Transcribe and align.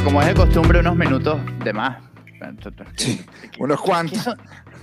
bueno, 0.00 0.04
como 0.04 0.22
es 0.22 0.28
de 0.28 0.34
costumbre, 0.34 0.80
unos 0.80 0.96
minutos 0.96 1.40
de 1.62 1.72
más. 1.72 2.02
Sí, 2.96 3.20
unos 3.58 3.80
cuantos. 3.80 4.28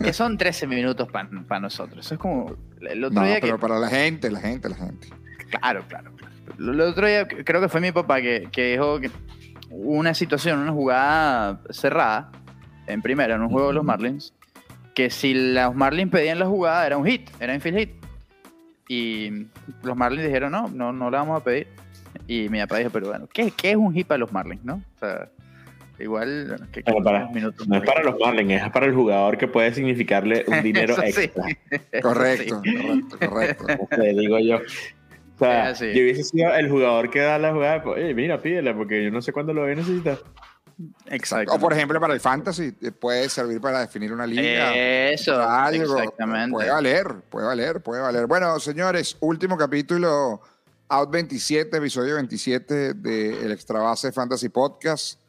Que 0.04 0.14
son, 0.14 0.38
13 0.38 0.68
minutos 0.68 1.08
para 1.12 1.60
nosotros. 1.60 2.06
Eso 2.06 2.16
es 2.16 2.20
como 2.20 2.56
el 2.82 3.04
otro 3.04 3.22
no, 3.22 3.26
día 3.26 3.40
pero 3.42 3.56
que... 3.56 3.62
para 3.62 3.80
la 3.80 3.90
gente, 3.90 4.30
la 4.30 4.40
gente, 4.40 4.70
la 4.70 4.76
gente. 4.76 5.08
Claro, 5.50 5.84
claro. 5.88 6.12
El 6.60 6.80
otro 6.82 7.08
día 7.08 7.28
creo 7.28 7.62
que 7.62 7.68
fue 7.68 7.82
mi 7.82 7.92
papá 7.92 8.22
que, 8.22 8.48
que 8.52 8.74
dijo 8.74 9.00
que 9.00 9.10
una 9.72 10.14
situación, 10.14 10.60
una 10.60 10.72
jugada 10.72 11.62
cerrada 11.72 12.32
en 12.86 13.02
primera, 13.02 13.36
en 13.36 13.42
un 13.42 13.50
juego 13.50 13.70
de 13.70 13.74
los 13.74 13.84
Marlins, 13.84 14.34
que 14.94 15.10
si 15.10 15.34
los 15.34 15.74
Marlins 15.74 16.12
pedían 16.12 16.38
la 16.38 16.46
jugada 16.46 16.86
era 16.86 16.98
un 16.98 17.06
hit, 17.06 17.30
era 17.40 17.56
infield 17.56 17.80
hit. 17.80 17.92
Y 18.88 19.48
los 19.84 19.98
Marlins 19.98 20.26
dijeron, 20.26 20.52
no, 20.52 20.68
no, 20.68 20.94
no 20.94 21.10
la 21.10 21.20
vamos 21.20 21.42
a 21.42 21.44
pedir. 21.44 21.68
Y 22.28 22.50
mi 22.50 22.60
papá 22.60 22.78
dijo, 22.78 22.90
pero 22.92 23.08
bueno, 23.08 23.28
¿qué, 23.32 23.52
qué 23.52 23.72
es 23.72 23.76
un 23.78 23.94
hit 23.94 24.06
para 24.08 24.20
los 24.20 24.32
Marlins, 24.32 24.64
no? 24.66 24.76
O 24.96 25.00
sea, 25.00 25.30
igual... 26.00 26.48
bueno, 26.50 26.68
que- 26.72 26.82
Bueno, 26.84 27.04
para- 27.04 27.28
minutos 27.30 27.68
No 27.68 27.78
es 27.78 27.84
para 27.84 28.04
los 28.04 28.20
Marlins, 28.20 28.62
es 28.64 28.70
para 28.72 28.86
el 28.86 28.94
jugador 28.94 29.38
que 29.38 29.48
puede 29.48 29.74
significarle 29.74 30.44
un 30.48 30.62
dinero 30.64 30.96
sí. 30.96 31.02
extra. 31.22 31.44
Correcto, 32.02 32.62
sí. 32.64 32.76
correcto, 32.76 33.18
correcto. 33.20 33.66
Te 33.96 34.14
digo 34.14 34.40
yo. 34.40 34.58
O 34.58 35.40
sea, 35.40 35.72
yo 35.74 35.86
hubiese 36.02 36.24
sido 36.24 36.52
el 36.56 36.68
jugador 36.70 37.10
que 37.12 37.20
da 37.20 37.38
la 37.38 37.54
jugada, 37.54 37.84
pues, 37.84 37.98
oye, 38.04 38.14
mira, 38.16 38.42
pídela, 38.42 38.76
porque 38.76 39.04
yo 39.04 39.12
no 39.12 39.22
sé 39.22 39.32
cuándo 39.32 39.54
lo 39.54 39.62
voy 39.62 39.74
a 39.74 39.76
necesitar. 39.76 40.18
Exacto. 41.10 41.54
O 41.54 41.60
por 41.60 41.74
ejemplo, 41.74 42.00
para 42.00 42.14
el 42.14 42.20
fantasy, 42.20 42.74
eh, 42.82 42.92
puede 42.92 43.30
servir 43.30 43.62
para 43.62 43.80
definir 43.82 44.12
una 44.12 44.26
liga. 44.28 44.76
Eso, 44.76 45.40
algo. 45.40 45.98
exactamente. 45.98 46.52
Puede 46.52 46.70
valer, 46.72 47.08
puede 47.30 47.48
valer, 47.48 47.82
puede 47.82 48.02
valer. 48.02 48.26
Bueno, 48.28 48.60
señores, 48.60 49.16
último 49.20 49.58
capítulo, 49.58 50.42
Out 50.90 51.12
27, 51.12 51.76
episodio 51.78 52.16
27 52.16 52.94
del 52.94 53.52
Extra 53.52 53.80
Base 53.80 54.12
Fantasy 54.12 54.50
Podcast. 54.50 55.20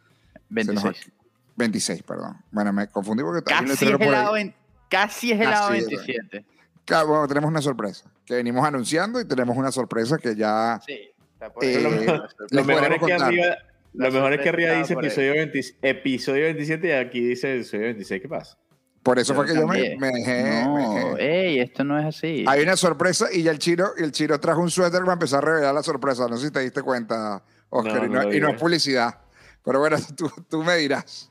Se 0.54 0.64
nos- 0.72 0.82
26. 0.84 1.12
26, 1.56 2.02
perdón. 2.04 2.36
Bueno, 2.52 2.72
me 2.72 2.86
confundí 2.88 3.22
porque 3.24 3.42
Casi 3.42 3.72
es, 3.72 3.82
el 3.82 3.98
lado, 3.98 4.32
vein- 4.34 4.54
casi 4.88 5.32
es 5.32 5.40
el 5.40 5.50
lado 5.50 5.68
Casi 5.70 5.80
es, 5.80 5.86
27. 5.88 6.44
Claro, 6.84 7.08
bueno, 7.08 7.26
tenemos 7.28 7.50
una 7.50 7.60
sorpresa 7.60 8.08
que 8.24 8.36
venimos 8.36 8.64
anunciando 8.64 9.20
y 9.20 9.24
tenemos 9.26 9.56
una 9.56 9.72
sorpresa 9.72 10.16
que 10.18 10.36
ya 10.36 10.80
Sí. 10.86 11.10
está 11.34 11.52
por 11.52 11.64
Eh, 11.64 11.76
ahí. 11.76 11.82
Lo 11.82 11.90
mejor, 11.90 12.28
lo 12.50 12.64
mejor 12.64 12.92
es 12.92 13.02
que 13.02 13.12
arriba, 13.12 13.46
La 13.94 14.06
lo 14.08 14.12
mejor 14.12 14.32
es 14.34 14.38
que 14.38 14.44
sorpresa 14.44 14.48
arriba 14.50 14.68
estaba 14.82 14.82
dice 14.82 14.94
episodio, 14.94 15.32
20 15.32 15.60
episodio 15.82 16.44
27 16.44 16.88
y 16.88 16.92
aquí 16.92 17.20
dice 17.20 17.54
episodio 17.56 17.82
26. 17.84 18.22
¿Qué 18.22 18.28
pasa? 18.28 18.56
Por 19.02 19.18
eso 19.18 19.32
Yo 19.32 19.36
fue 19.36 19.46
que 19.46 19.54
yo 19.54 19.66
me, 19.66 19.74
cambié. 19.74 19.96
me 19.98 20.08
dejé. 20.12 20.42
me 20.44 20.64
No, 20.64 21.14
dejé. 21.14 21.46
ey, 21.48 21.60
esto 21.60 21.84
no 21.84 21.98
es 21.98 22.04
así. 22.06 22.44
Hay 22.46 22.62
una 22.62 22.76
sorpresa 22.76 23.26
y 23.32 23.42
ya 23.42 23.50
el 23.50 23.58
Chiro, 23.58 23.94
el 23.96 24.12
Chiro 24.12 24.38
trajo 24.40 24.60
un 24.60 24.70
suéter 24.70 25.00
para 25.00 25.14
empezar 25.14 25.42
a 25.44 25.46
revelar 25.52 25.74
la 25.74 25.82
sorpresa. 25.82 26.26
No 26.28 26.36
sé 26.36 26.46
si 26.46 26.52
te 26.52 26.60
diste 26.60 26.82
cuenta, 26.82 27.42
Oscar, 27.70 28.02
No, 28.08 28.22
y, 28.22 28.26
no 28.26 28.32
y 28.34 28.40
no 28.40 28.48
es 28.50 28.60
publicidad. 28.60 29.18
Pero 29.64 29.78
bueno, 29.80 29.96
tú, 30.16 30.30
tú 30.48 30.62
me 30.62 30.76
dirás. 30.76 31.30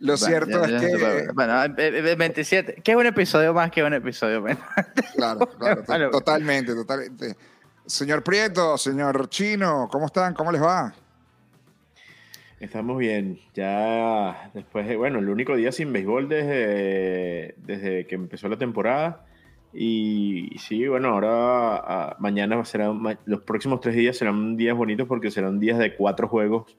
Lo 0.00 0.12
Bueno, 0.14 0.16
cierto 0.18 0.66
ya- 0.66 0.76
es 0.76 0.82
ya- 0.82 0.98
que. 1.26 1.28
Bueno, 1.32 1.64
eh, 1.64 1.72
eh, 1.78 2.14
27. 2.16 2.82
¿Qué 2.84 2.96
un 2.96 3.06
episodio 3.06 3.54
más 3.54 3.70
que 3.70 3.82
un 3.82 3.94
episodio 3.94 4.42
menos? 4.42 4.62
Claro, 5.14 5.46
claro, 5.58 5.82
Vale. 5.88 6.08
totalmente, 6.10 6.74
totalmente. 6.74 7.36
Señor 7.86 8.22
Prieto, 8.22 8.76
señor 8.78 9.28
Chino, 9.30 9.88
¿cómo 9.90 10.06
están? 10.06 10.34
¿Cómo 10.34 10.52
les 10.52 10.62
va? 10.62 10.94
Estamos 12.60 12.98
bien. 12.98 13.38
Ya 13.54 14.50
después 14.54 14.86
de, 14.86 14.96
bueno, 14.96 15.18
el 15.18 15.28
único 15.28 15.56
día 15.56 15.72
sin 15.72 15.92
béisbol 15.92 16.28
desde, 16.28 17.54
desde 17.58 18.06
que 18.06 18.14
empezó 18.14 18.48
la 18.48 18.58
temporada. 18.58 19.24
Y 19.72 20.56
sí, 20.58 20.86
bueno, 20.88 21.08
ahora 21.08 21.28
ah, 21.76 22.16
mañana 22.18 22.62
será, 22.64 22.92
ma- 22.92 23.18
los 23.24 23.42
próximos 23.42 23.80
tres 23.80 23.94
días 23.94 24.16
serán 24.16 24.56
días 24.56 24.76
bonitos 24.76 25.06
porque 25.08 25.30
serán 25.30 25.60
días 25.60 25.78
de 25.78 25.94
cuatro 25.94 26.28
juegos 26.28 26.76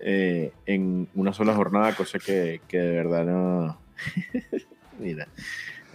eh, 0.00 0.52
en 0.66 1.08
una 1.14 1.32
sola 1.32 1.54
jornada, 1.54 1.94
cosa 1.94 2.18
que, 2.18 2.60
que 2.68 2.78
de 2.78 2.92
verdad 2.96 3.24
no. 3.24 3.78
Mira, 4.98 5.28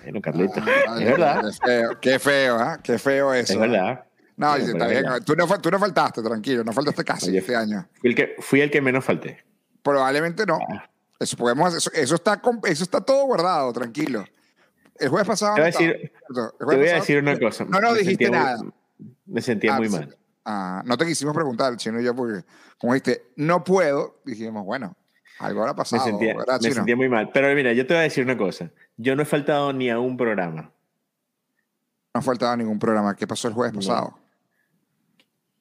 bueno, 0.02 0.22
Carlito, 0.22 0.62
Ah, 0.88 0.98
es 1.00 1.06
verdad, 1.06 1.42
Qué 1.42 1.68
feo, 1.68 2.00
qué 2.02 2.20
feo, 2.20 2.56
¿ah? 2.58 2.80
Qué 2.82 2.98
feo 2.98 3.34
eso. 3.34 3.54
es 3.54 3.60
verdad. 3.60 4.06
No, 4.36 4.56
Sí, 4.56 4.64
está 4.64 4.88
bien. 4.88 5.06
Tú 5.26 5.36
no, 5.36 5.48
tú 5.62 5.70
no 5.72 5.80
faltaste, 5.80 6.22
tranquilo, 6.24 6.64
no 6.64 6.74
faltaste 6.74 7.04
casi 7.04 7.30
Oye, 7.30 7.40
este 7.40 7.56
año. 7.56 7.88
Fui 8.02 8.10
el 8.10 8.16
que, 8.16 8.36
fui 8.40 8.62
el 8.62 8.72
que 8.72 8.82
menos 8.82 9.06
falté. 9.06 9.44
Probablemente 9.84 10.46
no. 10.46 10.60
Ah. 10.74 10.90
Eso, 11.20 11.38
podemos, 11.38 11.74
eso, 11.74 11.92
eso 11.94 12.16
está, 12.16 12.42
eso 12.66 12.84
está 12.84 13.00
todo 13.02 13.26
guardado, 13.26 13.72
tranquilo. 13.72 14.26
El 15.00 15.10
jueves 15.10 15.28
pasado. 15.28 15.56
Te 15.56 15.62
voy 15.62 15.70
a 15.70 15.72
decir- 15.72 16.12
voy 16.60 16.88
a 16.90 16.96
decir 16.96 17.18
una 17.20 17.40
cosa. 17.40 17.66
No, 17.66 17.80
no 17.80 17.92
Me 17.92 18.00
dijiste 18.00 18.30
muy- 18.30 18.38
nada. 18.38 18.58
me 19.26 19.42
sentía 19.42 19.76
Ah, 19.76 19.78
muy 19.78 19.90
mal. 19.90 20.18
Ah, 20.46 20.82
no 20.86 20.98
te 20.98 21.06
quisimos 21.06 21.34
preguntar, 21.34 21.76
chino 21.78 22.02
y 22.02 22.04
yo, 22.04 22.14
porque 22.16 22.44
como 22.78 22.94
dijiste, 22.94 23.32
no 23.38 23.64
puedo, 23.64 24.20
dijimos, 24.26 24.66
bueno, 24.66 24.96
algo 25.40 25.62
habrá 25.62 25.74
Me 25.74 25.78
pasado, 25.78 26.04
sentía, 26.04 26.36
¿verdad, 26.36 26.60
me 26.62 26.72
sentía 26.72 26.96
muy 26.96 27.08
mal. 27.08 27.30
Pero 27.34 27.54
mira, 27.56 27.72
yo 27.74 27.88
te 27.88 27.94
voy 27.94 28.00
a 28.02 28.04
decir 28.04 28.24
una 28.26 28.38
cosa. 28.38 28.72
Yo 28.98 29.16
no 29.16 29.22
he 29.22 29.26
faltado 29.26 29.72
ni 29.72 29.90
a 29.90 30.00
un 30.00 30.18
programa. 30.18 30.72
No 32.14 32.22
faltaba 32.22 32.56
ningún 32.58 32.78
programa. 32.78 33.16
¿Qué 33.16 33.26
pasó 33.26 33.48
el 33.48 33.54
jueves 33.54 33.74
No. 33.74 33.80
pasado? 33.80 34.20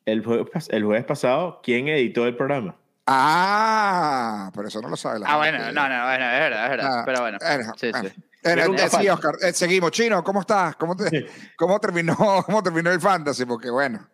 El 0.04 0.24
jueves, 0.24 0.46
pas- 0.46 0.68
el 0.72 0.84
jueves 0.84 1.04
pasado, 1.04 1.60
¿quién 1.62 1.88
editó 1.88 2.26
el 2.26 2.36
programa? 2.36 2.76
Ah, 3.06 4.50
pero 4.54 4.68
eso 4.68 4.80
no 4.80 4.88
lo 4.88 4.96
sabe 4.96 5.18
la 5.20 5.26
Ah, 5.28 5.42
gente. 5.44 5.58
bueno, 5.58 5.72
no, 5.72 5.88
no, 5.88 6.04
bueno, 6.06 6.24
es 6.24 6.40
verdad, 6.40 6.64
es 6.64 6.70
verdad. 6.70 6.98
Ah, 6.98 7.02
pero 7.04 7.20
bueno. 7.20 7.38
bueno, 7.40 7.72
Sí, 7.76 7.90
bueno. 7.90 8.08
sí. 8.08 8.22
Eh, 8.44 8.54
Yo 8.58 8.66
nunca 8.68 8.84
eh, 8.86 8.88
sí. 8.90 9.08
Oscar, 9.08 9.34
eh, 9.42 9.52
seguimos. 9.52 9.90
Chino, 9.92 10.24
¿cómo 10.24 10.40
estás? 10.40 10.74
¿Cómo, 10.76 10.96
te- 10.96 11.26
cómo, 11.56 11.78
terminó, 11.78 12.16
¿Cómo 12.46 12.62
terminó 12.62 12.90
el 12.90 13.00
fantasy? 13.00 13.44
Porque 13.44 13.70
bueno, 13.70 14.08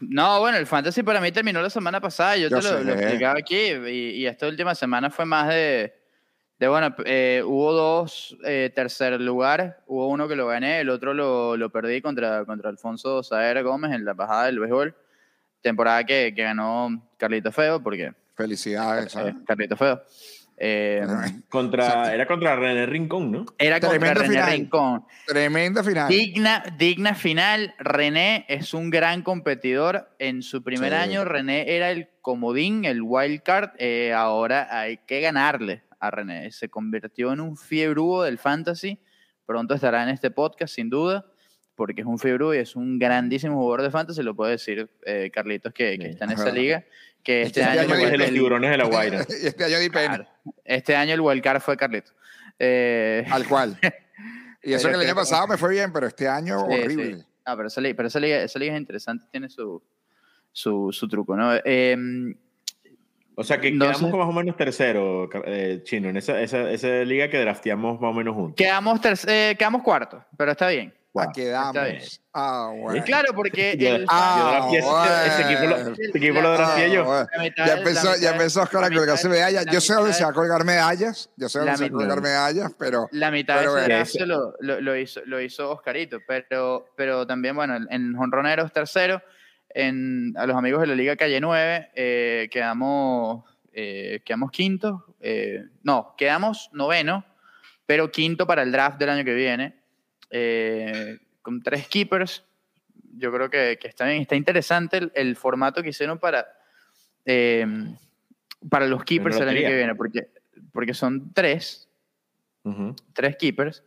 No, 0.00 0.40
bueno, 0.40 0.58
el 0.58 0.66
fantasy 0.66 1.02
para 1.02 1.20
mí 1.20 1.32
terminó 1.32 1.62
la 1.62 1.70
semana 1.70 2.00
pasada. 2.00 2.36
Yo, 2.36 2.48
Yo 2.48 2.58
te 2.60 2.62
lo, 2.62 2.78
sé. 2.78 2.84
lo 2.84 2.92
explicaba 2.92 3.38
aquí. 3.38 3.56
Y, 3.56 4.10
y 4.22 4.26
esta 4.26 4.46
última 4.46 4.74
semana 4.74 5.08
fue 5.10 5.24
más 5.24 5.48
de. 5.48 5.94
de 6.58 6.68
bueno, 6.68 6.94
eh, 7.06 7.42
hubo 7.46 7.72
dos 7.72 8.36
eh, 8.44 8.70
tercer 8.74 9.18
lugares. 9.20 9.72
Hubo 9.86 10.08
uno 10.08 10.28
que 10.28 10.36
lo 10.36 10.46
gané, 10.46 10.80
el 10.80 10.90
otro 10.90 11.14
lo, 11.14 11.56
lo 11.56 11.70
perdí 11.70 12.02
contra, 12.02 12.44
contra 12.44 12.68
Alfonso 12.68 13.22
Saer 13.22 13.62
Gómez 13.62 13.92
en 13.92 14.04
la 14.04 14.12
bajada 14.14 14.44
del 14.46 14.58
béisbol. 14.58 14.94
Temporada 15.62 16.04
que, 16.04 16.32
que 16.34 16.42
ganó 16.42 17.08
Carlito 17.16 17.52
Feo, 17.52 17.82
porque. 17.82 18.12
felicidades. 18.34 19.14
eh. 19.16 19.34
Carlito 19.46 19.76
Feo. 19.76 20.00
Eh, 20.62 21.02
Contra, 21.48 21.84
Exacto. 21.86 22.10
Era 22.10 22.26
contra 22.26 22.54
René 22.56 22.84
Rincón, 22.84 23.32
¿no? 23.32 23.46
era 23.56 23.80
contra 23.80 23.98
Tremenda 23.98 24.20
René 24.22 24.28
final. 24.34 24.50
Rincón. 24.50 25.04
Tremenda 25.26 25.82
final. 25.82 26.08
Digna, 26.08 26.62
digna 26.76 27.14
final. 27.14 27.74
René 27.78 28.44
es 28.46 28.74
un 28.74 28.90
gran 28.90 29.22
competidor. 29.22 30.10
En 30.18 30.42
su 30.42 30.62
primer 30.62 30.90
Sí. 30.92 30.98
año, 30.98 31.24
René 31.24 31.74
era 31.76 31.90
el 31.90 32.08
comodín, 32.20 32.84
el 32.84 33.00
wild 33.02 33.42
card. 33.42 33.70
Eh, 33.78 34.12
ahora 34.12 34.68
hay 34.70 34.98
que 34.98 35.22
ganarle 35.22 35.82
a 35.98 36.10
René. 36.10 36.50
Se 36.52 36.68
convirtió 36.68 37.32
en 37.32 37.40
un 37.40 37.56
fiebrudo 37.56 38.24
del 38.24 38.36
fantasy. 38.36 38.98
Pronto 39.46 39.72
estará 39.74 40.02
en 40.02 40.10
este 40.10 40.30
podcast, 40.30 40.74
sin 40.74 40.90
duda, 40.90 41.24
porque 41.80 42.02
es 42.02 42.06
un 42.06 42.18
fiebrudo 42.18 42.54
y 42.54 42.58
es 42.58 42.76
un 42.76 42.98
grandísimo 42.98 43.54
jugador 43.56 43.80
de 43.82 43.90
fantasy. 43.90 44.22
Lo 44.22 44.34
puede 44.34 44.52
decir 44.52 44.90
eh, 45.06 45.30
Carlitos, 45.32 45.72
que, 45.72 45.96
que 45.98 46.04
Sí, 46.04 46.10
está 46.10 46.26
en 46.26 46.32
es 46.32 46.40
esa 46.40 46.50
liga. 46.52 46.84
Que 47.22 47.40
este, 47.42 47.60
Este 47.62 47.80
año, 47.80 47.94
año 47.94 48.04
Es 48.06 48.10
de 48.12 48.18
los 48.18 48.30
tiburones 48.30 48.70
de 48.70 48.76
la 48.76 48.84
Guaira. 48.84 49.20
este 49.42 49.64
año 49.64 49.78
di 49.78 49.88
pena, 49.88 50.16
claro, 50.16 50.28
este 50.64 50.94
año 50.94 51.14
el 51.14 51.20
wild 51.22 51.42
card 51.42 51.60
fue 51.62 51.76
Carlitos. 51.76 52.14
Eh, 52.58 53.24
al 53.30 53.46
cual. 53.48 53.78
Y 54.62 54.74
eso 54.74 54.88
que 54.88 54.94
el 54.94 55.00
año 55.00 55.08
que- 55.10 55.14
pasado 55.14 55.46
me 55.46 55.56
fue 55.56 55.70
bien, 55.70 55.90
pero 55.90 56.06
este 56.06 56.28
año 56.28 56.66
Sí, 56.68 56.74
horrible. 56.82 57.16
sí. 57.16 57.24
Ah, 57.46 57.56
pero 57.56 57.68
esa 57.68 57.80
liga, 57.80 57.94
pero 57.96 58.08
esa 58.08 58.20
liga, 58.20 58.42
esa 58.42 58.58
liga 58.58 58.74
es 58.74 58.78
interesante, 58.80 59.24
tiene 59.30 59.48
su, 59.48 59.82
su, 60.52 60.90
su 60.92 61.08
truco, 61.08 61.34
¿no? 61.34 61.54
Em, 61.64 62.34
O 63.36 63.42
sea 63.42 63.58
que 63.58 63.70
No 63.70 63.86
quedamos 63.86 64.12
más 64.12 64.28
o 64.28 64.32
menos 64.32 64.56
tercero, 64.58 65.30
eh, 65.46 65.80
Chino, 65.84 66.10
en 66.10 66.18
esa, 66.18 66.42
esa, 66.42 66.70
esa 66.70 66.88
liga 67.04 67.30
que 67.30 67.38
drafteamos 67.40 67.98
más 68.02 68.10
o 68.10 68.12
menos 68.12 68.34
juntos. 68.34 68.54
quedamos, 68.56 69.00
eh, 69.26 69.56
quedamos 69.58 69.82
cuartos, 69.82 70.22
pero 70.36 70.52
está 70.52 70.68
bien. 70.68 70.92
Ah, 71.12 71.24
Wow. 71.24 71.32
quedamos. 71.34 72.20
Ah, 72.32 72.72
bueno. 72.76 73.04
Claro, 73.04 73.32
porque 73.34 73.72
el- 73.72 74.06
Ah, 74.08 74.68
yo 74.72 74.78
ese- 74.78 75.26
ese, 75.26 75.42
equipo 75.42 75.62
lo, 75.66 75.74
bueno. 75.76 75.92
ese 75.98 76.18
equipo 76.18 76.40
lo 76.40 76.52
drafteé 76.52 76.84
Ah, 76.84 76.88
yo. 76.88 77.04
bueno. 77.04 77.26
mitad- 77.40 77.66
Ya 77.66 77.72
empezó, 77.78 78.16
ya 78.16 78.30
empezó 78.30 78.62
Oscar 78.62 78.84
a 78.84 78.90
colgarse 78.90 79.28
medallas. 79.28 79.66
la 79.66 79.72
Yo 79.72 79.80
sé 79.80 79.94
dónde 79.94 80.12
se 80.12 80.22
va 80.22 80.30
a 80.30 80.32
colgar 80.32 80.64
medallas. 80.64 81.28
Yo 81.36 81.48
sé 81.48 81.58
dónde 81.58 81.72
La 81.72 81.76
se 81.78 81.82
va 81.82 81.86
a 81.86 81.90
mitad- 81.90 81.98
colgar 81.98 82.20
medallas, 82.22 82.72
pero 82.78 83.08
La 83.10 83.30
mitad 83.32 83.58
Pero 83.58 83.74
de 83.74 84.00
ese 84.02 84.18
bueno. 84.18 84.34
lo, 84.60 84.74
lo, 84.76 84.80
lo 84.80 84.96
hizo, 84.96 85.20
lo 85.26 85.40
hizo 85.40 85.70
Oscarito, 85.72 86.18
pero, 86.28 86.86
pero 86.96 87.26
también, 87.26 87.56
bueno, 87.56 87.76
en 87.90 88.14
Jonroneros 88.14 88.72
tercero, 88.72 89.20
en, 89.70 90.32
a 90.36 90.46
los 90.46 90.56
amigos 90.56 90.80
de 90.82 90.86
la 90.86 90.94
Liga 90.94 91.16
Calle 91.16 91.40
9, 91.40 91.90
eh, 91.96 92.48
quedamos, 92.52 93.44
eh, 93.72 94.20
quedamos 94.24 94.52
quintos, 94.52 95.02
eh, 95.20 95.64
no, 95.82 96.14
quedamos 96.16 96.70
noveno, 96.72 97.24
pero 97.86 98.12
quinto 98.12 98.46
para 98.46 98.62
el 98.62 98.70
draft 98.70 98.98
del 98.98 99.08
año 99.10 99.24
que 99.24 99.34
viene, 99.34 99.79
eh, 100.30 101.18
con 101.42 101.62
tres 101.62 101.88
keepers. 101.88 102.44
Yo 103.16 103.32
creo 103.32 103.50
que, 103.50 103.78
que 103.80 103.88
está 103.88 104.06
bien, 104.06 104.22
está 104.22 104.36
interesante 104.36 104.98
el, 104.98 105.12
el 105.14 105.36
formato 105.36 105.82
que 105.82 105.88
hicieron 105.90 106.18
para, 106.18 106.46
eh, 107.24 107.66
para 108.68 108.86
los 108.86 109.04
keepers 109.04 109.36
el 109.42 109.48
año 109.48 109.58
que 109.68 109.76
viene, 109.76 109.94
porque, 109.94 110.28
porque 110.72 110.94
son 110.94 111.32
tres, 111.32 111.88
tres 113.14 113.36
keepers, 113.36 113.82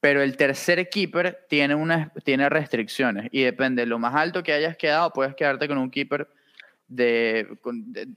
pero 0.00 0.22
el 0.22 0.36
tercer 0.36 0.88
keeper 0.88 1.44
tiene, 1.48 1.74
unas, 1.74 2.10
tiene 2.24 2.48
restricciones 2.48 3.28
y 3.30 3.42
depende 3.42 3.82
de 3.82 3.86
lo 3.86 3.98
más 3.98 4.14
alto 4.14 4.42
que 4.42 4.52
hayas 4.52 4.76
quedado, 4.76 5.12
puedes 5.12 5.34
quedarte 5.34 5.68
con 5.68 5.78
un 5.78 5.90
keeper 5.90 6.26
de, 6.88 7.56
con- 7.60 7.92
de- 7.92 8.08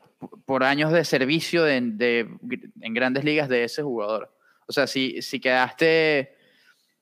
por 0.45 0.63
años 0.63 0.91
de 0.91 1.03
servicio 1.05 1.63
de- 1.63 1.77
en 1.77 2.93
grandes 2.93 3.23
ligas 3.23 3.49
de 3.49 3.63
ese 3.65 3.83
jugador. 3.83 4.33
O 4.67 4.71
sea, 4.71 4.87
si, 4.87 5.21
si 5.21 5.39
quedaste, 5.39 6.35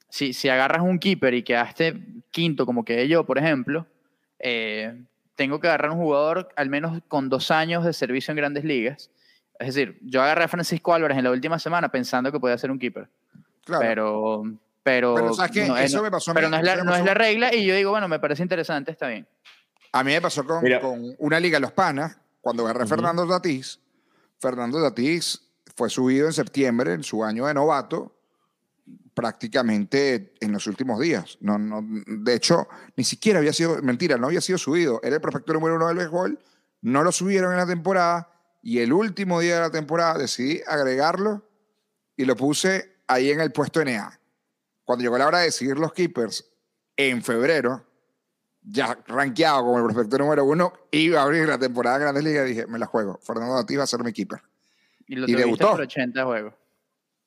si, 0.09 0.33
si 0.33 0.49
agarras 0.49 0.81
un 0.81 0.99
keeper 0.99 1.33
y 1.33 1.43
quedaste 1.43 2.01
quinto 2.31 2.65
como 2.65 2.85
quedé 2.85 3.07
yo, 3.07 3.25
por 3.25 3.37
ejemplo, 3.37 3.85
eh, 4.39 5.01
tengo 5.35 5.59
que 5.59 5.67
agarrar 5.67 5.91
un 5.91 5.97
jugador 5.97 6.49
al 6.55 6.69
menos 6.69 7.01
con 7.07 7.29
dos 7.29 7.51
años 7.51 7.83
de 7.85 7.93
servicio 7.93 8.31
en 8.31 8.37
grandes 8.37 8.63
ligas. 8.63 9.09
Es 9.59 9.73
decir, 9.73 9.97
yo 10.01 10.21
agarré 10.21 10.43
a 10.43 10.47
Francisco 10.47 10.93
Álvarez 10.93 11.17
en 11.17 11.23
la 11.23 11.31
última 11.31 11.57
semana 11.59 11.89
pensando 11.89 12.31
que 12.31 12.39
podía 12.39 12.57
ser 12.57 12.71
un 12.71 12.79
keeper. 12.79 13.09
Claro. 13.65 13.81
Pero, 13.85 14.43
pero, 14.83 15.15
Pero, 15.15 15.33
¿sabes 15.33 15.51
qué? 15.51 15.67
no, 15.67 15.77
eh, 15.77 15.83
Eso 15.85 15.97
no- 15.97 16.03
me 16.03 16.11
pasó 16.11 16.31
a 16.31 16.33
pero 16.33 16.47
mí, 16.47 16.51
no 16.51 16.57
es, 16.57 16.63
la, 16.63 16.83
no 16.83 16.95
es 16.95 17.03
la 17.03 17.13
regla 17.13 17.53
y 17.53 17.65
yo 17.65 17.75
digo, 17.75 17.91
bueno, 17.91 18.07
me 18.07 18.19
parece 18.19 18.43
interesante, 18.43 18.91
está 18.91 19.07
bien. 19.07 19.27
A 19.91 20.03
mí 20.03 20.11
me 20.11 20.21
pasó 20.21 20.45
con, 20.45 20.63
Mira. 20.63 20.79
con 20.79 21.15
una 21.19 21.39
liga 21.39 21.57
de 21.57 21.61
los 21.61 21.71
panas, 21.71 22.17
cuando 22.41 22.63
agarré 22.63 22.81
a 22.81 22.85
Ujú. 22.85 22.95
Fernando 22.95 23.27
Tatís. 23.27 23.79
Fernando 24.39 24.81
Tatís 24.81 25.41
fue 25.75 25.89
subido 25.89 26.27
en 26.27 26.33
septiembre, 26.33 26.93
en 26.93 27.03
su 27.03 27.23
año 27.23 27.47
de 27.47 27.53
novato, 27.53 28.15
prácticamente 29.17 30.35
en 30.41 30.51
los 30.51 30.67
últimos 30.67 30.99
días. 30.99 31.39
No, 31.41 31.57
no, 31.57 31.83
de 32.05 32.35
hecho, 32.35 32.67
ni 32.95 33.03
siquiera 33.03 33.39
había 33.39 33.51
sido, 33.51 33.81
mentira, 33.81 34.15
no 34.15 34.27
había 34.27 34.41
sido 34.41 34.59
subido. 34.59 34.99
Era 35.01 35.15
el 35.15 35.21
prospecto 35.21 35.53
número 35.53 35.75
uno 35.75 35.87
del 35.87 35.97
béisbol, 35.97 36.37
no 36.83 37.03
lo 37.03 37.11
subieron 37.11 37.51
en 37.51 37.57
la 37.57 37.65
temporada 37.65 38.29
y 38.61 38.77
el 38.77 38.93
último 38.93 39.39
día 39.39 39.55
de 39.55 39.61
la 39.61 39.71
temporada 39.71 40.19
decidí 40.19 40.61
agregarlo 40.67 41.49
y 42.15 42.25
lo 42.25 42.35
puse 42.35 42.97
ahí 43.07 43.31
en 43.31 43.41
el 43.41 43.51
puesto 43.51 43.83
NA. 43.83 44.19
Cuando 44.83 45.01
llegó 45.01 45.17
la 45.17 45.25
hora 45.25 45.39
de 45.39 45.45
decidir 45.45 45.79
los 45.79 45.93
keepers 45.93 46.45
en 46.95 47.23
febrero, 47.23 47.87
ya 48.61 48.99
rankeado 49.07 49.63
como 49.63 49.79
el 49.79 49.85
prospecto 49.85 50.19
número 50.19 50.45
uno, 50.45 50.73
iba 50.91 51.21
a 51.21 51.23
abrir 51.23 51.47
la 51.47 51.57
temporada 51.57 51.97
de 51.97 52.03
Grandes 52.03 52.23
Ligas 52.23 52.45
y 52.45 52.49
dije, 52.49 52.67
me 52.67 52.77
la 52.77 52.85
juego. 52.85 53.19
Fernando 53.23 53.55
Tatís 53.55 53.79
va 53.79 53.83
a 53.83 53.87
ser 53.87 54.03
mi 54.03 54.13
keeper. 54.13 54.43
Y 55.07 55.15
lo 55.15 55.27
Y 55.27 55.33
debutó. 55.33 55.71
por 55.71 55.81
80 55.81 56.23
juegos. 56.23 56.53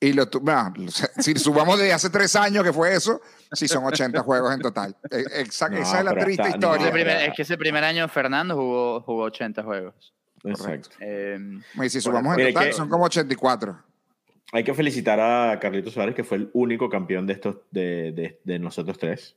Y 0.02 0.14
lo 0.14 0.26
bueno, 0.40 0.72
si 1.18 1.34
sumamos 1.34 1.78
de 1.78 1.92
hace 1.92 2.08
tres 2.08 2.34
años 2.34 2.64
que 2.64 2.72
fue 2.72 2.94
eso, 2.94 3.20
sí 3.52 3.68
son 3.68 3.84
80 3.84 4.20
juegos 4.22 4.54
en 4.54 4.60
total. 4.60 4.96
Exact- 5.10 5.72
No, 5.72 5.78
esa 5.82 5.98
es 5.98 6.04
la 6.06 6.14
triste 6.14 6.42
está- 6.42 6.56
no, 6.56 6.56
historia. 6.74 6.82
Ese 6.84 6.92
primer- 6.92 7.16
es 7.28 7.34
que 7.36 7.42
ese 7.42 7.58
primer 7.58 7.84
año 7.84 8.08
Fernando 8.08 8.54
jugó, 8.56 9.02
jugó 9.02 9.24
80 9.24 9.62
juegos. 9.62 10.14
Exacto. 10.42 10.88
Eh, 11.00 11.38
y 11.82 11.90
si 11.90 12.00
sumamos 12.00 12.32
en 12.32 12.36
Mire 12.38 12.52
total, 12.54 12.66
que- 12.68 12.72
son 12.72 12.88
como 12.88 13.04
84. 13.04 13.78
Hay 14.52 14.64
que 14.64 14.72
felicitar 14.74 15.20
a 15.20 15.60
Carlitos 15.60 15.92
Suárez, 15.92 16.14
que 16.14 16.24
fue 16.24 16.38
el 16.38 16.50
único 16.54 16.88
campeón 16.88 17.26
de 17.26 17.34
estos 17.34 17.56
de, 17.70 18.12
de- 18.12 18.40
de 18.42 18.58
nosotros 18.58 18.98
tres. 18.98 19.36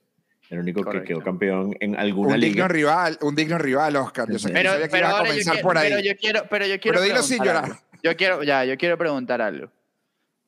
El 0.49 0.59
único 0.59 0.81
Correcto. 0.83 1.07
que 1.07 1.13
quedó 1.13 1.23
campeón 1.23 1.75
en 1.81 1.95
alguna 1.97 2.35
Un 2.35 2.39
digno 2.39 2.55
liga. 2.55 2.67
rival, 2.69 3.17
un 3.21 3.35
digno 3.35 3.57
rival, 3.57 3.95
Oscar. 3.97 4.29
Yo 4.31 4.39
sé 4.39 4.47
que 4.47 4.53
pero, 4.53 4.71
sabía 4.71 4.85
que 4.85 4.91
pero 4.91 5.07
a 5.07 5.17
comenzar 5.19 5.53
quiero, 5.55 5.67
por 5.67 5.77
ahí. 5.77 5.89
pero 5.89 6.01
yo 6.01 6.11
quiero, 6.17 6.43
pero 6.49 6.65
yo 6.65 6.79
quiero 6.79 6.95
Pero 6.99 7.01
dilo 7.01 7.21
sin 7.23 7.43
llorar. 7.43 7.65
algo. 7.65 7.77
Yo 8.01 8.15
quiero, 8.15 8.43
ya, 8.43 8.63
yo 8.65 8.77
quiero 8.77 8.97
preguntar 8.97 9.41
algo. 9.41 9.69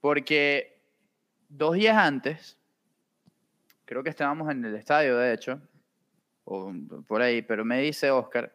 Porque 0.10 0.78
dos 1.50 1.74
días 1.74 1.98
antes, 1.98 2.60
creo 3.86 4.04
que 4.04 4.12
estábamos 4.12 4.52
en 4.52 4.64
el 4.64 4.76
estadio, 4.76 5.18
de 5.18 5.34
hecho, 5.34 5.60
o 6.44 6.72
por 7.08 7.24
ahí, 7.24 7.42
pero 7.42 7.66
me 7.66 7.82
dice 7.82 8.12
Oscar, 8.12 8.54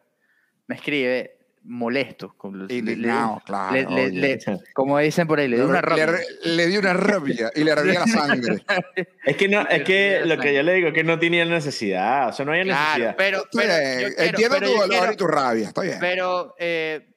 me 0.67 0.75
escribe 0.75 1.39
molesto. 1.63 2.33
con- 2.37 2.57
le- 2.57 2.67
le- 2.67 2.75
Indignado, 2.75 3.41
claro, 3.45 3.73
le- 3.91 4.11
le- 4.11 4.39
como 4.73 4.97
dicen 4.99 5.27
por 5.27 5.39
ahí, 5.41 5.49
le 5.49 5.57
dio 5.57 5.67
una 5.67 5.81
rabia. 5.81 6.19
le 6.45 6.67
dio 6.67 6.79
una 6.79 6.93
rabia 6.93 7.51
y 7.53 7.65
le 7.65 7.75
rabia 7.75 7.99
la 7.99 8.07
sangre. 8.07 8.55
Es 9.25 9.35
que, 9.35 9.49
no, 9.49 9.67
es 9.67 9.83
que 9.83 10.21
lo 10.23 10.37
que 10.37 10.53
yo 10.55 10.63
le 10.63 10.73
digo 10.75 10.87
es 10.87 10.93
que 10.93 11.03
no 11.03 11.19
tenía 11.19 11.43
necesidad. 11.43 12.29
O 12.29 12.31
sea, 12.31 12.45
no 12.45 12.53
había 12.53 12.63
Claro, 12.63 12.87
necesidad. 12.87 13.15
pero, 13.17 13.37
Está 13.39 13.49
pero 13.59 13.73
quiero- 13.73 14.23
Entiendo 14.29 14.55
pero 14.57 14.67
tu 14.71 14.77
dolor 14.79 14.89
quiero- 14.99 15.11
y 15.11 15.17
tu 15.17 15.27
rabia, 15.27 15.67
está 15.67 15.81
bien. 15.81 15.97
Pero 15.99 16.55
eh, 16.57 17.09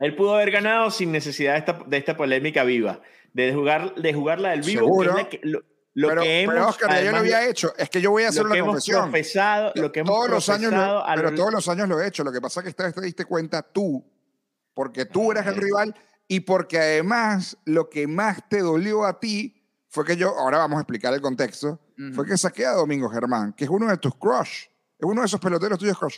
Él 0.00 0.16
pudo 0.16 0.34
haber 0.36 0.50
ganado 0.50 0.90
sin 0.90 1.12
necesidad 1.12 1.52
de 1.52 1.58
esta, 1.58 1.72
de 1.86 1.96
esta 1.98 2.16
polémica 2.16 2.64
viva. 2.64 3.02
De, 3.34 3.52
jugar, 3.54 3.94
de 3.94 4.12
jugarla 4.14 4.50
del 4.50 4.60
vivo. 4.62 4.80
Seguro. 4.86 5.14
que 5.14 5.20
es 5.20 5.24
la 5.24 5.28
que- 5.60 5.62
lo, 5.94 6.08
pero, 6.08 6.22
que 6.22 6.40
hemos, 6.40 6.54
pero 6.54 6.68
Oscar, 6.68 6.90
ya 6.90 6.96
yo 6.96 7.02
lo 7.02 7.08
además, 7.18 7.20
había 7.34 7.48
hecho. 7.50 7.74
Es 7.76 7.90
que 7.90 8.00
yo 8.00 8.10
voy 8.10 8.22
a 8.22 8.28
hacer 8.30 8.40
lo 8.42 8.46
una 8.46 8.54
que 8.54 8.58
hemos 8.60 8.70
confesión. 8.72 9.02
profesado, 9.10 9.72
lo 9.74 9.92
que 9.92 10.00
hemos 10.00 10.14
todos 10.14 10.30
los 10.30 10.48
años 10.48 10.72
lo, 10.72 11.04
pero 11.16 11.34
todos 11.34 11.52
los 11.52 11.68
años 11.68 11.86
lo 11.88 12.00
he 12.00 12.06
hecho. 12.08 12.24
Lo 12.24 12.32
que 12.32 12.40
pasa 12.40 12.60
es 12.60 12.64
que 12.64 12.70
esta 12.70 12.84
vez 12.84 12.94
te 12.94 13.02
diste 13.02 13.24
cuenta 13.26 13.60
tú, 13.62 14.02
porque 14.72 15.04
tú 15.04 15.30
eras 15.32 15.46
el 15.48 15.56
rival 15.56 15.94
y 16.26 16.40
porque 16.40 16.78
además 16.78 17.58
lo 17.66 17.90
que 17.90 18.06
más 18.06 18.48
te 18.48 18.60
dolió 18.60 19.04
a 19.04 19.20
ti 19.20 19.62
fue 19.88 20.06
que 20.06 20.16
yo, 20.16 20.30
ahora 20.38 20.56
vamos 20.56 20.78
a 20.78 20.80
explicar 20.80 21.12
el 21.12 21.20
contexto, 21.20 21.78
Ujú. 21.98 22.14
fue 22.14 22.26
que 22.26 22.38
saqué 22.38 22.64
a 22.64 22.72
Domingo 22.72 23.10
Germán, 23.10 23.52
que 23.52 23.64
es 23.64 23.70
uno 23.70 23.86
de 23.88 23.98
tus 23.98 24.14
crush, 24.14 24.64
es 24.98 25.02
uno 25.02 25.20
de 25.20 25.26
esos 25.26 25.40
peloteros 25.40 25.78
tuyos 25.78 25.98
crush. 25.98 26.16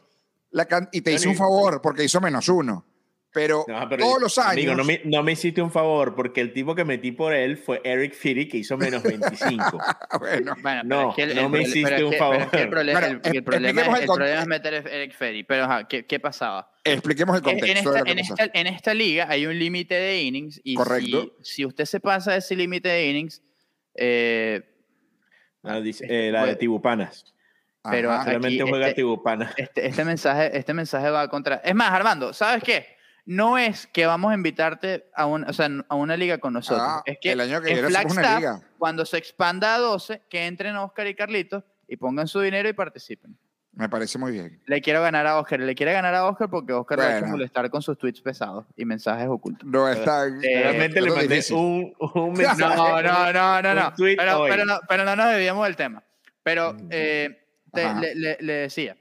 La 0.51 0.67
can- 0.67 0.89
y 0.93 1.01
te 1.01 1.11
hice 1.13 1.27
un 1.29 1.35
favor 1.35 1.83
porque 1.83 2.05
hizo 2.05 2.21
menos 2.21 2.49
uno. 2.49 2.87
Pero, 3.35 3.65
No, 3.67 3.89
pero 3.89 4.05
todos 4.05 4.23
los 4.23 4.39
años. 4.39 4.53
Amigo, 4.53 4.75
no 4.77 4.85
me, 4.85 5.01
no 5.05 5.25
me 5.25 5.33
hiciste 5.33 5.61
un 5.61 5.73
favor, 5.73 6.15
porque 6.15 6.41
el 6.41 6.53
tipo 6.53 6.73
que 6.75 6.85
metí 6.85 7.11
por 7.11 7.35
él 7.35 7.57
fue 7.59 7.81
Eric 7.83 8.15
Fitty, 8.15 8.47
que 8.47 8.59
hizo 8.59 8.79
menos 8.79 9.03
25. 9.03 9.77
bueno, 10.21 10.55
Bueno, 10.63 10.83
No, 10.85 10.89
pero 10.89 11.11
es 11.11 11.15
que 11.17 11.23
el, 11.25 11.35
no 11.35 11.41
el 11.43 11.49
me 11.49 11.63
hiciste 11.63 12.05
un 12.05 12.11
que- 12.13 12.17
pero 12.17 12.33
es 12.35 12.39
favor. 12.39 12.51
que 12.51 12.57
el, 12.59 12.69
Bueno, 12.69 12.71
problema, 12.71 13.01
expliquemos 13.01 13.25
es, 13.25 13.31
el 13.33 13.37
el 13.37 13.45
problema 13.45 13.81
es 13.99 14.07
contexto. 14.07 14.47
meter 14.49 14.75
a 14.75 14.79
Eric 14.91 15.13
Ferry. 15.17 15.43
Pero, 15.43 15.65
ajá, 15.65 15.89
¿qué, 15.89 16.07
qué 16.07 16.21
pasaba? 16.21 16.71
expliquemos 16.85 17.35
el 17.37 17.49
en 17.49 17.59
contexto 17.59 17.97
esta, 17.97 18.11
en, 18.13 18.19
esta, 18.21 18.51
en 18.53 18.67
esta 18.69 18.95
liga 18.95 19.27
hay 19.29 19.47
un 19.47 19.59
límite 19.59 19.95
de 19.95 20.23
innings 20.23 20.61
y 20.63 20.75
Correcto. 20.77 21.35
Si, 21.43 21.55
si 21.57 21.65
usted 21.67 21.87
se 21.87 21.99
pasa 21.99 22.33
de 22.33 22.39
ese 22.39 22.55
límite 22.55 22.89
de 22.89 23.09
innings, 23.09 23.43
eh, 23.97 24.63
Ah, 25.65 25.81
dice- 25.81 26.07
eh, 26.09 26.31
la 26.31 26.47
de 26.47 26.57
Tibupanas. 26.57 27.25
pero 27.91 28.11
Ajá. 28.13 28.21
aquí 28.23 28.31
Solamente 28.33 28.63
juega 28.65 28.87
este- 28.89 28.97
Tibupanas. 28.97 29.55
este, 29.57 29.87
este, 29.89 30.05
mensaje, 30.05 30.57
este 30.57 30.73
mensaje 30.75 31.11
va 31.11 31.29
contra... 31.29 31.57
Es 31.65 31.75
más, 31.75 31.91
Armando, 31.91 32.33
¿sabes 32.33 32.63
qué? 32.63 32.94
No 33.27 33.57
es 33.57 33.87
que 33.87 34.05
vamos 34.07 34.33
a 34.33 34.35
invitarte 34.35 35.07
a, 35.15 35.25
un, 35.27 35.45
o 35.45 35.53
sea, 35.53 35.69
a 35.89 35.95
una 35.95 36.17
liga 36.17 36.39
con 36.39 36.53
nosotros. 36.53 36.87
Ah, 36.87 37.03
es 37.07 37.19
que 37.21 37.33
el 37.33 37.41
año 37.41 37.61
que 37.63 37.69
en 37.71 37.75
viene 37.77 37.89
hacemos 37.89 38.13
una 38.13 38.23
Flagstaff, 38.23 38.39
liga. 38.41 38.61
cuando 38.79 39.07
se 39.07 39.17
expanda 39.17 39.75
a 39.75 39.79
12, 39.79 40.23
que 40.29 40.47
entren 40.47 40.77
Oscar 40.77 41.07
y 41.07 41.15
Carlitos 41.15 41.65
y 41.89 41.97
pongan 41.97 42.29
su 42.29 42.41
dinero 42.41 42.69
y 42.69 42.75
participen. 42.75 43.37
Me 43.73 43.89
parece 43.89 44.19
muy 44.19 44.31
bien. 44.31 44.63
Le 44.67 44.81
quiero 44.81 45.01
ganar 45.03 45.27
a 45.27 45.39
Oscar. 45.41 45.59
Le 45.59 45.75
quiere 45.75 45.93
ganar 45.93 46.15
a 46.15 46.27
Oscar 46.27 46.49
porque 46.49 46.73
Oscar 46.73 46.99
lo 46.99 47.05
ha 47.05 47.09
hecho 47.11 47.21
Bueno. 47.23 47.33
molestar 47.33 47.69
con 47.71 47.83
sus 47.83 47.99
tweets 47.99 48.21
pesados 48.21 48.67
y 48.77 48.85
mensajes 48.85 49.27
ocultos. 49.29 49.69
No 49.69 49.89
está. 49.89 50.27
Eh, 50.29 50.33
Realmente 50.63 51.01
le 51.01 51.11
mandé 51.11 51.43
un, 51.53 51.93
un 51.99 52.33
mensaje. 52.35 52.59
No, 52.77 53.03
no, 53.03 53.33
no, 53.33 53.63
no, 53.63 53.75
no. 53.75 53.93
Pero, 53.97 54.45
pero 54.49 54.65
no. 54.65 54.79
pero 54.89 55.05
no 55.05 55.17
nos 55.17 55.29
debíamos 55.31 55.67
del 55.67 55.75
tema. 55.75 56.05
Pero 56.45 56.77
eh, 56.91 57.43
te- 57.73 57.95
le, 57.95 58.15
le- 58.15 58.39
le 58.41 58.53
decía 58.53 58.97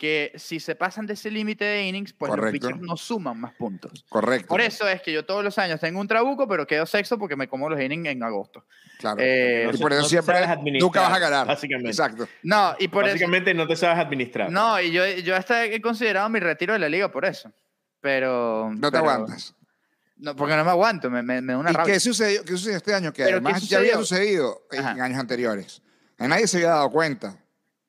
que 0.00 0.32
si 0.36 0.60
se 0.60 0.74
pasan 0.74 1.04
de 1.06 1.12
ese 1.12 1.30
límite 1.30 1.62
de 1.62 1.86
innings, 1.86 2.14
pues 2.14 2.30
Correcto. 2.30 2.68
los 2.68 2.72
pitchers 2.72 2.80
no 2.88 2.96
suman 2.96 3.38
más 3.38 3.52
puntos. 3.52 4.02
Correcto. 4.08 4.48
Por 4.48 4.62
eso 4.62 4.88
es 4.88 5.02
que 5.02 5.12
yo 5.12 5.26
todos 5.26 5.44
los 5.44 5.58
años 5.58 5.78
tengo 5.78 6.00
un 6.00 6.08
trabuco, 6.08 6.48
pero 6.48 6.66
quedo 6.66 6.86
sexto 6.86 7.18
porque 7.18 7.36
me 7.36 7.48
como 7.48 7.68
los 7.68 7.78
innings 7.78 8.08
en 8.08 8.22
agosto. 8.22 8.64
Claro. 8.98 9.18
Eh, 9.20 9.70
y 9.70 9.76
por 9.76 9.92
eso 9.92 10.00
no 10.00 10.08
siempre 10.08 10.40
nunca 10.80 11.02
vas 11.02 11.12
a 11.12 11.18
ganar. 11.18 11.46
básicamente. 11.46 11.90
Exacto. 11.90 12.26
no, 12.42 12.74
y 12.78 12.88
por 12.88 13.04
eso. 13.04 13.12
Básicamente 13.12 13.52
no 13.52 13.68
te 13.68 13.76
sabes 13.76 13.98
administrar. 13.98 14.50
No, 14.50 14.80
y 14.80 14.90
yo, 14.90 15.06
yo 15.06 15.36
hasta 15.36 15.66
he 15.66 15.82
considerado 15.82 16.30
mi 16.30 16.40
retiro 16.40 16.72
de 16.72 16.78
la 16.78 16.88
liga 16.88 17.12
por 17.12 17.26
eso. 17.26 17.52
Pero. 18.00 18.70
No 18.74 18.90
te 18.90 18.98
pero- 18.98 19.10
aguantas. 19.10 19.54
No, 20.16 20.34
porque 20.34 20.56
no 20.56 20.64
me 20.64 20.70
aguanto, 20.70 21.10
me, 21.10 21.22
me, 21.22 21.40
me 21.42 21.52
da 21.54 21.58
una 21.58 21.70
¿Y 21.70 21.74
rabia. 21.74 21.94
qué 21.94 22.00
sucedió, 22.00 22.42
qué 22.44 22.52
sucedió 22.52 22.76
este 22.78 22.94
año? 22.94 23.10
Que 23.12 23.24
¿Pero 23.24 23.36
además 23.36 23.60
qué 23.60 23.66
ya 23.68 23.78
había 23.78 23.96
sucedido 23.96 24.66
en 24.70 24.84
años 24.84 25.18
anteriores. 25.18 25.82
A 26.18 26.26
nadie 26.28 26.46
se 26.46 26.56
había 26.58 26.70
dado 26.70 26.90
cuenta. 26.90 27.38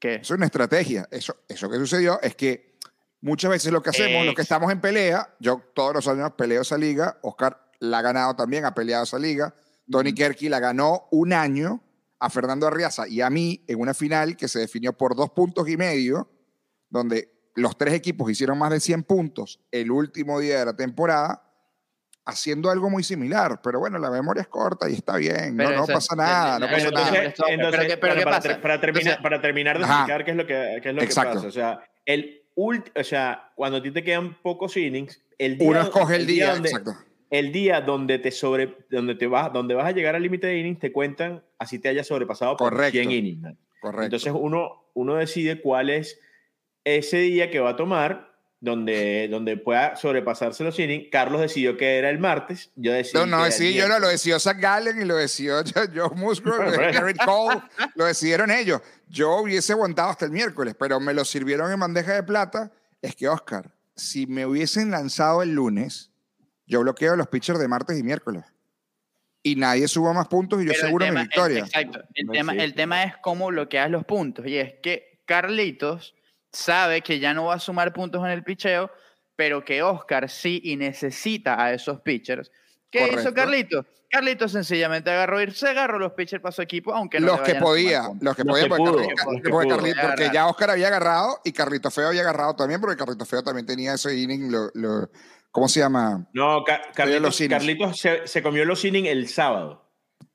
¿Qué? 0.01 0.15
Eso 0.15 0.33
es 0.33 0.37
una 0.37 0.47
estrategia. 0.47 1.07
Eso, 1.11 1.37
eso 1.47 1.69
que 1.69 1.77
sucedió 1.77 2.19
es 2.21 2.35
que 2.35 2.75
muchas 3.21 3.51
veces 3.51 3.71
lo 3.71 3.83
que 3.83 3.91
hacemos, 3.91 4.25
los 4.25 4.33
que 4.33 4.41
estamos 4.41 4.71
en 4.71 4.81
pelea, 4.81 5.35
yo 5.39 5.61
todos 5.75 5.93
los 5.93 6.07
años 6.07 6.31
peleo 6.35 6.63
esa 6.63 6.75
liga, 6.75 7.19
Oscar 7.21 7.69
la 7.79 7.99
ha 7.99 8.01
ganado 8.01 8.35
también, 8.35 8.65
ha 8.65 8.73
peleado 8.73 9.03
esa 9.03 9.19
liga, 9.19 9.53
Tony 9.89 10.13
Kerky 10.13 10.49
la 10.49 10.59
ganó 10.59 11.07
un 11.11 11.33
año 11.33 11.83
a 12.19 12.31
Fernando 12.31 12.65
Arriaza 12.65 13.07
y 13.07 13.21
a 13.21 13.29
mí 13.29 13.63
en 13.67 13.79
una 13.79 13.93
final 13.93 14.35
que 14.35 14.47
se 14.47 14.59
definió 14.59 14.93
por 14.93 15.15
dos 15.15 15.29
puntos 15.29 15.69
y 15.69 15.77
medio, 15.77 16.31
donde 16.89 17.31
los 17.53 17.77
tres 17.77 17.93
equipos 17.93 18.31
hicieron 18.31 18.57
más 18.57 18.71
de 18.71 18.79
100 18.79 19.03
puntos 19.03 19.59
el 19.71 19.91
último 19.91 20.39
día 20.39 20.59
de 20.59 20.65
la 20.65 20.75
temporada, 20.75 21.50
haciendo 22.25 22.69
algo 22.69 22.89
muy 22.89 23.03
similar. 23.03 23.59
Pero 23.63 23.79
bueno, 23.79 23.97
la 23.99 24.09
memoria 24.11 24.41
es 24.41 24.47
corta 24.47 24.89
y 24.89 24.93
está 24.93 25.17
bien, 25.17 25.55
no, 25.57 25.63
Pero 25.65 25.77
no 25.77 25.83
eso- 25.85 25.93
pasa 25.93 26.15
nada, 26.15 26.59
no 26.59 26.67
pasa 26.67 26.91
nada. 26.91 27.07
entonces, 27.07 27.33
Pero 27.37 27.49
entonces, 27.49 27.81
¿qué- 27.87 27.97
pero 27.97 28.13
bueno, 28.13 28.19
qué 28.19 28.23
para, 28.25 28.35
pasa? 28.37 28.49
ter- 28.49 28.61
para 28.61 28.81
terminar, 28.81 29.01
Entonces- 29.07 29.23
para 29.23 29.41
terminar 29.41 29.77
de 29.79 29.83
Ajá. 29.83 29.93
explicar 29.95 30.25
qué 30.25 30.31
es 30.31 30.37
lo 30.37 30.45
que, 30.47 30.79
qué 30.83 30.89
es 30.89 30.95
lo 30.95 31.01
Exacto. 31.01 31.29
que 31.31 31.35
pasa. 31.37 31.47
O 31.47 31.51
sea, 31.51 31.83
el 32.05 32.43
ult- 32.55 32.91
o 32.99 33.03
sea, 33.03 33.51
cuando 33.55 33.77
a 33.77 33.81
ti 33.81 33.91
te 33.91 34.03
quedan 34.03 34.37
pocos 34.41 34.77
innings, 34.77 35.21
el 35.37 35.57
día, 35.57 35.69
Uno 35.69 35.81
escoge 35.81 36.15
el 36.15 36.27
día, 36.27 36.53
donde, 36.53 36.69
exacto. 36.69 36.93
el 37.29 37.51
día 37.51 37.81
donde 37.81 38.19
te 38.19 38.31
sobre, 38.31 38.77
donde 38.89 39.15
te 39.15 39.27
vas, 39.27 39.51
donde 39.51 39.73
vas 39.73 39.85
a 39.87 39.91
llegar 39.91 40.15
al 40.15 40.21
límite 40.21 40.47
de 40.47 40.57
innings, 40.57 40.79
te 40.79 40.91
cuentan 40.91 41.43
así 41.57 41.79
te 41.79 41.89
hayas 41.89 42.07
sobrepasado 42.07 42.55
por 42.57 42.71
Correcto. 42.71 42.91
100 42.99 43.11
innings. 43.11 43.57
Correcto. 43.79 44.03
Entonces 44.05 44.33
uno, 44.35 44.85
uno 44.93 45.15
decide 45.15 45.59
cuál 45.61 45.89
es 45.89 46.19
ese 46.83 47.17
día 47.17 47.49
que 47.49 47.59
va 47.59 47.71
a 47.71 47.75
tomar 47.75 48.30
donde, 48.61 49.27
donde 49.29 49.57
pueda 49.57 49.95
sobrepasarse 49.95 50.63
los 50.63 50.77
innings. 50.79 51.09
Carlos 51.11 51.41
decidió 51.41 51.75
que 51.75 51.97
era 51.97 52.09
el 52.09 52.19
martes. 52.19 52.71
Yo 52.75 52.93
decidí 52.93 53.17
No, 53.17 53.25
no, 53.25 53.39
el 53.39 53.51
decidí 53.51 53.73
yo, 53.73 53.87
no, 53.87 53.99
lo 53.99 54.07
decidió 54.07 54.39
Zach 54.39 54.59
Gallen 54.59 55.01
y 55.01 55.05
lo 55.05 55.17
decidió 55.17 55.63
Joe, 55.93 56.15
Musgrove, 56.15 56.65
Bueno. 56.75 56.93
Garrett 56.93 57.17
Cole, 57.25 57.61
lo 57.95 58.05
decidieron 58.05 58.51
ellos. 58.51 58.79
Yo 59.09 59.37
hubiese 59.37 59.73
aguantado 59.73 60.11
hasta 60.11 60.25
el 60.25 60.31
miércoles, 60.31 60.75
pero 60.77 60.99
me 60.99 61.13
lo 61.13 61.25
sirvieron 61.25 61.71
en 61.71 61.79
bandeja 61.79 62.13
de 62.13 62.23
plata. 62.23 62.71
Es 63.01 63.15
que, 63.15 63.27
Oscar, 63.27 63.73
si 63.95 64.27
me 64.27 64.45
hubiesen 64.45 64.91
lanzado 64.91 65.41
el 65.41 65.55
lunes, 65.55 66.11
yo 66.67 66.81
bloqueo 66.81 67.15
los 67.15 67.27
pitchers 67.27 67.59
de 67.59 67.67
martes 67.67 67.99
y 67.99 68.03
miércoles. 68.03 68.45
Y 69.41 69.55
nadie 69.55 69.87
suba 69.87 70.13
más 70.13 70.27
puntos 70.27 70.61
y 70.61 70.65
yo 70.65 70.71
Pero 70.71 70.79
el 70.81 70.85
seguro 70.85 71.11
mi 71.11 71.21
victoria. 71.21 71.59
Exacto. 71.61 72.03
El 72.13 72.27
No 72.27 72.33
tema, 72.33 72.53
el 72.53 72.75
tema 72.75 73.03
es 73.03 73.17
cómo 73.23 73.47
bloqueas 73.47 73.89
los 73.89 74.05
puntos. 74.05 74.45
Y 74.45 74.57
es 74.57 74.75
que 74.83 75.23
Carlitos 75.25 76.13
sabe 76.51 77.01
que 77.01 77.19
ya 77.19 77.33
no 77.33 77.45
va 77.45 77.55
a 77.55 77.59
sumar 77.59 77.93
puntos 77.93 78.23
en 78.23 78.31
el 78.31 78.43
picheo, 78.43 78.91
pero 79.35 79.63
que 79.63 79.81
Oscar 79.81 80.29
sí 80.29 80.61
y 80.63 80.75
necesita 80.75 81.61
a 81.63 81.73
esos 81.73 82.01
pitchers. 82.01 82.51
¿Qué 82.89 83.03
hizo 83.03 83.09
Correcto. 83.11 83.33
Carlitos? 83.33 83.85
Carlitos 84.09 84.51
sencillamente 84.51 85.09
agarró 85.09 85.41
ir, 85.41 85.53
se 85.53 85.69
agarró 85.69 85.97
los 85.97 86.11
pitchers 86.11 86.41
para 86.41 86.51
su 86.51 86.61
equipo, 86.61 86.93
aunque 86.93 87.21
no 87.21 87.27
los 87.27 87.39
le 87.39 87.45
que 87.53 87.55
podía, 87.55 88.09
los 88.19 88.35
que 88.35 88.43
Los 88.43 88.53
podía, 88.59 88.63
que 88.63 88.69
porque, 88.69 89.49
pudo, 89.49 89.77
los 89.77 90.15
que 90.15 90.29
ya 90.33 90.47
Oscar 90.47 90.71
había 90.71 90.87
agarrado 90.87 91.39
y 91.45 91.53
Carlito 91.53 91.89
Feo 91.89 92.09
había 92.09 92.19
agarrado 92.21 92.53
también, 92.55 92.81
porque 92.81 92.97
Carlito 92.97 93.25
Feo 93.25 93.41
también 93.41 93.65
tenía 93.65 93.93
ese 93.93 94.13
inning, 94.17 94.51
lo, 94.51 94.69
lo- 94.73 95.09
¿cómo 95.49 95.69
se 95.69 95.79
llama? 95.79 96.27
No, 96.33 96.65
Ca- 96.65 96.81
los 96.87 96.95
Carlitos. 96.97 97.39
Carlitos 97.47 97.97
se, 97.99 98.27
se 98.27 98.43
comió 98.43 98.65
los 98.65 98.83
innings 98.83 99.07
el 99.07 99.29
sábado. 99.29 99.89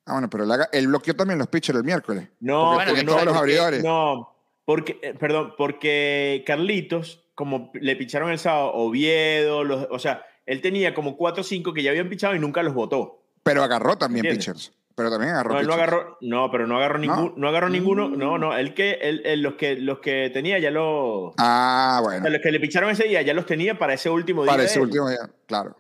Ah, 0.07 0.13
bueno, 0.13 0.31
pero 0.31 0.47
él, 0.73 0.87
bloqueó 0.89 1.15
también 1.15 1.39
los 1.39 1.49
pitchers 1.49 1.77
el 1.77 1.85
miércoles. 1.85 2.31
No, 2.41 2.77
Porque 2.77 2.93
bueno, 2.93 3.13
todos 3.13 3.25
los 3.27 3.37
abridores. 3.37 3.83
No, 3.85 4.36
porque, 4.67 4.99
eh, 5.01 5.15
perdón, 5.19 5.55
porque 5.57 6.43
Carlitos, 6.47 7.25
como 7.35 7.71
le 7.73 7.97
picharon 7.97 8.31
el 8.31 8.39
sábado, 8.39 8.73
Oviedo, 8.75 9.65
los, 9.65 9.87
o 9.91 9.99
sea, 9.99 10.27
él 10.45 10.61
tenía 10.61 10.93
como 10.93 11.17
4 11.17 11.41
o 11.41 11.45
5 11.45 11.73
que 11.73 11.83
ya 11.83 11.91
habían 11.91 12.11
pichado 12.11 12.35
y 12.35 12.39
nunca 12.39 12.63
los 12.63 12.75
votó. 12.75 13.23
Pero 13.43 13.63
agarró 13.63 13.97
también 13.97 14.27
¿Entiendes? 14.27 14.47
pitchers. 14.69 14.73
Pero 14.97 15.11
también 15.11 15.33
agarró 15.33 15.53
No, 15.55 15.61
él 15.61 15.67
no 15.67 15.73
agarró, 15.75 16.19
no, 16.23 16.51
pero 16.51 16.67
no 16.67 16.79
agarró 16.79 16.99
ningún, 16.99 17.35
no, 17.37 17.49
agarró 17.49 17.69
ninguno, 17.69 18.09
Mm. 18.09 18.19
no, 18.19 18.39
no, 18.39 18.57
él 18.57 18.73
que, 18.75 18.93
él, 19.03 19.23
él- 19.27 19.43
los 19.43 19.55
que, 19.55 19.77
los 19.77 19.99
que 19.99 20.31
tenía 20.31 20.59
ya 20.59 20.71
los, 20.71 21.35
Ah, 21.39 21.99
o 22.01 22.05
bueno. 22.05 22.23
sea, 22.23 22.31
los 22.31 22.41
que 22.41 22.51
le 22.51 22.61
picharon 22.61 22.91
ese 22.91 23.05
día 23.05 23.21
ya 23.23 23.35
los 23.35 23.45
tenía 23.47 23.79
para 23.79 23.93
ese 23.95 24.09
último 24.11 24.43
día. 24.45 24.53
Para 24.53 24.65
ese 24.65 24.81
último 24.81 25.09
día, 25.11 25.19
claro. 25.47 25.77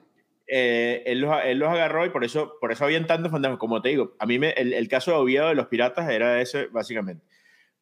Eh, 0.47 1.03
él, 1.07 1.21
los, 1.21 1.35
él 1.45 1.59
los 1.59 1.69
agarró 1.71 2.05
y 2.07 2.11
por 2.11 2.25
eso, 2.25 2.53
por 2.61 2.71
eso 2.73 2.85
habían 2.85 3.07
tantos 3.07 3.33
fantasmas. 3.33 3.59
Como 3.59 3.81
te 3.83 3.89
digo, 3.89 4.15
a 4.21 4.27
mí 4.27 4.39
me, 4.39 4.51
el, 4.51 4.75
el 4.75 4.87
caso 4.89 5.11
de 5.13 5.17
Oviedo 5.17 5.49
de 5.49 5.55
los 5.57 5.67
Piratas 5.67 6.09
era 6.11 6.41
ese, 6.41 6.67
básicamente. 6.67 7.25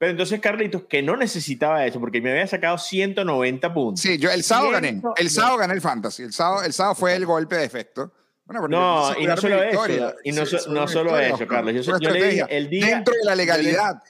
Pero 0.04 0.10
entonces 0.10 0.38
Carlitos, 0.38 0.82
que 0.82 1.02
no 1.02 1.16
necesitaba 1.16 1.86
eso, 1.86 1.98
porque 1.98 2.20
me 2.20 2.30
había 2.30 2.46
sacado 2.46 2.76
190 2.76 3.72
puntos. 3.72 4.02
Sí, 4.02 4.18
yo 4.18 4.30
el 4.30 4.42
sábado 4.42 4.72
gané. 4.72 5.00
El 5.16 5.30
sábado 5.30 5.56
gané 5.56 5.72
el 5.72 5.80
fantasy. 5.80 6.24
El 6.24 6.32
sábado, 6.34 6.62
el 6.62 6.74
sábado 6.74 6.94
fue 6.94 7.14
el 7.16 7.24
golpe 7.24 7.56
de 7.56 7.64
efecto. 7.64 8.12
Bueno, 8.44 8.68
No, 8.68 9.18
y 9.18 9.24
no 9.26 9.34
solo 9.38 9.62
eso, 9.62 10.12
y 10.22 10.32
no 10.32 10.44
Sí, 10.44 10.58
so- 10.58 10.70
una 10.70 10.80
no 10.82 10.88
solo 10.88 11.18
eso. 11.18 11.46
Carlos. 11.46 11.86
Yo 11.86 11.98
yo 11.98 12.10
le 12.10 12.22
dije 12.22 12.44
el 12.50 12.68
día- 12.68 12.86
Dentro 12.96 13.14
de 13.14 13.24
la 13.24 13.34
legalidad. 13.34 14.02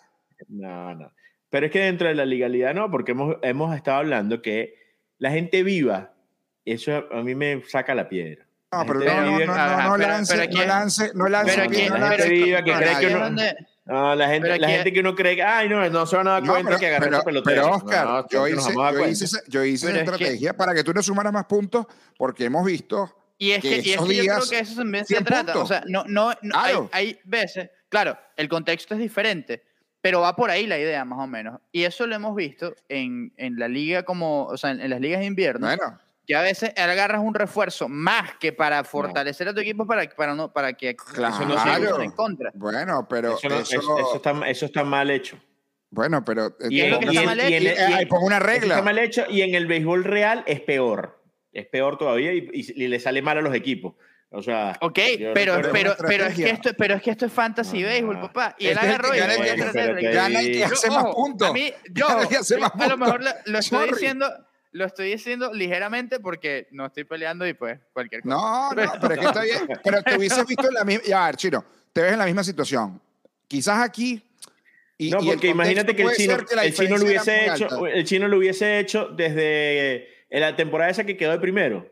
No, 0.49 0.97
no. 0.97 1.13
Pero 1.49 1.67
es 1.67 1.71
que 1.73 1.79
dentro 1.79 2.09
de 2.09 2.17
la 2.17 2.25
legalidad 2.27 2.75
no, 2.75 2.91
porque 2.91 3.13
hemos, 3.13 3.37
hemos 3.43 3.77
estado 3.77 3.99
hablando 3.99 4.43
que 4.43 4.75
la 5.19 5.31
gente 5.31 5.63
viva, 5.63 6.13
eso 6.65 7.05
a 7.13 7.23
mí 7.23 7.37
me 7.37 7.63
saca 7.69 7.95
la 7.95 8.09
piedra. 8.09 8.45
No, 8.73 8.85
pero 8.85 8.99
no, 8.99 9.05
no, 9.05 9.47
no, 9.47 9.89
no, 9.91 9.97
lance, 9.97 10.37
pero 10.37 10.53
no 10.53 10.65
lance, 10.67 11.11
no 11.15 11.29
lance. 11.29 11.57
No, 11.57 11.63
aquí, 11.63 11.89
no, 11.89 11.99
la 11.99 13.55
No, 13.87 14.15
la 14.15 14.29
gente, 14.29 14.59
la 14.59 14.69
gente 14.69 14.93
que 14.93 15.01
uno 15.01 15.15
cree 15.15 15.37
que, 15.37 15.43
ay, 15.43 15.69
no, 15.69 15.87
no 15.91 16.07
se 16.07 16.17
van 16.17 16.27
a 16.29 16.31
dar 16.33 16.43
No, 16.43 16.53
cuenta 16.53 16.69
pero, 16.71 16.81
que 16.81 16.87
agarró 16.87 17.21
pero- 17.25 17.43
pero, 17.43 17.71
Oscar, 17.71 18.07
No, 18.07 18.29
yo 18.31 18.49
hice, 18.49 18.73
yo 18.75 19.07
hice, 19.07 19.25
esa- 19.27 19.43
yo 19.47 19.65
hice 19.65 19.87
Pero 19.87 19.99
esa 20.01 20.05
es 20.05 20.17
que- 20.19 20.25
estrategia 20.25 20.57
para 20.57 20.75
que 20.75 20.83
tú 20.83 20.95
no 20.95 21.03
sumaras 21.03 21.33
más 21.33 21.45
puntos, 21.45 21.87
porque 22.17 22.47
hemos 22.47 22.65
visto 22.65 23.15
Y 23.37 23.51
es 23.51 23.61
que 23.63 23.69
que, 23.69 23.77
y 23.77 23.79
es 23.81 23.87
esos 23.97 24.09
que 24.09 24.15
yo 24.17 24.23
creo 24.23 24.35
días, 24.37 24.51
que 24.51 24.59
eso 24.61 24.77
también 24.77 25.05
se 25.05 25.15
100 25.15 25.25
trata. 25.25 25.53
O 25.53 25.55
puntos. 25.55 25.69
sea, 25.69 25.83
no, 25.87 26.05
no, 26.07 26.31
no- 26.41 26.55
Claro. 26.55 26.89
hay, 26.93 27.09
hay 27.09 27.19
veces, 27.25 27.69
claro, 27.91 28.17
el 28.39 28.49
contexto 28.49 28.95
es 28.95 29.01
diferente, 29.01 29.63
pero 30.01 30.21
va 30.23 30.35
por 30.35 30.51
ahí 30.51 30.67
la 30.67 30.79
idea, 30.79 31.05
más 31.05 31.19
o 31.19 31.27
menos. 31.27 31.61
Y 31.71 31.83
eso 31.85 32.07
lo 32.07 32.15
hemos 32.15 32.35
visto 32.35 32.75
en, 32.89 33.35
en 33.37 33.59
la 33.59 33.69
liga 33.69 34.03
como, 34.05 34.47
o 34.47 34.57
sea, 34.57 34.71
en, 34.71 34.81
en 34.81 34.89
las 34.91 35.01
ligas 35.01 35.21
de 35.21 35.27
invierno, 35.27 35.67
bueno, 35.67 35.99
que 36.27 36.35
a 36.35 36.41
veces 36.43 36.73
agarras 36.77 37.21
un 37.23 37.35
refuerzo 37.35 37.89
más 37.89 38.37
que 38.39 38.53
para 38.53 38.83
fortalecer 38.85 39.49
a 39.49 39.55
tu 39.55 39.61
equipo 39.61 39.87
para, 39.87 40.09
para, 40.09 40.35
no, 40.35 40.53
para 40.53 40.73
que 40.73 40.97
Claro. 40.97 41.35
eso 41.35 41.45
no 41.47 41.97
se 41.99 42.05
en 42.05 42.11
contra. 42.13 42.51
bueno, 42.55 43.07
pero 43.09 43.37
Eso, 43.37 43.49
no- 43.49 43.61
eso, 43.61 43.79
eso- 43.79 43.99
eso 43.99 44.17
está, 44.17 44.49
eso 44.49 44.67
está 44.67 44.85
mal 44.85 45.11
hecho. 45.11 45.39
bueno, 45.91 46.25
pero 46.25 46.47
eh, 46.61 46.69
Y, 46.71 46.81
es 46.81 46.91
lo 46.91 46.97
en- 46.97 47.01
que 47.01 47.07
y 47.07 47.09
está 47.17 47.21
en- 47.21 47.27
mal 47.27 47.39
y 47.39 47.55
en- 47.55 47.67
hecho. 47.67 47.83
eh, 47.83 48.03
y 48.03 48.07
pongo 48.07 48.27
una 48.27 48.39
regla. 48.41 48.75
está 48.75 48.83
mal 48.85 48.99
hecho 48.99 49.25
y 49.29 49.43
en 49.43 49.55
el 49.55 49.67
béisbol 49.67 50.05
real 50.05 50.43
es 50.47 50.61
peor. 50.61 51.23
Es 51.53 51.67
peor 51.67 51.99
todavía 51.99 52.33
y, 52.33 52.49
y- 52.53 52.85
y 52.85 52.89
le 52.89 52.99
sale 52.99 53.23
mal 53.23 53.39
a 53.39 53.41
los 53.43 53.55
equipos. 53.55 53.95
O 54.37 54.43
sea, 54.43 54.77
Ok, 54.81 54.99
pero, 55.35 55.57
recuerdo- 55.59 55.73
pero, 55.73 55.95
pero, 56.09 56.27
es 56.27 56.35
que 56.35 56.51
esto, 56.51 56.71
pero 56.77 56.95
es 56.97 57.03
que 57.03 57.11
esto 57.13 57.27
es 57.27 57.33
fantasy 57.33 57.85
Ah. 57.85 57.87
baseball, 57.87 58.21
papá. 58.23 58.57
Y 58.59 58.67
él 58.67 58.73
Este 58.73 58.87
agarró 58.89 59.15
y 59.15 59.19
gana 59.21 59.35
el 59.35 59.43
que- 59.43 59.53
"Otra 59.53 59.65
vez, 59.65 59.67
espérate, 59.77 60.13
Gana 60.13 60.41
el 60.41 60.47
que 60.53 60.59
Yo- 60.59 60.65
hace 60.67 60.91
más 60.91 61.05
puntos. 61.15 61.49
A 61.51 61.53
mí, 61.53 61.73
yo, 61.93 62.09
a 62.09 62.89
lo 62.89 62.97
mejor 62.97 63.23
lo, 63.23 63.31
lo 63.45 63.59
estoy 63.61 63.91
diciendo, 63.91 64.27
lo 64.75 64.85
estoy 64.85 65.13
diciendo 65.13 65.53
ligeramente 65.53 66.19
porque 66.19 66.67
no 66.73 66.87
estoy 66.87 67.05
peleando 67.05 67.47
y 67.47 67.55
pues 67.55 67.79
cualquier 67.93 68.23
cosa. 68.23 68.35
No, 68.35 68.71
no, 68.73 68.93
pero 69.01 69.15
es 69.15 69.21
que 69.21 69.27
está 69.27 69.43
bien. 69.43 69.69
Pero 69.85 70.03
te 70.03 70.17
hubieses 70.17 70.45
visto 70.47 70.67
en 70.67 70.75
la 70.75 70.85
misma. 70.85 71.05
Ya, 71.07 71.23
a 71.23 71.27
ver, 71.27 71.37
Chino, 71.37 71.65
te 71.93 72.03
ves 72.03 72.13
en 72.13 72.19
la 72.19 72.27
misma 72.27 72.43
situación. 72.43 73.01
Quizás 73.47 73.79
aquí. 73.79 74.21
y- 74.99 75.11
no, 75.11 75.23
y 75.23 75.29
el 75.29 75.35
porque 75.35 75.49
imagínate 75.49 75.95
que 75.95 76.03
el 76.03 76.11
chino, 76.17 76.37
que 76.39 76.67
el 76.67 76.75
chino 76.75 76.99
lo 76.99 77.05
hubiese 77.05 77.47
hecho, 77.47 77.69
alta. 77.71 77.91
el 77.91 78.05
chino 78.05 78.27
lo 78.27 78.37
hubiese 78.37 78.81
hecho 78.81 79.07
desde 79.07 80.09
en 80.29 80.41
la 80.41 80.57
temporada 80.57 80.91
esa 80.91 81.05
que 81.05 81.17
quedó 81.17 81.31
de 81.31 81.39
primero, 81.39 81.89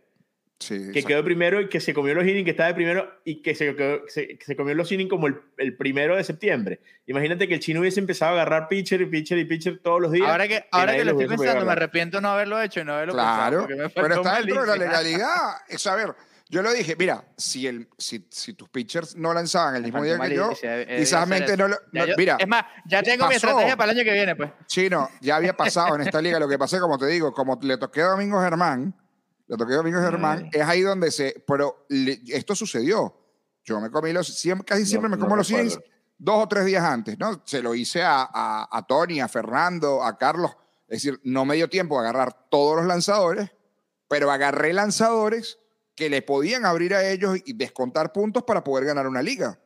Sí, 0.62 0.92
que 0.92 1.02
quedó 1.02 1.24
primero 1.24 1.60
y 1.60 1.68
que 1.68 1.80
se 1.80 1.92
comió 1.92 2.14
los 2.14 2.24
innings, 2.24 2.44
que 2.44 2.50
estaba 2.52 2.68
de 2.68 2.74
primero 2.74 3.10
y 3.24 3.42
que 3.42 3.54
se, 3.54 3.74
quedó- 3.76 4.02
se, 4.08 4.38
que 4.38 4.44
se 4.44 4.56
comió 4.56 4.74
los 4.74 4.90
innings 4.92 5.10
como 5.10 5.26
el, 5.26 5.40
el 5.58 5.76
primero 5.76 6.16
de 6.16 6.24
septiembre. 6.24 6.80
Imagínate 7.06 7.48
que 7.48 7.54
el 7.54 7.60
chino 7.60 7.80
hubiese 7.80 8.00
empezado 8.00 8.32
a 8.32 8.34
agarrar 8.42 8.68
pitcher 8.68 9.00
y 9.00 9.06
pitcher 9.06 9.38
y 9.38 9.44
pitcher 9.44 9.80
todos 9.82 10.00
los 10.00 10.12
días. 10.12 10.28
Ahora 10.28 10.46
que, 10.48 10.64
ahora 10.70 10.92
que 10.96 11.04
lo 11.04 11.12
estoy 11.12 11.28
pensando, 11.36 11.64
me 11.64 11.72
arrepiento 11.72 12.20
no 12.20 12.28
haberlo 12.28 12.60
hecho 12.62 12.80
y 12.80 12.84
no 12.84 12.94
haberlo 12.94 13.12
Claro, 13.14 13.66
pensado, 13.66 13.88
me 13.88 13.90
pero 13.90 14.14
está 14.14 14.36
dentro 14.38 14.60
de 14.62 14.66
la 14.66 14.76
legalidad. 14.76 15.28
Es 15.68 15.86
a 15.86 15.94
ver, 15.96 16.14
yo 16.48 16.60
lo 16.62 16.70
dije, 16.72 16.96
mira, 16.98 17.24
si, 17.36 17.66
el, 17.66 17.88
si, 17.96 18.26
si 18.30 18.52
tus 18.52 18.68
pitchers 18.68 19.16
no 19.16 19.32
lanzaban 19.32 19.74
el 19.76 19.82
mismo 19.84 20.02
día 20.04 20.18
que 20.18 20.34
yo, 20.34 20.44
malicia, 20.48 20.80
eh, 20.82 20.96
quizás 20.98 21.26
no 21.26 21.68
lo. 21.68 21.76
No- 21.92 22.06
yo- 22.06 22.14
mira, 22.18 22.36
es 22.38 22.46
más, 22.46 22.64
ya 22.84 23.02
tengo 23.02 23.26
mi 23.26 23.34
pasó. 23.34 23.46
estrategia 23.48 23.76
para 23.76 23.92
el 23.92 23.98
año 23.98 24.04
que 24.04 24.12
viene, 24.12 24.36
pues. 24.36 24.50
Chino, 24.66 25.08
ya 25.22 25.36
había 25.36 25.56
pasado 25.56 25.94
en 25.96 26.02
esta 26.02 26.20
liga. 26.20 26.38
Lo 26.38 26.46
que 26.48 26.58
pasé, 26.58 26.78
como 26.78 26.98
te 26.98 27.06
digo, 27.06 27.32
como 27.32 27.58
le 27.62 27.78
toqué 27.78 28.02
a 28.02 28.08
Domingo 28.08 28.38
Germán, 28.42 28.94
le 29.52 29.56
toqué 29.58 29.74
a 29.74 29.76
Domingo 29.76 30.00
Germán, 30.00 30.48
es 30.52 30.62
ahí 30.62 30.80
donde 30.82 31.10
se. 31.10 31.42
Pero 31.46 31.86
le- 31.88 32.20
esto 32.28 32.54
sucedió. 32.54 33.14
Yo 33.64 33.80
me 33.80 33.90
comí 33.90 34.12
los. 34.12 34.26
siempre- 34.26 34.64
casi 34.66 34.84
siempre 34.86 35.08
No- 35.08 35.16
me 35.16 35.20
no 35.20 35.24
como 35.26 35.36
los 35.36 35.48
recuerdo. 35.48 35.70
innings 35.72 35.90
dos 36.18 36.44
o 36.44 36.48
tres 36.48 36.64
días 36.64 36.84
antes, 36.84 37.18
¿no? 37.18 37.42
Se 37.44 37.60
lo 37.62 37.74
hice 37.74 38.02
a, 38.02 38.22
a, 38.32 38.68
a 38.70 38.86
Tony, 38.86 39.20
a 39.20 39.28
Fernando, 39.28 40.02
a 40.04 40.16
Carlos. 40.18 40.52
Es 40.88 41.02
decir, 41.02 41.20
no 41.24 41.44
me 41.44 41.56
dio 41.56 41.68
tiempo 41.68 41.94
de 42.00 42.08
agarrar 42.08 42.48
todos 42.50 42.76
los 42.76 42.86
lanzadores, 42.86 43.50
pero 44.08 44.30
agarré 44.30 44.72
lanzadores 44.72 45.58
que 45.94 46.08
le 46.10 46.22
podían 46.22 46.64
abrir 46.64 46.94
a 46.94 47.04
ellos 47.08 47.38
y 47.44 47.52
descontar 47.54 48.12
puntos 48.12 48.42
para 48.44 48.62
poder 48.64 48.84
ganar 48.86 49.06
una 49.06 49.20
liga. 49.22 49.58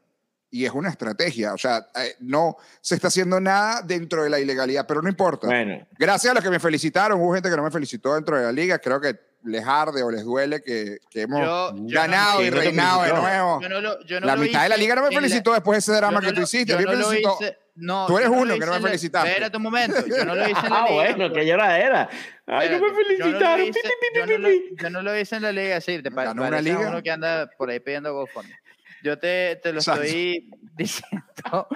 Y 0.48 0.64
es 0.64 0.72
una 0.72 0.88
estrategia. 0.88 1.52
O 1.52 1.58
sea, 1.58 1.88
eh, 2.00 2.14
no 2.20 2.56
se 2.80 2.94
está 2.94 3.08
haciendo 3.08 3.40
nada 3.40 3.82
dentro 3.82 4.22
de 4.22 4.30
la 4.30 4.38
ilegalidad, 4.38 4.86
pero 4.86 5.02
no 5.02 5.08
importa. 5.08 5.48
Bueno, 5.48 5.86
Gracias 5.98 6.30
a 6.30 6.34
los 6.34 6.42
que 6.44 6.50
me 6.50 6.60
felicitaron. 6.60 7.20
Hubo 7.20 7.34
gente 7.34 7.50
que 7.50 7.56
no 7.56 7.64
me 7.64 7.70
felicitó 7.70 8.14
dentro 8.14 8.36
de 8.36 8.44
la 8.44 8.52
liga. 8.52 8.78
Creo 8.78 9.00
que 9.00 9.18
les 9.46 9.64
arde 9.66 10.02
o 10.02 10.10
les 10.10 10.24
duele 10.24 10.60
que, 10.62 10.98
que 11.10 11.22
hemos 11.22 11.40
Yo- 11.40 11.70
yo 11.74 11.82
no- 11.82 11.88
ganado 11.90 12.40
y 12.40 12.42
¿Quién 12.44 12.54
no 12.54 12.60
te 12.60 12.66
reinado 12.66 13.02
de 13.02 13.08
felicitó? 13.08 13.22
nuevo. 13.28 13.60
Yo 13.62 13.68
no 13.68 13.80
lo- 13.80 14.04
yo 14.04 14.20
no 14.20 14.26
la 14.26 14.34
lo 14.36 14.42
mitad 14.42 14.62
de 14.62 14.68
la 14.68 14.74
hice 14.76 14.82
liga 14.84 14.94
no 14.96 15.00
me 15.02 15.08
en 15.08 15.14
la- 15.14 15.20
felicitó 15.20 15.52
después 15.52 15.76
de 15.76 15.78
ese 15.78 15.92
drama 16.00 16.20
que 16.20 16.32
tú 16.32 16.42
hiciste. 16.42 16.72
yo 16.72 16.78
me 16.78 16.84
felicitó. 16.86 17.38
hice- 17.40 17.58
no, 17.76 18.06
Tú 18.06 18.16
eres 18.18 18.30
yo 18.30 18.36
uno 18.36 18.54
que 18.54 18.60
no 18.60 18.66
hice 18.66 18.80
me 18.80 18.86
felicitaste. 18.88 19.28
Espérate 19.28 19.56
un 19.58 19.62
momento, 19.62 20.06
yo 20.06 20.24
no 20.24 20.34
lo 20.34 20.48
hice 20.48 20.50
en 20.66 20.70
la 20.72 20.78
ah, 20.80 20.88
liga. 20.88 20.94
bueno, 21.16 21.32
que 21.34 21.46
lloradera. 21.46 22.08
Ay, 22.46 22.70
no 22.70 22.78
me 22.80 22.86
Espérate, 22.86 23.18
yo 23.18 23.26
no 23.26 23.30
lo 23.32 23.38
felicitaron. 23.38 23.66
hice- 23.66 23.80
yo 24.14 24.26
no 24.26 24.38
lo- 24.38 24.48
pi. 24.48 24.62
Yo 24.82 24.90
no 24.90 25.02
lo 25.02 25.18
hice 25.20 25.36
en 25.36 25.42
la 25.42 25.52
liga, 25.52 25.80
sí, 25.80 26.02
te 26.02 26.10
pa- 26.10 26.24
¿Ganó 26.24 26.42
una 26.42 26.50
parece 26.50 26.68
liga? 26.70 26.88
uno 26.88 27.02
que 27.02 27.10
anda 27.10 27.50
por 27.58 27.68
ahí 27.70 27.80
pidiendo 27.80 28.14
GoFundMe. 28.14 28.54
Yo 29.02 29.18
te, 29.18 29.56
te 29.62 29.72
lo 29.72 29.78
Exacto. 29.80 30.02
estoy 30.04 30.50
diciendo, 30.76 31.68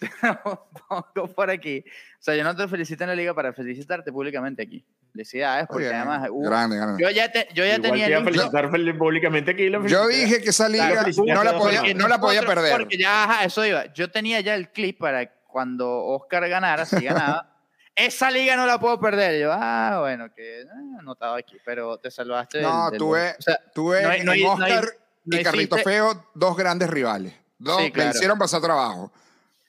te 0.00 0.10
lo 0.44 0.68
pongo 0.88 1.28
por 1.34 1.50
aquí. 1.50 1.84
O 1.86 2.22
sea, 2.22 2.34
yo 2.34 2.42
no 2.42 2.56
te 2.56 2.66
felicito 2.66 3.04
en 3.04 3.10
la 3.10 3.14
liga 3.14 3.34
para 3.34 3.52
felicitarte 3.52 4.10
públicamente 4.10 4.62
aquí. 4.62 4.84
Felicidades, 5.12 5.66
porque 5.68 5.86
Oye, 5.88 5.94
además 5.96 6.28
hubo- 6.30 6.48
grande, 6.48 6.76
grande. 6.76 7.02
yo 7.02 7.10
ya, 7.10 7.30
te- 7.30 7.48
yo 7.52 7.64
ya 7.64 7.74
Igual 7.76 7.82
tenía 7.82 8.04
te 8.06 8.10
iba 8.12 8.20
a 8.20 8.22
listo- 8.22 8.32
felicitar 8.38 8.70
fel- 8.70 8.98
públicamente 8.98 9.50
aquí. 9.52 9.70
Yo 9.88 10.08
dije 10.08 10.40
que 10.42 10.50
esa 10.50 10.68
liga 10.68 11.04
no 11.26 11.44
la 11.44 11.56
podía, 11.58 11.94
no 11.94 12.08
la 12.08 12.20
podía 12.20 12.42
perder. 12.42 12.72
Porque 12.78 12.96
ya, 12.98 13.24
ajá, 13.24 13.44
eso 13.44 13.64
iba. 13.64 13.92
Yo 13.92 14.10
tenía 14.10 14.40
ya 14.40 14.54
el 14.54 14.70
clip 14.72 14.98
para 14.98 15.26
cuando 15.46 15.90
Oscar 16.06 16.48
ganara, 16.48 16.84
si 16.86 17.04
ganaba. 17.04 17.46
Esa 17.96 18.30
liga 18.30 18.56
no 18.56 18.66
la 18.66 18.78
puedo 18.80 18.98
perder. 19.00 19.38
Yo, 19.42 19.50
ah, 19.52 19.98
bueno, 20.00 20.32
que 20.32 20.62
ah, 20.72 21.00
anotado 21.00 21.34
aquí, 21.34 21.56
pero 21.64 21.98
te 21.98 22.10
salvaste. 22.10 22.58
del- 22.58 22.66
No, 22.68 22.88
del- 22.90 22.98
tuve, 22.98 23.30
o 23.38 23.42
sea, 23.42 23.58
tuve 23.74 24.02
no 24.02 24.08
hay- 24.10 24.22
no 24.24 24.32
hay- 24.32 24.40
en 24.42 24.46
no 24.46 24.52
hay- 24.64 24.72
Oscar 24.72 24.88
no 25.24 25.36
y 25.36 25.42
Carlito 25.42 25.76
Feo 25.78 26.24
dos 26.34 26.56
grandes 26.56 26.88
rivales. 26.88 27.34
Dos 27.58 27.76
Sí, 27.78 27.82
me 27.82 27.92
claro. 27.92 28.10
hicieron 28.10 28.38
pasar 28.38 28.62
trabajo. 28.62 29.12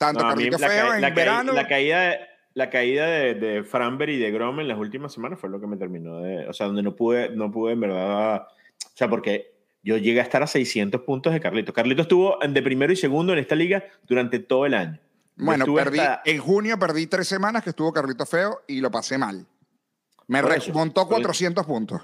Tanto 0.01 0.23
No, 0.23 0.35
la, 0.35 0.57
Feo 0.57 0.93
en 0.95 1.01
la 1.01 1.09
verano. 1.11 1.53
la 1.53 1.67
caída, 1.67 2.01
de, 2.01 2.19
la 2.55 2.71
caída 2.71 3.05
de, 3.05 3.35
de 3.35 3.63
Framber 3.63 4.09
y 4.09 4.17
de 4.17 4.31
Grom 4.31 4.59
en 4.59 4.67
las 4.67 4.79
últimas 4.79 5.13
semanas 5.13 5.39
fue 5.39 5.47
lo 5.49 5.61
que 5.61 5.67
me 5.67 5.77
terminó 5.77 6.21
de. 6.21 6.47
O 6.47 6.53
sea, 6.53 6.65
donde 6.65 6.81
no 6.81 6.95
pude, 6.95 7.29
no 7.29 7.51
pude 7.51 7.73
en 7.73 7.81
verdad. 7.81 8.47
O 8.83 8.95
sea, 8.95 9.07
porque 9.07 9.53
yo 9.83 9.97
llegué 9.97 10.19
a 10.19 10.23
estar 10.23 10.41
a 10.41 10.47
600 10.47 11.01
puntos 11.01 11.31
de 11.33 11.39
Carlito. 11.39 11.71
Carlito 11.71 12.01
estuvo 12.01 12.39
de 12.45 12.61
primero 12.63 12.91
y 12.91 12.95
segundo 12.95 13.31
en 13.33 13.37
esta 13.39 13.53
liga 13.53 13.83
durante 14.07 14.39
todo 14.39 14.65
el 14.65 14.73
año. 14.73 14.99
Bueno, 15.35 15.65
perdí, 15.73 15.99
hasta- 15.99 16.23
en 16.25 16.39
junio 16.39 16.79
perdí 16.79 17.05
tres 17.05 17.27
semanas 17.27 17.63
que 17.63 17.69
estuvo 17.69 17.93
Carlito 17.93 18.25
Feo 18.25 18.61
y 18.67 18.81
lo 18.81 18.89
pasé 18.89 19.19
mal. 19.19 19.45
Me 20.27 20.41
Por 20.41 20.51
remontó 20.51 21.01
por 21.07 21.13
eso. 21.19 21.21
400 21.21 21.65
puntos. 21.65 22.01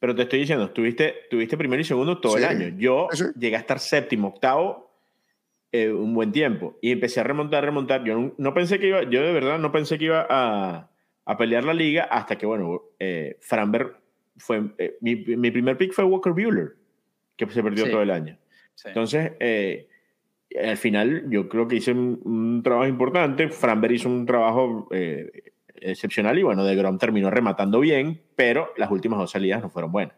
Pero 0.00 0.14
te 0.14 0.22
estoy 0.22 0.40
diciendo, 0.40 0.70
tuviste, 0.70 1.14
tuviste 1.30 1.56
primero 1.56 1.80
y 1.80 1.84
segundo 1.84 2.20
todo 2.20 2.36
el 2.36 2.44
año. 2.44 2.68
Yo 2.76 3.08
sí. 3.12 3.24
llegué 3.38 3.56
a 3.56 3.60
estar 3.60 3.78
séptimo, 3.78 4.28
octavo, 4.28 4.83
eh, 5.76 5.90
un 5.92 6.14
buen 6.14 6.30
tiempo. 6.30 6.78
Y 6.80 6.92
empecé 6.92 7.18
a 7.20 7.24
remontar, 7.24 7.64
remontar. 7.64 8.04
Yo 8.04 8.16
no, 8.16 8.32
no 8.38 8.54
pensé 8.54 8.78
que 8.78 8.86
iba, 8.88 9.02
yo 9.02 9.22
de 9.22 9.32
verdad 9.32 9.58
no 9.58 9.72
pensé 9.72 9.98
que 9.98 10.04
iba 10.04 10.24
a, 10.30 10.88
a 11.24 11.36
pelear 11.36 11.64
la 11.64 11.74
liga 11.74 12.04
hasta 12.04 12.36
que, 12.38 12.46
bueno, 12.46 12.80
eh, 13.00 13.36
Framberg 13.40 13.96
fue. 14.36 14.62
eh, 14.78 14.96
mi, 15.00 15.16
mi 15.16 15.50
primer 15.50 15.76
pick 15.76 15.92
fue 15.92 16.04
Walker 16.04 16.32
Bueller, 16.32 16.76
que 17.36 17.46
se 17.48 17.62
perdió 17.62 17.86
Sí. 17.86 17.90
todo 17.90 18.02
el 18.02 18.10
año. 18.10 18.38
Sí. 18.74 18.88
Entonces, 18.88 19.32
eh, 19.40 19.88
al 20.62 20.76
final, 20.76 21.24
yo 21.28 21.48
creo 21.48 21.66
que 21.66 21.76
hice 21.76 21.90
un, 21.90 22.20
un 22.24 22.62
trabajo 22.62 22.86
importante. 22.86 23.48
Framberg 23.48 23.94
hizo 23.94 24.08
un 24.08 24.26
trabajo 24.26 24.86
eh, 24.92 25.30
excepcional 25.74 26.38
y, 26.38 26.44
bueno, 26.44 26.64
de 26.64 26.76
Grom 26.76 26.98
terminó 26.98 27.30
rematando 27.30 27.80
bien, 27.80 28.20
pero 28.36 28.72
las 28.76 28.90
últimas 28.92 29.18
dos 29.18 29.32
salidas 29.32 29.60
no 29.60 29.70
fueron 29.70 29.90
buenas. 29.90 30.14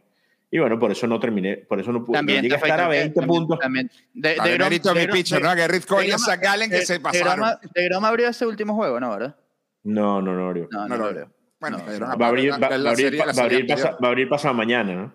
Y 0.51 0.59
bueno, 0.61 0.79
por 0.79 0.93
eso 0.93 1.07
no 1.09 1.19
terminé, 1.19 1.57
por 1.57 1.81
eso 1.81 1.91
no 1.93 2.05
pude. 2.05 2.19
También 2.19 2.39
no 2.39 2.43
llegué 2.43 2.55
a 2.55 2.59
estar 2.59 2.81
a 2.81 2.87
afectó 2.87 2.91
que- 2.93 2.99
20 2.99 3.21
también- 3.21 3.39
puntos. 3.41 3.59
también- 3.59 3.91
de, 4.15 4.29
de 4.29 4.37
Grom- 4.37 4.59
mérito 4.65 4.91
a 4.91 4.95
de 4.95 5.07
mi 5.07 5.13
pitcher, 5.13 5.39
de- 5.39 5.45
¿no? 5.45 5.51
A 5.51 5.57
Grom- 5.57 6.19
Zach 6.19 6.41
Gallen 6.41 6.71
que 6.71 6.77
de- 6.77 6.87
se 6.87 6.93
de 6.95 7.01
pasaron. 7.01 7.39
Grom- 7.45 7.73
De 7.75 7.85
Grom 7.89 8.05
abrió 8.05 8.29
ese 8.29 8.47
último 8.47 8.75
juego, 8.75 9.01
¿no? 9.01 9.11
¿Verdad? 9.11 9.37
No, 9.83 10.23
no, 10.23 10.33
no, 10.35 10.49
Oriol. 10.49 10.69
No, 10.71 10.81
No 10.83 10.89
no, 10.89 10.97
lo 10.97 11.03
lo 11.03 11.09
abrió. 11.09 11.23
abrió. 11.25 11.37
Bueno, 11.59 11.79
No, 11.79 11.99
no. 11.99 12.19
Va 12.19 12.27
a 12.27 12.29
abrir, 12.29 12.51
va, 12.53 12.55
a 12.55 12.75
abrir, 12.75 12.97
serie- 12.97 13.19
la 13.19 13.25
va 13.25 13.31
a 13.31 13.35
serie 13.35 13.45
abrir 13.57 13.61
anterior. 13.73 13.87
pasa- 13.91 13.99
va 14.03 14.09
a 14.09 14.11
abrir 14.11 14.29
pasado 14.29 14.55
mañana, 14.55 14.95
¿no? 14.95 15.13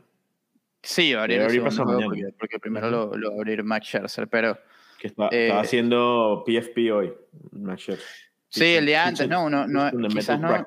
Sí, 0.83 1.13
va 1.13 1.19
a 1.19 1.23
abrir 1.23 1.41
abrir 1.41 1.63
pasado 1.63 1.85
mañana. 1.85 2.05
porque, 2.07 2.35
porque 2.39 2.59
primero 2.59 2.89
lo, 2.89 3.15
lo 3.15 3.29
va 3.29 3.35
a 3.35 3.39
abrir 3.39 3.63
Max 3.63 3.87
Scherzer, 3.87 4.27
pero 4.27 4.57
Que 4.99 5.07
está, 5.07 5.27
Eh, 5.31 5.43
estaba 5.47 5.61
haciendo 5.61 6.43
PFP 6.45 6.91
hoy. 6.91 7.13
Max 7.51 7.81
Scherzer. 7.83 8.05
sí, 8.49 8.65
el 8.75 8.85
día 8.85 9.05
antes, 9.07 9.27
¿no? 9.29 9.45
Uno, 9.45 9.65
no 9.67 9.89
quizás 10.09 10.39
no. 10.39 10.65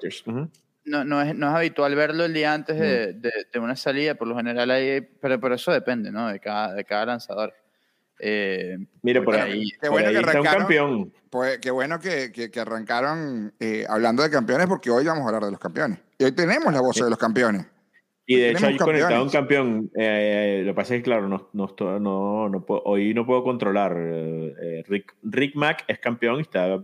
No, 0.85 1.05
no, 1.05 1.23
es, 1.23 1.35
no 1.35 1.49
es 1.49 1.55
habitual 1.55 1.95
verlo 1.95 2.25
el 2.25 2.35
día 2.35 2.53
antes 2.55 2.79
de, 2.79 3.13
de, 3.15 3.31
de 3.53 3.59
una 3.59 3.77
salida, 3.77 4.15
por 4.15 4.29
lo 4.29 4.37
general 4.37 4.71
hay, 4.71 5.01
pero, 5.21 5.41
pero 5.41 5.55
eso 5.55 5.73
depende, 5.73 6.11
¿no? 6.13 6.29
De 6.29 6.41
cada, 6.41 6.75
de 6.75 6.85
cada 6.85 7.07
lanzador. 7.07 7.55
Eh, 8.21 8.77
Mira, 9.03 9.23
por 9.23 9.35
ahí, 9.35 9.53
ahí- 9.53 9.71
Qué 9.73 9.79
por 9.81 9.91
bueno 9.91 10.09
ahí 10.09 10.15
que 10.15 10.21
está 10.21 10.41
un 10.41 10.47
campeón. 10.47 11.13
Pues 11.31 11.59
qué 11.59 11.71
bueno 11.71 11.99
que, 11.99 12.31
que- 12.33 12.51
que 12.51 12.61
arrancaron 12.61 13.53
eh, 13.59 13.85
hablando 13.89 14.23
de 14.23 14.31
campeones, 14.31 14.67
porque 14.69 14.91
hoy 14.91 15.05
vamos 15.05 15.25
a 15.25 15.29
hablar 15.29 15.45
de 15.45 15.51
los 15.51 15.59
campeones. 15.61 15.99
Y 16.19 16.25
hoy 16.25 16.33
tenemos 16.33 16.73
la 16.73 16.81
voz 16.81 16.95
de 16.97 17.11
los 17.11 17.19
campeones. 17.19 17.67
Y 18.27 18.37
de 18.37 18.51
hecho 18.53 18.67
hay 18.69 18.77
conectado 18.79 19.23
un 19.23 19.31
campeón. 19.31 19.91
Eh, 19.97 20.63
lo 20.65 20.73
que 20.73 20.77
pasa 20.77 20.95
es 20.95 21.01
que, 21.01 21.05
claro, 21.05 21.29
no, 21.29 21.51
no, 21.53 21.75
no, 21.99 22.49
no 22.49 22.65
puedo- 22.65 22.83
hoy 22.85 23.13
no 23.13 23.27
puedo 23.27 23.43
controlar. 23.43 23.97
eh, 23.99 24.55
eh, 24.63 24.85
Rick, 24.87 25.15
Rick 25.25 25.57
Mack 25.57 25.85
es 25.89 25.99
campeón 25.99 26.37
y 26.39 26.43
está 26.43 26.79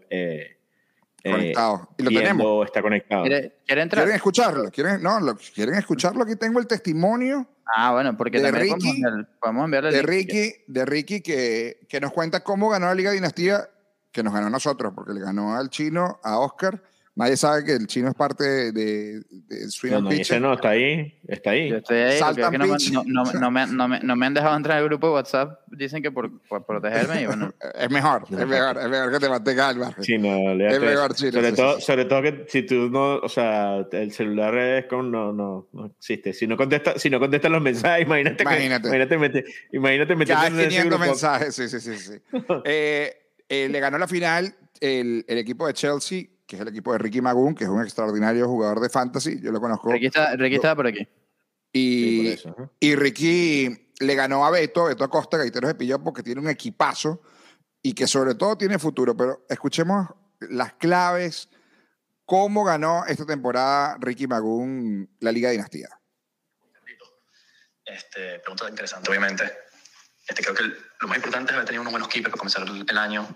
eh, 1.25 1.53
eh. 1.53 1.55
Y 1.99 2.03
lo 2.03 2.11
viendo- 2.11 2.21
tenemos. 2.21 2.67
Está 2.67 2.83
conectado. 2.83 3.23
¿quiere, 3.23 3.57
quiere 3.67 3.83
entrar? 3.83 4.03
¿Quieren 4.05 4.17
escucharlo? 4.17 4.71
¿Quieren, 4.71 5.03
no, 5.03 5.21
lo- 5.21 5.37
¿Quieren 5.55 5.75
escucharlo? 5.77 6.23
Aquí 6.25 6.37
tengo 6.37 6.59
el 6.61 6.67
testimonio 6.67 7.47
Ah, 7.73 7.93
bueno, 7.93 8.17
porque 8.17 8.41
de 8.41 8.50
podemos 8.50 8.79
Ricky- 8.79 8.89
enviar- 9.03 9.29
podemos 9.41 9.65
enviarle 9.65 9.89
el 9.91 9.95
de. 9.97 10.03
Ricky, 10.03 10.53
de 10.67 10.85
Ricky 10.87 11.21
que, 11.21 11.79
que 11.89 12.00
nos 12.00 12.12
cuenta 12.12 12.41
cómo 12.43 12.69
ganó 12.69 12.87
la 12.87 12.95
Liga 12.95 13.12
Dinastía, 13.12 13.69
que 14.11 14.25
nos 14.25 14.35
ganó 14.35 14.49
a 14.49 14.50
nosotros, 14.50 14.93
porque 14.93 15.12
le 15.12 15.21
ganó 15.21 15.55
al 15.57 15.71
chino, 15.71 16.19
a 16.25 16.39
Oscar. 16.41 16.83
Nadie 17.17 17.37
sabe 17.37 17.64
que 17.64 17.73
el 17.73 17.87
chino 17.88 18.09
es 18.09 18.14
parte 18.14 18.73
de, 18.73 19.21
de, 19.31 19.69
Swing 19.71 19.90
No, 19.90 19.97
and 19.99 20.05
no, 20.05 20.11
Pitch. 20.11 20.21
ese 20.21 20.40
no, 20.40 20.52
está 20.55 20.71
ahí. 20.71 21.21
Está 21.26 21.50
ahí. 21.50 21.69
Yo 21.69 21.76
estoy 21.79 21.99
ahí, 21.99 22.19
Saltan 22.19 22.52
no, 22.52 22.59
me- 22.67 23.33
no, 23.35 23.50
me, 23.50 23.67
no, 23.67 23.88
me, 23.88 24.00
no 24.00 24.17
me 24.17 24.26
han 24.26 24.33
dejado 24.35 24.57
entrar 24.57 24.79
al 24.79 24.85
grupo 24.85 25.09
de 25.09 25.12
WhatsApp. 25.14 25.59
Dicen 25.67 26.02
que 26.02 26.12
por, 26.12 26.40
por 26.47 26.64
protegerme 26.64 27.23
y 27.23 27.26
bueno. 27.26 27.52
Es 27.75 27.90
mejor, 27.90 28.23
es 28.31 28.47
mejor, 28.47 28.79
es 28.79 28.88
mejor 28.88 29.11
que 29.12 29.19
te 29.19 29.29
mantenga 29.29 29.69
al 29.69 29.76
margen. 29.79 30.05
Sí, 30.05 30.19
no, 30.19 30.50
Es 30.52 30.81
mejor, 30.81 31.14
chino, 31.14 31.33
sobre, 31.33 31.50
sí, 31.50 31.57
todo, 31.57 31.76
sí, 31.76 31.83
sobre 31.83 32.05
todo 32.05 32.23
que 32.23 32.45
si 32.49 32.62
tú 32.62 32.88
no, 32.90 33.17
o 33.17 33.29
sea, 33.29 33.85
el 33.90 34.12
celular 34.12 34.57
es 34.57 34.87
con, 34.87 35.11
no, 35.11 35.33
no, 35.33 35.68
no 35.73 35.87
existe. 35.87 36.33
Si 36.33 36.46
no 36.46 36.57
contesta, 36.57 36.96
si 36.99 37.11
no 37.11 37.18
contestan 37.18 37.53
los 37.53 37.61
mensajes, 37.62 38.07
imagínate, 38.07 38.37
que- 38.37 38.42
Imagínate. 38.44 38.87
imagínate, 38.88 39.18
mete- 39.18 39.44
imagínate 39.73 40.16
metiéndote 40.16 40.49
en 40.49 40.61
ese 40.61 40.68
500 40.68 40.90
grupo. 40.90 41.05
mensajes, 41.11 41.55
sí, 41.57 41.68
sí, 41.68 41.81
sí. 41.81 41.96
sí. 41.99 42.12
Eh, 42.64 43.12
eh, 43.49 43.68
le 43.68 43.81
ganó 43.81 43.99
la 43.99 44.07
final 44.07 44.55
el, 44.81 45.25
el 45.27 45.38
equipo 45.38 45.66
de 45.66 45.75
Chelsea, 45.75 46.23
que 46.51 46.57
es 46.57 46.63
el 46.63 46.69
equipo 46.69 46.91
de 46.93 46.99
Ricky 46.99 47.21
Magoon, 47.21 47.55
que 47.55 47.63
es 47.63 47.71
un 47.71 47.81
extraordinario 47.81 48.49
jugador 48.49 48.81
de 48.81 48.89
fantasy. 48.89 49.41
Yo 49.41 49.53
lo 49.53 49.61
conozco. 49.61 49.93
Ricky 49.93 50.07
está, 50.07 50.35
Ricky 50.35 50.57
estaba 50.57 50.75
por 50.75 50.89
aquí. 50.89 50.99
Sí, 51.73 52.17
por 52.17 52.25
Y, 52.25 52.29
eso, 52.29 52.73
y 52.81 52.97
Ricky 52.97 53.93
le 54.01 54.15
ganó 54.17 54.45
a 54.45 54.51
Beto, 54.51 54.87
Beto 54.87 55.05
Acosta, 55.05 55.37
Gaiteros 55.37 55.69
de 55.69 55.75
Pillo, 55.77 56.03
porque 56.03 56.25
tiene 56.25 56.41
un 56.41 56.49
equipazo 56.49 57.23
y 57.81 57.93
que 57.93 58.09
sobre 58.09 58.35
todo 58.35 58.59
tiene 58.59 58.81
futuro. 58.81 59.17
Pero 59.17 59.47
escuchemos 59.49 60.09
las 60.41 60.73
claves, 60.73 61.49
cómo 62.25 62.65
ganó 62.65 63.07
esta 63.07 63.25
temporada 63.25 63.97
Ricky 64.01 64.27
Magoon 64.27 65.09
la 65.21 65.31
Liga 65.31 65.51
Dinastía. 65.51 65.89
Este, 67.85 68.41
pregunta 68.41 68.69
interesante, 68.69 69.09
obviamente. 69.09 69.45
Este, 70.27 70.43
creo 70.43 70.57
que 70.57 70.65
lo 70.65 71.07
más 71.07 71.17
importante 71.17 71.53
es 71.53 71.55
haber 71.55 71.67
tenido 71.67 71.83
unos 71.83 71.93
buenos 71.93 72.09
keepers 72.09 72.33
para 72.33 72.41
comenzar 72.41 72.67
el, 72.67 72.85
el 72.89 72.99
año. 72.99 73.29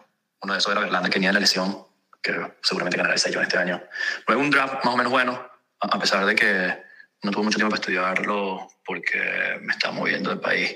Uno 0.42 0.52
de 0.52 0.58
esos 0.58 0.72
era 0.72 0.80
Verlander, 0.80 1.12
que 1.12 1.18
venía 1.18 1.28
de 1.28 1.34
la 1.34 1.40
lesión, 1.40 1.93
que 2.24 2.54
seguramente 2.62 2.96
ganará 2.96 3.14
el 3.14 3.20
sello 3.20 3.42
este 3.42 3.58
año. 3.58 3.82
Luego 4.26 4.42
un 4.42 4.50
draft 4.50 4.82
más 4.82 4.94
o 4.94 4.96
menos 4.96 5.12
bueno, 5.12 5.50
a 5.78 5.98
pesar 5.98 6.24
de 6.24 6.34
que 6.34 6.82
no 7.22 7.30
tuve 7.30 7.44
mucho 7.44 7.56
tiempo 7.56 7.70
para 7.70 7.80
estudiarlo 7.80 8.68
porque 8.84 9.58
me 9.60 9.72
estaba 9.74 9.92
moviendo 9.92 10.30
del 10.30 10.40
país. 10.40 10.74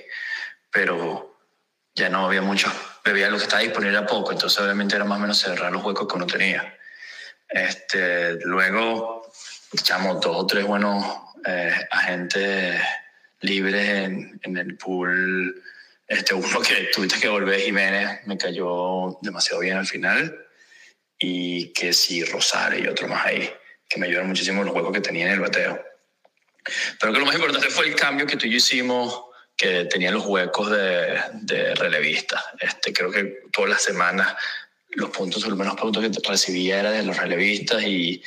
Pero 0.70 1.38
ya 1.94 2.10
no 2.10 2.26
había 2.26 2.42
mucho. 2.42 2.70
Bebía 3.02 3.30
lo 3.30 3.38
que 3.38 3.44
estaba 3.44 3.62
disponible 3.62 3.96
a 3.96 4.06
poco, 4.06 4.32
entonces 4.32 4.60
obviamente 4.60 4.94
era 4.94 5.06
más 5.06 5.18
o 5.18 5.22
menos 5.22 5.38
cerrar 5.38 5.72
los 5.72 5.82
huecos 5.82 6.06
que 6.06 6.16
uno 6.16 6.26
tenía. 6.26 6.76
Este, 7.48 8.34
luego 8.44 9.26
echamos 9.72 10.20
dos 10.20 10.36
o 10.36 10.46
tres 10.46 10.66
buenos 10.66 11.02
eh, 11.46 11.88
agentes 11.90 12.78
libres 13.40 13.88
en, 13.88 14.38
en 14.42 14.56
el 14.58 14.76
pool. 14.76 15.62
Este, 16.06 16.34
uno 16.34 16.60
que 16.60 16.90
tuviste 16.92 17.18
que 17.18 17.28
volver, 17.28 17.60
Jiménez, 17.60 18.20
me 18.26 18.36
cayó 18.36 19.18
demasiado 19.22 19.60
bien 19.62 19.78
al 19.78 19.86
final. 19.86 20.47
Y 21.18 21.72
que 21.72 21.92
sí, 21.92 22.24
Rosario 22.24 22.84
y 22.84 22.88
otro 22.88 23.08
más 23.08 23.26
ahí, 23.26 23.50
que 23.88 23.98
me 23.98 24.06
ayudaron 24.06 24.28
muchísimo 24.28 24.62
los 24.62 24.72
juegos 24.72 24.92
que 24.92 25.00
tenía 25.00 25.26
en 25.26 25.32
el 25.32 25.40
bateo. 25.40 25.84
Pero 27.00 27.12
que 27.12 27.18
lo 27.18 27.26
más 27.26 27.34
importante 27.34 27.70
fue 27.70 27.88
el 27.88 27.94
cambio 27.94 28.26
que 28.26 28.36
tú 28.36 28.46
y 28.46 28.50
yo 28.50 28.56
hicimos, 28.56 29.24
que 29.56 29.86
tenía 29.86 30.12
los 30.12 30.24
huecos 30.26 30.70
de, 30.70 31.20
de 31.32 31.74
relevista. 31.74 32.42
Este, 32.60 32.92
creo 32.92 33.10
que 33.10 33.40
todas 33.52 33.70
las 33.70 33.82
semanas 33.82 34.36
los 34.90 35.10
puntos, 35.10 35.46
los 35.46 35.58
menos 35.58 35.76
puntos 35.76 36.02
que 36.02 36.28
recibía 36.28 36.80
era 36.80 36.90
de 36.90 37.02
los 37.02 37.16
relevistas 37.16 37.82
y 37.82 38.22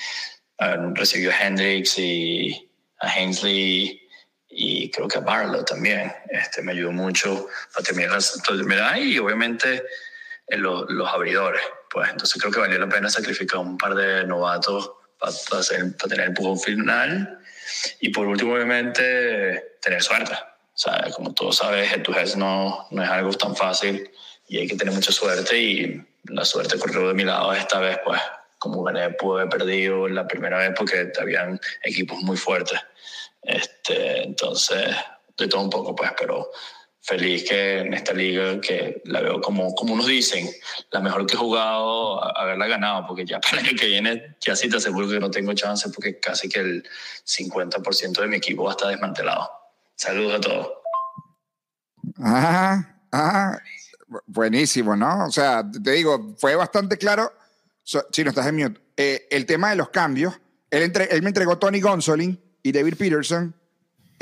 eh, 0.59 0.77
recibió 0.93 1.31
a 1.31 1.39
Hendricks 1.39 1.97
y 1.97 2.69
a 2.99 3.17
Hensley 3.17 4.01
y 4.49 4.91
creo 4.91 5.07
que 5.07 5.17
a 5.17 5.21
Barlow 5.21 5.63
también. 5.63 6.13
Este, 6.29 6.61
me 6.61 6.73
ayudó 6.73 6.91
mucho 6.91 7.47
para 7.73 7.85
terminar 7.85 8.19
terminar 8.45 8.97
y 8.99 9.17
obviamente 9.17 9.83
los, 10.49 10.89
los 10.89 11.09
abridores. 11.09 11.61
Pues 11.91 12.09
entonces 12.09 12.39
creo 12.41 12.51
que 12.53 12.59
valió 12.59 12.79
la 12.79 12.87
pena 12.89 13.09
sacrificar 13.09 13.59
un 13.59 13.77
par 13.77 13.95
de 13.95 14.23
novatos 14.25 14.91
para, 15.19 15.33
para, 15.49 15.61
hacer- 15.61 15.97
para 15.97 16.09
tener 16.09 16.21
el 16.21 16.27
empujón 16.29 16.59
final. 16.59 17.39
Y 17.99 18.09
por 18.09 18.27
último, 18.27 18.53
obviamente, 18.53 19.75
tener 19.81 20.01
suerte. 20.01 20.33
O 20.33 20.77
sea, 20.77 21.05
como 21.13 21.33
todos 21.33 21.57
sabes, 21.57 21.91
el 21.93 22.01
to 22.01 22.13
no, 22.37 22.87
no 22.91 23.03
es 23.03 23.09
algo 23.09 23.31
tan 23.33 23.55
fácil 23.55 24.09
y 24.47 24.57
hay 24.59 24.67
que 24.67 24.75
tener 24.75 24.93
mucha 24.93 25.11
suerte 25.11 25.57
y 25.57 26.01
la 26.25 26.45
suerte 26.45 26.79
corrió 26.79 27.07
de 27.09 27.13
mi 27.13 27.23
lado 27.23 27.53
esta 27.53 27.79
vez, 27.79 27.99
pues 28.03 28.21
como 28.57 28.83
gané, 28.83 29.09
pude 29.11 29.41
haber 29.41 29.57
perdido 29.57 30.07
la 30.07 30.27
primera 30.27 30.57
vez 30.57 30.71
porque 30.77 31.11
habían 31.19 31.59
equipos 31.83 32.21
muy 32.21 32.37
fuertes. 32.37 32.79
Este, 33.41 34.23
entonces, 34.23 34.95
de 35.37 35.47
todo 35.47 35.61
un 35.61 35.69
poco, 35.69 35.95
pues, 35.95 36.11
pero 36.17 36.51
feliz 37.03 37.43
que 37.49 37.79
en 37.79 37.93
esta 37.93 38.13
liga, 38.13 38.61
que 38.61 39.01
la 39.05 39.21
veo 39.21 39.41
como, 39.41 39.73
como 39.73 39.93
unos 39.95 40.05
dicen, 40.07 40.47
la 40.91 40.99
mejor 41.01 41.25
que 41.25 41.33
he 41.33 41.37
jugado, 41.37 42.23
haberla 42.37 42.67
ganado, 42.67 43.07
porque 43.07 43.25
ya 43.25 43.39
para 43.51 43.61
el 43.61 43.75
que 43.79 43.87
viene, 43.87 44.37
ya 44.39 44.55
sí 44.55 44.69
te 44.69 44.77
aseguro 44.77 45.09
que 45.09 45.19
no 45.19 45.31
tengo 45.31 45.53
chance, 45.53 45.89
porque 45.89 46.19
casi 46.19 46.47
que 46.47 46.59
el 46.59 46.83
50% 47.25 48.21
de 48.21 48.27
mi 48.27 48.37
equipo 48.37 48.63
va 48.63 48.71
a 48.71 48.73
estar 48.73 48.89
desmantelado. 48.89 49.49
Saludos 49.95 50.35
a 50.35 50.41
todos. 50.41 50.67
Ah, 52.19 52.95
ah, 53.11 53.59
bu- 54.07 54.21
buenísimo, 54.27 54.95
¿no? 54.95 55.25
O 55.25 55.31
sea, 55.31 55.63
te 55.69 55.91
digo, 55.91 56.35
fue 56.37 56.55
bastante 56.55 56.97
claro. 56.97 57.31
So, 57.83 58.05
si 58.11 58.23
no 58.23 58.29
estás 58.29 58.47
en 58.47 58.55
mute. 58.57 58.81
Eh, 58.97 59.27
el 59.31 59.45
tema 59.45 59.69
de 59.71 59.75
los 59.75 59.89
cambios. 59.89 60.39
Él, 60.69 60.83
entre- 60.83 61.13
él 61.13 61.21
me 61.21 61.29
entregó 61.29 61.57
Tony 61.57 61.79
Gonsolin 61.81 62.39
y 62.63 62.71
David 62.71 62.95
Peterson. 62.97 63.55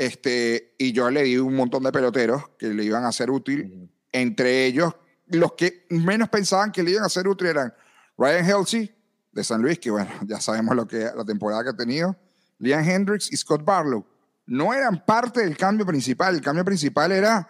Este, 0.00 0.74
y 0.78 0.92
yo 0.92 1.10
le 1.10 1.24
di 1.24 1.36
un 1.36 1.54
montón 1.54 1.82
de 1.82 1.92
peloteros 1.92 2.48
que 2.58 2.68
le 2.68 2.84
iban 2.84 3.04
a 3.04 3.12
ser 3.12 3.30
útil. 3.30 3.90
Entre 4.12 4.64
ellos, 4.64 4.94
los 5.26 5.52
que 5.52 5.84
menos 5.90 6.30
pensaban 6.30 6.72
que 6.72 6.82
le 6.82 6.92
iban 6.92 7.04
a 7.04 7.10
ser 7.10 7.28
útil 7.28 7.48
eran 7.48 7.74
Ryan 8.16 8.46
Helsey 8.46 8.90
de 9.30 9.44
San 9.44 9.60
Luis, 9.60 9.78
que 9.78 9.90
bueno, 9.90 10.08
ya 10.26 10.40
sabemos 10.40 10.74
lo 10.74 10.88
que 10.88 11.00
la 11.14 11.22
temporada 11.26 11.62
que 11.64 11.68
ha 11.68 11.76
tenido. 11.76 12.16
Liam 12.58 12.82
Hendricks 12.82 13.30
y 13.30 13.36
Scott 13.36 13.62
Barlow. 13.62 14.06
No 14.46 14.72
eran 14.72 15.04
parte 15.04 15.40
del 15.40 15.54
cambio 15.58 15.84
principal. 15.84 16.34
El 16.34 16.40
cambio 16.40 16.64
principal 16.64 17.12
era 17.12 17.46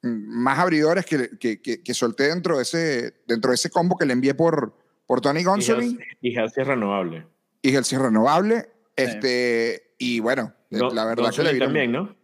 mm, 0.00 0.08
más 0.42 0.58
abridores 0.58 1.04
que, 1.04 1.36
que, 1.38 1.60
que, 1.60 1.82
que 1.82 1.92
solté 1.94 2.28
dentro 2.28 2.56
de, 2.56 2.62
ese, 2.62 3.14
dentro 3.28 3.50
de 3.50 3.56
ese 3.56 3.68
combo 3.68 3.98
que 3.98 4.06
le 4.06 4.14
envié 4.14 4.34
por, 4.34 4.74
por 5.06 5.20
Tony 5.20 5.40
Y 5.40 5.44
Gonsolin 5.44 5.98
Halsey- 5.98 6.16
Y 6.22 6.34
Halsey 6.34 6.62
es 6.62 6.66
renovable. 6.68 7.26
y 7.60 7.74
Helsey 7.76 7.98
renovable. 7.98 8.70
Este, 8.96 9.94
y 9.98 10.20
bueno, 10.20 10.54
Go- 10.80 10.90
la 10.94 11.04
verdad 11.04 11.30
que 11.34 11.42
le 11.42 11.52
vino- 11.54 11.64
también, 11.66 11.92
¿no? 11.92 12.14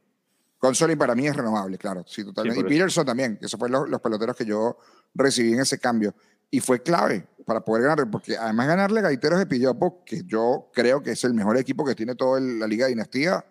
Gonzolin 0.60 0.98
para 0.98 1.14
mí 1.14 1.26
es 1.26 1.34
renovable, 1.34 1.78
claro. 1.78 2.04
Sí, 2.06 2.22
totalmente. 2.24 2.54
Sí, 2.54 2.60
y 2.60 2.62
por 2.64 2.70
eso. 2.72 2.78
Peterson 2.78 3.06
también, 3.06 3.38
esos 3.40 3.58
fueron 3.58 3.80
los, 3.82 3.90
los 3.90 4.00
peloteros 4.00 4.36
que 4.36 4.44
yo 4.44 4.76
recibí 5.14 5.52
en 5.54 5.60
ese 5.60 5.78
cambio. 5.78 6.14
Y 6.50 6.60
fue 6.60 6.82
clave 6.82 7.26
para 7.46 7.60
poder 7.64 7.84
ganar, 7.84 8.10
porque 8.10 8.36
además 8.36 8.66
ganarle 8.66 9.00
a 9.00 9.04
Gaiteros 9.04 9.38
de 9.38 9.46
Pillopo, 9.46 10.04
que 10.04 10.22
yo 10.26 10.68
creo 10.74 11.02
que 11.02 11.12
es 11.12 11.24
el 11.24 11.32
mejor 11.32 11.56
equipo 11.56 11.84
que 11.84 11.94
tiene 11.94 12.14
toda 12.14 12.38
el- 12.38 12.58
la 12.58 12.66
Liga 12.66 12.88
Dinastía, 12.88 13.42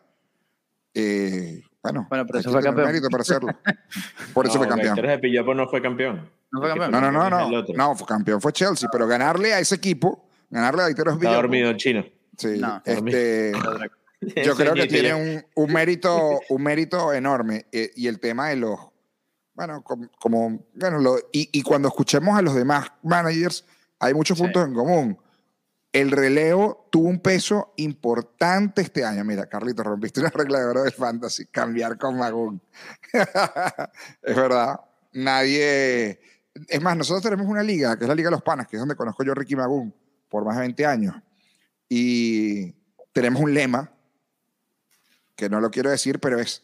eh, 0.93 1.61
bueno, 1.81 2.05
Bueno, 2.09 2.25
pero 2.27 2.39
eso 2.39 2.51
fue 2.51 2.61
campeón. 2.61 2.87
mérito 2.87 3.07
para 3.09 3.21
hacerlo. 3.21 3.49
Por 4.33 4.45
eso 4.45 4.55
No, 4.55 4.59
fue 4.59 4.67
campeón. 4.67 4.95
Gaiteros 4.95 5.11
de 5.11 5.19
Pillapo 5.19 5.53
no 5.55 5.67
fue 5.67 5.81
campeón. 5.81 6.29
No 6.51 6.59
fue 6.59 6.69
campeón. 6.69 6.91
No, 6.91 7.01
no, 7.01 7.11
no, 7.11 7.29
no. 7.29 7.63
No, 7.75 7.95
fue 7.95 8.07
campeón 8.07 8.41
fue 8.41 8.51
Chelsea, 8.53 8.89
pero 8.91 9.07
ganarle 9.07 9.53
a 9.53 9.59
ese 9.59 9.75
equipo, 9.75 10.27
ganarle 10.49 10.81
a 10.81 10.85
Gaiteros 10.85 11.13
de 11.15 11.17
Está 11.19 11.29
Pillopo. 11.29 11.41
dormido 11.41 11.69
el 11.69 11.77
chino. 11.77 12.03
Sí, 12.37 12.57
No, 12.59 12.77
está 12.77 12.93
dormido. 12.95 13.17
este, 13.17 13.51
Yo 14.45 14.55
creo 14.55 14.73
que 14.73 14.87
tiene 14.87 15.13
un, 15.13 15.45
un 15.55 15.73
mérito, 15.73 16.39
un 16.49 16.61
mérito 16.63 17.13
enorme. 17.13 17.65
eh, 17.71 17.91
y 17.95 18.07
el 18.07 18.19
tema 18.19 18.49
de 18.49 18.57
los. 18.57 18.79
Bueno, 19.53 19.83
com- 19.83 20.09
como. 20.19 20.65
Bueno, 20.73 20.99
lo- 20.99 21.17
y, 21.31 21.49
y 21.51 21.61
cuando 21.63 21.87
escuchemos 21.87 22.37
a 22.37 22.41
los 22.41 22.55
demás 22.55 22.91
managers, 23.03 23.65
hay 23.99 24.13
muchos 24.13 24.37
Sí. 24.37 24.43
puntos 24.43 24.65
en 24.67 24.73
común. 24.73 25.17
El 25.91 26.11
relevo 26.11 26.87
tuvo 26.91 27.09
un 27.09 27.19
peso 27.19 27.73
importante 27.77 28.81
este 28.81 29.03
año. 29.03 29.23
Mira, 29.25 29.47
Carlito, 29.47 29.81
rompiste 29.83 30.19
una 30.19 30.29
regla 30.29 30.59
de 30.59 30.65
oro 30.65 30.83
del 30.83 30.93
fantasy. 30.93 31.45
Cambiar 31.47 31.97
con 31.97 32.15
Magún. 32.17 32.61
es 34.21 34.35
verdad. 34.35 34.79
Nadie. 35.13 36.19
Es 36.67 36.81
más, 36.81 36.95
nosotros 36.95 37.23
tenemos 37.23 37.47
una 37.47 37.63
liga, 37.63 37.97
que 37.97 38.03
es 38.03 38.07
la 38.07 38.13
Liga 38.15 38.27
de 38.27 38.35
los 38.35 38.43
Panas, 38.43 38.67
que 38.67 38.75
es 38.75 38.79
donde 38.79 38.95
conozco 38.95 39.23
yo 39.23 39.31
a 39.31 39.35
Ricky 39.35 39.55
Magún 39.55 39.93
por 40.29 40.45
más 40.45 40.55
de 40.57 40.61
20 40.61 40.85
años. 40.85 41.15
Y 41.87 42.73
tenemos 43.11 43.41
un 43.41 43.53
lema 43.53 43.91
que 45.39 45.49
no 45.49 45.61
lo 45.61 45.71
quiero 45.71 45.89
decir, 45.89 46.19
pero 46.19 46.37
es. 46.39 46.61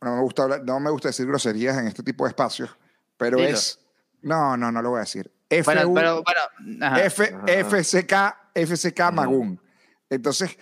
No 0.00 0.14
me 0.16 0.22
gusta, 0.22 0.44
hablar- 0.44 0.62
no 0.64 0.78
me 0.80 0.90
gusta 0.90 1.08
decir 1.08 1.26
groserías 1.26 1.76
en 1.76 1.86
este 1.88 2.02
tipo 2.02 2.24
de 2.24 2.28
espacios, 2.30 2.70
pero 3.16 3.36
Dilo. 3.38 3.48
es. 3.50 3.80
No, 4.22 4.56
no, 4.56 4.70
no 4.70 4.80
lo 4.80 4.90
voy 4.90 4.98
a 4.98 5.00
decir. 5.00 5.30
F, 5.48 5.64
Bueno, 5.64 5.92
pero, 5.94 6.22
bueno, 6.22 6.86
ajá. 6.86 7.04
F, 7.04 7.34
Ajá. 7.34 7.44
FCK, 7.46 8.14
FCK 8.54 9.12
Magún. 9.12 9.60
Entonces, 10.08 10.56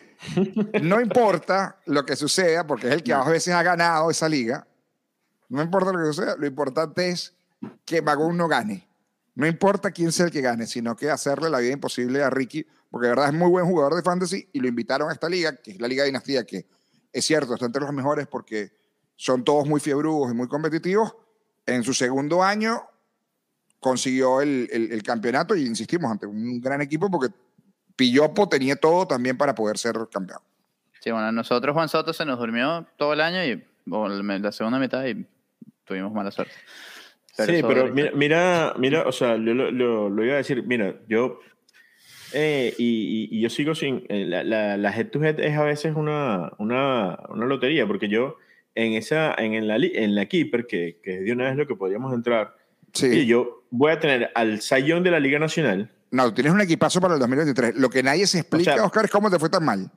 no 0.82 1.00
importa 1.00 1.78
lo 1.86 2.04
que 2.04 2.16
suceda, 2.16 2.66
porque 2.66 2.88
es 2.88 2.94
el 2.94 3.02
que 3.02 3.14
más 3.14 3.28
veces 3.28 3.52
ha 3.54 3.62
ganado 3.62 4.10
esa 4.10 4.28
liga. 4.28 4.66
No 5.50 5.62
importa 5.62 5.92
lo 5.92 5.98
que 5.98 6.06
suceda, 6.06 6.34
lo 6.36 6.46
importante 6.46 7.10
es 7.10 7.34
que 7.84 8.00
Magún 8.02 8.36
no 8.36 8.48
gane. 8.48 8.88
No 9.34 9.46
importa 9.46 9.90
quién 9.92 10.10
sea 10.10 10.26
el 10.26 10.32
que 10.32 10.40
gane, 10.40 10.66
sino 10.66 10.96
que 10.96 11.10
hacerle 11.10 11.48
la 11.50 11.58
vida 11.58 11.72
imposible 11.72 12.22
a 12.24 12.30
Ricky, 12.30 12.66
porque 12.90 13.06
de 13.06 13.10
verdad 13.14 13.28
es 13.28 13.34
muy 13.34 13.48
buen 13.50 13.66
jugador 13.66 13.94
de 13.94 14.02
fantasy 14.02 14.48
y 14.52 14.58
lo 14.60 14.66
invitaron 14.68 15.10
a 15.10 15.12
esta 15.12 15.28
liga, 15.28 15.54
que 15.54 15.72
es 15.72 15.80
la 15.80 15.86
Liga 15.86 16.04
Dinastía, 16.04 16.44
que 16.44 16.66
es 17.12 17.24
cierto, 17.24 17.54
está 17.54 17.66
entre 17.66 17.82
los 17.82 17.92
mejores 17.92 18.26
porque 18.26 18.70
son 19.16 19.44
todos 19.44 19.66
muy 19.66 19.80
fiebrudos 19.80 20.30
y 20.30 20.34
muy 20.34 20.48
competitivos. 20.48 21.14
En 21.66 21.82
su 21.82 21.92
segundo 21.94 22.42
año 22.42 22.82
consiguió 23.80 24.40
el, 24.40 24.68
el- 24.72 24.92
el 24.92 25.02
campeonato 25.02 25.54
y 25.56 25.64
insistimos 25.66 26.10
ante 26.10 26.26
un 26.26 26.60
gran 26.60 26.80
equipo 26.80 27.10
porque 27.10 27.28
Pillopo 27.96 28.48
tenía 28.48 28.76
todo 28.76 29.06
también 29.06 29.36
para 29.36 29.54
poder 29.54 29.76
ser 29.78 29.96
campeón. 30.12 30.40
Sí, 31.00 31.10
bueno, 31.10 31.26
a 31.26 31.32
nosotros 31.32 31.74
Juan 31.74 31.88
Soto 31.88 32.12
se 32.12 32.24
nos 32.24 32.38
durmió 32.38 32.86
todo 32.96 33.12
el 33.12 33.20
año 33.20 33.44
y 33.44 33.64
o 33.90 34.08
la 34.08 34.52
segunda 34.52 34.78
mitad 34.78 35.04
y 35.06 35.26
tuvimos 35.84 36.12
mala 36.12 36.30
suerte. 36.30 36.52
sí, 37.32 37.52
eso- 37.52 37.68
pero 37.68 37.86
mira, 37.92 38.10
mira, 38.14 38.74
mira, 38.78 39.02
o 39.06 39.12
sea, 39.12 39.36
yo 39.36 39.54
lo, 39.54 39.70
lo- 39.70 40.10
lo 40.10 40.24
iba 40.24 40.34
a 40.34 40.38
decir, 40.38 40.62
mira, 40.64 40.94
yo, 41.08 41.40
eh, 42.32 42.74
y, 42.78 43.28
y- 43.32 43.38
y 43.38 43.40
yo 43.40 43.50
sigo 43.50 43.74
sin, 43.74 44.04
eh, 44.08 44.24
la, 44.26 44.42
la, 44.44 44.76
la 44.76 44.96
head 44.96 45.08
to 45.08 45.22
head 45.22 45.40
es 45.40 45.56
a 45.56 45.64
veces 45.64 45.94
una, 45.96 46.52
una, 46.58 47.18
una 47.28 47.46
lotería, 47.46 47.86
porque 47.86 48.08
yo 48.08 48.36
en 48.74 48.92
esa, 48.94 49.34
en, 49.38 49.66
la, 49.66 49.76
en 49.76 50.14
la 50.14 50.26
Keeper, 50.26 50.66
que, 50.66 51.00
que 51.02 51.20
de 51.20 51.32
una 51.32 51.44
vez 51.46 51.56
lo 51.56 51.66
que 51.66 51.74
podríamos 51.74 52.12
entrar, 52.14 52.54
Sí. 52.92 53.06
y 53.06 53.26
yo 53.26 53.64
voy 53.70 53.92
a 53.92 54.00
tener 54.00 54.30
al 54.34 54.60
Sayón 54.62 55.02
de 55.02 55.10
la 55.10 55.20
Liga 55.20 55.38
Nacional, 55.38 55.90
No, 56.10 56.32
tienes 56.32 56.52
un 56.54 56.60
equipazo 56.62 57.00
para 57.02 57.14
el 57.14 57.20
2023. 57.20 57.76
Lo 57.76 57.90
que 57.90 58.02
nadie 58.02 58.26
se 58.26 58.38
explica, 58.38 58.72
O 58.72 58.76
sea- 58.76 58.84
Oscar, 58.86 59.04
es 59.04 59.10
cómo 59.10 59.30
te 59.30 59.38
fue 59.38 59.50
tan 59.50 59.64
mal. 59.64 59.90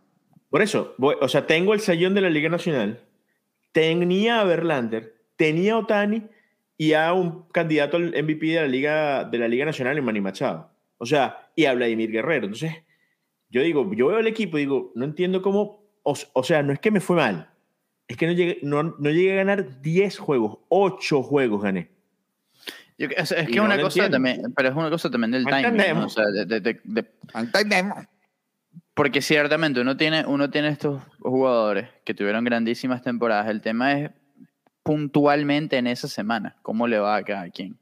Por 0.50 0.62
eso, 0.62 0.94
voy- 0.98 1.16
o 1.22 1.28
sea, 1.30 1.48
tengo 1.48 1.74
el 1.74 1.80
sayón 1.80 2.14
de 2.14 2.20
la 2.22 2.30
Liga 2.30 2.50
Nacional, 2.50 3.00
tenía 3.72 4.42
a 4.42 4.44
Verlander, 4.44 5.16
tenía 5.38 5.74
a 5.74 5.78
Otani 5.78 6.24
y 6.78 6.94
a 6.94 7.14
un 7.14 7.44
candidato 7.54 7.98
al 7.98 8.14
MVP 8.14 8.48
de 8.48 8.56
la 8.62 8.68
Liga, 8.68 9.24
de 9.24 9.38
la 9.38 9.48
Liga 9.48 9.66
Nacional 9.66 10.02
Manny 10.02 10.20
Machado. 10.22 10.70
O 11.02 11.06
sea, 11.08 11.50
y 11.56 11.66
a 11.66 11.74
Vladimir 11.74 12.12
Guerrero. 12.12 12.46
Entonces, 12.46 12.74
yo 13.50 13.64
digo, 13.64 13.92
yo 13.96 14.08
veo 14.08 14.20
el 14.20 14.28
equipo 14.28 14.58
y 14.58 14.62
digo, 14.62 14.92
no 14.94 15.04
entiendo 15.06 15.42
cómo, 15.42 15.84
o, 16.04 16.16
o 16.34 16.44
sea, 16.44 16.62
no 16.62 16.72
es 16.74 16.80
que 16.80 16.92
me 16.92 17.00
fue 17.00 17.16
mal, 17.16 17.50
es 18.08 18.18
que 18.18 18.28
no 18.28 18.34
llegué, 18.34 18.60
no, 18.62 18.84
no 18.84 19.10
llegué 19.10 19.34
a 19.34 19.38
ganar 19.38 19.82
10 19.82 20.20
juegos, 20.20 20.60
8 20.70 21.24
juegos 21.24 21.64
gané. 21.64 21.90
Yo- 23.00 23.08
es, 23.18 23.32
es 23.32 23.48
que 23.50 23.56
no 23.56 23.64
una 23.64 23.82
cosa 23.82 24.06
entiendo. 24.06 24.12
también, 24.16 24.54
pero 24.56 24.70
es 24.70 24.76
una 24.76 24.92
cosa 24.92 25.10
también 25.10 25.32
del 25.32 25.44
timing, 25.46 25.64
¿no? 26.02 26.06
O 26.06 26.10
sea, 26.10 26.26
de- 26.28 26.46
de- 26.46 26.60
de- 26.62 26.82
de- 26.84 27.06
Entendemos. 27.34 27.98
porque 28.94 29.22
ciertamente 29.24 29.82
uno 29.82 29.98
tiene, 29.98 30.24
uno 30.28 30.52
tiene 30.52 30.68
estos 30.68 31.02
jugadores 31.20 31.90
que 32.06 32.14
tuvieron 32.14 32.44
grandísimas 32.44 33.02
temporadas. 33.02 33.48
El 33.50 33.62
tema 33.62 33.94
es 34.00 34.12
puntualmente 34.84 35.78
en 35.78 35.88
esa 35.88 36.08
semana, 36.08 36.58
cómo 36.62 36.88
le 36.88 37.00
va 37.00 37.16
a 37.16 37.24
cada 37.24 37.50
quien. 37.50 37.78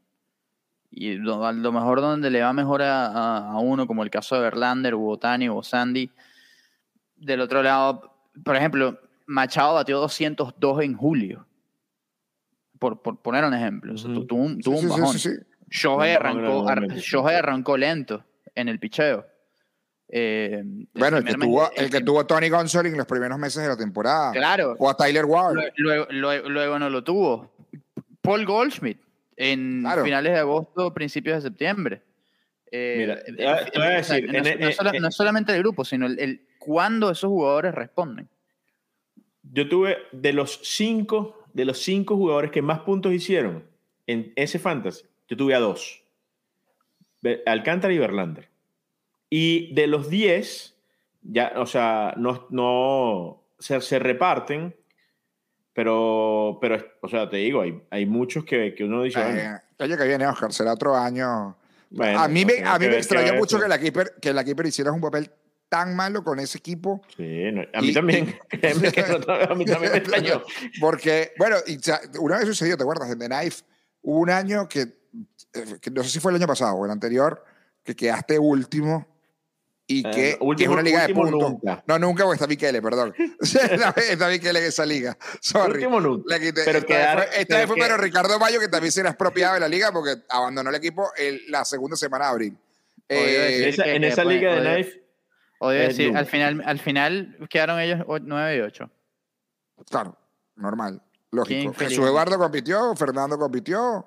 Y 0.91 1.15
a 1.17 1.51
lo 1.51 1.71
mejor 1.71 2.01
donde 2.01 2.29
le 2.29 2.41
va 2.41 2.51
mejor 2.53 2.81
a, 2.81 3.05
a- 3.07 3.51
a 3.51 3.59
uno, 3.59 3.85
como 3.87 4.03
el 4.03 4.09
caso 4.09 4.35
de 4.35 4.41
Verlander, 4.41 4.93
o 4.95 5.05
Otani, 5.05 5.47
o 5.49 5.61
Sandy. 5.63 6.09
Del 7.15 7.41
otro 7.41 7.61
lado, 7.61 8.13
por 8.43 8.55
ejemplo, 8.55 8.99
Machado 9.27 9.75
batió 9.75 9.99
202 9.99 10.81
en 10.83 10.95
julio. 10.95 11.45
Por, 12.79 13.01
por 13.01 13.21
poner 13.21 13.43
un 13.43 13.53
ejemplo. 13.53 13.93
O 13.93 13.97
sea, 13.97 14.09
tuvo 14.27 14.41
un, 14.43 14.63
Sí, 14.63 14.69
un 14.69 14.77
sí, 14.79 14.87
bajón. 14.87 15.19
sí. 15.19 15.29
Shohei 15.69 16.13
arrancó, 16.15 16.67
ar- 16.67 16.87
arrancó 17.35 17.77
lento 17.77 18.23
en 18.55 18.69
el 18.69 18.79
picheo. 18.79 19.25
Eh, 20.07 20.63
Bueno, 20.95 21.17
el 21.17 21.25
que, 21.25 21.33
tuvo, 21.35 21.61
mes- 21.61 21.71
el 21.75 21.89
que 21.91 22.01
tuvo 22.01 22.25
Tony 22.25 22.49
Gonsolin 22.49 22.97
los 22.97 23.05
primeros 23.05 23.37
meses 23.37 23.61
de 23.61 23.67
la 23.69 23.77
temporada. 23.77 24.31
Claro. 24.31 24.75
O 24.79 24.89
a 24.89 24.95
Tyler 24.97 25.25
Ward. 25.25 25.53
Lue- 25.55 25.71
Luego, 25.77 26.07
luego, 26.09 26.49
luego 26.49 26.79
no 26.79 26.89
lo 26.89 27.03
tuvo. 27.03 27.51
Paul 28.21 28.45
Goldschmidt 28.45 28.97
en 29.39 29.81
Claro. 29.81 30.03
finales 30.03 30.33
de 30.33 30.39
agosto, 30.39 30.93
principios 30.93 31.37
de 31.41 31.49
septiembre. 31.49 32.01
Eh, 32.71 32.95
Mira, 32.99 33.23
te 33.23 33.31
voy 33.79 33.87
a- 33.87 33.89
decir, 33.91 34.25
no, 34.31 34.37
en- 34.37 34.59
no 34.59 34.67
en- 34.67 34.73
sola- 34.73 34.91
en- 34.93 35.01
no 35.01 35.11
solamente 35.11 35.53
el 35.53 35.59
grupo, 35.59 35.83
sino 35.85 36.05
el, 36.05 36.19
el 36.19 36.45
cuándo 36.59 37.09
esos 37.09 37.29
jugadores 37.29 37.73
responden. 37.73 38.29
Yo 39.51 39.67
tuve 39.67 39.97
de 40.11 40.33
los 40.33 40.59
cinco, 40.61 41.43
de 41.53 41.65
los 41.65 41.79
cinco 41.79 42.15
jugadores 42.17 42.51
que 42.51 42.61
más 42.61 42.79
puntos 42.81 43.13
hicieron 43.13 43.63
en 44.05 44.33
ese 44.35 44.59
fantasy, 44.59 45.05
yo 45.27 45.37
tuve 45.37 45.55
a 45.55 45.59
dos. 45.59 46.03
Alcántara 47.45 47.93
y 47.93 47.97
Verlander. 47.97 48.49
Y 49.29 49.73
de 49.73 49.87
los 49.87 50.09
10, 50.09 50.75
ya, 51.21 51.53
o 51.57 51.65
sea, 51.65 52.13
no, 52.17 52.47
no 52.49 53.43
se, 53.59 53.79
se 53.81 53.99
reparten, 53.99 54.75
pero, 55.73 56.57
pero, 56.61 56.77
o 57.01 57.07
sea, 57.07 57.29
te 57.29 57.37
digo, 57.37 57.61
hay, 57.61 57.81
hay 57.91 58.05
muchos 58.05 58.43
que, 58.45 58.73
que 58.75 58.83
uno 58.83 59.03
dice, 59.03 59.19
Eh, 59.21 59.51
el 59.77 59.85
año 59.91 59.97
que 59.97 60.07
viene, 60.07 60.27
Oscar, 60.27 60.51
será 60.51 60.73
otro 60.73 60.95
año. 60.97 61.55
Bueno, 61.91 62.19
a 62.19 62.27
mí 62.27 62.45
me, 62.45 62.63
a 62.63 62.77
mí 62.77 62.87
me 62.87 62.97
extrañó 62.97 63.33
mucho 63.35 63.55
eso. 63.57 63.63
que 63.63 63.69
la, 63.69 63.79
keeper, 63.79 64.13
que 64.21 64.33
la 64.33 64.43
Keeper 64.43 64.65
hiciera 64.67 64.91
un 64.91 65.01
papel 65.01 65.31
tan 65.69 65.95
malo 65.95 66.23
con 66.23 66.39
ese 66.39 66.57
equipo. 66.57 67.01
sí, 67.15 67.51
no, 67.51 67.61
a 67.73 67.81
mí 67.81 67.89
Y- 67.89 67.93
también, 67.93 68.35
créeme 68.49 68.91
que 68.91 69.01
no- 69.03 69.33
a 69.33 69.55
mí 69.55 69.65
también 69.65 69.91
me 69.93 69.97
extrañó. 69.99 70.41
Porque, 70.79 71.31
bueno, 71.37 71.57
y, 71.67 71.79
una 72.19 72.37
vez 72.37 72.45
sucedió, 72.47 72.75
¿te 72.77 72.83
acuerdas? 72.83 73.09
En 73.11 73.19
The 73.19 73.27
Knife 73.27 73.63
hubo 74.01 74.19
un 74.19 74.29
año 74.29 74.67
que, 74.67 74.81
eh, 74.81 75.77
que 75.81 75.91
no 75.91 76.03
sé 76.03 76.09
si 76.09 76.19
fue 76.19 76.31
el 76.31 76.37
año 76.37 76.47
pasado 76.47 76.75
o 76.75 76.85
el 76.85 76.91
anterior, 76.91 77.43
que 77.83 77.95
quedaste 77.95 78.37
último 78.37 79.07
y 79.91 79.99
Eh, 79.99 80.03
que, 80.03 80.11
que 80.11 80.29
es 80.29 80.37
último- 80.39 80.73
una 80.73 80.81
liga 80.83 80.99
de 80.99 81.13
último 81.13 81.23
puntos. 81.31 81.49
nunca. 81.51 81.83
No, 81.87 81.97
nunca, 81.99 82.23
porque 82.23 82.35
está 82.35 82.45
Miquele, 82.47 82.79
perdón. 82.81 83.13
está, 83.41 84.27
Miquele 84.29 84.59
en 84.59 84.65
esa 84.65 84.85
liga. 84.85 85.17
Sorry. 85.41 85.73
Último 85.73 85.99
nunca. 85.99 86.35
Le 86.37 86.39
quité. 86.39 86.61
Pero 86.63 86.77
esta 86.77 86.87
quedar- 86.87 87.17
vez 87.17 87.27
fue, 87.29 87.41
esta 87.41 87.47
pero 87.47 87.57
vez 87.59 87.67
fue 87.67 87.75
que- 87.75 87.81
pero 87.81 87.97
Ricardo 87.97 88.39
Mayo, 88.39 88.59
que 88.59 88.67
también 88.67 88.91
se 88.91 88.99
era 89.01 89.09
expropiado 89.09 89.55
de 89.55 89.59
la 89.61 89.67
liga 89.67 89.91
porque 89.91 90.15
abandonó 90.29 90.69
el 90.69 90.75
equipo 90.75 91.09
el- 91.17 91.41
la 91.49 91.65
segunda 91.65 91.97
semana 91.97 92.25
de 92.25 92.31
abril. 92.31 92.57
Eh, 93.09 93.69
Esa- 93.69 93.83
que- 93.83 93.95
en 93.95 94.03
esa 94.03 94.21
puede- 94.23 94.35
liga 94.37 94.55
de 94.55 94.61
Knife, 94.75 95.03
Odio 95.61 95.79
decir, 95.81 96.15
al 96.15 96.25
final, 96.27 96.61
al 96.65 96.79
final 96.79 97.37
quedaron 97.49 97.79
ellos 97.79 98.05
9 98.21 98.57
y 98.57 98.59
8. 98.61 98.89
Claro, 99.89 100.15
normal, 100.55 101.01
lógico. 101.31 101.73
Jesús 101.73 102.05
Eduardo 102.05 102.37
compitió, 102.37 102.95
Fernando 102.95 103.37
compitió. 103.39 104.05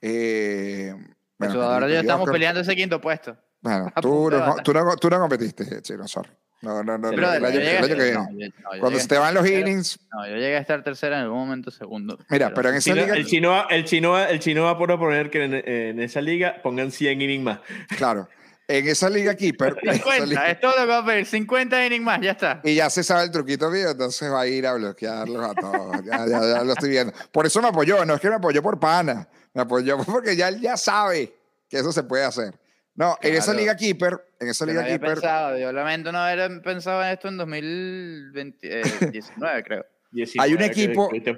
Eh, 0.00 0.94
bueno, 1.38 1.54
ahora 1.62 1.80
Carlitos 1.80 1.92
ya 1.92 2.00
estamos 2.00 2.30
peleando 2.30 2.60
ese 2.60 2.74
quinto 2.74 3.00
puesto. 3.00 3.36
Bueno, 3.64 3.90
tú 4.02 4.30
no, 4.30 4.56
tú, 4.62 4.72
no, 4.74 4.96
tú 4.96 5.08
no 5.10 5.18
competiste, 5.20 5.80
chino, 5.82 6.06
sorry. 6.06 6.30
No, 6.60 6.82
no, 6.82 6.96
no, 6.96 7.10
Brother, 7.10 7.36
el 7.38 7.44
año, 7.44 7.54
yo 7.54 7.60
el 7.60 7.64
llegué 7.66 7.76
a 7.76 7.78
año 7.78 7.86
que 7.86 7.92
estar- 7.92 8.04
viene. 8.04 8.14
no, 8.14 8.30
yo- 8.30 8.62
no, 8.62 8.74
yo 8.74 8.80
Cuando 8.80 8.98
se 9.00 9.08
te 9.08 9.18
van 9.18 9.34
los 9.34 9.46
innings, 9.46 9.98
no, 10.12 10.26
yo 10.26 10.34
llegué 10.36 10.56
a 10.56 10.60
estar 10.60 10.82
tercera 10.84 11.16
en 11.16 11.22
algún 11.24 11.38
momento 11.40 11.70
segundo. 11.70 12.18
mira, 12.30 12.52
pero 12.54 12.68
en 12.68 12.76
esa 12.76 12.90
Chino- 12.92 13.02
liga, 13.02 13.16
el, 13.16 13.26
chino 13.26 13.50
va, 13.50 13.66
el, 13.70 13.84
chino 13.84 14.18
el 14.18 14.38
chino 14.38 14.64
va 14.64 14.70
a 14.70 14.78
proponer 14.78 15.30
que 15.30 15.44
en, 15.44 15.54
en 15.54 16.00
esa 16.00 16.20
liga 16.20 16.60
pongan 16.62 16.90
100 16.90 17.20
innings 17.20 17.42
más. 17.44 17.58
claro, 17.98 18.28
en 18.66 18.88
esa 18.88 19.10
liga 19.10 19.34
keeper. 19.34 19.76
en 19.82 19.90
esa 19.90 19.98
50, 20.04 20.26
liga- 20.26 20.50
es 20.50 20.60
todo 20.60 20.72
lo 20.72 20.82
que 20.82 20.86
va 20.86 20.98
a 20.98 21.04
pedir. 21.04 21.26
50 21.26 21.86
innings 21.86 22.04
más, 22.04 22.20
ya 22.22 22.30
está. 22.30 22.60
y 22.64 22.74
ya 22.76 22.88
se 22.88 23.02
sabe 23.02 23.24
el 23.24 23.30
truquito 23.30 23.70
mío, 23.70 23.90
entonces 23.90 24.30
va 24.32 24.40
a 24.40 24.46
ir 24.46 24.66
a 24.66 24.72
bloquearlos 24.74 25.44
a 25.50 25.54
todos. 25.54 26.02
Ya, 26.04 26.26
ya, 26.26 26.40
ya 26.40 26.64
lo 26.64 26.72
estoy 26.72 26.88
viendo. 26.90 27.12
Por 27.30 27.44
eso 27.44 27.60
me 27.60 27.68
apoyó, 27.68 28.04
no 28.06 28.14
es 28.14 28.20
que 28.22 28.28
me 28.30 28.36
apoyó 28.36 28.62
por 28.62 28.80
pana, 28.80 29.28
me 29.52 29.60
apoyó 29.62 29.98
porque 30.06 30.34
ya 30.34 30.48
él 30.48 30.60
ya 30.62 30.78
sabe 30.78 31.34
que 31.68 31.76
eso 31.78 31.92
se 31.92 32.02
puede 32.04 32.24
hacer. 32.24 32.54
No, 32.96 33.16
en 33.22 33.34
esa 33.34 33.52
liga 33.52 33.76
keeper, 33.76 34.24
en 34.38 34.48
esa 34.48 34.64
Yo 34.64 34.66
no 34.66 34.72
liga 34.72 34.84
había 34.84 34.98
keeper, 34.98 35.14
pensado, 35.14 35.58
yo 35.58 35.72
lamento 35.72 36.12
no 36.12 36.18
haber 36.18 36.62
pensado 36.62 37.02
en 37.02 37.08
esto 37.10 37.28
en 37.28 37.36
2019, 37.38 39.62
creo. 39.64 39.84
19, 40.12 40.46
Hay 40.48 40.54
un 40.54 40.62
equipo- 40.62 41.08
que 41.10 41.20
te- 41.20 41.36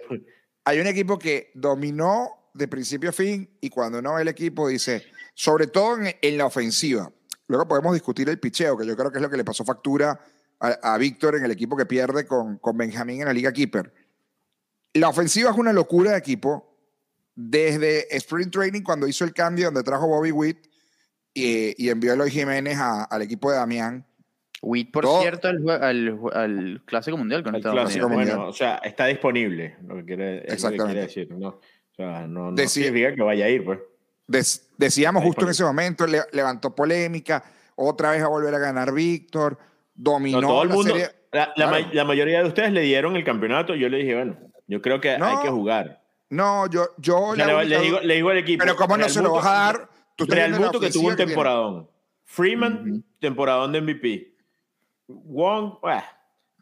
hay 0.64 0.80
un 0.80 0.86
equipo 0.86 1.18
que 1.18 1.50
dominó 1.54 2.50
de 2.52 2.68
principio 2.68 3.10
a 3.10 3.12
fin 3.12 3.48
y 3.60 3.70
cuando 3.70 4.02
no 4.02 4.18
el 4.18 4.28
equipo 4.28 4.68
dice, 4.68 5.04
sobre 5.34 5.66
todo 5.68 5.96
en, 5.98 6.14
en 6.20 6.38
la 6.38 6.46
ofensiva. 6.46 7.10
Luego 7.48 7.66
podemos 7.68 7.94
discutir 7.94 8.28
el 8.28 8.38
picheo, 8.40 8.76
que 8.76 8.86
yo 8.86 8.96
creo 8.96 9.10
que 9.10 9.18
es 9.18 9.22
lo 9.22 9.30
que 9.30 9.36
le 9.36 9.44
pasó 9.44 9.64
factura 9.64 10.18
a, 10.60 10.94
a 10.94 10.98
Víctor 10.98 11.36
en 11.36 11.44
el 11.44 11.50
equipo 11.52 11.76
que 11.76 11.86
pierde 11.86 12.26
con, 12.26 12.58
con 12.58 12.76
Benjamín 12.76 13.20
en 13.20 13.26
la 13.28 13.32
Liga 13.32 13.52
Keeper. 13.52 13.92
La 14.94 15.08
ofensiva 15.08 15.50
es 15.50 15.56
una 15.56 15.72
locura 15.72 16.12
de 16.12 16.18
equipo. 16.18 16.74
Desde 17.34 18.14
Sprint 18.16 18.52
Training, 18.52 18.82
cuando 18.82 19.06
hizo 19.06 19.24
el 19.24 19.34
cambio 19.34 19.66
donde 19.66 19.82
trajo 19.82 20.06
Bobby 20.06 20.32
Witt 20.32 20.66
y, 21.37 21.75
y 21.85 21.90
envió 21.90 22.12
a 22.12 22.14
Eloy 22.14 22.31
Jiménez 22.31 22.79
a- 22.79 23.05
al 23.05 23.22
equipo 23.22 23.51
de 23.51 23.59
Damián. 23.59 24.05
Witt, 24.62 24.90
por 24.90 25.05
Todo- 25.05 25.20
cierto, 25.20 25.49
al, 25.49 25.68
al, 25.70 26.18
al 26.33 26.83
Clásico 26.87 27.16
Mundial 27.18 27.42
con 27.42 27.55
el 27.55 27.61
Estados 27.61 27.79
clásico, 27.79 28.07
Unidos. 28.07 28.18
Mundial. 28.20 28.37
bueno, 28.38 28.51
o 28.51 28.55
sea, 28.55 28.77
está 28.77 29.07
disponible, 29.07 29.77
lo 29.87 29.96
que 29.96 30.05
quiere, 30.07 30.37
es 30.38 30.40
lo 30.42 30.46
que 30.46 30.53
Exactamente. 30.55 30.92
quiere 30.92 31.01
decir, 31.07 31.31
¿no? 31.38 31.49
O 31.49 31.61
sea, 31.94 32.27
no, 32.27 32.51
no 32.51 32.53
Decía- 32.57 32.85
significa 32.85 33.14
que 33.14 33.22
vaya 33.22 33.44
a 33.44 33.49
ir, 33.51 33.64
pues. 33.64 33.79
Des- 34.27 34.70
decíamos 34.79 35.22
justo 35.22 35.44
en 35.44 35.51
ese 35.51 35.62
momento, 35.62 36.07
le- 36.07 36.22
levantó 36.33 36.75
polémica, 36.75 37.44
otra 37.77 38.11
vez 38.12 38.22
a 38.22 38.29
volver 38.29 38.55
a 38.55 38.59
ganar 38.59 38.92
Víctor, 38.92 39.59
dominó 39.94 40.40
No, 40.40 40.49
todo 40.49 40.62
el 40.62 40.68
la 40.70 40.75
mundo, 40.75 40.90
serie. 40.94 41.11
la, 41.33 41.46
la 41.49 41.55
Claro. 41.55 41.70
ma- 41.87 41.90
la 41.92 42.05
mayoría 42.05 42.42
de 42.42 42.49
ustedes 42.49 42.72
le 42.72 42.81
dieron 42.81 43.14
el 43.16 43.25
campeonato. 43.25 43.75
Yo 43.75 43.88
le 43.90 43.99
dije, 43.99 44.14
bueno, 44.14 44.37
yo 44.66 44.81
creo 44.83 45.01
que 45.01 45.16
No, 45.18 45.27
hay 45.27 45.37
que 45.44 45.51
jugar. 45.51 46.03
No, 46.31 46.68
yo, 46.68 46.88
yo 46.99 47.18
O 47.20 47.37
sea, 47.37 47.46
la 47.46 47.62
le, 47.62 47.68
le 47.68 47.81
digo, 47.81 48.01
le 48.01 48.14
digo 48.14 48.31
al 48.31 48.38
equipo. 48.38 48.62
pero 48.64 48.75
¿cómo 48.75 48.96
no 48.96 49.09
se 49.09 49.22
lo 49.22 49.33
vas 49.35 49.46
a 49.46 49.51
dar? 49.53 49.88
Real 50.18 50.52
Muto 50.59 50.81
que 50.81 50.90
tuvo 50.90 51.09
un 51.09 51.16
temporadón. 51.16 51.90
Freeman, 52.24 53.05
temporadón 53.20 53.72
de 53.72 53.81
MVP. 53.81 54.35
Wong, 55.09 55.74
bah. 55.83 56.05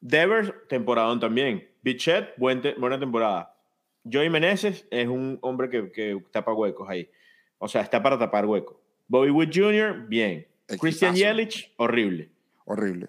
Devers, 0.00 0.52
temporadón 0.68 1.18
también. 1.20 1.66
Bichette, 1.82 2.34
buen 2.36 2.60
te- 2.60 2.74
buena 2.74 2.98
temporada. 2.98 3.56
Joey 4.10 4.28
Meneses 4.28 4.86
es 4.90 5.08
un 5.08 5.38
hombre 5.40 5.70
que, 5.70 5.90
que 5.90 6.22
tapa 6.30 6.52
huecos 6.52 6.86
ahí. 6.88 7.08
O 7.58 7.68
sea, 7.68 7.80
está 7.80 8.02
para 8.02 8.18
tapar 8.18 8.44
huecos. 8.44 8.76
Bobby 9.08 9.30
Wood 9.30 9.48
Jr., 9.54 10.06
bien. 10.08 10.46
Equipazo. 10.66 10.80
Christian 10.80 11.14
Yelich, 11.14 11.72
horrible. 11.76 12.30
Horrible. 12.66 13.08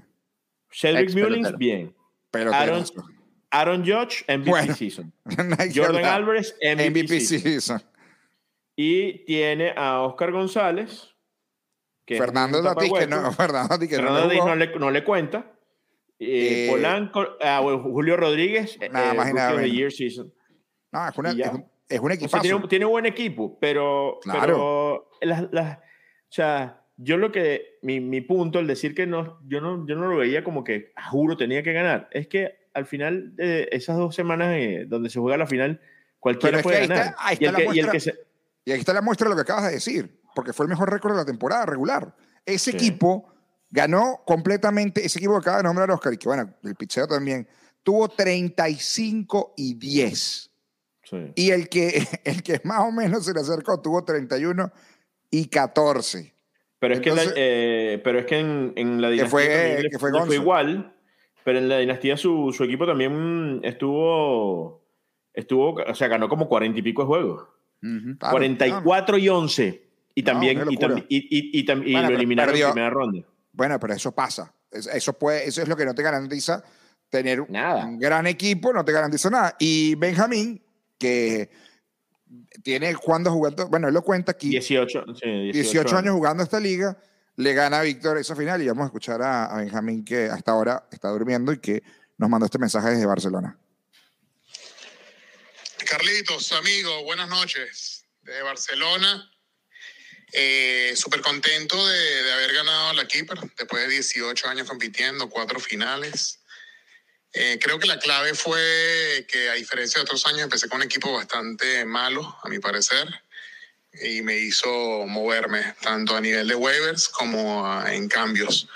Cedric 0.69 1.13
Mullins, 1.15 1.57
bien. 1.57 1.93
Pero 2.31 2.53
Aaron, 2.53 2.83
Aaron 3.51 3.81
Judge, 3.85 4.23
MVP 4.27 4.49
Bueno. 4.49 4.73
season. 4.75 5.13
Jordan. 5.75 6.05
Álvarez, 6.05 6.55
MVP, 6.61 6.89
MVP 6.89 7.19
season. 7.21 7.39
season. 7.39 7.81
Y 8.75 9.25
tiene 9.25 9.73
a 9.75 10.01
Oscar 10.01 10.31
González. 10.31 11.15
que 12.05 12.17
Fernando 12.17 12.61
Tatís, 12.61 12.91
que 12.93 13.07
no. 13.07 13.31
Fernando 13.31 13.79
que 13.79 13.85
no 13.87 14.03
Fernando 14.03 14.19
le 14.19 14.27
Tatís 14.27 14.39
jugó. 14.41 14.49
no 14.49 14.55
le, 14.55 14.75
no 14.79 14.91
le 14.91 15.03
cuenta. 15.03 15.51
Eh, 16.19 16.65
Eh, 16.67 16.69
Polanco, 16.71 17.25
ah, 17.41 17.59
bueno, 17.61 17.79
Julio 17.83 18.15
Rodríguez, 18.17 18.77
Nada 18.91 19.11
eh, 19.11 19.17
más 19.17 19.33
nada 19.33 19.59
the. 19.61 19.69
Year 19.71 19.91
season. 19.91 20.31
No, 20.91 21.07
es, 21.09 21.17
una, 21.17 21.31
es, 21.31 21.49
un, 21.51 21.65
es 21.89 21.99
un 21.99 22.05
O 22.05 22.07
sea, 22.09 22.15
equipazo. 22.15 22.41
tiene, 22.41 22.55
un- 22.55 22.67
tiene 22.69 22.85
un 22.85 22.91
buen 22.91 23.05
equipo, 23.05 23.57
pero, 23.59 24.19
Claro. 24.21 24.39
pero 24.41 25.09
las, 25.21 25.47
las- 25.51 25.77
o 25.77 25.81
sea, 26.29 26.81
yo 26.97 27.17
lo 27.17 27.31
que, 27.33 27.79
mi, 27.81 27.99
mi 27.99 28.21
punto, 28.21 28.59
el 28.59 28.67
decir 28.67 28.95
que 28.95 29.05
no, 29.05 29.39
yo 29.45 29.59
no, 29.59 29.85
yo 29.85 29.95
no 29.95 30.07
lo 30.07 30.15
veía 30.17 30.43
como 30.43 30.63
que, 30.63 30.93
"Ah, 30.95 31.09
juro, 31.09 31.35
tenía 31.35 31.63
que 31.63 31.73
ganar, 31.73 32.07
es 32.11 32.27
que 32.27 32.69
al 32.73 32.85
final 32.85 33.35
de 33.35 33.67
esas 33.73 33.97
dos 33.97 34.15
semanas 34.15 34.53
eh, 34.57 34.85
donde 34.87 35.09
se 35.09 35.19
juega 35.19 35.37
la 35.37 35.47
final, 35.47 35.81
cualquiera 36.19 36.61
puede 36.61 36.77
ahí 36.77 36.87
ganar. 36.87 37.05
está- 37.07 37.15
ahí 37.19 37.37
y, 37.39 37.43
está 37.45 37.45
el 37.45 37.51
la 37.51 37.57
que, 37.57 37.63
y 37.75 37.79
el 37.79 37.85
muestra. 37.87 37.91
que 37.91 37.99
se, 37.99 38.15
Y 38.65 38.71
aquí 38.71 38.79
está 38.79 38.93
la 38.93 39.01
muestra 39.01 39.25
de 39.29 39.29
lo 39.29 39.35
que 39.35 39.43
acabas 39.43 39.65
de 39.67 39.73
decir, 39.73 40.19
porque 40.33 40.51
fue 40.51 40.65
el 40.65 40.69
mejor 40.69 40.91
récord 40.91 41.11
de 41.13 41.19
la 41.19 41.25
temporada 41.25 41.65
regular. 41.65 42.15
Ese 42.45 42.71
Sí. 42.71 42.77
equipo 42.77 43.31
ganó 43.69 44.21
completamente, 44.25 45.05
ese 45.05 45.19
equipo 45.19 45.33
que 45.33 45.39
acaba 45.39 45.57
de 45.57 45.63
nombrar 45.63 45.89
Oscar, 45.91 46.13
y 46.13 46.17
que 46.17 46.27
bueno, 46.27 46.51
el 46.63 46.75
picheo 46.75 47.07
también, 47.07 47.47
tuvo 47.83 48.07
35 48.09 49.53
y 49.57 49.75
10. 49.75 50.49
sí. 51.03 51.17
Y 51.35 51.51
el 51.51 51.69
que, 51.69 51.87
el 52.23 52.41
que 52.43 52.59
más 52.63 52.79
o 52.81 52.91
menos 52.91 53.25
se 53.25 53.33
le 53.33 53.39
acercó 53.41 53.79
tuvo 53.81 54.03
31 54.03 54.71
y 55.29 55.45
14. 55.47 56.33
Pero 56.79 56.93
es, 56.95 56.99
que, 57.01 57.09
en 57.09 57.15
la- 57.15 57.21
Entonces- 57.21 57.43
eh, 57.43 58.01
pero 58.03 58.19
es 58.19 58.25
que 58.25 58.39
en, 58.39 58.73
en 58.75 59.01
la 59.01 59.09
dinastía 59.09 59.29
fue- 59.29 59.47
también 59.47 59.83
le- 59.83 59.89
que 59.91 59.99
fue 59.99 60.11
Gonzo. 60.11 60.33
igual, 60.33 60.95
pero 61.43 61.59
en 61.59 61.69
la 61.69 61.77
dinastía 61.77 62.17
su, 62.17 62.51
su 62.55 62.63
equipo 62.63 62.85
también 62.87 63.61
estuvo, 63.63 64.83
estuvo, 65.33 65.73
o 65.75 65.95
sea, 65.95 66.07
ganó 66.07 66.27
como 66.27 66.47
cuarenta 66.49 66.79
y 66.79 66.81
pico 66.81 67.03
de 67.03 67.07
juegos. 67.07 67.47
Ujú. 67.81 68.17
Claro, 68.17 68.31
44 68.33 69.17
y 69.17 69.29
11. 69.29 69.81
Y 70.15 70.23
también 70.23 70.63
y, 70.69 70.73
y, 70.73 71.17
y- 71.17 71.59
y 71.59 71.65
tam- 71.65 71.83
y 71.85 71.91
Bueno, 71.91 72.09
lo 72.09 72.15
eliminaron 72.15 72.51
perdió. 72.51 72.67
en 72.67 72.73
primera 72.73 72.89
ronda. 72.89 73.19
Bueno, 73.51 73.79
pero 73.79 73.93
eso 73.93 74.11
pasa. 74.13 74.53
Es- 74.71 74.87
Eso, 74.87 75.13
puede, 75.13 75.47
eso 75.47 75.61
es 75.61 75.67
lo 75.67 75.75
que 75.75 75.85
no 75.85 75.93
te 75.93 76.03
garantiza 76.03 76.63
tener 77.09 77.49
Nada. 77.49 77.85
un 77.85 77.99
gran 77.99 78.25
equipo, 78.27 78.71
no 78.73 78.83
te 78.85 78.91
garantiza 78.91 79.29
nada. 79.29 79.55
Y 79.59 79.95
Benjamín, 79.95 80.61
que 80.97 81.49
tiene 82.63 82.95
cuando 82.95 83.31
jugando, 83.31 83.67
bueno, 83.67 83.87
él 83.87 83.93
lo 83.93 84.01
cuenta 84.01 84.31
aquí, 84.31 84.49
18, 84.49 85.05
sí, 85.15 85.29
18, 85.29 85.53
18 85.53 85.97
años 85.97 86.15
jugando 86.15 86.43
esta 86.43 86.59
liga, 86.59 86.97
le 87.35 87.53
gana 87.53 87.79
a 87.79 87.83
Víctor 87.83 88.17
esa 88.17 88.35
final 88.35 88.61
y 88.61 88.67
vamos 88.67 88.83
a 88.83 88.85
escuchar 88.87 89.21
a, 89.21 89.45
a 89.45 89.57
Benjamín 89.57 90.03
que 90.03 90.25
hasta 90.25 90.51
ahora 90.51 90.87
está 90.91 91.09
durmiendo 91.09 91.51
y 91.53 91.57
que 91.59 91.83
nos 92.17 92.29
mandó 92.29 92.45
este 92.45 92.57
mensaje 92.57 92.89
desde 92.89 93.05
Barcelona. 93.05 93.57
Carlitos, 95.85 96.51
amigo, 96.51 97.03
buenas 97.03 97.29
noches. 97.29 98.03
Desde 98.21 98.41
Barcelona. 98.41 99.31
Eh, 100.33 100.93
Súper 100.95 101.21
contento 101.21 101.87
de, 101.87 102.23
de 102.23 102.33
haber 102.33 102.53
ganado 102.53 102.93
la 102.93 103.07
Keeper 103.07 103.37
después 103.57 103.83
de 103.83 103.89
18 103.93 104.47
años 104.49 104.67
compitiendo, 104.67 105.29
cuatro 105.29 105.59
finales. 105.59 106.39
Eh, 107.33 107.59
creo 107.61 107.77
que 107.79 107.87
la 107.87 107.99
clave 107.99 108.33
fue 108.33 109.25
que, 109.29 109.49
a 109.49 109.53
diferencia 109.53 109.99
de 109.99 110.03
otros 110.03 110.25
años, 110.25 110.41
empecé 110.41 110.67
con 110.67 110.77
un 110.77 110.83
equipo 110.83 111.13
bastante 111.13 111.85
malo, 111.85 112.37
a 112.43 112.49
mi 112.49 112.59
parecer, 112.59 113.07
y 114.01 114.21
me 114.21 114.37
hizo 114.37 115.05
moverme 115.05 115.75
tanto 115.81 116.15
a 116.15 116.21
nivel 116.21 116.47
de 116.47 116.55
waivers 116.55 117.09
como 117.09 117.65
a- 117.67 117.93
en 117.93 118.07
cambios. 118.07 118.67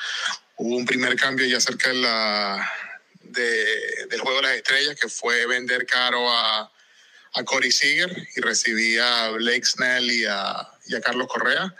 Hubo 0.57 0.75
un 0.75 0.85
primer 0.85 1.15
cambio 1.15 1.45
ya 1.47 1.59
cerca 1.59 1.89
de 1.89 1.95
la, 1.95 2.71
de- 3.21 4.05
del 4.09 4.19
Juego 4.19 4.37
de 4.41 4.43
las 4.47 4.55
Estrellas, 4.57 4.95
que 4.99 5.09
fue 5.09 5.45
vender 5.47 5.85
caro 5.85 6.29
a, 6.31 6.71
a 7.33 7.43
Corey 7.43 7.71
Seager 7.71 8.27
y 8.35 8.41
recibí 8.41 8.97
a 8.97 9.29
Blake 9.29 9.65
Snell 9.65 10.09
y 10.11 10.25
a, 10.25 10.67
y 10.87 10.95
a 10.95 11.01
Carlos 11.01 11.27
Correa, 11.27 11.75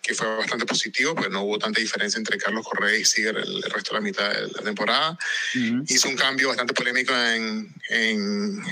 que 0.00 0.14
fue 0.14 0.36
bastante 0.36 0.64
positivo, 0.64 1.14
pues 1.14 1.28
no 1.30 1.42
hubo 1.42 1.58
tanta 1.58 1.80
diferencia 1.80 2.18
entre 2.18 2.38
Carlos 2.38 2.66
Correa 2.66 2.96
y 2.96 3.04
Seager 3.04 3.36
el, 3.36 3.62
el 3.62 3.70
resto 3.70 3.90
de 3.92 4.00
la 4.00 4.00
mitad 4.00 4.32
de 4.32 4.48
la 4.48 4.62
temporada. 4.62 5.18
Ujú. 5.54 5.84
Hizo 5.88 6.08
un 6.08 6.16
cambio 6.16 6.48
bastante 6.48 6.72
polémico 6.72 7.14
en, 7.14 7.74
en 7.90 8.62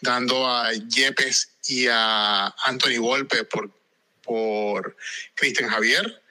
dando 0.00 0.46
a 0.46 0.72
Yepes 0.72 1.50
y 1.66 1.86
a 1.90 2.54
Anthony 2.66 2.98
Volpe 2.98 3.44
por, 3.44 3.70
por 4.22 4.96
Cristian 5.34 5.70
Javier. 5.70 6.22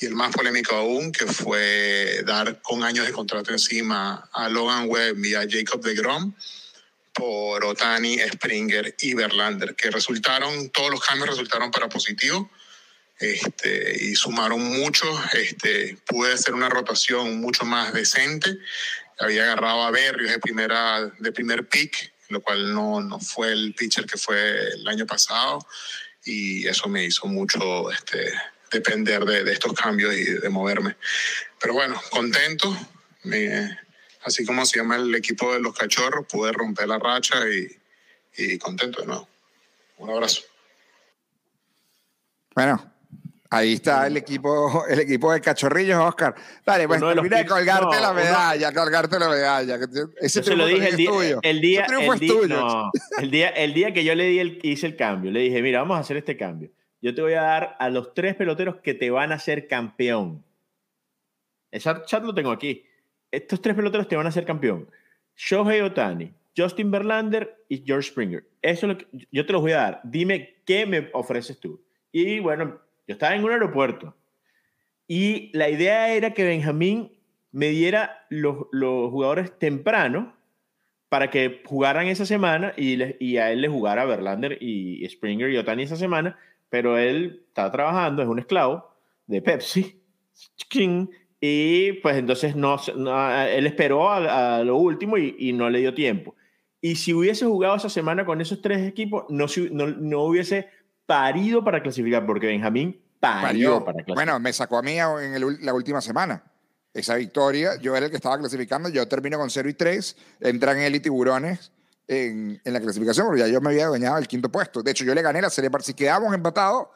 Y 0.00 0.06
el 0.06 0.14
más 0.16 0.34
polémico 0.34 0.74
aún, 0.74 1.12
que 1.12 1.24
fue 1.24 2.22
dar 2.26 2.60
con 2.62 2.82
años 2.82 3.06
de 3.06 3.12
contrato 3.12 3.52
encima 3.52 4.28
a 4.32 4.48
Logan 4.48 4.88
Webb 4.88 5.24
y 5.24 5.34
a 5.36 5.46
Jacob 5.48 5.80
de 5.82 5.94
Grom 5.94 6.34
por 7.14 7.64
Otani, 7.64 8.18
Springer 8.18 8.94
y 9.00 9.14
Verlander, 9.14 9.74
que 9.76 9.90
resultaron, 9.90 10.70
todos 10.70 10.90
los 10.90 11.00
cambios 11.00 11.30
resultaron 11.30 11.70
para 11.70 11.88
positivo 11.88 12.50
este, 13.18 13.96
y 14.04 14.14
sumaron 14.16 14.62
mucho. 14.62 15.06
Este, 15.32 15.96
pude 16.06 16.32
hacer 16.32 16.54
una 16.54 16.68
rotación 16.68 17.40
mucho 17.40 17.64
más 17.64 17.92
decente. 17.94 18.58
Había 19.18 19.44
agarrado 19.44 19.84
a 19.84 19.90
Berrios 19.92 20.32
de, 20.32 20.38
primera, 20.40 21.00
de 21.18 21.32
primer 21.32 21.68
pick, 21.68 22.12
lo 22.30 22.42
cual 22.42 22.74
no, 22.74 23.00
no 23.00 23.20
fue 23.20 23.52
el 23.52 23.74
pitcher 23.74 24.06
que 24.06 24.18
fue 24.18 24.72
el 24.74 24.88
año 24.88 25.06
pasado. 25.06 25.64
Y 26.24 26.66
eso 26.66 26.88
me 26.88 27.04
hizo 27.04 27.26
mucho 27.26 27.92
este, 27.92 28.32
depender 28.72 29.24
de, 29.24 29.44
de 29.44 29.52
estos 29.52 29.72
cambios 29.74 30.14
y 30.14 30.24
de 30.24 30.48
moverme. 30.48 30.96
Pero 31.60 31.74
bueno, 31.74 32.00
contento. 32.10 32.76
Me- 33.22 33.83
así 34.24 34.44
como 34.44 34.64
se 34.66 34.78
llama 34.78 34.96
el 34.96 35.14
equipo 35.14 35.52
de 35.52 35.60
los 35.60 35.74
cachorros, 35.76 36.26
pude 36.26 36.52
romper 36.52 36.88
la 36.88 36.98
racha 36.98 37.36
y, 37.48 37.68
y 38.42 38.58
contento 38.58 39.00
de 39.02 39.06
nuevo. 39.08 39.28
Un 39.98 40.10
abrazo. 40.10 40.42
Bueno, 42.54 42.92
ahí 43.50 43.74
está 43.74 44.06
el 44.06 44.16
equipo, 44.16 44.84
el 44.88 45.00
equipo 45.00 45.32
de 45.32 45.40
cachorrillos, 45.40 45.98
Oscar. 46.00 46.34
Dale, 46.64 46.86
pues 46.86 47.00
termina 47.00 47.38
de 47.38 47.46
colgarte 47.46 47.96
no, 47.96 48.00
la 48.00 48.10
uno- 48.12 48.20
medalla, 48.20 48.72
colgarte 48.72 49.18
la 49.18 49.28
medalla. 49.28 49.78
Ese 50.20 50.40
Yo 50.40 50.44
se 50.44 50.56
lo 50.56 50.64
triunfo 50.66 50.84
dije 50.84 50.88
el 50.90 50.96
día, 50.96 51.10
es 51.10 51.16
tuyo. 51.16 51.38
el 51.42 51.60
día, 51.60 51.86
el 51.86 51.92
es 52.14 52.20
día- 52.20 52.32
tuyo. 52.32 52.48
no, 52.60 52.90
el 53.18 53.30
día, 53.30 53.48
el 53.50 53.74
día 53.74 53.92
que 53.92 54.04
yo 54.04 54.14
le 54.14 54.26
di 54.26 54.38
el, 54.38 54.58
hice 54.62 54.86
el 54.86 54.96
cambio, 54.96 55.30
le 55.32 55.40
dije, 55.40 55.62
mira, 55.62 55.80
vamos 55.80 55.96
a 55.96 56.00
hacer 56.00 56.16
este 56.16 56.36
cambio. 56.36 56.70
yo 57.00 57.14
te 57.14 57.20
voy 57.22 57.34
a 57.34 57.42
dar 57.42 57.76
a 57.80 57.90
los 57.90 58.14
tres 58.14 58.34
peloteros 58.36 58.76
que 58.82 58.94
te 58.94 59.10
van 59.10 59.32
a 59.32 59.34
hacer 59.36 59.66
campeón. 59.68 60.44
El 61.70 61.80
chat 61.82 62.06
chat 62.06 62.22
lo 62.22 62.32
tengo 62.34 62.52
aquí. 62.52 62.86
Estos 63.34 63.60
tres 63.60 63.74
peloteros 63.74 64.08
te 64.08 64.16
van 64.16 64.26
a 64.26 64.28
hacer 64.30 64.44
campeón. 64.44 64.88
Shohei 65.36 65.80
Otani, 65.80 66.32
Justin 66.56 66.90
Verlander 66.90 67.64
y 67.68 67.82
George 67.84 68.08
Springer. 68.10 68.44
Eso 68.62 68.86
es 68.86 68.92
lo 68.92 68.98
que 68.98 69.26
yo 69.30 69.44
te 69.44 69.52
los 69.52 69.62
voy 69.62 69.72
a 69.72 69.78
dar. 69.78 70.00
Dime 70.04 70.56
qué 70.64 70.86
me 70.86 71.10
ofreces 71.12 71.58
tú. 71.58 71.82
Y 72.12 72.38
bueno, 72.38 72.80
yo 73.06 73.12
estaba 73.12 73.34
en 73.34 73.44
un 73.44 73.50
aeropuerto 73.50 74.16
y 75.06 75.50
la 75.56 75.68
idea 75.68 76.12
era 76.14 76.32
que 76.32 76.44
Benjamín 76.44 77.12
me 77.52 77.68
diera 77.68 78.26
los, 78.30 78.56
jugadores 79.10 79.58
temprano 79.58 80.34
para 81.08 81.30
que 81.30 81.62
jugaran 81.64 82.06
esa 82.06 82.26
semana 82.26 82.72
y, 82.76 82.96
le- 82.96 83.16
y 83.20 83.36
a 83.36 83.52
él 83.52 83.60
le 83.60 83.68
jugara 83.68 84.04
Verlander 84.04 84.58
y 84.60 85.06
Springer 85.08 85.50
y 85.50 85.56
Otani 85.58 85.82
esa 85.84 85.96
semana, 85.96 86.38
pero 86.70 86.98
él 86.98 87.44
está 87.48 87.70
trabajando, 87.70 88.22
es 88.22 88.28
un 88.28 88.38
esclavo 88.38 88.90
de 89.26 89.42
Pepsi. 89.42 90.00
Y 91.46 91.92
pues 91.94 92.16
entonces 92.16 92.56
no, 92.56 92.76
no- 92.96 93.42
él 93.42 93.66
esperó 93.66 94.10
a, 94.10 94.56
a 94.56 94.64
lo 94.64 94.76
último 94.78 95.18
y, 95.18 95.36
y 95.38 95.52
no 95.52 95.68
le 95.68 95.80
dio 95.80 95.92
tiempo. 95.92 96.34
Y 96.80 96.96
si 96.96 97.12
hubiese 97.12 97.44
jugado 97.44 97.76
esa 97.76 97.90
semana 97.90 98.24
con 98.24 98.40
esos 98.40 98.62
tres 98.62 98.80
equipos, 98.88 99.24
no, 99.28 99.44
no, 99.70 99.86
no 99.88 100.22
hubiese 100.22 100.68
parido 101.04 101.62
para 101.62 101.82
clasificar, 101.82 102.24
porque 102.24 102.46
Benjamín 102.46 102.98
parió, 103.20 103.42
Parió. 103.42 103.70
para 103.84 103.92
clasificar. 103.96 104.14
Bueno, 104.14 104.40
me 104.40 104.52
sacó 104.54 104.78
a 104.78 104.82
mí 104.82 104.92
en 104.98 105.34
el 105.34 105.58
la 105.64 105.74
última 105.74 106.00
semana. 106.00 106.42
Esa 106.94 107.16
victoria, 107.16 107.72
yo 107.80 107.94
era 107.94 108.06
el 108.06 108.10
que 108.10 108.16
estaba 108.16 108.38
clasificando, 108.38 108.88
yo 108.88 109.06
termino 109.06 109.36
con 109.38 109.50
0 109.50 109.68
y 109.68 109.74
3, 109.74 110.16
entran 110.40 110.78
él 110.78 110.94
y 110.94 111.00
Tiburones 111.00 111.72
en, 112.08 112.58
en 112.64 112.72
la 112.72 112.80
clasificación, 112.80 113.26
porque 113.26 113.40
ya 113.40 113.48
yo 113.48 113.60
me 113.60 113.68
había 113.70 113.84
adueñado 113.84 114.16
el 114.16 114.28
quinto 114.28 114.48
puesto. 114.50 114.82
De 114.82 114.92
hecho, 114.92 115.04
yo 115.04 115.14
le 115.14 115.20
gané 115.20 115.42
la 115.42 115.50
serie, 115.50 115.68
si 115.80 115.92
quedábamos 115.92 116.32
empatados, 116.34 116.86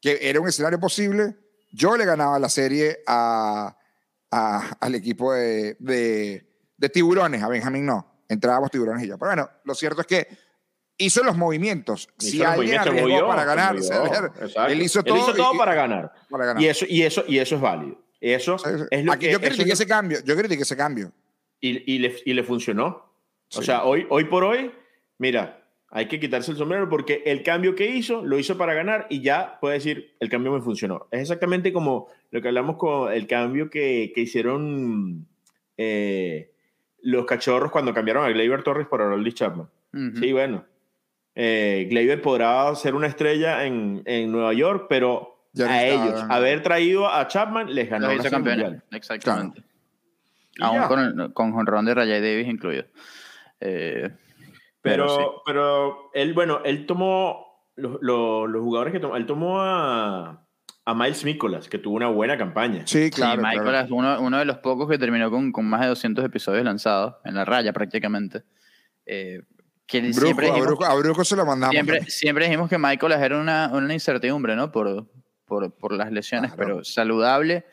que 0.00 0.18
era 0.20 0.40
un 0.40 0.46
escenario 0.48 0.78
posible, 0.78 1.36
yo 1.72 1.96
le 1.96 2.04
ganaba 2.04 2.38
la 2.38 2.48
serie 2.48 2.98
a, 3.06 3.76
a- 4.30 4.76
al 4.80 4.94
equipo 4.94 5.32
de, 5.32 5.76
de- 5.78 6.46
de 6.76 6.88
Tiburones, 6.88 7.42
a 7.42 7.48
Benjamín 7.48 7.86
no. 7.86 8.22
Entrábamos 8.28 8.70
Tiburones 8.70 9.04
y 9.04 9.08
yo. 9.08 9.18
Pero 9.18 9.30
bueno, 9.30 9.50
lo 9.64 9.74
cierto 9.74 10.00
es 10.00 10.06
que 10.06 10.28
hizo 10.98 11.22
los 11.22 11.36
movimientos. 11.36 12.08
Hizo 12.18 12.30
si 12.30 12.38
los 12.38 12.46
alguien 12.48 12.56
movimientos, 12.76 12.88
arriesgó 12.88 13.08
movió, 13.08 13.26
para 13.28 13.44
ganar, 13.44 13.74
movió. 13.74 13.82
se- 13.86 13.94
Exacto. 14.44 14.66
él 14.72 14.82
hizo 14.82 15.02
todo, 15.02 15.54
y- 15.54 15.58
para 15.58 15.74
ganar. 15.74 16.12
para 16.28 16.46
ganar. 16.46 16.62
Y 16.62 16.66
eso, 16.66 16.84
y 16.88 17.02
eso, 17.02 17.24
y 17.28 17.38
eso 17.38 17.54
es 17.54 17.60
válido. 17.60 17.98
Eso 18.20 18.58
Sí, 18.58 18.70
sí. 18.78 18.84
es 18.90 19.04
lo 19.04 19.12
Aquí 19.12 19.26
que 19.26 19.32
yo 19.32 19.40
critiqué 19.40 19.72
ese 19.72 19.86
cambio, 19.86 20.18
yo 20.24 20.34
critiqué 20.36 20.62
ese 20.62 20.76
cambio. 20.76 21.12
y, 21.60 21.94
y 21.94 21.98
le, 21.98 22.16
y 22.24 22.32
le 22.34 22.42
funcionó. 22.42 22.86
O 22.88 23.60
Sí. 23.60 23.64
sea, 23.64 23.84
hoy, 23.84 24.06
hoy 24.10 24.24
por 24.24 24.42
hoy, 24.44 24.72
mira, 25.18 25.65
hay 25.90 26.06
que 26.06 26.18
quitarse 26.20 26.50
el 26.50 26.56
sombrero 26.56 26.88
porque 26.88 27.22
el 27.26 27.42
cambio 27.42 27.74
que 27.74 27.86
hizo, 27.90 28.24
lo 28.24 28.38
hizo 28.38 28.58
para 28.58 28.74
ganar 28.74 29.06
y 29.08 29.20
ya 29.22 29.58
puede 29.60 29.74
decir, 29.74 30.14
el 30.20 30.28
cambio 30.28 30.52
me 30.52 30.60
funcionó. 30.60 31.06
Es 31.10 31.20
exactamente 31.22 31.72
como 31.72 32.08
lo 32.30 32.42
que 32.42 32.48
hablamos 32.48 32.76
con 32.76 33.12
el 33.12 33.26
cambio 33.26 33.70
que, 33.70 34.12
que 34.14 34.20
hicieron 34.22 35.26
eh, 35.76 36.50
los 37.02 37.24
cachorros 37.26 37.70
cuando 37.70 37.94
cambiaron 37.94 38.24
a 38.24 38.28
Gleyber 38.30 38.62
Torres 38.62 38.86
por 38.88 39.00
Aroldis 39.00 39.34
Chapman. 39.34 39.68
Sí, 40.20 40.32
bueno. 40.32 40.64
Eh, 41.34 41.86
Gleyber 41.88 42.20
podrá 42.20 42.74
ser 42.74 42.94
una 42.94 43.06
estrella 43.06 43.64
en, 43.64 44.02
en 44.04 44.30
Nueva 44.32 44.52
York, 44.52 44.86
pero 44.88 45.38
Ya 45.52 45.66
a 45.70 45.86
ellos, 45.86 46.24
haber 46.28 46.62
traído 46.62 47.08
a 47.08 47.26
Chapman, 47.28 47.74
les 47.74 47.88
ganó 47.88 48.08
campeones. 48.08 48.42
mundial. 48.64 48.82
Exactamente. 48.90 49.62
Aún 50.60 50.80
ya. 50.80 50.88
con, 50.88 51.00
el- 51.20 51.32
con 51.32 51.52
jonrón 51.52 51.84
de 51.86 51.94
Rayay 51.94 52.20
Davis 52.20 52.48
incluido. 52.48 52.84
Eh, 53.60 54.10
Pero, 54.90 55.08
sí. 55.08 55.22
pero 55.44 56.10
él, 56.14 56.32
bueno, 56.34 56.60
él 56.64 56.86
tomó 56.86 57.66
los, 57.76 57.98
los- 58.00 58.48
los 58.48 58.62
jugadores 58.62 58.92
que 58.92 59.00
tomó, 59.00 59.16
él 59.16 59.26
tomó 59.26 59.60
a, 59.60 60.46
a 60.84 60.94
Miles 60.94 61.24
Nicholas, 61.24 61.68
que 61.68 61.78
tuvo 61.78 61.96
una 61.96 62.08
buena 62.08 62.38
campaña. 62.38 62.86
Sí, 62.86 63.10
claro. 63.10 63.40
sí, 63.42 63.46
Michael 63.46 63.68
claro. 63.68 63.94
uno, 63.94 64.20
uno 64.20 64.38
de 64.38 64.44
los 64.44 64.58
pocos 64.58 64.88
que 64.88 64.98
terminó 64.98 65.30
con, 65.30 65.52
con 65.52 65.66
más 65.66 65.80
de 65.82 65.88
200 65.88 66.24
episodios 66.24 66.64
lanzados, 66.64 67.16
en 67.24 67.34
la 67.34 67.44
raya 67.44 67.72
prácticamente. 67.72 68.44
Eh, 69.04 69.42
que 69.86 70.00
Brujo, 70.00 70.20
siempre, 70.20 70.46
a, 70.46 70.48
dijimos, 70.50 70.66
Brujo, 70.68 70.84
a 70.84 70.94
Brujo 70.96 71.24
se 71.24 71.36
lo 71.36 71.44
mandamos. 71.46 71.72
siempre, 71.74 72.02
siempre 72.06 72.44
dijimos 72.46 72.68
que 72.68 72.78
Michael 72.78 73.12
era 73.12 73.38
una, 73.40 73.70
una 73.72 73.92
incertidumbre, 73.92 74.56
¿no? 74.56 74.72
Por, 74.72 75.06
por, 75.44 75.72
por 75.76 75.92
las 75.92 76.10
lesiones, 76.10 76.52
Claro. 76.54 76.68
pero 76.74 76.84
saludable. 76.84 77.66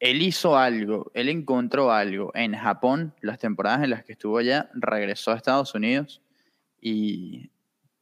Él 0.00 0.20
hizo 0.20 0.58
algo, 0.58 1.12
él 1.14 1.28
encontró 1.28 1.92
algo 1.92 2.32
en 2.34 2.56
Japón, 2.56 3.14
las 3.20 3.38
temporadas 3.38 3.84
en 3.84 3.90
las 3.90 4.02
que 4.04 4.12
estuvo 4.12 4.38
allá, 4.38 4.68
regresó 4.74 5.30
a 5.30 5.36
Estados 5.36 5.74
Unidos 5.76 6.21
y 6.82 7.50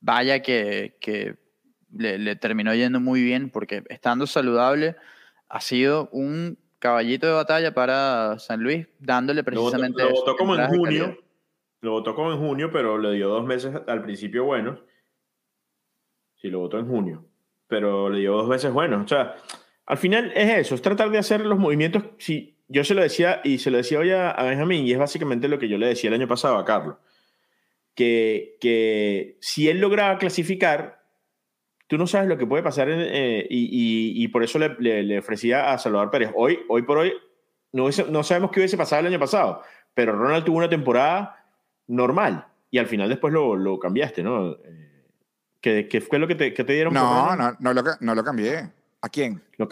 vaya 0.01 0.43
que, 0.43 0.97
que 1.01 1.37
le, 1.93 2.19
le 2.19 2.35
terminó 2.35 2.75
yendo 2.75 2.99
muy 2.99 3.23
bien 3.23 3.51
porque 3.51 3.85
estando 3.91 4.27
saludable 4.27 4.97
ha 5.49 5.61
sido 5.61 6.09
un 6.13 6.59
caballito 6.79 7.27
de 7.27 7.35
batalla 7.35 7.75
para 7.75 8.39
San 8.39 8.63
Luis, 8.63 8.89
dándole 8.99 9.45
precisamente... 9.45 10.03
lo 10.03 10.11
votó 10.11 10.37
como 10.37 10.57
en 10.57 10.67
junio. 10.67 11.05
calidad. 11.05 11.15
Lo 11.83 11.93
votó 11.93 12.15
como 12.15 12.33
en 12.33 12.39
junio, 12.39 12.71
pero 12.73 12.99
le 12.99 13.13
dio 13.13 13.29
dos 13.29 13.47
meses 13.47 13.75
al 13.87 14.03
principio 14.03 14.45
buenos. 14.45 14.81
Sí, 16.37 16.49
lo 16.49 16.61
votó 16.61 16.79
en 16.79 16.89
junio. 16.89 17.25
Pero 17.69 18.09
le 18.11 18.21
dio 18.21 18.33
dos 18.33 18.49
veces 18.49 18.73
buenos. 18.73 19.05
O 19.05 19.09
sea, 19.09 19.37
al 19.87 19.99
final 19.99 20.33
es 20.35 20.67
eso, 20.67 20.75
es 20.75 20.83
tratar 20.83 21.11
de 21.11 21.19
hacer 21.19 21.45
los 21.45 21.59
movimientos. 21.59 22.05
Si 22.19 22.59
yo 22.69 22.85
se 22.85 22.95
lo 22.95 23.03
decía 23.03 23.41
y 23.45 23.59
se 23.59 23.71
lo 23.71 23.77
decía 23.77 23.99
hoy 23.99 24.11
a, 24.11 24.31
a 24.31 24.45
Benjamín, 24.45 24.87
y 24.87 24.93
es 24.93 24.99
básicamente 24.99 25.49
lo 25.49 25.59
que 25.59 25.69
yo 25.69 25.79
le 25.79 25.89
decía 25.89 26.09
el 26.09 26.15
año 26.15 26.29
pasado 26.29 26.57
a 26.57 26.65
Carlos. 26.65 26.97
Que, 27.95 28.57
que 28.61 29.37
si 29.41 29.69
él 29.69 29.81
lograba 29.81 30.17
clasificar, 30.19 31.03
tú 31.87 31.99
no 31.99 32.07
sabes 32.07 32.29
lo 32.29 32.39
que 32.39 32.47
puede 32.47 32.63
pasar. 32.63 32.89
en, 32.89 33.01
eh, 33.01 33.47
y, 33.51 33.65
y- 34.21 34.25
y 34.25 34.29
por 34.29 34.43
eso 34.45 34.59
le, 34.59 34.77
le- 34.79 35.03
le 35.03 35.19
ofrecía 35.19 35.73
a 35.73 35.79
Salvador 35.79 36.11
Pérez. 36.11 36.31
Hoy, 36.35 36.61
hoy 36.69 36.83
por 36.83 36.99
hoy, 36.99 37.13
no, 37.73 37.85
hubiese- 37.85 38.07
no 38.09 38.23
sabemos 38.23 38.51
qué 38.53 38.61
hubiese 38.61 38.77
pasado 38.77 39.01
el 39.01 39.07
año 39.09 39.19
pasado, 39.19 39.63
pero 39.93 40.13
Ronald 40.17 40.45
tuvo 40.45 40.59
una 40.59 40.69
temporada 40.69 41.45
normal 41.89 42.47
y 42.71 42.79
al 42.79 42.87
final 42.87 43.09
después 43.09 43.33
lo, 43.35 43.57
lo 43.57 43.79
cambiaste, 43.79 44.23
¿no? 44.23 44.53
Eh, 44.53 45.03
¿Qué, 45.61 45.89
qué 45.89 46.01
fue 46.01 46.19
lo 46.19 46.27
que 46.27 46.37
te, 46.37 46.55
que 46.55 46.65
te 46.65 46.73
dieron? 46.73 46.95
No, 46.95 47.37
no, 47.37 47.57
no 47.61 47.75
lo, 47.75 47.83
no 48.01 48.15
lo 48.15 48.25
cambié. 48.25 48.71
¿A 49.03 49.09
quién? 49.11 49.43
Lo 49.59 49.69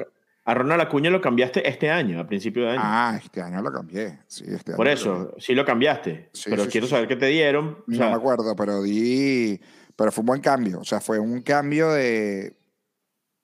a 0.51 0.55
Ronald 0.55 0.81
Acuña 0.81 1.11
lo 1.11 1.21
cambiaste 1.21 1.69
este 1.69 1.91
año, 1.91 2.19
a 2.21 2.27
principio 2.27 2.63
de 2.65 2.71
año. 2.71 2.81
Ah, 2.83 3.19
este 3.23 3.43
año 3.43 3.61
lo 3.61 3.71
cambié. 3.71 4.21
Sí, 4.27 4.45
este 4.49 4.73
por 4.75 4.87
año 4.89 4.95
eso, 4.95 5.15
lo 5.15 5.35
sí 5.41 5.55
lo 5.55 5.65
cambiaste, 5.65 6.31
Sí, 6.33 6.49
pero 6.51 6.65
sí, 6.65 6.71
quiero 6.71 6.87
sí, 6.87 6.93
saber 6.93 7.07
qué 7.09 7.17
te 7.17 7.27
dieron. 7.27 7.67
o 7.81 7.85
No 7.87 7.97
sea, 7.97 8.09
me 8.09 8.15
acuerdo, 8.15 8.57
pero 8.57 8.83
di. 8.83 9.61
Pero 9.95 10.11
fue 10.13 10.23
un 10.23 10.27
buen 10.27 10.41
cambio. 10.41 10.81
O 10.81 10.85
sea, 10.85 11.01
fue 11.01 11.19
un 11.19 11.43
cambio 11.43 11.91
de. 11.93 12.57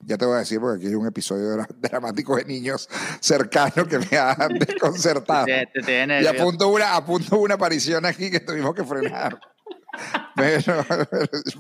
Ya 0.07 0.19
te 0.19 0.25
voy 0.27 0.37
a 0.37 0.39
decir, 0.41 0.61
porque 0.61 0.79
aquí 0.79 0.87
hay 0.89 0.95
un 0.95 1.07
episodio 1.07 1.57
dra- 1.57 1.69
dramático 1.81 2.37
de 2.37 2.45
niños 2.45 2.89
cercano 3.21 3.87
que 3.87 3.99
me 3.99 4.17
ha 4.19 4.37
desconcertado. 4.67 5.47
Te, 5.47 5.67
te 5.73 5.81
tiene 5.83 6.21
Y 6.23 6.27
a 6.27 6.33
nervioso. 6.33 6.45
punto 6.45 6.69
una, 6.69 6.95
a 6.97 7.05
punto 7.05 7.39
una 7.39 7.55
aparición 7.55 8.05
aquí 8.07 8.31
que 8.31 8.41
tuvimos 8.41 8.75
que 8.75 8.85
frenar. 8.85 9.39
Pero, 10.37 10.85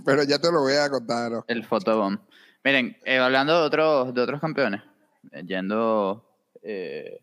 pero 0.04 0.22
ya 0.24 0.38
te 0.40 0.50
lo 0.50 0.60
voy 0.62 0.72
a 0.74 0.90
contar. 0.90 1.30
¿no? 1.30 1.44
El 1.46 1.64
photobomb. 1.64 2.18
Miren, 2.64 2.96
eh, 3.04 3.18
hablando 3.18 3.60
de 3.60 3.66
otros, 3.66 4.12
de 4.14 4.20
otros 4.22 4.40
campeones, 4.40 4.82
yendo. 5.44 6.24
eh, 6.62 7.20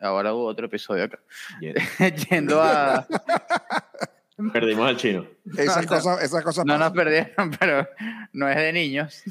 ahora 0.00 0.34
hubo 0.34 0.44
otro 0.46 0.66
episodio 0.66 1.04
acá. 1.04 1.18
yendo 2.30 2.60
a. 2.62 3.06
perdimos 4.52 4.88
al 4.88 4.96
chino. 4.96 5.26
Esas 5.56 5.82
no. 5.84 5.88
cosas, 5.88 6.22
esas 6.22 6.42
cosas 6.42 6.64
No 6.66 6.76
nos 6.78 6.92
perdieron, 6.92 7.50
pero 7.60 7.86
no 8.32 8.48
es 8.48 8.56
de 8.56 8.72
niños. 8.72 9.22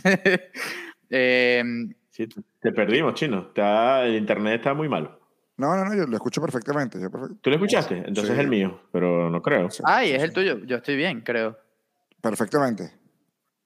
Eh, 1.10 1.64
Sí, 2.10 2.28
te- 2.60 2.72
perdimos, 2.74 3.14
chino. 3.14 3.40
Está, 3.48 4.04
el 4.06 4.16
internet 4.16 4.56
está 4.56 4.74
muy 4.74 4.90
malo. 4.90 5.18
No, 5.56 5.76
no, 5.78 5.86
no, 5.86 5.96
yo 5.96 6.06
lo 6.06 6.16
escucho 6.18 6.42
perfectamente. 6.42 7.00
yo 7.02 7.10
perfect- 7.10 7.38
¿Tú 7.42 7.50
lo 7.50 7.56
escuchaste? 7.56 7.96
Entonces 8.00 8.26
Sí. 8.28 8.34
es 8.34 8.40
el 8.40 8.48
mío, 8.50 8.82
pero 8.92 9.30
no 9.30 9.42
creo. 9.42 9.70
sí, 9.72 9.82
ay, 9.86 10.12
es 10.12 10.22
el 10.22 10.34
tuyo. 10.34 10.60
Yo 10.66 10.76
estoy 10.78 10.98
bien, 10.98 11.22
creo. 11.22 11.58
Perfectamente. 12.20 12.92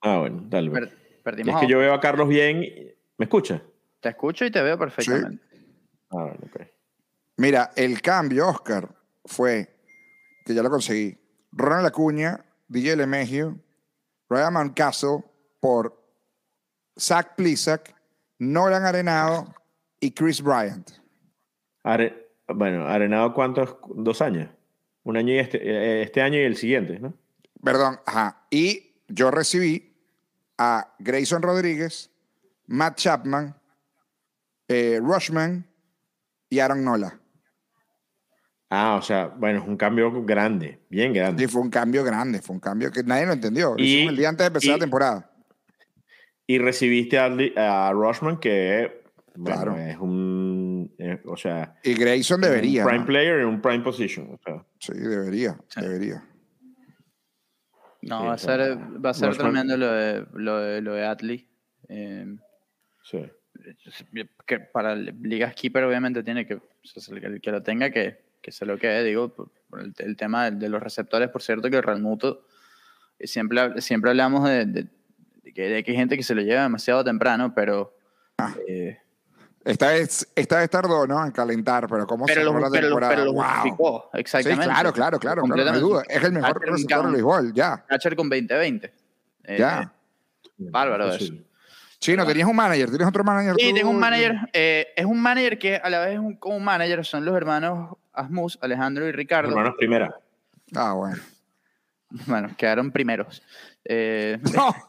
Ah, 0.00 0.18
bueno, 0.18 0.42
dale. 0.46 0.70
Per- 0.70 0.84
Es 0.84 0.90
perdimos. 1.24 1.58
que 1.60 1.66
a- 1.66 1.68
yo 1.68 1.78
veo 1.78 1.92
a 1.92 2.00
Carlos 2.00 2.28
bien. 2.28 2.62
y- 2.62 2.92
¿Me 3.18 3.24
escucha? 3.24 3.60
Te 4.06 4.10
escucho 4.10 4.44
y 4.44 4.52
te 4.52 4.62
veo 4.62 4.78
perfectamente. 4.78 5.42
Ah. 6.12 6.32
Mira, 7.38 7.72
el 7.74 8.00
cambio, 8.00 8.46
Oscar, 8.46 8.88
fue 9.24 9.68
que 10.44 10.54
ya 10.54 10.62
lo 10.62 10.70
conseguí. 10.70 11.18
Ronald 11.50 11.86
Acuña, 11.88 12.44
DJ 12.68 12.94
Lemegio, 12.94 13.58
Ryan 14.30 14.52
Mountcastle 14.52 15.24
por 15.58 16.00
Zach 16.96 17.34
Plisak, 17.34 17.96
Nolan 18.38 18.84
Arenado 18.84 19.52
y 19.98 20.12
Chris 20.12 20.40
Bryant. 20.40 20.88
Are- 21.82 22.28
bueno, 22.46 22.86
Arenado, 22.86 23.34
¿cuántos? 23.34 23.76
Dos 23.96 24.22
años. 24.22 24.48
Un 25.02 25.16
año 25.16 25.34
y 25.34 25.38
este, 25.40 25.58
eh, 25.68 26.02
este 26.02 26.22
año 26.22 26.38
y 26.38 26.42
el 26.44 26.54
siguiente, 26.56 27.00
¿no? 27.00 27.12
Perdón, 27.60 27.98
ajá. 28.06 28.46
Y 28.50 29.00
yo 29.08 29.32
recibí 29.32 29.96
a 30.58 30.94
Grayson 31.00 31.42
Rodríguez, 31.42 32.08
Matt 32.68 32.98
Chapman, 32.98 33.56
eh, 34.68 34.98
Rushman 35.02 35.66
y 36.48 36.58
Aaron 36.58 36.84
Nola. 36.84 37.20
Ah, 38.68 38.96
o 38.96 39.02
sea, 39.02 39.26
bueno, 39.28 39.60
es 39.60 39.68
un 39.68 39.76
cambio 39.76 40.24
grande, 40.24 40.80
bien 40.90 41.12
grande. 41.12 41.44
Y 41.44 41.46
fue 41.46 41.62
un 41.62 41.70
cambio 41.70 42.02
grande, 42.02 42.42
fue 42.42 42.54
un 42.54 42.60
cambio 42.60 42.90
que 42.90 43.02
nadie 43.04 43.26
lo 43.26 43.32
entendió. 43.32 43.74
Y- 43.78 43.84
hicimos 43.84 44.10
el 44.12 44.16
día 44.16 44.28
antes 44.28 44.44
de 44.44 44.46
empezar 44.48 44.68
y- 44.68 44.72
la 44.72 44.78
temporada. 44.78 45.30
Y 46.48 46.58
recibiste 46.58 47.18
a, 47.18 47.90
Rushman, 47.92 48.38
que 48.38 49.02
bueno, 49.36 49.56
Claro. 49.62 49.76
es 49.78 49.96
un. 49.98 50.94
o 51.26 51.36
sea, 51.36 51.76
Y 51.84 51.94
Grayson 51.94 52.40
debería. 52.40 52.82
un 52.82 52.88
prime 52.88 53.00
¿no? 53.00 53.06
player 53.06 53.38
en 53.40 53.46
un 53.46 53.60
prime 53.60 53.80
position. 53.84 54.32
o 54.34 54.38
sea. 54.44 54.64
Sí, 54.80 54.92
debería, 54.98 55.56
Sí. 55.68 55.80
debería. 55.80 56.24
No, 58.02 58.20
Sí, 58.20 58.26
va 58.26 58.32
a 58.34 58.38
ser, 58.38 58.78
va 59.04 59.10
a 59.10 59.14
ser 59.14 59.30
Rushman- 59.30 59.36
tremendo 59.38 59.76
lo 59.76 59.92
de, 59.92 60.26
lo 60.34 60.58
de, 60.60 60.80
lo 60.80 60.94
de 60.94 61.06
Atlee. 61.06 61.48
Eh, 61.88 62.36
Sí. 63.04 63.18
Que 64.46 64.60
para 64.60 64.94
ligas 64.94 65.54
keeper 65.54 65.84
obviamente 65.84 66.22
tiene 66.22 66.46
que, 66.46 66.54
o 66.54 66.60
sea, 66.82 67.16
el 67.16 67.40
que, 67.40 67.50
lo 67.50 67.62
tenga 67.62 67.90
que, 67.90 68.24
que 68.40 68.52
se 68.52 68.64
lo 68.66 68.78
quede, 68.78 69.04
digo, 69.04 69.28
por, 69.28 69.50
por 69.68 69.80
el, 69.80 69.92
el 69.98 70.16
tema 70.16 70.50
de, 70.50 70.56
de 70.56 70.68
los 70.68 70.82
receptores, 70.82 71.28
por 71.30 71.42
cierto 71.42 71.68
que 71.70 71.76
el 71.76 71.82
Ralmuto, 71.82 72.44
eh, 73.18 73.26
siempre, 73.26 73.80
siempre 73.80 74.10
hablamos 74.10 74.48
de, 74.48 74.66
de- 74.66 74.86
de 75.42 75.52
que, 75.52 75.62
de 75.68 75.84
que 75.84 75.90
hay 75.92 75.96
gente 75.96 76.16
que 76.16 76.22
se 76.24 76.34
lo 76.34 76.42
lleva 76.42 76.62
demasiado 76.62 77.04
temprano, 77.04 77.54
pero... 77.54 77.96
Ah. 78.38 78.52
eh, 78.68 78.98
Esta 79.64 79.88
vez, 79.90 80.28
esta 80.34 80.58
vez 80.58 80.68
tardó, 80.68 81.06
¿no? 81.06 81.24
En 81.24 81.30
calentar, 81.30 81.86
pero 81.88 82.04
¿cómo 82.06 82.26
pero, 82.26 82.40
cerró 82.42 82.52
lo, 82.52 82.60
la 82.60 82.68
pero, 82.70 82.82
lo- 82.82 82.88
temporada? 82.88 83.12
pero 83.14 83.24
lo 83.26 83.32
Wow. 83.32 83.44
justificó, 83.44 84.10
Sí, 84.12 84.20
exactamente. 84.20 84.64
claro, 84.64 84.92
claro, 84.92 85.18
claro, 85.20 85.42
claro, 85.42 85.64
no 85.64 85.72
hay 85.72 85.80
duda. 85.80 86.02
Es 86.08 86.22
el 86.24 86.32
mejor 86.32 86.60
receptor 86.60 86.96
del 86.98 87.02
con- 87.04 87.12
béisbol, 87.12 87.52
ya. 87.54 87.84
Catcher 87.88 88.16
con 88.16 88.28
20-20. 88.30 88.90
Eh, 89.44 89.56
Ya. 89.58 89.92
Bárbaro 90.58 91.12
eso. 91.12 91.32
Sí. 92.06 92.12
Chino, 92.12 92.26
tenías 92.26 92.48
un 92.48 92.56
manager, 92.56 92.88
tienes 92.88 93.08
otro 93.08 93.24
manager. 93.24 93.54
Sí, 93.58 93.70
tú? 93.70 93.74
tengo 93.76 93.90
un 93.90 93.98
manager. 93.98 94.34
eh, 94.52 94.88
es 94.96 95.04
un 95.04 95.20
manager 95.20 95.58
que 95.58 95.76
a 95.76 95.90
la 95.90 96.00
vez 96.00 96.12
es 96.14 96.18
un, 96.18 96.36
como 96.36 96.56
un 96.56 96.64
manager. 96.64 97.04
Son 97.04 97.24
los 97.24 97.36
hermanos 97.36 97.96
Asmus, 98.12 98.58
Alejandro 98.62 99.06
y 99.08 99.12
Ricardo. 99.12 99.50
Hermanos 99.50 99.74
primera. 99.78 100.16
Ah, 100.74 100.92
bueno. 100.94 101.16
Bueno, 102.26 102.50
quedaron 102.56 102.90
primeros. 102.92 103.42
Eh, 103.84 104.38
No, 104.54 104.74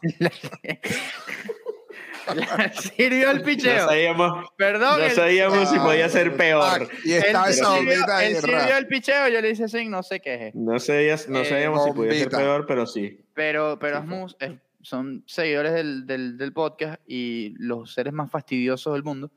sirvió 2.96 3.30
el 3.30 3.38
No 3.38 3.44
picheo. 3.44 3.86
sabíamos, 3.88 4.50
Perdón. 4.56 4.98
no 4.98 5.04
el- 5.06 5.12
sabíamos 5.12 5.70
si 5.70 5.78
podía 5.78 6.08
ser 6.10 6.32
ah, 6.34 6.36
peor. 6.36 6.88
y 7.04 7.12
él 7.12 7.22
estaba 7.24 7.48
esa 7.48 7.64
sirvió, 7.64 7.76
bombita 7.96 8.24
él 8.24 8.36
sirvió 8.36 8.56
¿verdad? 8.58 8.78
el 8.78 8.86
picheo, 8.86 9.28
yo 9.28 9.40
le 9.40 9.50
hice 9.50 9.64
así, 9.64 9.88
no 9.88 10.02
sé 10.02 10.20
qué 10.20 10.48
es. 10.48 10.54
No, 10.54 10.78
sabías, 10.78 11.26
no 11.28 11.40
Eh, 11.40 11.44
sabíamos 11.46 11.84
si 11.84 11.92
podía 11.92 12.12
ser 12.14 12.28
peor, 12.28 12.66
pero 12.66 12.86
sí. 12.86 13.24
Pero, 13.34 13.78
pero 13.78 13.98
Asmus 13.98 14.36
es- 14.40 14.52
son 14.80 15.24
seguidores 15.26 15.74
del, 15.74 16.06
del, 16.06 16.38
del 16.38 16.52
podcast 16.52 17.00
y 17.06 17.54
los 17.58 17.92
seres 17.92 18.12
más 18.12 18.30
fastidiosos 18.30 18.92
del 18.94 19.02
mundo 19.02 19.30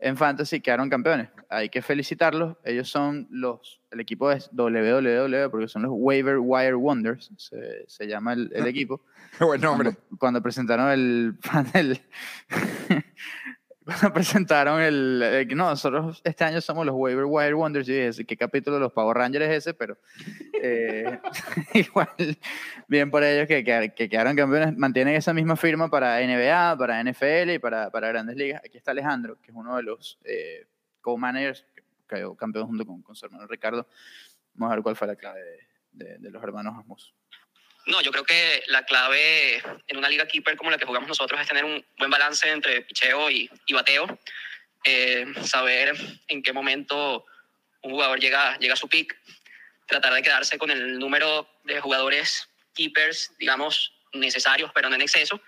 en 0.00 0.16
Fantasy 0.16 0.60
quedaron 0.60 0.88
campeones. 0.88 1.28
Hay 1.48 1.68
que 1.68 1.82
felicitarlos. 1.82 2.56
Ellos 2.64 2.88
son 2.88 3.28
los, 3.30 3.80
el 3.90 4.00
equipo 4.00 4.30
es 4.30 4.50
WWW 4.52 5.50
porque 5.50 5.68
son 5.68 5.82
los 5.82 5.92
Waiver 5.94 6.38
Wire 6.38 6.74
Wonders, 6.74 7.30
se, 7.36 7.84
se 7.86 8.06
llama 8.06 8.32
el, 8.32 8.50
el 8.54 8.66
equipo. 8.66 9.02
Qué 9.38 9.44
buen 9.44 9.60
nombre. 9.60 9.92
Cuando, 9.92 10.18
cuando 10.18 10.42
presentaron 10.42 10.90
el 10.90 11.34
panel, 11.52 12.00
cuando 13.90 14.12
presentaron 14.14 14.80
el, 14.80 15.20
eh, 15.24 15.46
no, 15.54 15.68
nosotros 15.70 16.20
este 16.24 16.44
año 16.44 16.60
somos 16.60 16.86
los 16.86 16.94
Waiver 16.94 17.24
Wire 17.26 17.54
Wonders, 17.54 17.86
yo 17.86 17.94
dije, 17.94 18.24
¿qué 18.24 18.36
capítulo 18.36 18.76
de 18.76 18.80
los 18.80 18.92
Power 18.92 19.16
Rangers 19.16 19.44
es 19.46 19.50
ese? 19.58 19.74
Pero 19.74 19.98
eh, 20.62 21.18
igual, 21.74 22.08
bien 22.88 23.10
por 23.10 23.24
ellos 23.24 23.46
que, 23.48 23.64
que, 23.64 23.92
que 23.94 24.08
quedaron 24.08 24.36
campeones, 24.36 24.76
mantienen 24.76 25.14
esa 25.14 25.32
misma 25.34 25.56
firma 25.56 25.88
para 25.90 26.18
NBA, 26.20 26.76
para 26.78 27.02
NFL 27.02 27.50
y 27.50 27.58
para, 27.58 27.90
para 27.90 28.08
grandes 28.08 28.36
ligas. 28.36 28.62
Aquí 28.64 28.78
está 28.78 28.92
Alejandro, 28.92 29.38
que 29.42 29.50
es 29.50 29.56
uno 29.56 29.76
de 29.76 29.82
los 29.82 30.18
eh, 30.24 30.66
co-managers, 31.00 31.66
que 31.74 31.82
quedó 32.08 32.34
campeón 32.34 32.66
junto 32.66 32.86
con, 32.86 33.02
con 33.02 33.14
su 33.16 33.26
hermano 33.26 33.46
Ricardo. 33.46 33.86
Vamos 34.54 34.72
a 34.72 34.76
ver 34.76 34.82
cuál 34.82 34.96
fue 34.96 35.06
la 35.06 35.16
clave 35.16 35.40
de, 35.92 36.04
de- 36.04 36.18
de 36.18 36.30
los 36.30 36.42
hermanos 36.42 36.76
Asmus. 36.78 37.14
No, 37.90 38.00
yo 38.02 38.12
creo 38.12 38.24
que 38.24 38.62
la 38.68 38.84
clave 38.84 39.60
en 39.88 39.96
una 39.96 40.08
liga 40.08 40.26
keeper 40.28 40.56
como 40.56 40.70
la 40.70 40.78
que 40.78 40.86
jugamos 40.86 41.08
nosotros 41.08 41.40
es 41.40 41.48
tener 41.48 41.64
un 41.64 41.84
buen 41.98 42.08
balance 42.08 42.48
entre 42.48 42.82
picheo 42.82 43.28
y, 43.28 43.50
y 43.66 43.72
bateo. 43.74 44.06
Eh, 44.84 45.26
saber 45.42 45.96
en 46.28 46.40
qué 46.40 46.52
momento 46.52 47.26
un 47.82 47.90
jugador 47.90 48.20
llega, 48.20 48.56
llega 48.58 48.74
a 48.74 48.76
su 48.76 48.88
pick. 48.88 49.18
Tratar 49.86 50.14
de 50.14 50.22
quedarse 50.22 50.56
con 50.56 50.70
el 50.70 51.00
número 51.00 51.50
de 51.64 51.80
jugadores 51.80 52.48
keepers, 52.74 53.32
digamos, 53.38 53.92
necesarios, 54.12 54.70
pero 54.72 54.88
no 54.88 54.94
en 54.94 55.02
exceso, 55.02 55.40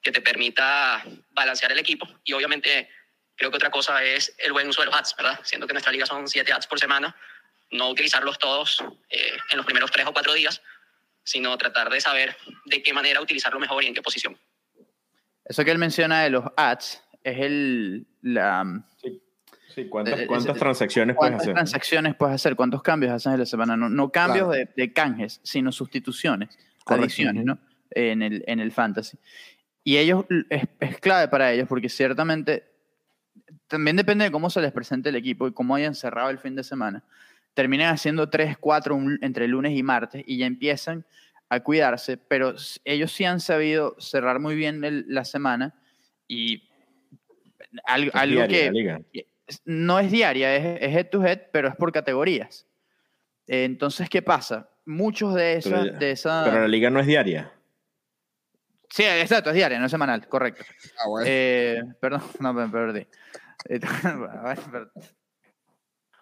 que 0.00 0.12
te 0.12 0.20
permita 0.20 1.04
balancear 1.30 1.72
el 1.72 1.80
equipo. 1.80 2.08
Y 2.22 2.32
obviamente 2.32 2.88
creo 3.34 3.50
que 3.50 3.56
otra 3.56 3.72
cosa 3.72 4.04
es 4.04 4.32
el 4.38 4.52
buen 4.52 4.68
uso 4.68 4.82
de 4.82 4.86
los 4.86 4.94
ads, 4.94 5.16
¿verdad? 5.16 5.40
Siendo 5.42 5.66
que 5.66 5.72
nuestra 5.72 5.90
liga 5.90 6.06
son 6.06 6.28
siete 6.28 6.52
ads 6.52 6.68
por 6.68 6.78
semana, 6.78 7.16
no 7.72 7.88
utilizarlos 7.90 8.38
todos 8.38 8.84
eh, 9.10 9.36
en 9.50 9.56
los 9.56 9.66
primeros 9.66 9.90
tres 9.90 10.06
o 10.06 10.12
cuatro 10.12 10.32
días, 10.32 10.62
sino 11.24 11.56
tratar 11.58 11.90
de 11.90 12.00
saber 12.00 12.36
de 12.66 12.82
qué 12.82 12.92
manera 12.92 13.20
utilizarlo 13.20 13.58
mejor 13.60 13.82
y 13.84 13.86
en 13.86 13.94
qué 13.94 14.02
posición. 14.02 14.36
Eso 15.44 15.64
que 15.64 15.70
él 15.70 15.78
menciona 15.78 16.22
de 16.22 16.30
los 16.30 16.44
ads 16.56 17.02
es 17.24 17.38
el, 17.38 18.06
la, 18.22 18.84
Sí, 19.74 19.86
¿cuántas, 19.88 20.20
Eh, 20.20 20.26
cuántas 20.26 20.58
transacciones 20.58 21.16
puedes 21.16 21.30
cuántas 21.30 21.42
hacer? 21.42 21.54
transacciones 21.54 22.14
puedes 22.16 22.34
hacer, 22.34 22.56
cuántos 22.56 22.82
cambios 22.82 23.10
haces 23.12 23.32
en 23.32 23.38
la 23.38 23.46
semana. 23.46 23.74
No, 23.76 23.88
no 23.88 24.10
cambios 24.10 24.48
Claro. 24.48 24.50
de, 24.52 24.68
de 24.76 24.92
canjes, 24.92 25.40
sino 25.42 25.72
sustituciones, 25.72 26.50
Correcto. 26.84 27.04
adiciones, 27.06 27.44
¿no? 27.46 27.58
En 27.90 28.20
el, 28.22 28.44
en 28.46 28.60
el 28.60 28.70
fantasy. 28.70 29.16
Y 29.82 29.96
ellos, 29.96 30.26
es, 30.50 30.64
es 30.78 30.98
clave 31.00 31.28
para 31.28 31.52
ellos 31.52 31.68
porque 31.68 31.88
ciertamente 31.88 32.64
también 33.66 33.96
depende 33.96 34.24
de 34.26 34.30
cómo 34.30 34.50
se 34.50 34.60
les 34.60 34.72
presente 34.72 35.08
el 35.08 35.16
equipo 35.16 35.48
y 35.48 35.52
cómo 35.54 35.74
hayan 35.74 35.94
cerrado 35.94 36.28
el 36.28 36.38
fin 36.38 36.54
de 36.54 36.64
semana. 36.64 37.02
Terminan 37.54 37.92
haciendo 37.94 38.28
3, 38.30 38.56
4 38.58 38.94
un- 38.94 39.18
entre 39.22 39.46
lunes 39.46 39.72
y 39.76 39.82
martes 39.82 40.22
y 40.26 40.38
ya 40.38 40.46
empiezan 40.46 41.04
a 41.48 41.60
cuidarse, 41.60 42.16
pero 42.16 42.54
ellos 42.84 43.12
sí 43.12 43.24
han 43.24 43.40
sabido 43.40 43.94
cerrar 44.00 44.38
muy 44.38 44.54
bien 44.54 44.82
el- 44.84 45.04
la 45.08 45.24
semana 45.24 45.74
y 46.26 46.68
algo, 47.84 48.08
Es 48.10 48.14
algo 48.16 48.34
diaria 48.36 48.46
que 48.58 48.64
la 48.66 48.72
liga. 48.72 49.00
es- 49.46 49.60
no 49.66 49.98
es 49.98 50.10
diaria, 50.10 50.56
es, 50.56 50.80
es 50.80 50.96
head 50.96 51.10
to 51.10 51.22
head, 51.24 51.40
pero 51.52 51.68
es 51.68 51.76
por 51.76 51.92
categorías. 51.92 52.66
Eh, 53.46 53.64
Entonces, 53.64 54.08
¿qué 54.08 54.22
pasa? 54.22 54.70
Muchos 54.86 55.34
de 55.34 55.60
Pero 55.62 55.76
esas... 55.82 55.84
ya- 55.92 55.98
De 55.98 56.10
esa... 56.12 56.44
Pero 56.44 56.60
la 56.60 56.68
liga 56.68 56.88
no 56.88 57.00
es 57.00 57.06
diaria. 57.06 57.52
Sí, 58.88 59.02
exacto, 59.04 59.50
es 59.50 59.56
diaria, 59.56 59.78
no 59.78 59.86
es 59.86 59.90
semanal, 59.90 60.26
correcto. 60.28 60.64
Ah, 61.02 61.08
bueno. 61.08 61.26
Eh, 61.28 61.82
perdón, 62.00 62.22
no 62.40 62.52
me 62.54 62.66
perdí. 62.68 63.06
Eh, 63.68 63.78
a 64.02 64.42
ver, 64.48 64.58
per- 64.72 64.90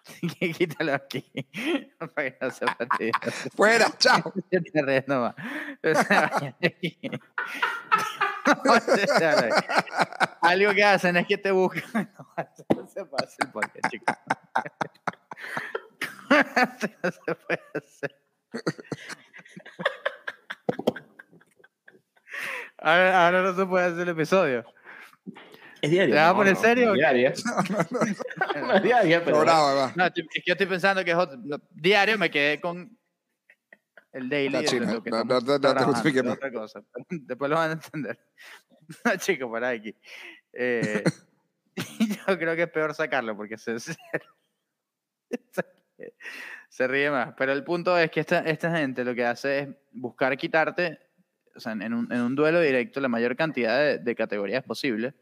Quítalo 0.57 0.93
aquí. 0.93 1.23
Para 2.15 2.31
que 2.31 2.37
no 2.41 2.51
se 2.51 2.65
fastidioso. 2.65 3.49
Fuera, 3.55 3.85
chao. 3.97 4.33
Te 4.49 4.81
ríes 4.81 5.07
nomás. 5.07 5.35
Sea, 5.81 6.43
no, 8.65 8.79
sea, 8.79 9.49
Algo 10.41 10.73
que 10.73 10.83
hacen 10.83 11.17
es 11.17 11.27
que 11.27 11.37
te 11.37 11.51
buscan. 11.51 12.11
No, 12.17 12.87
se 12.87 13.05
pasa 13.05 13.35
el 13.39 13.51
podcast, 13.51 13.89
chicos. 13.89 14.15
No 16.29 17.11
se 17.11 17.35
puede 17.35 17.61
hacer. 17.75 18.15
Ahora, 22.77 23.25
ahora 23.25 23.41
no 23.43 23.55
se 23.55 23.65
puede 23.65 23.85
hacer 23.85 24.01
el 24.01 24.09
episodio. 24.09 24.65
Es 25.81 25.89
diaria. 25.91 26.13
¿Te 26.13 26.19
vas 26.19 26.29
a 26.29 26.31
No, 26.31 26.37
poner 26.37 26.53
no, 26.53 26.61
serio 26.61 26.85
no 26.87 26.93
No 28.71 28.77
es 28.77 28.83
diaria, 28.83 29.23
pero. 29.23 29.39
Bravo, 29.41 29.75
va. 29.75 29.93
No, 29.95 30.05
es 30.05 30.13
que 30.13 30.41
yo 30.45 30.53
estoy 30.53 30.67
pensando 30.67 31.03
que 31.03 31.11
es 31.11 31.17
otro. 31.17 31.37
no, 31.43 31.57
diario 31.71 32.17
me 32.17 32.29
quedé 32.31 32.59
con 32.61 32.97
el 34.13 34.29
daily. 34.29 34.49
No, 34.53 34.61
lo 34.93 35.03
que 35.03 35.09
no, 35.11 35.23
no 35.23 35.41
te- 35.41 35.67
no 35.67 35.75
te 35.75 35.83
justifiques 35.83 36.21
es 36.21 36.23
más. 36.27 36.35
otra 36.37 36.51
cosa. 36.51 36.83
Después 37.09 37.49
lo 37.49 37.57
van 37.57 37.69
a 37.69 37.73
entender. 37.73 38.19
No, 39.05 39.15
chicos, 39.15 39.49
para 39.49 39.69
aquí. 39.69 39.95
Eh, 40.51 41.01
yo 42.27 42.37
creo 42.37 42.55
que 42.57 42.63
es 42.63 42.69
peor 42.69 42.93
sacarlo 42.93 43.37
porque 43.37 43.57
se, 43.57 43.79
se, 43.79 43.95
se 46.69 46.87
ríe 46.87 47.09
más. 47.09 47.33
Pero 47.37 47.53
el 47.53 47.63
punto 47.63 47.97
es 47.97 48.11
que 48.11 48.19
esta, 48.19 48.39
esta 48.39 48.75
gente 48.75 49.03
lo 49.05 49.15
que 49.15 49.25
hace 49.25 49.59
es 49.59 49.69
buscar 49.91 50.35
quitarte, 50.37 50.99
o 51.55 51.59
sea, 51.59 51.71
en 51.73 51.93
un, 51.93 52.11
en 52.11 52.21
un 52.21 52.35
duelo 52.35 52.59
directo, 52.59 52.99
la 52.99 53.07
mayor 53.07 53.35
cantidad 53.35 53.77
de, 53.79 53.99
de 53.99 54.15
categorías 54.15 54.63
posible. 54.63 55.13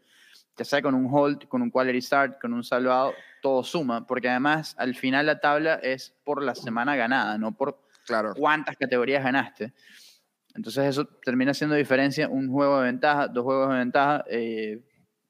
Ya 0.58 0.66
sea 0.66 0.82
con 0.82 0.96
un 0.96 1.08
hold, 1.12 1.48
con 1.48 1.62
un 1.62 1.70
quality 1.70 2.02
start, 2.02 2.42
con 2.42 2.54
un 2.54 2.64
salvado, 2.64 3.14
todo 3.42 3.64
suma, 3.64 4.06
porque 4.08 4.30
además 4.30 4.76
al 4.78 4.96
final 4.96 5.26
la 5.26 5.40
tabla 5.40 5.76
es 5.76 6.16
por 6.24 6.44
la 6.44 6.56
semana 6.56 6.96
ganada, 6.96 7.38
no 7.38 7.56
por 7.56 7.82
Claro. 8.06 8.34
cuántas 8.36 8.76
categorías 8.78 9.24
ganaste. 9.24 9.74
Entonces 10.56 10.86
eso 10.86 11.06
termina 11.06 11.54
siendo 11.54 11.76
diferencia, 11.76 12.28
un 12.28 12.50
juego 12.52 12.80
de 12.80 12.86
ventaja, 12.86 13.28
dos 13.28 13.44
juegos 13.44 13.70
de 13.70 13.78
ventaja, 13.78 14.26
eh, 14.30 14.84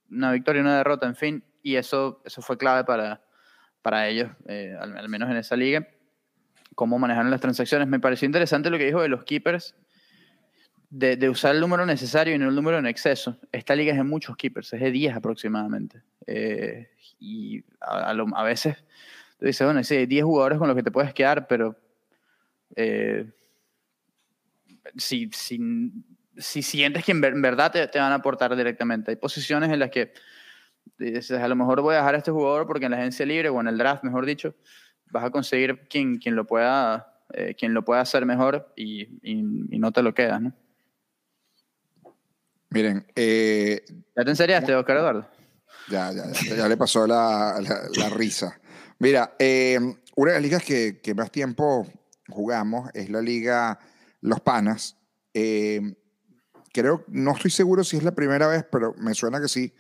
una 0.10 0.32
victoria 0.32 0.60
y 0.60 0.62
una 0.64 0.78
derrota, 0.78 1.06
en 1.06 1.16
fin, 1.16 1.44
y 1.62 1.76
eso, 1.76 2.22
eso 2.26 2.42
fue 2.42 2.58
clave 2.58 2.86
para, 2.86 3.22
para 3.82 4.08
ellos, 4.08 4.32
eh, 4.48 4.76
al, 4.80 4.98
al 4.98 5.10
menos 5.10 5.30
en 5.30 5.38
esa 5.38 5.56
liga, 5.56 5.86
cómo 6.74 6.98
manejaron 6.98 7.30
las 7.30 7.42
transacciones. 7.42 7.88
Me 7.88 8.00
pareció 8.00 8.26
interesante 8.26 8.70
lo 8.70 8.78
que 8.78 8.86
dijo 8.86 9.02
de 9.02 9.10
los 9.10 9.26
keepers, 9.26 9.76
de, 10.90 11.16
de 11.18 11.30
usar 11.30 11.56
el 11.56 11.62
número 11.62 11.86
necesario 11.86 12.36
y 12.36 12.38
no 12.40 12.50
el 12.50 12.56
número 12.56 12.78
en 12.78 12.86
exceso. 12.88 13.38
Esta 13.52 13.76
liga 13.76 13.92
es 13.92 13.98
de 13.98 14.04
muchos 14.04 14.36
keepers, 14.38 14.74
es 14.74 14.80
de 14.82 14.92
10 14.92 15.16
aproximadamente. 15.16 16.02
Eh, 16.28 16.90
y 17.20 17.64
a, 17.82 18.10
a 18.10 18.14
lo- 18.14 18.26
a 18.36 18.44
veces 18.44 18.78
tú 19.40 19.46
dices, 19.46 19.66
bueno, 19.66 19.84
sí, 19.84 19.96
hay 19.96 20.06
10 20.06 20.24
jugadores 20.24 20.58
con 20.58 20.68
los 20.68 20.76
que 20.76 20.84
te 20.84 20.92
puedes 20.92 21.14
quedar, 21.14 21.48
pero 21.48 21.76
eh, 22.76 23.30
si, 24.98 25.30
si 25.34 25.92
si 26.38 26.62
sientes 26.62 27.04
que 27.04 27.12
en, 27.12 27.20
ver- 27.22 27.34
en 27.34 27.42
verdad 27.42 27.70
te, 27.72 27.86
te 27.88 28.00
van 28.00 28.14
a 28.14 28.16
aportar 28.16 28.56
directamente. 28.56 29.12
Hay 29.12 29.18
posiciones 29.18 29.70
en 29.72 29.80
las 29.80 29.90
que 29.90 30.14
dices, 30.98 31.32
a 31.32 31.48
lo 31.50 31.56
mejor 31.56 31.82
voy 31.82 31.96
a 31.96 31.98
dejar 31.98 32.16
a 32.16 32.20
este 32.20 32.32
jugador 32.32 32.66
porque 32.68 32.86
en 32.86 32.92
la 32.92 32.98
agencia 32.98 33.26
libre 33.26 33.50
o 33.50 33.60
en 33.60 33.68
el 33.68 33.78
draft, 33.78 34.04
mejor 34.06 34.26
dicho, 34.26 34.56
vas 35.12 35.26
a 35.26 35.32
conseguir 35.32 35.88
quien, 35.90 36.18
quien, 36.18 36.36
lo, 36.36 36.46
pueda, 36.48 37.20
eh, 37.34 37.56
quien 37.56 37.74
lo 37.74 37.84
pueda 37.84 38.02
hacer 38.02 38.26
mejor 38.26 38.72
y, 38.78 39.02
y- 39.22 39.66
y 39.76 39.80
no 39.80 39.92
te 39.92 40.02
lo 40.04 40.14
quedas, 40.14 40.42
¿no? 40.42 40.54
Miren, 42.72 43.06
eh, 43.16 43.84
¿Ya 44.16 44.24
te 44.24 44.30
enseriaste, 44.30 44.76
Oscar 44.76 44.98
Eduardo? 44.98 45.28
Ya, 45.90 46.12
ya, 46.12 46.24
ya, 46.32 46.56
ya 46.56 46.68
le 46.68 46.78
pasó 46.78 47.08
la, 47.08 47.60
la- 47.62 47.82
la 47.98 48.10
risa. 48.10 48.60
Mira, 49.00 49.36
eh, 49.40 49.80
una 50.16 50.32
de 50.32 50.38
las 50.38 50.44
ligas 50.44 50.64
que, 50.64 51.00
que 51.02 51.16
más 51.16 51.32
tiempo 51.32 51.88
jugamos 52.28 52.90
es 52.94 53.10
la 53.10 53.22
liga 53.22 53.80
Los 54.22 54.40
Panas. 54.42 54.98
Eh, 55.34 55.82
creo, 56.72 57.06
no 57.08 57.32
estoy 57.36 57.50
seguro 57.50 57.84
si 57.84 57.98
es 57.98 58.04
la 58.04 58.12
primera 58.14 58.48
vez, 58.48 58.66
pero 58.72 58.94
me 58.98 59.14
suena 59.16 59.40
que 59.42 59.48
sí. 59.48 59.74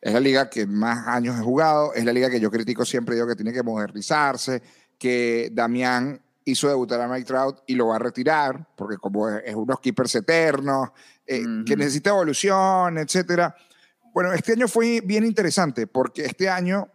Es 0.00 0.12
la 0.12 0.20
liga 0.20 0.48
que 0.48 0.64
más 0.64 1.08
años 1.08 1.36
he 1.36 1.42
jugado, 1.42 1.92
es 1.92 2.04
la 2.04 2.12
liga 2.12 2.30
que 2.30 2.38
yo 2.38 2.52
critico 2.52 2.84
siempre, 2.84 3.16
digo 3.16 3.26
que 3.26 3.34
tiene 3.34 3.52
que 3.52 3.64
modernizarse, 3.64 4.62
que 4.96 5.48
Damián 5.52 6.20
hizo 6.50 6.68
debutar 6.68 7.00
a 7.00 7.08
Mike 7.08 7.24
Trout 7.26 7.60
y 7.66 7.74
lo 7.74 7.88
va 7.88 7.96
a 7.96 7.98
retirar, 7.98 8.66
porque 8.76 8.96
como 8.96 9.28
es, 9.28 9.42
es 9.44 9.54
unos 9.54 9.80
keepers 9.80 10.14
eternos, 10.14 10.90
eh, 11.26 11.42
que 11.42 11.72
Ujú. 11.74 11.76
necesita 11.78 12.10
evolución, 12.10 12.98
etcétera. 12.98 13.54
Bueno, 14.14 14.32
este 14.32 14.52
año 14.52 14.66
fue 14.68 15.00
bien 15.04 15.24
interesante 15.24 15.86
porque 15.86 16.24
este 16.24 16.48
año 16.48 16.88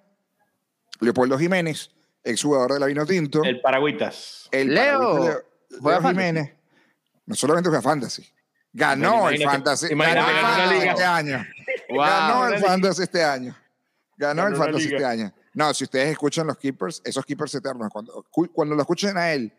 Leopoldo 0.99 1.37
Jiménez, 1.37 1.91
exjugador 2.23 2.73
de 2.73 2.79
la 2.79 2.85
Vino 2.87 3.05
Tinto, 3.05 3.43
El 3.43 3.61
Paragüitas. 3.61 4.47
el 4.51 4.73
Leo, 4.73 5.19
Leo, 5.23 5.41
¿juega 5.79 5.99
Leo 5.99 6.01
fantasy? 6.01 6.07
Jiménez, 6.09 6.53
no 7.25 7.35
solamente 7.35 7.69
juega 7.69 7.81
fantasy, 7.81 8.33
ganó 8.71 9.11
Bueno, 9.11 9.29
el 9.29 9.41
imagínate- 9.41 9.53
fantasy, 9.55 9.87
ganó 9.95 10.03
el 10.29 10.35
fantasy 10.35 10.79
liga. 10.79 10.91
este 10.91 11.03
año, 11.03 11.45
Wow. 11.89 11.99
ganó 11.99 12.47
el 12.47 12.59
fantasy 12.59 13.03
este 13.03 13.23
año, 13.23 13.55
ganó 14.17 14.43
Ganó 14.43 14.55
el 14.55 14.61
fantasy 14.61 14.85
este 14.93 15.05
año. 15.05 15.33
No, 15.53 15.73
si 15.73 15.83
ustedes 15.83 16.09
escuchan 16.11 16.47
los 16.47 16.57
keepers, 16.57 17.01
esos 17.05 17.25
keepers 17.25 17.53
eternos, 17.55 17.89
cuando, 17.91 18.25
cu- 18.31 18.51
cuando 18.51 18.75
lo 18.75 18.81
escuchen 18.81 19.17
a 19.17 19.31
él 19.33 19.53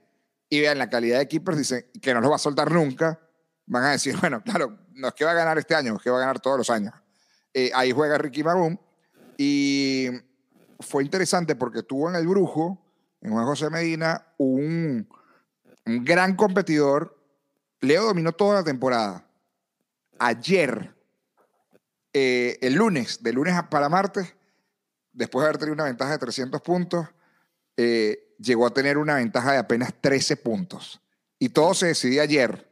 y 0.49 0.61
vean 0.61 0.79
la 0.79 0.91
calidad 0.91 1.19
de 1.19 1.29
keepers, 1.29 1.59
dicen 1.59 1.87
que 2.03 2.13
no 2.13 2.21
los 2.21 2.31
va 2.31 2.37
a 2.37 2.39
soltar 2.39 2.71
nunca, 2.71 3.21
van 3.67 3.85
a 3.85 3.91
decir, 3.93 4.17
bueno, 4.21 4.43
claro, 4.43 4.79
no 4.93 5.09
es 5.09 5.15
que 5.15 5.25
va 5.25 5.31
a 5.33 5.35
ganar 5.35 5.59
este 5.59 5.75
año, 5.75 5.97
es 5.97 6.03
que 6.03 6.11
va 6.11 6.19
a 6.19 6.21
ganar 6.21 6.41
todos 6.41 6.59
los 6.59 6.71
años. 6.71 6.95
Eh, 7.53 7.71
ahí 7.75 7.93
juega 7.93 8.19
Ricky 8.19 8.43
Magum 8.43 8.77
y 9.39 10.09
fue 10.81 11.05
interesante 11.05 11.55
porque 11.55 11.83
tuvo 11.83 12.09
en 12.11 12.17
el 12.17 12.27
Brujo, 12.27 12.81
en 13.21 13.33
Juan 13.33 13.47
José 13.47 13.71
Medina, 13.71 14.27
un, 14.39 15.09
gran 15.85 16.35
competidor. 16.35 17.17
Leo 17.81 18.05
dominó 18.05 18.33
toda 18.33 18.57
la 18.57 18.65
temporada. 18.65 19.27
Ayer, 20.19 20.95
eh, 22.13 22.59
el 22.61 22.75
lunes, 22.75 23.23
de 23.23 23.33
lunes 23.33 23.55
para 23.71 23.89
martes, 23.89 24.35
después 25.15 25.43
de 25.43 25.49
haber 25.49 25.59
tenido 25.59 25.75
una 25.75 25.85
ventaja 25.85 26.13
de 26.13 26.19
300 26.19 26.61
puntos, 26.61 27.07
eh, 27.77 28.35
llegó 28.39 28.67
a 28.67 28.75
tener 28.75 28.99
una 28.99 29.15
ventaja 29.15 29.53
de 29.53 29.59
apenas 29.59 29.95
13 30.01 30.37
puntos. 30.37 31.01
Y 31.39 31.49
todo 31.49 31.75
se 31.75 31.87
decidía 31.87 32.23
ayer. 32.23 32.69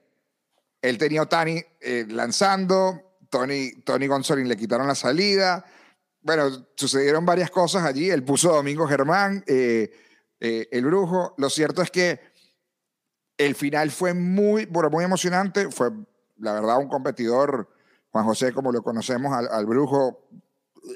Él 0.83 0.99
tenía 0.99 1.23
a 1.23 1.45
eh, 1.47 2.07
lanzando, 2.09 3.17
Tony, 3.31 3.73
Tony 3.85 4.09
le 4.45 4.57
quitaron 4.57 4.87
la 4.87 4.95
salida. 4.95 5.65
Bueno, 6.21 6.67
sucedieron 6.77 7.25
varias 7.25 7.51
cosas 7.51 7.85
allí. 7.85 8.11
Él 8.11 8.25
puso 8.25 8.53
a 8.53 8.57
Domingo 8.57 8.87
Germán, 8.87 9.45
eh, 9.47 9.91
el 10.41 10.85
brujo. 10.85 11.35
Lo 11.39 11.49
cierto 11.49 11.83
es 11.83 11.91
que 11.91 12.21
el 13.39 13.55
final 13.55 13.91
fue 13.91 14.13
muy, 14.13 14.67
bueno, 14.67 14.91
muy 14.91 15.05
emocionante. 15.05 15.71
Fue, 15.71 15.91
la 16.39 16.55
verdad, 16.55 16.79
un 16.79 16.89
competidor, 16.89 17.69
Juan 18.11 18.25
José, 18.25 18.53
como 18.53 18.73
lo 18.73 18.83
conocemos, 18.83 19.33
al, 19.33 19.49
al 19.49 19.67
brujo, 19.67 20.29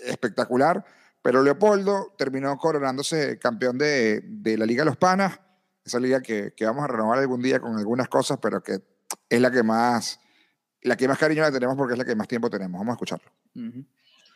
espectacular. 0.05 0.85
Pero 1.27 1.43
Leopoldo 1.43 2.15
terminó 2.17 2.57
coronándose 2.57 3.37
campeón 3.41 3.77
de, 3.79 4.21
de 4.23 4.57
la 4.57 4.65
Liga 4.65 4.83
de 4.83 4.91
los 4.91 4.97
Panas, 4.97 5.41
esa 5.85 5.99
liga 5.99 6.23
que, 6.23 6.53
que 6.57 6.65
vamos 6.65 6.85
a 6.85 6.87
renovar 6.87 7.19
algún 7.19 7.43
día 7.43 7.59
con 7.59 7.77
algunas 7.77 8.07
cosas, 8.07 8.39
pero 8.41 8.63
que 8.63 8.79
es 9.29 9.41
la 9.41 9.51
que 9.51 9.65
más, 9.65 10.21
la 10.83 10.97
que 10.97 11.09
más 11.09 11.19
cariño 11.19 11.43
le 11.43 11.51
tenemos 11.51 11.77
porque 11.77 11.95
es 11.95 11.99
la 11.99 12.05
que 12.05 12.15
más 12.15 12.29
tiempo 12.29 12.49
tenemos. 12.49 12.79
Vamos 12.79 12.93
a 12.93 12.95
escucharlo. 12.95 13.29
Ujú. 13.57 13.85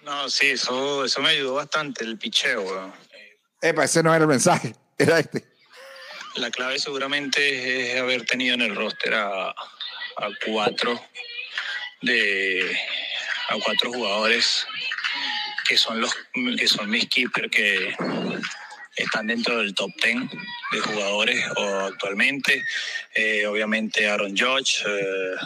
No, 0.03 0.29
sí, 0.29 0.49
eso, 0.49 1.05
eso 1.05 1.23
me 1.23 1.29
ayudó 1.29 1.55
bastante, 1.55 2.03
el 2.03 2.19
picheo. 2.19 2.63
weón. 2.63 2.93
Eh, 3.13 3.69
Epa, 3.69 3.85
ese 3.85 4.03
no 4.03 4.13
era 4.13 4.25
el 4.25 4.29
mensaje, 4.29 4.75
era 4.99 5.21
este. 5.21 5.47
La 6.35 6.51
clave 6.51 6.81
seguramente 6.81 7.93
es 7.93 8.01
haber 8.01 8.27
tenido 8.27 8.57
en 8.57 8.63
el 8.63 8.75
roster 8.75 9.15
a, 9.15 9.51
a 9.51 9.55
cuatro 10.45 11.01
de 12.03 12.77
a 13.51 13.55
cuatro 13.65 13.93
jugadores 13.93 14.67
que 15.71 15.77
son 15.77 16.01
los 16.01 16.13
que 16.59 16.67
son 16.67 16.91
mis 16.91 17.09
keepers 17.09 17.49
que 17.49 17.95
están 18.97 19.29
dentro 19.29 19.59
del 19.59 19.73
top 19.73 19.93
10 20.03 20.17
de 20.73 20.81
jugadores 20.81 21.45
o 21.57 21.65
actualmente. 21.87 22.65
Eh, 23.15 23.47
obviamente 23.47 24.09
Aaron 24.09 24.37
Judge, 24.37 24.83
eh, 24.85 25.37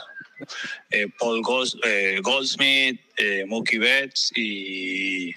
eh, 0.93 1.07
Paul 1.19 1.43
eh, 1.85 2.21
Goldsmith, 2.23 2.99
Mookie 3.47 3.77
Betts 3.77 4.33
y, 4.35 5.35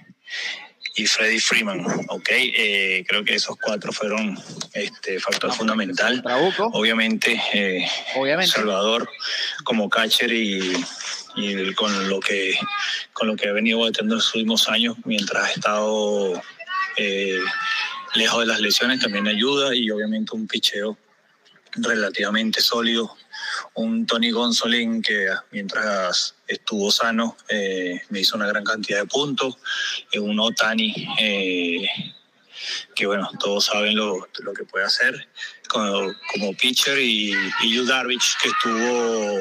y 0.96 1.06
Freddie 1.06 1.42
Freeman. 1.42 1.86
¿ok? 2.08 2.30
Eh, 2.30 3.04
creo 3.10 3.26
que 3.26 3.36
esos 3.36 3.58
cuatro 3.58 3.92
fueron 3.92 4.40
este, 4.74 5.20
factor 5.20 5.54
fundamental. 5.54 6.22
Trabuco, 6.24 6.70
Obviamente, 6.74 7.42
eh, 7.54 7.86
obviamente. 8.16 8.54
Salvador 8.54 9.10
como 9.66 9.90
catcher 9.90 10.32
y, 10.32 10.74
y 11.38 11.74
con 11.76 12.10
lo 12.10 12.20
que 12.20 12.58
con 13.14 13.28
lo 13.28 13.36
que 13.36 13.48
ha 13.48 13.54
venido 13.54 13.80
batiendo 13.80 14.16
en 14.16 14.18
los 14.18 14.34
últimos 14.34 14.68
años 14.70 14.98
mientras 15.06 15.44
ha 15.46 15.52
estado 15.52 16.42
eh, 16.98 17.40
lejos 18.16 18.40
de 18.40 18.46
las 18.48 18.60
lesiones 18.60 19.00
también 19.00 19.28
ayuda 19.28 19.76
y 19.76 19.90
obviamente 19.92 20.36
un 20.36 20.48
picheo 20.48 20.98
relativamente 21.76 22.62
sólido. 22.62 23.16
Un 23.76 24.06
Tony 24.06 24.32
Gonsolin 24.32 25.02
que 25.02 25.28
mientras 25.52 26.36
estuvo 26.48 26.92
sano 26.92 27.38
eh, 27.50 28.02
me 28.10 28.22
hizo 28.22 28.36
una 28.36 28.48
gran 28.48 28.64
cantidad 28.64 29.02
de 29.02 29.06
puntos. 29.06 29.58
Y 30.12 30.18
un 30.18 30.40
Otani 30.40 31.08
eh, 31.20 31.88
que 32.96 33.06
bueno 33.06 33.30
todos 33.40 33.66
saben 33.66 33.96
lo, 33.96 34.28
lo 34.40 34.54
que 34.54 34.64
puede 34.64 34.86
hacer 34.86 35.30
como, 35.68 36.54
pitcher 36.60 36.98
y, 36.98 37.32
y 37.62 37.76
Yu 37.76 37.86
que 37.86 38.50
estuvo 38.50 39.40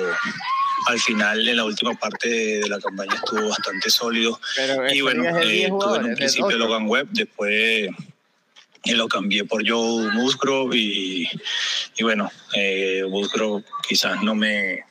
al 0.88 1.00
final 1.00 1.48
en 1.48 1.56
la 1.56 1.64
última 1.64 1.94
parte 1.94 2.28
de, 2.28 2.68
la 2.68 2.78
campaña 2.78 3.14
estuvo 3.14 3.48
bastante 3.48 3.90
sólido 3.90 4.40
Pero 4.56 4.90
y 4.92 5.00
bueno 5.00 5.22
liga 5.22 5.40
es 5.40 5.46
de 5.46 5.52
10 5.52 5.64
eh, 5.64 5.72
tuve 5.78 5.96
en 5.98 6.04
un 6.04 6.14
principio 6.14 6.46
8. 6.46 6.58
Logan 6.58 6.88
Webb 6.88 7.08
después 7.10 7.90
eh, 8.84 8.94
lo 8.94 9.08
cambié 9.08 9.44
por 9.44 9.68
Joe 9.68 10.12
Musgrove 10.12 10.76
y, 10.76 11.28
y 11.96 12.02
bueno 12.02 12.30
eh, 12.54 13.04
Musgrove 13.08 13.64
quizás 13.88 14.22
no 14.22 14.34
me 14.34 14.84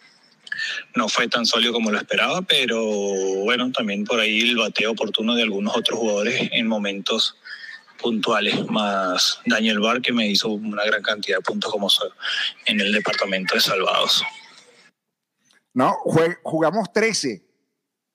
no 0.95 1.09
fue 1.09 1.27
tan 1.27 1.45
sólido 1.45 1.73
como 1.73 1.91
lo 1.91 1.97
esperaba 1.97 2.41
pero 2.41 2.81
bueno 2.81 3.71
también 3.71 4.05
por 4.05 4.19
ahí 4.19 4.41
el 4.41 4.57
bateo 4.57 4.91
oportuno 4.91 5.35
de 5.35 5.43
algunos 5.43 5.75
otros 5.75 5.99
jugadores 5.99 6.49
en 6.51 6.67
momentos 6.67 7.35
puntuales, 8.05 8.65
más 8.67 9.39
Daniel 9.45 9.79
Barr, 9.79 10.01
que 10.01 10.13
me 10.13 10.27
hizo 10.27 10.49
una 10.49 10.83
gran 10.85 11.01
cantidad 11.01 11.37
de 11.37 11.43
puntos 11.43 11.71
como 11.71 11.89
en 12.65 12.79
el 12.79 12.91
departamento 12.91 13.55
de 13.55 13.61
salvados. 13.61 14.23
No, 15.75 15.93
jue- 16.05 16.39
jugamos 16.41 16.91
13. 16.91 17.45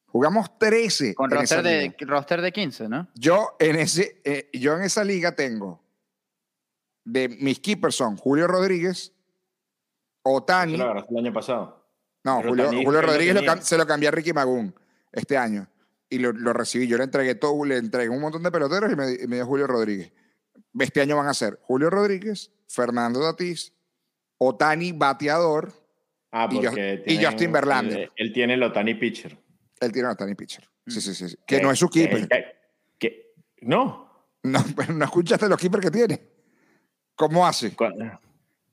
Jugamos 0.06 0.58
13. 0.58 1.14
Con 1.14 1.30
roster 1.30 1.62
de, 1.62 1.94
roster 2.00 2.40
de 2.40 2.50
15, 2.50 2.88
¿no? 2.88 3.08
Yo 3.14 3.54
en, 3.60 3.76
ese, 3.76 4.20
eh, 4.24 4.50
yo 4.52 4.74
en 4.76 4.82
esa 4.82 5.04
liga 5.04 5.36
tengo 5.36 5.80
de 7.04 7.28
mis 7.28 7.60
keepers 7.60 7.94
son 7.94 8.16
Julio 8.16 8.46
Rodríguez, 8.48 9.12
Otani. 10.22 10.80
Agarraste 10.80 11.12
el 11.14 11.18
año 11.26 11.32
pasado. 11.32 11.86
No, 12.24 12.38
Pero 12.38 12.48
Julio, 12.50 12.64
Otani, 12.66 12.84
Julio 12.84 13.00
lo 13.02 13.06
Rodríguez 13.06 13.34
lo 13.42 13.62
se 13.62 13.78
lo 13.78 13.86
cambié 13.86 14.08
a 14.08 14.12
Ricky 14.12 14.32
Magún 14.32 14.74
este 15.12 15.36
año. 15.36 15.68
Y 16.08 16.18
lo, 16.18 16.32
lo 16.32 16.52
recibí. 16.52 16.88
Yo 16.88 16.96
le 16.98 17.04
entregué 17.04 17.36
todo, 17.36 17.64
le 17.64 17.76
entregué 17.76 18.08
un 18.08 18.20
montón 18.20 18.42
de 18.42 18.50
peloteros 18.50 18.90
y 18.90 18.96
me, 18.96 19.12
y 19.12 19.26
me 19.28 19.36
dio 19.36 19.46
Julio 19.46 19.66
Rodríguez. 19.66 20.12
Este 20.78 21.02
año 21.02 21.16
van 21.16 21.28
a 21.28 21.34
ser 21.34 21.58
Julio 21.62 21.88
Rodríguez, 21.90 22.50
Fernando 22.66 23.20
Tatís, 23.20 23.74
Otani 24.38 24.92
bateador. 24.92 25.72
Ah, 26.32 26.48
Y 26.50 26.54
porque 26.56 27.02
y 27.06 27.08
tienen- 27.08 27.26
Justin 27.26 27.52
Verlander. 27.52 27.98
Él, 28.00 28.10
él 28.16 28.32
tiene 28.32 28.54
el 28.54 28.62
Otani 28.62 28.94
Pitcher. 28.94 29.36
Él 29.80 29.92
tiene 29.92 30.08
a 30.08 30.12
Otani 30.12 30.34
pitcher. 30.34 30.64
Mm. 30.86 30.90
Sí, 30.90 31.00
sí, 31.00 31.14
sí. 31.14 31.28
sí. 31.30 31.36
Que 31.46 31.60
no 31.60 31.70
es 31.70 31.78
su 31.78 31.88
keeper. 31.88 32.28
que- 32.28 32.44
que- 32.98 33.32
no. 33.62 34.08
No, 34.42 34.64
pero 34.74 34.94
no 34.94 35.04
escuchaste 35.04 35.48
los 35.48 35.58
keepers 35.58 35.84
que 35.84 35.90
tiene. 35.90 36.20
¿Cómo 37.14 37.46
hace? 37.46 37.74
Cu- 37.74 37.84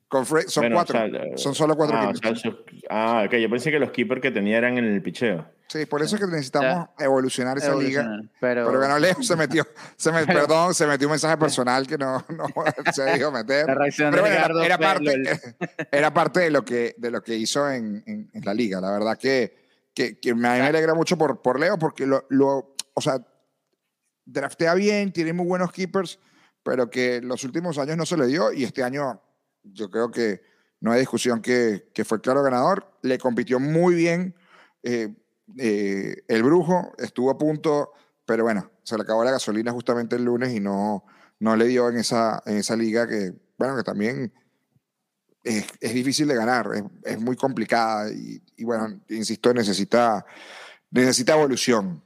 Con 0.08 0.26
Fre- 0.26 0.48
son 0.48 0.62
Bueno, 0.64 0.76
o 0.76 0.80
cuatro. 0.86 0.98
sea, 1.00 1.38
son 1.38 1.54
solo 1.56 1.76
cuatro 1.76 1.98
ah, 1.98 2.10
o 2.10 2.14
keepers. 2.14 2.42
sea, 2.42 2.52
sus- 2.52 2.62
ah, 2.90 3.24
ok. 3.28 3.34
Yo 3.36 3.50
pensé 3.50 3.72
que 3.72 3.80
los 3.80 3.92
keepers 3.92 4.22
que 4.22 4.32
tenía 4.32 4.58
eran 4.58 4.78
en 4.78 4.86
el 4.86 5.02
picheo. 5.02 5.46
Sí, 5.68 5.86
por 5.86 6.02
eso 6.02 6.16
es 6.16 6.22
que 6.22 6.28
necesitamos 6.28 6.88
evolucionar 6.98 7.58
esa 7.58 7.76
liga. 7.76 8.04
Evolucionar, 8.04 8.32
Pero, 8.40 8.68
Pero 8.68 8.80
ganó 8.80 9.00
Leo, 9.00 9.22
se 9.22 9.36
metió, 9.36 9.68
se 9.98 10.14
me, 10.14 10.26
perdón, 10.26 10.74
se 10.74 10.88
metió 10.88 11.08
un 11.08 11.12
mensaje 11.12 11.36
personal 11.36 11.86
que 11.86 11.98
no, 11.98 12.26
no 12.30 12.46
se 12.94 13.04
dijo 13.14 13.32
meter. 13.34 13.68
la 13.68 13.76
reacción 13.76 14.12
Pero 14.12 14.24
de 14.24 14.30
bueno, 14.30 14.64
era, 14.64 14.78
fue 14.78 14.86
parte, 14.86 15.24
era 15.92 16.14
parte 16.14 16.40
de 16.40 16.52
lo 16.52 16.64
que, 16.64 16.96
de 16.98 17.12
lo 17.12 17.22
que 17.22 17.36
hizo 17.36 17.70
en, 17.70 18.02
en- 18.08 18.30
en 18.34 18.46
la 18.46 18.54
liga. 18.54 18.80
La 18.80 18.92
verdad 18.92 19.18
que, 19.18 19.58
que, 19.94 20.18
que 20.22 20.34
me, 20.34 20.42
me 20.44 20.62
alegra 20.68 20.94
mucho 20.94 21.18
por, 21.18 21.42
por 21.42 21.60
Leo 21.60 21.78
porque 21.78 22.06
lo, 22.06 22.26
lo, 22.30 22.76
o 22.94 23.02
sea, 23.02 23.20
draftea 24.24 24.74
bien, 24.74 25.12
tiene 25.12 25.34
muy 25.34 25.46
buenos 25.48 25.74
keepers, 25.74 26.18
pero 26.64 26.90
que 26.90 27.20
los 27.22 27.44
últimos 27.44 27.78
años 27.78 27.98
no 27.98 28.06
se 28.06 28.16
le 28.16 28.28
dio 28.28 28.54
y 28.54 28.64
este 28.64 28.84
año 28.84 29.22
yo 29.74 29.90
creo 29.90 30.12
que 30.12 30.42
no 30.80 30.92
hay 30.92 31.00
discusión 31.00 31.42
que, 31.42 31.90
que 31.94 32.06
fue 32.06 32.22
claro 32.22 32.44
ganador. 32.44 32.92
Le 33.02 33.18
compitió 33.18 33.60
muy 33.60 33.96
bien 33.96 34.36
eh, 34.84 35.16
eh, 35.58 36.24
el 36.28 36.44
brujo, 36.44 36.94
estuvo 36.98 37.32
a 37.32 37.38
punto, 37.38 37.92
pero 38.26 38.44
bueno, 38.44 38.72
se 38.84 38.96
le 38.96 39.04
acabó 39.04 39.24
la 39.24 39.32
gasolina 39.32 39.72
justamente 39.72 40.16
el 40.16 40.26
lunes 40.26 40.54
y 40.54 40.60
no, 40.60 41.06
no 41.40 41.56
le 41.56 41.66
dio 41.66 41.90
en 41.90 41.98
esa, 41.98 42.42
en 42.46 42.58
esa 42.58 42.76
liga 42.76 43.08
que, 43.08 43.34
bueno, 43.58 43.76
que 43.76 43.84
también 43.84 44.34
es, 45.44 45.66
es 45.80 45.94
difícil 45.94 46.28
de 46.28 46.36
ganar, 46.36 46.70
es, 46.74 46.84
es 47.04 47.20
muy 47.20 47.36
complicada 47.36 48.12
y, 48.12 48.42
y 48.58 48.64
bueno, 48.64 49.00
insisto, 49.10 49.54
necesita, 49.54 50.26
necesita 50.92 51.34
evolución. 51.34 52.04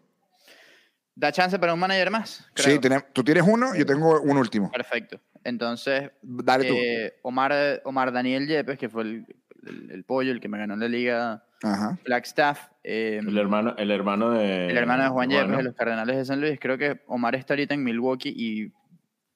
Da 1.22 1.32
chance 1.32 1.60
para 1.60 1.72
un 1.74 1.80
manager 1.80 2.10
más. 2.10 2.50
Sí, 2.56 2.64
creo. 2.80 2.82
tenem- 2.82 3.06
tú 3.14 3.24
tienes 3.24 3.44
uno, 3.48 3.76
yo 3.76 3.86
tengo 3.86 4.20
un 4.22 4.38
último. 4.38 4.72
Perfecto. 4.72 5.20
Entonces, 5.44 6.10
Dale 6.24 6.66
tú. 6.68 6.74
eh, 6.76 7.14
Omar, 7.22 7.54
Omar 7.86 8.12
Daniel 8.12 8.48
Yepes, 8.48 8.78
que 8.80 8.90
fue 8.90 9.04
el, 9.04 9.26
el- 9.68 9.92
el 9.92 10.04
pollo, 10.04 10.32
el 10.32 10.40
que 10.42 10.48
me 10.48 10.58
ganó 10.58 10.74
en 10.74 10.80
la 10.80 10.88
liga 10.88 11.44
Ajá. 11.62 12.00
Flagstaff, 12.04 12.70
eh, 12.84 13.20
El 13.24 13.38
hermano, 13.38 13.76
el 13.78 13.92
hermano 13.92 14.32
de. 14.32 14.66
el 14.68 14.78
hermano 14.78 15.04
de 15.04 15.10
Juan 15.10 15.30
Yepes 15.30 15.50
¿no? 15.50 15.58
de 15.58 15.64
los 15.64 15.76
Cardenales 15.76 16.18
de 16.18 16.26
San 16.26 16.42
Luis. 16.42 16.60
Creo 16.60 16.80
que 16.80 17.02
Omar 17.06 17.36
está 17.36 17.54
ahorita 17.54 17.76
en 17.76 17.84
Milwaukee 17.84 18.34
y 18.36 18.74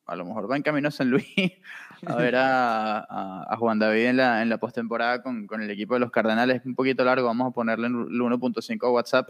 a 0.08 0.16
lo 0.16 0.26
mejor 0.26 0.50
va 0.50 0.56
en 0.56 0.64
camino 0.64 0.88
a 0.88 0.92
San 0.92 1.12
Luis 1.12 1.28
a 2.08 2.16
ver 2.16 2.36
a, 2.36 2.98
a- 2.98 3.46
a 3.48 3.58
Juan 3.58 3.78
David 3.78 4.06
en 4.08 4.18
la, 4.18 4.42
en 4.42 4.50
la 4.50 4.58
postemporada 4.58 5.22
con, 5.22 5.46
con 5.46 5.62
el 5.62 5.70
equipo 5.70 5.94
de 5.94 6.00
los 6.00 6.10
Cardenales. 6.10 6.62
Es 6.62 6.66
un 6.66 6.74
poquito 6.74 7.04
largo, 7.06 7.28
vamos 7.28 7.48
a 7.52 7.54
ponerle 7.54 7.86
el 7.88 7.94
1.5 7.94 8.88
a 8.88 8.92
WhatsApp, 8.92 9.30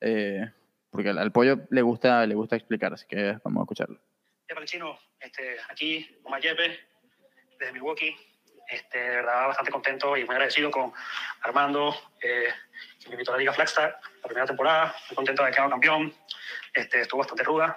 eh, 0.00 0.50
porque 0.94 1.08
al, 1.08 1.18
al 1.18 1.32
pollo 1.32 1.58
le 1.70 1.82
gusta, 1.82 2.24
le 2.24 2.36
gusta 2.36 2.54
explicar, 2.54 2.94
así 2.94 3.04
que 3.08 3.36
vamos 3.42 3.62
a 3.62 3.64
escucharlo. 3.64 3.98
Epa, 4.46 4.60
el 4.60 4.66
chino, 4.66 4.96
este, 5.18 5.56
aquí, 5.68 6.08
Omar 6.22 6.40
Yepes, 6.40 6.78
desde 7.58 7.72
Milwaukee. 7.72 8.16
Este, 8.68 8.98
de 8.98 9.16
verdad, 9.16 9.48
bastante 9.48 9.72
contento 9.72 10.16
y 10.16 10.24
muy 10.24 10.36
agradecido 10.36 10.70
con 10.70 10.92
Armando, 11.42 11.92
eh, 12.22 12.46
que 13.00 13.08
me 13.08 13.14
invitó 13.14 13.32
a 13.32 13.34
la 13.34 13.40
Liga 13.40 13.52
Flagstaff 13.52 13.92
la 14.22 14.28
primera 14.28 14.46
temporada. 14.46 14.94
Muy 15.10 15.16
contento 15.16 15.42
de 15.42 15.46
haber 15.46 15.54
quedado 15.56 15.70
campeón. 15.70 16.14
Este, 16.72 17.00
estuvo 17.00 17.18
bastante 17.18 17.42
ruda. 17.42 17.76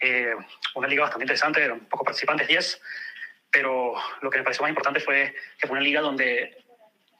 Eh, 0.00 0.34
una 0.74 0.88
liga 0.88 1.02
bastante 1.02 1.24
interesante, 1.24 1.62
eran 1.62 1.80
pocos 1.80 2.06
participantes, 2.06 2.48
10. 2.48 2.80
Pero 3.50 3.94
lo 4.22 4.30
que 4.30 4.38
me 4.38 4.44
pareció 4.44 4.62
más 4.62 4.70
importante 4.70 5.00
fue 5.00 5.34
que 5.58 5.66
fue 5.66 5.76
una 5.76 5.84
liga 5.84 6.00
donde 6.00 6.64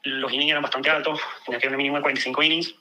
los 0.01 0.33
innings 0.33 0.49
eran 0.49 0.63
bastante 0.63 0.89
altos, 0.89 1.21
tenía 1.45 1.59
que 1.59 1.67
haber 1.67 1.75
un 1.75 1.83
mínimo 1.83 1.97
de 1.97 2.01
45 2.01 2.41
innings. 2.41 2.75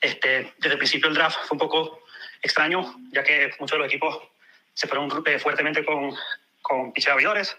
Este, 0.00 0.52
desde 0.58 0.72
el 0.72 0.78
principio 0.78 1.08
el 1.08 1.14
draft 1.14 1.38
fue 1.46 1.56
un 1.56 1.58
poco 1.58 2.04
extraño, 2.42 2.94
ya 3.12 3.22
que 3.22 3.50
muchos 3.58 3.76
de 3.76 3.78
los 3.78 3.88
equipos 3.88 4.18
se 4.74 4.86
fueron 4.86 5.10
eh, 5.26 5.38
fuertemente 5.38 5.84
con, 5.84 6.14
con 6.62 6.92
abridores. 7.10 7.56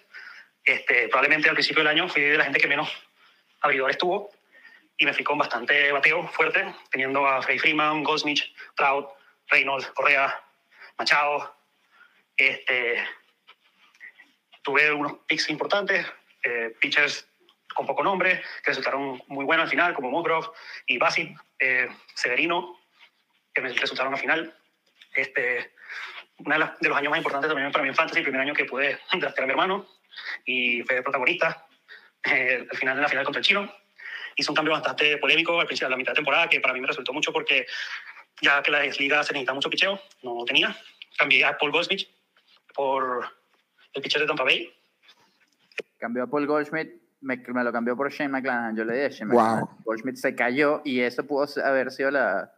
Este, 0.64 1.08
probablemente 1.08 1.50
al 1.50 1.56
principio 1.56 1.84
del 1.84 1.92
año 1.92 2.08
fui 2.08 2.22
de 2.22 2.38
la 2.38 2.44
gente 2.44 2.60
que 2.60 2.68
menos 2.68 2.90
abridores 3.62 3.98
tuvo 3.98 4.32
y 4.98 5.06
me 5.06 5.14
fui 5.14 5.24
con 5.24 5.38
bastante 5.38 5.92
bateo 5.92 6.28
fuerte, 6.28 6.74
teniendo 6.92 7.26
a 7.26 7.42
Freddy 7.42 7.60
Freeman, 7.60 8.04
Goldsmith, 8.04 8.44
Trout, 8.76 9.10
Reynolds, 9.50 9.88
Correa, 9.88 10.42
Machado. 10.98 11.56
Este, 12.36 13.04
tuve 14.62 14.92
unos 14.92 15.14
picks 15.28 15.50
importantes, 15.50 16.06
eh, 16.44 16.76
pitchers 16.80 17.29
con 17.74 17.86
poco 17.86 18.04
nombre, 18.04 18.42
que 18.64 18.72
resultaron 18.72 19.22
muy 19.28 19.46
buenos 19.46 19.66
al 19.66 19.70
final, 19.70 19.94
como 19.94 20.10
Musgrove 20.10 20.48
y 20.88 20.98
Bassett, 20.98 21.36
eh, 21.60 21.90
Severino, 22.14 22.80
que 23.54 23.62
me 23.62 23.70
resultaron 23.70 24.14
al 24.14 24.20
final. 24.20 24.54
Este, 25.14 25.72
uno 26.38 26.58
de, 26.58 26.88
los 26.88 26.98
años 26.98 27.10
más 27.10 27.18
importantes 27.18 27.50
también 27.50 27.72
para 27.72 27.88
en 27.88 27.96
Fantasy, 27.96 28.20
el 28.20 28.26
primer 28.26 28.42
año 28.42 28.54
que 28.54 28.66
pude 28.66 29.00
draftear 29.14 29.44
a 29.44 29.48
mi 29.48 29.52
hermano 29.52 29.88
y 30.46 30.82
fue 30.84 31.02
protagonista 31.02 31.66
eh, 32.24 32.68
al 32.70 32.78
final 32.78 32.98
en 32.98 33.04
la 33.04 33.10
final 33.10 33.26
contra 33.26 33.40
el 33.40 33.46
Chino. 33.46 33.74
Hizo 34.36 34.52
un 34.52 34.56
cambio 34.56 34.74
bastante 34.74 35.18
polémico 35.18 35.60
al 35.60 35.68
principio 35.68 35.88
de 35.88 35.92
la 35.92 35.98
mitad 35.98 36.12
de 36.12 36.18
temporada 36.18 36.48
que 36.48 36.62
para 36.62 36.74
mí 36.74 36.80
me 36.80 36.88
resultó 36.88 37.12
mucho 37.12 37.34
porque 37.34 37.66
ya 38.42 38.62
que 38.62 38.72
la 38.72 38.84
liga 38.84 39.24
se 39.24 39.34
necesita 39.34 39.54
mucho 39.54 39.70
picheo, 39.70 40.02
no 40.22 40.46
tenía. 40.46 40.76
Cambié 41.18 41.44
a 41.44 41.58
Paul 41.58 41.72
Goldsmith 41.72 42.08
por 42.74 43.30
el 43.94 44.02
pitcher 44.02 44.22
de 44.22 44.28
Tampa 44.28 44.44
Bay. 44.44 44.74
Cambió 45.98 46.24
a 46.24 46.28
Paul 46.28 46.48
Goldschmidt, 46.48 46.94
me, 47.22 47.38
me 47.38 47.64
lo 47.64 47.72
cambió 47.72 47.96
por 47.96 48.12
Shane 48.12 48.30
McClanahan. 48.30 48.76
Yo 48.78 48.84
le 48.86 48.94
dije, 48.96 49.10
Shane 49.20 49.32
Wow. 49.34 49.42
McClanahan. 49.44 49.78
Goldschmidt 49.84 50.16
se 50.18 50.36
cayó 50.36 50.82
y 50.86 51.02
eso 51.02 51.26
pudo 51.26 51.48
haber 51.64 51.92
sido 51.92 52.12
la, 52.12 52.52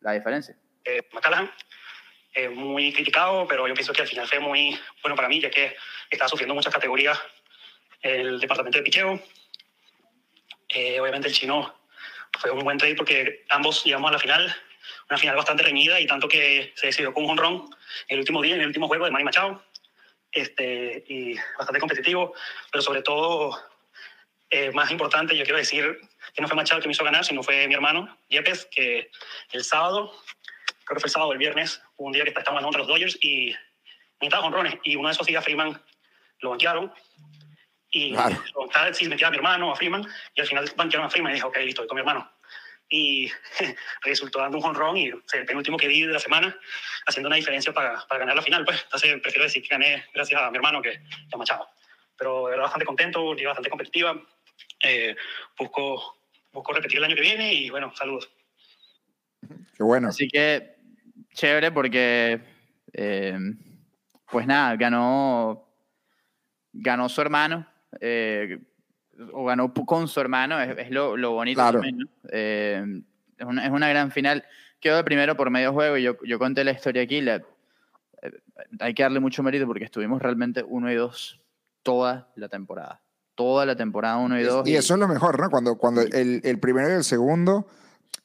la 0.00 0.12
diferencia. 0.12 0.56
eh, 0.84 1.02
McCallaghan, 1.12 1.50
eh, 2.34 2.48
muy 2.48 2.92
criticado, 2.92 3.46
pero 3.46 3.68
yo 3.68 3.74
pienso 3.74 3.92
que 3.92 4.02
al 4.02 4.08
final 4.08 4.26
fue 4.26 4.40
muy 4.40 4.78
bueno 5.02 5.14
para 5.16 5.28
mí, 5.28 5.40
ya 5.40 5.50
que 5.50 5.76
estaba 6.10 6.28
sufriendo 6.28 6.54
muchas 6.54 6.72
categorías 6.74 7.18
el 8.00 8.40
departamento 8.40 8.78
de 8.78 8.84
picheo. 8.84 9.20
Eh, 10.68 10.98
obviamente 11.00 11.28
el 11.28 11.34
chino 11.34 11.74
fue 12.40 12.50
un 12.50 12.60
buen 12.64 12.78
trade 12.78 12.96
porque 12.96 13.44
ambos 13.50 13.84
llegamos 13.84 14.08
a 14.08 14.12
la 14.14 14.18
final, 14.18 14.52
una 15.10 15.18
final 15.18 15.36
bastante 15.36 15.62
reñida 15.62 16.00
y 16.00 16.06
tanto 16.06 16.26
que 16.26 16.72
se 16.74 16.86
decidió 16.86 17.12
con 17.12 17.24
un 17.24 17.30
honrón 17.30 17.68
el 18.08 18.18
último 18.18 18.40
día, 18.42 18.54
en 18.54 18.62
el 18.62 18.66
último 18.68 18.88
juego 18.88 19.04
de 19.04 19.10
Manny 19.10 19.24
Machado. 19.24 19.62
Este, 20.32 21.04
y 21.08 21.34
bastante 21.58 21.78
competitivo, 21.78 22.32
pero 22.72 22.80
sobre 22.80 23.02
todo, 23.02 23.54
eh, 24.52 24.70
más 24.72 24.90
importante, 24.90 25.36
yo 25.36 25.44
quiero 25.44 25.58
decir 25.58 25.98
que 26.34 26.42
no 26.42 26.46
fue 26.46 26.56
Machado 26.56 26.80
que 26.80 26.86
me 26.86 26.92
hizo 26.92 27.04
ganar, 27.04 27.24
sino 27.24 27.42
fue 27.42 27.66
mi 27.66 27.74
hermano, 27.74 28.16
Yepes, 28.28 28.66
que 28.66 29.10
el 29.52 29.64
sábado 29.64 30.12
creo 30.84 30.96
que 30.96 31.00
fue 31.00 31.08
el 31.08 31.12
sábado 31.12 31.32
el 31.32 31.38
viernes, 31.38 31.82
hubo 31.96 32.08
un 32.08 32.12
día 32.12 32.24
que 32.24 32.30
estábamos 32.30 32.62
contra 32.62 32.80
los 32.80 32.88
Dodgers 32.88 33.18
y 33.20 33.54
necesitaba 34.20 34.46
honrones. 34.46 34.74
Y 34.84 34.96
uno 34.96 35.08
de 35.08 35.12
esos 35.14 35.26
días 35.26 35.42
Freeman 35.42 35.80
lo 36.40 36.50
banquearon. 36.50 36.92
Y 37.90 38.12
Claro. 38.12 38.42
lo 38.54 38.60
banqueaba, 38.62 38.94
si 38.94 39.08
metía 39.08 39.28
a 39.28 39.30
mi 39.30 39.36
hermano 39.36 39.72
a 39.72 39.76
Freeman. 39.76 40.06
Y 40.34 40.40
al 40.40 40.46
final 40.46 40.70
banquearon 40.76 41.06
a 41.06 41.10
Freeman 41.10 41.32
y 41.32 41.34
dije, 41.36 41.46
ok, 41.46 41.56
listo, 41.58 41.82
voy 41.82 41.88
con 41.88 41.96
mi 41.96 42.00
hermano. 42.00 42.30
Y 42.88 43.30
resultó 44.02 44.38
dando 44.40 44.58
un 44.58 44.64
honrón 44.64 44.96
y 44.96 45.12
o 45.12 45.22
sea, 45.26 45.40
el 45.40 45.46
penúltimo 45.46 45.76
que 45.78 45.88
di 45.88 46.02
de 46.02 46.12
la 46.12 46.18
semana, 46.18 46.54
haciendo 47.06 47.28
una 47.28 47.36
diferencia 47.36 47.72
para, 47.72 48.06
para 48.06 48.20
ganar 48.20 48.36
la 48.36 48.42
final. 48.42 48.64
Pues. 48.64 48.82
Entonces 48.82 49.20
prefiero 49.22 49.44
decir 49.44 49.62
que 49.62 49.68
gané 49.68 50.06
gracias 50.12 50.40
a 50.40 50.50
mi 50.50 50.56
hermano 50.56 50.82
que 50.82 51.00
a 51.32 51.36
Machado. 51.36 51.68
Pero 52.16 52.44
de 52.44 52.50
verdad 52.50 52.64
bastante 52.64 52.86
contento, 52.86 53.34
bastante 53.34 53.70
competitiva. 53.70 54.20
Eh, 54.82 55.16
busco, 55.58 56.18
busco 56.52 56.72
repetir 56.72 56.98
el 56.98 57.04
año 57.04 57.14
que 57.14 57.20
viene 57.22 57.54
y 57.54 57.70
bueno, 57.70 57.92
saludos. 57.94 58.30
Qué 59.76 59.82
bueno. 59.82 60.08
Así 60.08 60.28
que 60.28 60.76
chévere 61.34 61.70
porque, 61.72 62.40
eh, 62.92 63.38
pues 64.30 64.46
nada, 64.46 64.76
ganó, 64.76 65.68
ganó 66.72 67.08
su 67.08 67.20
hermano, 67.20 67.66
eh, 68.00 68.58
o 69.32 69.44
ganó 69.44 69.72
con 69.72 70.08
su 70.08 70.20
hermano, 70.20 70.60
es, 70.60 70.76
es 70.78 70.90
lo, 70.90 71.16
lo 71.16 71.32
bonito 71.32 71.56
Claro. 71.58 71.80
también, 71.80 71.98
¿no? 71.98 72.06
Eh, 72.30 72.84
es, 73.38 73.46
una, 73.46 73.64
es 73.64 73.70
una 73.70 73.88
gran 73.88 74.10
final. 74.10 74.44
Quedó 74.80 74.96
de 74.96 75.04
primero 75.04 75.36
por 75.36 75.50
medio 75.50 75.72
juego 75.72 75.96
y 75.96 76.02
yo, 76.02 76.16
yo 76.24 76.38
conté 76.38 76.64
la 76.64 76.72
historia 76.72 77.02
aquí. 77.02 77.20
la- 77.20 77.42
eh, 78.22 78.32
hay 78.80 78.94
que 78.94 79.02
darle 79.02 79.20
mucho 79.20 79.42
mérito 79.42 79.66
porque 79.66 79.84
estuvimos 79.84 80.20
realmente 80.22 80.62
uno 80.66 80.90
y 80.90 80.94
dos 80.94 81.40
toda 81.82 82.32
la 82.36 82.48
temporada. 82.48 83.00
Toda 83.34 83.64
la 83.66 83.76
temporada 83.76 84.18
uno 84.18 84.38
y 84.38 84.42
dos. 84.44 84.66
Y 84.68 84.76
eso 84.76 84.94
es 84.94 85.00
lo 85.00 85.08
mejor, 85.08 85.40
¿no? 85.40 85.50
Cuando, 85.50 85.76
cuando 85.76 86.02
el, 86.02 86.40
el 86.44 86.60
primero 86.60 86.88
y 86.90 86.92
el 86.92 87.04
segundo 87.04 87.66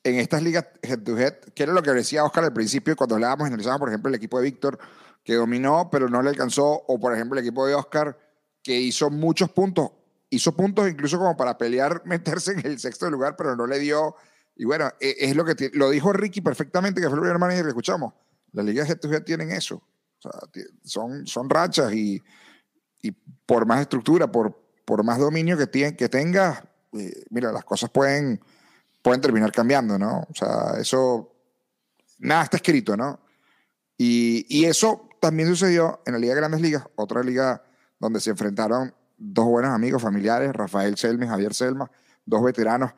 en 0.04 0.16
estas 0.16 0.42
ligas 0.42 0.66
head 0.82 1.00
to 1.00 1.18
head, 1.18 1.34
que 1.54 1.64
era 1.64 1.74
lo 1.74 1.82
que 1.82 1.92
decía 1.92 2.24
Oscar 2.24 2.46
al 2.46 2.54
principio, 2.54 2.96
cuando 2.96 3.16
hablábamos 3.16 3.46
y 3.46 3.48
analizábamos, 3.48 3.80
por 3.80 3.90
ejemplo, 3.90 4.10
el 4.10 4.16
equipo 4.16 4.38
de 4.38 4.44
Víctor, 4.44 4.80
que 5.24 5.36
dominó, 5.36 5.90
pero 5.92 6.08
no 6.08 6.22
le 6.22 6.30
alcanzó, 6.30 6.66
o 6.66 7.00
por 7.00 7.14
ejemplo, 7.14 7.38
el 7.38 7.46
equipo 7.46 7.68
de 7.68 7.76
Oscar, 7.76 8.18
que 8.64 8.80
hizo 8.80 9.10
muchos 9.10 9.52
puntos, 9.52 9.92
hizo 10.30 10.56
puntos 10.56 10.90
incluso 10.90 11.18
como 11.18 11.36
para 11.36 11.58
pelear, 11.58 12.02
meterse 12.06 12.54
en 12.54 12.66
el 12.66 12.80
sexto 12.80 13.10
lugar, 13.10 13.36
pero 13.38 13.56
no 13.56 13.68
le 13.68 13.80
dio. 13.80 14.16
Y 14.56 14.66
bueno, 14.66 14.90
e- 15.00 15.16
es 15.20 15.36
lo 15.36 15.44
que 15.44 15.70
lo 15.74 15.90
dijo 15.90 16.14
Ricky 16.14 16.42
perfectamente, 16.42 17.02
que 17.02 17.08
fue 17.08 17.16
el 17.16 17.22
primer 17.22 17.40
manager 17.40 17.64
que 17.64 17.70
escuchamos. 17.70 18.14
Las 18.54 18.66
ligas 18.66 18.90
head 18.90 19.00
to 19.00 19.12
head 19.12 19.24
tienen 19.24 19.52
eso. 19.52 19.76
O 19.76 20.22
sea, 20.22 20.32
son, 20.84 21.28
son 21.28 21.50
rachas 21.50 21.94
y, 21.94 22.22
y 23.02 23.12
por 23.46 23.66
más 23.66 23.82
estructura, 23.82 24.32
por, 24.32 24.67
por 24.88 25.04
más 25.04 25.20
dominio 25.20 25.58
que, 25.58 25.70
tien- 25.70 25.98
que 25.98 26.08
tengas, 26.08 26.64
eh, 26.94 27.26
mira, 27.30 27.52
las 27.52 27.66
cosas 27.66 27.90
pueden, 27.90 28.40
pueden 29.02 29.20
terminar 29.20 29.52
cambiando, 29.52 30.00
¿no? 30.00 30.26
O 30.30 30.34
sea, 30.34 30.80
eso, 30.80 31.36
nada 32.20 32.44
está 32.44 32.56
escrito, 32.56 32.96
¿no? 32.96 33.20
Y, 33.98 34.46
y 34.48 34.64
eso 34.64 35.10
también 35.20 35.50
sucedió 35.50 36.02
en 36.06 36.14
la 36.14 36.20
Liga 36.20 36.34
de 36.36 36.40
Grandes 36.40 36.62
Ligas, 36.62 36.86
otra 36.96 37.22
liga 37.22 37.62
donde 38.00 38.22
se 38.22 38.30
enfrentaron 38.30 38.94
dos 39.18 39.44
buenos 39.48 39.72
amigos 39.72 40.02
familiares, 40.02 40.54
Rafael 40.54 40.96
Selma 40.96 41.26
y 41.26 41.28
Javier 41.28 41.54
Selma, 41.54 41.92
dos 42.26 42.42
veteranos. 42.42 42.92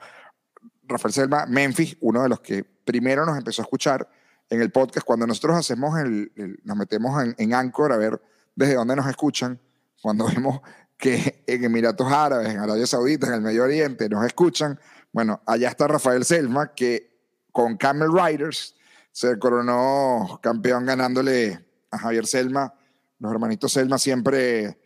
Rafael 0.84 1.14
Selma, 1.14 1.48
Memphis, 1.48 1.98
uno 2.02 2.22
de 2.22 2.30
los 2.30 2.40
que 2.42 2.64
primero 2.64 3.26
nos 3.26 3.36
empezó 3.36 3.64
a 3.64 3.66
escuchar 3.66 4.08
en 4.48 4.62
el 4.62 4.72
podcast. 4.72 5.08
Cuando 5.08 5.26
nosotros 5.26 5.58
hacemos 5.58 5.98
el- 5.98 6.60
nos 6.64 6.78
metemos 6.78 7.24
en, 7.24 7.34
en 7.40 7.56
Anchor 7.56 7.94
a 7.94 7.98
ver 7.98 8.22
desde 8.56 8.76
dónde 8.76 8.96
nos 8.96 9.08
escuchan, 9.08 9.60
cuando 10.02 10.28
vemos 10.28 10.62
que 11.00 11.44
en 11.48 11.64
Emiratos 11.64 12.12
Árabes, 12.12 12.50
en 12.50 12.60
Arabia 12.60 12.86
Saudita, 12.86 13.28
en 13.28 13.36
el 13.36 13.42
Medio 13.42 13.64
Oriente 13.64 14.10
nos 14.10 14.26
escuchan, 14.26 14.80
bueno, 15.14 15.42
allá 15.48 15.70
está 15.70 15.88
Rafael 15.88 16.26
Selma, 16.26 16.74
que 16.76 17.10
con 17.52 17.78
Camel 17.78 18.10
Riders 18.14 18.76
se 19.12 19.40
coronó 19.40 20.40
campeón 20.44 20.86
ganándole 20.86 21.66
a 21.90 21.98
Javier 21.98 22.28
Selma. 22.28 22.76
Los 23.18 23.32
hermanitos 23.32 23.72
Selma 23.72 23.98
siempre 23.98 24.78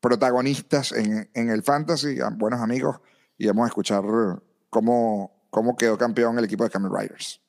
protagonistas 0.00 0.92
en, 0.92 1.28
en 1.34 1.50
el 1.50 1.62
fantasy, 1.62 2.18
buenos 2.36 2.60
amigos, 2.60 3.00
y 3.36 3.46
vamos 3.48 3.64
a 3.64 3.68
escuchar 3.68 4.04
cómo, 4.70 5.48
cómo 5.50 5.76
quedó 5.76 5.98
campeón 5.98 6.38
el 6.38 6.44
equipo 6.44 6.62
de 6.64 6.70
Camel 6.70 6.92
Riders. 6.96 7.40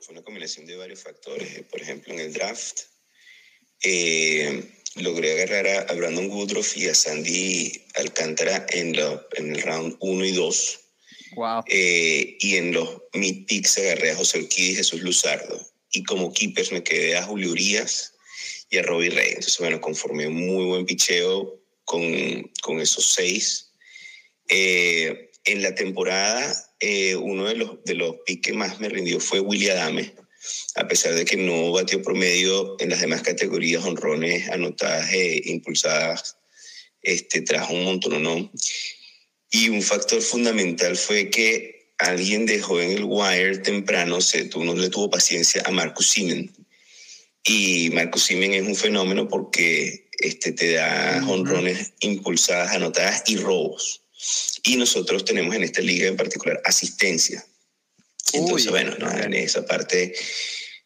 Fue 0.00 0.14
una 0.14 0.22
combinación 0.22 0.66
de 0.66 0.76
varios 0.76 1.02
factores. 1.02 1.64
Por 1.64 1.80
ejemplo, 1.80 2.12
en 2.12 2.20
el 2.20 2.32
draft 2.32 2.80
eh, 3.82 4.77
logré 4.96 5.32
agarrar 5.32 5.86
a, 5.90 5.92
Brandon 5.94 6.30
Woodruff 6.30 6.76
y 6.76 6.88
a 6.88 6.94
Sandy 6.94 7.82
Alcántara 7.94 8.66
en, 8.70 8.96
la- 8.96 9.24
en 9.36 9.54
el 9.54 9.62
round 9.62 9.96
1 10.00 10.24
y 10.24 10.32
2. 10.32 10.80
Wow. 11.36 11.62
Eh, 11.68 12.36
y 12.40 12.56
en 12.56 12.72
los 12.72 13.02
mid 13.12 13.46
picks 13.46 13.78
agarré 13.78 14.10
a 14.12 14.16
José 14.16 14.38
Urquidi 14.40 14.70
y 14.70 14.74
Jesús 14.76 15.02
Luzardo. 15.02 15.64
Y 15.92 16.02
como 16.04 16.32
keepers 16.32 16.72
me 16.72 16.82
quedé 16.82 17.16
a 17.16 17.22
Julio 17.22 17.50
Urias 17.50 18.14
y 18.70 18.78
a 18.78 18.82
Robbie 18.82 19.10
Rey. 19.10 19.28
Entonces, 19.28 19.58
bueno, 19.58 19.80
conformé 19.80 20.26
un 20.26 20.34
muy 20.46 20.64
buen 20.64 20.86
picheo 20.86 21.60
con, 21.84 22.02
con 22.62 22.80
esos 22.80 23.12
seis. 23.14 23.70
Eh, 24.48 25.30
en 25.44 25.62
la 25.62 25.74
temporada, 25.74 26.54
eh, 26.80 27.14
uno 27.16 27.46
de 27.46 27.54
los, 27.56 27.84
de 27.84 27.94
los 27.94 28.16
picks 28.26 28.48
que 28.48 28.52
más 28.52 28.80
me 28.80 28.88
rindió 28.88 29.20
fue 29.20 29.40
Willy 29.40 29.68
Adame. 29.70 30.12
A 30.74 30.86
pesar 30.88 31.14
de 31.14 31.24
que 31.24 31.36
no 31.36 31.72
batió 31.72 32.02
promedio 32.02 32.76
en 32.78 32.90
las 32.90 33.00
demás 33.00 33.22
categorías, 33.22 33.84
honrones, 33.84 34.48
anotadas 34.48 35.12
e 35.12 35.42
impulsadas, 35.46 36.36
este, 37.02 37.42
trajo 37.42 37.74
un 37.74 37.84
montón, 37.84 38.22
¿no? 38.22 38.50
Y 39.50 39.68
un 39.70 39.82
factor 39.82 40.20
fundamental 40.20 40.96
fue 40.96 41.30
que 41.30 41.92
alguien 41.98 42.46
dejó 42.46 42.80
en 42.80 42.92
el 42.92 43.04
wire 43.04 43.58
temprano, 43.58 44.20
se, 44.20 44.48
no 44.56 44.74
le 44.74 44.90
tuvo 44.90 45.10
paciencia 45.10 45.62
a 45.64 45.70
Marcus 45.70 46.08
Simen. 46.08 46.52
Y 47.44 47.90
Marcus 47.90 48.24
Simen 48.24 48.54
es 48.54 48.62
un 48.62 48.76
fenómeno 48.76 49.28
porque 49.28 50.08
este, 50.18 50.52
te 50.52 50.72
da 50.72 51.24
honrones 51.26 51.92
impulsadas, 52.00 52.72
anotadas 52.72 53.22
y 53.26 53.36
robos. 53.36 54.02
Y 54.64 54.76
nosotros 54.76 55.24
tenemos 55.24 55.54
en 55.54 55.64
esta 55.64 55.80
liga 55.80 56.08
en 56.08 56.16
particular 56.16 56.60
asistencia. 56.64 57.44
Entonces, 58.32 58.66
Uy, 58.66 58.70
bueno, 58.72 58.96
nada, 58.98 59.24
en 59.24 59.34
esa 59.34 59.64
parte 59.64 60.14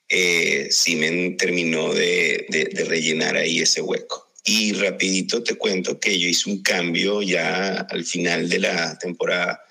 eh, 0.09 0.69
Simen 0.71 1.37
terminó 1.37 1.93
de, 1.95 2.47
de- 2.49 2.67
de 2.67 2.85
rellenar 2.85 3.37
ahí 3.37 3.61
ese 3.61 3.81
hueco. 3.81 4.31
Y 4.45 4.73
rapidito 4.73 5.43
te 5.43 5.55
cuento 5.55 6.01
que 6.01 6.19
yo 6.19 6.29
hice 6.29 6.51
un 6.51 6.63
cambio 6.63 7.23
ya 7.23 7.87
al 7.91 8.05
final 8.05 8.49
de 8.49 8.59
la 8.59 8.99
temporada 8.99 9.63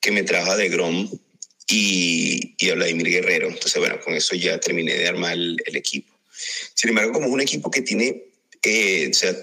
que 0.00 0.10
me 0.12 0.22
trajo 0.22 0.52
a 0.52 0.56
DeGrom 0.56 1.10
y, 1.68 2.54
y 2.58 2.70
a 2.70 2.74
Vladimir 2.74 3.08
Guerrero. 3.08 3.48
Entonces, 3.48 3.76
bueno, 3.78 3.98
con 4.00 4.14
eso 4.14 4.34
ya 4.36 4.58
terminé 4.60 4.94
de 4.94 5.08
armar 5.08 5.32
el, 5.34 5.56
el 5.66 5.76
equipo. 5.76 6.12
Sin 6.74 6.90
embargo, 6.90 7.12
como 7.12 7.26
es 7.26 7.32
un 7.32 7.40
equipo 7.40 7.70
que 7.70 7.82
tiene 7.82 8.24
eh, 8.62 9.08
o 9.10 9.14
sea, 9.14 9.34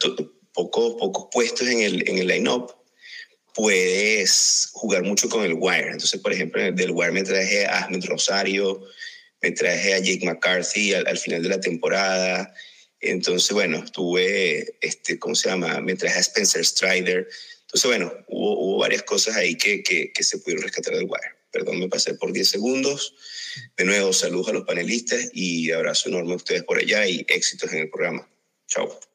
pocos, 0.53 0.95
pocos 0.99 1.27
puestos 1.31 1.67
en 1.67 1.81
el, 1.81 2.07
en 2.09 2.17
el 2.19 2.27
line-up, 2.27 2.73
puedes 3.53 4.69
jugar 4.73 5.03
mucho 5.03 5.29
con 5.29 5.43
el 5.43 5.53
wire. 5.53 5.91
Entonces, 5.91 6.19
por 6.19 6.33
ejemplo, 6.33 6.71
del 6.71 6.91
wire 6.91 7.11
me 7.11 7.23
traje 7.23 7.65
a 7.65 7.85
Ahmed 7.85 8.05
Rosario, 8.05 8.83
me 9.41 9.51
traje 9.51 9.93
a 9.93 9.99
Jake 9.99 10.25
McCarthy 10.25 10.93
al, 10.93 11.07
al 11.07 11.17
final 11.17 11.43
de 11.43 11.49
la 11.49 11.59
temporada. 11.59 12.53
Entonces, 12.99 13.51
bueno, 13.51 13.83
tuve, 13.91 14.75
este, 14.81 15.17
¿cómo 15.17 15.35
se 15.35 15.49
llama? 15.49 15.81
Me 15.81 15.95
traje 15.95 16.17
a 16.17 16.21
Spencer 16.21 16.63
Strider. 16.63 17.27
Entonces, 17.61 17.85
bueno, 17.85 18.13
hubo, 18.27 18.59
hubo 18.59 18.77
varias 18.79 19.03
cosas 19.03 19.35
ahí 19.35 19.55
que, 19.55 19.81
que, 19.81 20.11
que 20.11 20.23
se 20.23 20.37
pudieron 20.37 20.63
rescatar 20.63 20.93
del 20.93 21.05
wire. 21.05 21.41
Perdón, 21.51 21.79
me 21.79 21.89
pasé 21.89 22.13
por 22.13 22.31
10 22.31 22.49
segundos. 22.49 23.15
De 23.75 23.83
nuevo, 23.83 24.13
saludos 24.13 24.49
a 24.49 24.53
los 24.53 24.65
panelistas 24.65 25.29
y 25.33 25.71
abrazo 25.71 26.09
enorme 26.09 26.33
a 26.33 26.37
ustedes 26.37 26.63
por 26.63 26.77
allá 26.77 27.05
y 27.07 27.25
éxitos 27.27 27.71
en 27.73 27.79
el 27.79 27.89
programa. 27.89 28.29
Chao. 28.67 29.10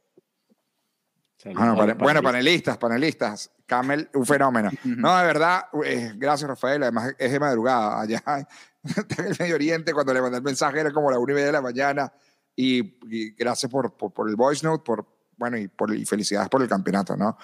Bueno, 1.55 1.76
pane- 1.76 1.94
bueno, 1.94 2.22
panelistas, 2.22 2.78
panelistas. 2.78 3.51
Camel, 3.66 4.09
un 4.14 4.24
fenómeno. 4.24 4.70
No, 4.84 5.16
de 5.18 5.26
verdad, 5.26 5.64
eh, 5.84 6.12
gracias 6.16 6.49
Rafael. 6.49 6.82
Además, 6.82 7.14
es 7.18 7.32
de 7.32 7.40
madrugada. 7.40 8.01
Allá 8.01 8.22
en 9.18 9.24
el 9.26 9.36
Medio 9.38 9.55
Oriente, 9.57 9.92
cuando 9.92 10.14
le 10.14 10.20
mandé 10.22 10.38
el 10.38 10.42
mensaje 10.44 10.80
era 10.80 10.92
como 10.92 11.11
la 11.11 11.18
una 11.18 11.32
y 11.32 11.34
media 11.34 11.47
de 11.47 11.53
la 11.53 11.62
mañana. 11.62 12.12
Y, 12.55 12.99
y 13.14 13.30
gracias 13.34 13.70
por, 13.70 13.97
por, 13.97 14.12
por 14.12 14.28
el 14.30 14.36
voice 14.36 14.64
note, 14.66 14.82
por, 14.84 15.07
bueno, 15.36 15.59
y, 15.59 15.68
por, 15.68 15.94
y 15.94 16.05
felicidades 16.07 16.49
por 16.49 16.62
el 16.62 16.68
campeonato, 16.68 17.16
¿no? 17.16 17.36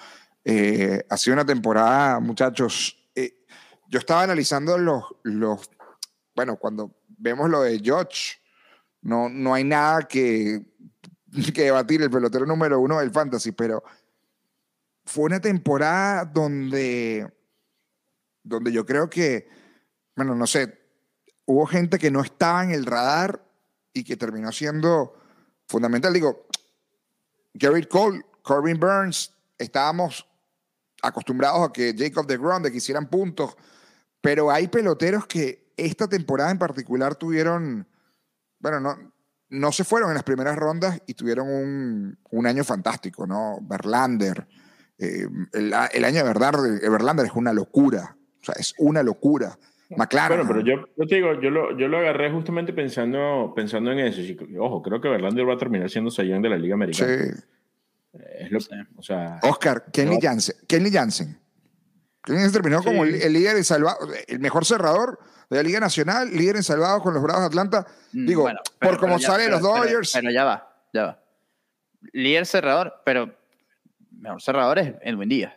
Eh, 0.45 1.05
ha 1.09 1.17
sido 1.17 1.35
una 1.35 1.45
temporada, 1.45 2.19
muchachos. 2.19 2.97
eh, 3.15 3.45
yo 3.87 3.99
estaba 3.99 4.23
analizando 4.23 4.77
los, 4.77 5.03
los, 5.23 5.69
bueno, 6.35 6.55
cuando 6.57 6.95
vemos 7.17 7.49
lo 7.49 7.61
de 7.61 7.79
George, 7.79 8.37
no, 9.01 9.29
no 9.29 9.53
hay 9.53 9.63
nada 9.65 10.01
que, 10.07 10.61
que 11.53 11.63
debatir 11.63 12.01
el 12.01 12.09
pelotero 12.09 12.45
número 12.45 12.79
uno 12.79 12.99
del 12.99 13.11
fantasy, 13.11 13.51
pero 13.51 13.83
fue 15.05 15.25
una 15.25 15.39
temporada 15.39 16.25
donde, 16.25 17.31
donde 18.43 18.71
yo 18.71 18.85
creo 18.85 19.09
que, 19.09 19.47
bueno, 20.15 20.35
no 20.35 20.47
sé, 20.47 20.79
hubo 21.45 21.65
gente 21.65 21.97
que 21.97 22.11
no 22.11 22.21
estaba 22.21 22.63
en 22.63 22.71
el 22.71 22.85
radar 22.85 23.43
y 23.93 24.03
que 24.03 24.17
terminó 24.17 24.51
siendo 24.51 25.13
fundamental. 25.67 26.13
Digo, 26.13 26.47
Garrett 27.53 27.89
Cole, 27.89 28.25
Corbin 28.41 28.79
Burns, 28.79 29.33
estábamos 29.57 30.27
acostumbrados 31.01 31.67
a 31.67 31.73
que 31.73 31.93
Jacob 31.97 32.25
de 32.25 32.37
Grom, 32.37 32.63
de 32.63 32.71
que 32.71 32.77
hicieran 32.77 33.09
puntos, 33.09 33.55
pero 34.21 34.49
hay 34.49 34.67
peloteros 34.67 35.27
que 35.27 35.73
esta 35.75 36.07
temporada 36.07 36.51
en 36.51 36.59
particular 36.59 37.15
tuvieron, 37.15 37.87
bueno, 38.59 38.79
no, 38.79 39.12
no 39.53 39.71
se 39.71 39.83
fueron 39.83 40.09
en 40.09 40.15
las 40.15 40.23
primeras 40.23 40.55
rondas 40.55 40.99
y 41.05 41.13
tuvieron 41.13 41.47
un, 41.47 42.17
un 42.31 42.47
año 42.47 42.63
fantástico, 42.63 43.27
¿no? 43.27 43.59
Verlander, 43.61 44.47
eh, 44.97 45.27
el, 45.53 45.73
el 45.93 46.05
año 46.05 46.17
de 46.17 46.23
Verlander, 46.23 46.81
de 46.81 46.89
Verlander 46.89 47.25
es 47.27 47.33
una 47.33 47.53
locura, 47.53 48.17
o 48.41 48.43
sea, 48.43 48.55
es 48.57 48.73
una 48.79 49.03
locura. 49.03 49.57
McLaren. 49.95 50.39
Bueno, 50.39 50.51
pero 50.51 50.65
yo, 50.65 50.87
yo 50.97 51.07
te 51.07 51.15
digo, 51.15 51.39
yo 51.39 51.51
lo, 51.51 51.77
yo 51.77 51.87
lo 51.87 51.99
agarré 51.99 52.31
justamente 52.31 52.73
pensando, 52.73 53.53
pensando 53.55 53.91
en 53.91 53.99
eso. 53.99 54.21
Y, 54.21 54.35
ojo, 54.57 54.81
creo 54.81 54.99
que 54.99 55.07
Verlander 55.07 55.47
va 55.47 55.53
a 55.53 55.57
terminar 55.57 55.87
siendo 55.87 56.09
sayón 56.09 56.41
de 56.41 56.49
la 56.49 56.57
Liga 56.57 56.73
Americana. 56.73 57.15
Sí. 57.15 58.19
Es 58.39 58.51
lo, 58.51 58.59
o 58.97 59.03
sea, 59.03 59.39
Oscar, 59.43 59.85
Kenley. 59.91 60.19
Jansen. 60.19 60.55
Kenley 60.67 60.91
Jansen. 60.91 61.37
Kenley 62.23 62.41
Jansen 62.43 62.61
terminó 62.61 62.79
Sí. 62.79 62.85
como 62.85 63.03
el, 63.03 63.15
el 63.15 63.33
líder 63.33 63.57
en 63.57 63.63
salvado, 63.63 63.97
el 64.27 64.39
mejor 64.39 64.65
cerrador 64.65 65.19
de 65.49 65.57
la 65.57 65.63
Liga 65.63 65.79
Nacional, 65.79 66.29
líder 66.31 66.55
en 66.57 66.63
salvados 66.63 67.03
con 67.03 67.13
los 67.13 67.21
Bravos 67.21 67.41
de 67.41 67.47
Atlanta. 67.47 67.85
Mm, 68.13 68.25
Digo, 68.25 68.41
bueno, 68.43 68.59
por 68.63 68.77
pero- 68.79 68.99
cómo 68.99 69.19
salen 69.19 69.51
los 69.51 69.61
pero- 69.61 69.73
Dodgers. 69.75 70.11
Pero, 70.13 70.31
ya 70.31 70.43
va, 70.45 70.75
ya 70.93 71.03
va. 71.05 71.23
Líder 72.13 72.45
cerrador, 72.45 72.93
pero 73.05 73.33
mejor 74.11 74.41
cerrador 74.41 74.79
es 74.79 74.93
Edwin 75.01 75.29
Díaz. 75.29 75.53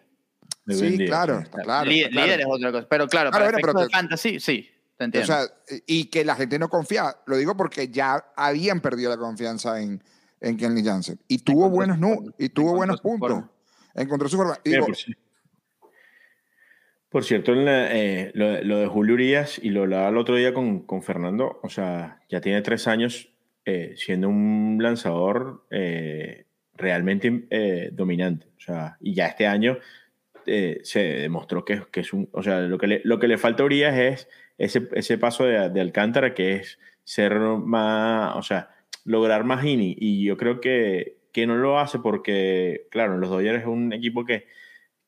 sí, 0.69 0.77
buen 0.79 0.97
día, 0.99 1.07
claro, 1.07 1.39
sí. 1.39 1.45
está 1.45 1.63
claro. 1.63 1.85
líder, 1.91 2.03
está 2.09 2.13
claro. 2.13 2.27
líder 2.27 2.41
es 2.41 2.47
otra 2.49 2.73
cosa. 2.73 2.87
Pero 2.89 3.09
claro, 3.09 3.31
Claro, 3.31 3.45
para 3.45 3.45
bueno, 3.53 3.59
pero 3.63 3.81
de 3.81 3.87
te- 3.87 3.93
fantasy, 3.97 4.41
sí, 4.41 4.71
te 4.97 5.05
O 5.05 5.07
entiendo. 5.07 5.27
sea, 5.27 5.43
y 5.87 6.05
que 6.07 6.25
la 6.25 6.35
gente 6.37 6.59
no 6.59 6.69
confía. 6.69 7.17
Lo 7.27 7.37
digo 7.37 7.57
porque 7.57 7.89
ya 7.89 8.25
habían 8.37 8.81
perdido 8.81 9.11
la 9.11 9.17
confianza 9.17 9.81
en, 9.81 10.03
en 10.41 10.57
Kenley 10.57 10.85
Jansen. 10.85 11.19
Y 11.29 11.39
tuvo 11.39 11.67
Encontró 11.67 11.77
buenos 11.77 11.99
forma. 11.99 12.33
y 12.39 12.49
tuvo 12.49 12.75
buenos 12.75 13.01
puntos. 13.01 13.31
forma. 13.31 13.51
Encontró 13.95 14.29
su 14.29 14.37
forma. 14.37 14.59
Y 14.65 14.71
digo, 14.71 14.87
por 17.17 17.25
cierto, 17.25 17.55
en 17.55 17.65
la- 17.65 17.97
eh, 17.97 18.31
lo, 18.35 18.63
lo 18.63 18.79
de 18.79 18.87
Julio 18.89 19.15
Urias, 19.15 19.59
y 19.63 19.71
lo 19.71 19.85
hablaba 19.85 20.11
el 20.11 20.19
otro 20.19 20.37
día 20.37 20.53
con, 20.53 20.81
con 20.81 21.03
Fernando, 21.03 21.61
o 21.63 21.71
sea, 21.71 22.21
ya 22.29 22.43
tiene 22.43 22.61
tres 22.61 22.87
años 22.87 23.33
eh, 23.65 23.95
siendo 23.97 24.29
un 24.29 24.77
lanzador 24.83 25.65
eh, 25.71 26.45
realmente 26.75 27.47
eh, 27.49 27.89
dominante. 27.91 28.49
O 28.59 28.61
sea, 28.61 28.99
y 29.01 29.15
ya 29.15 29.29
este 29.29 29.47
año 29.47 29.79
eh, 30.45 30.81
se 30.83 31.01
demostró 31.01 31.65
que, 31.65 31.85
que 31.91 32.01
es 32.01 32.13
un. 32.13 32.29
O 32.33 32.43
sea, 32.43 32.61
lo 32.61 32.77
que 32.77 32.87
le, 32.87 33.01
lo 33.05 33.19
que 33.19 33.29
le 33.29 33.39
falta 33.39 33.63
a 33.63 33.67
Urias 33.67 33.97
es 33.97 34.29
ese, 34.59 34.87
ese 34.93 35.17
paso 35.17 35.47
de, 35.47 35.71
de 35.71 35.81
Alcántara, 35.81 36.35
que 36.35 36.57
es 36.57 36.79
ser 37.03 37.33
más. 37.39 38.37
O 38.37 38.43
sea, 38.43 38.69
lograr 39.07 39.43
más 39.45 39.65
inning. 39.65 39.97
Y 39.99 40.23
yo 40.23 40.37
creo 40.37 40.61
que, 40.61 41.17
que 41.33 41.47
no 41.47 41.57
lo 41.57 41.79
hace 41.79 41.99
porque, 41.99 42.89
claro, 42.91 43.17
los 43.17 43.31
Dodgers 43.31 43.61
es 43.63 43.67
un 43.67 43.95
equipo 43.95 44.27
que, 44.27 44.55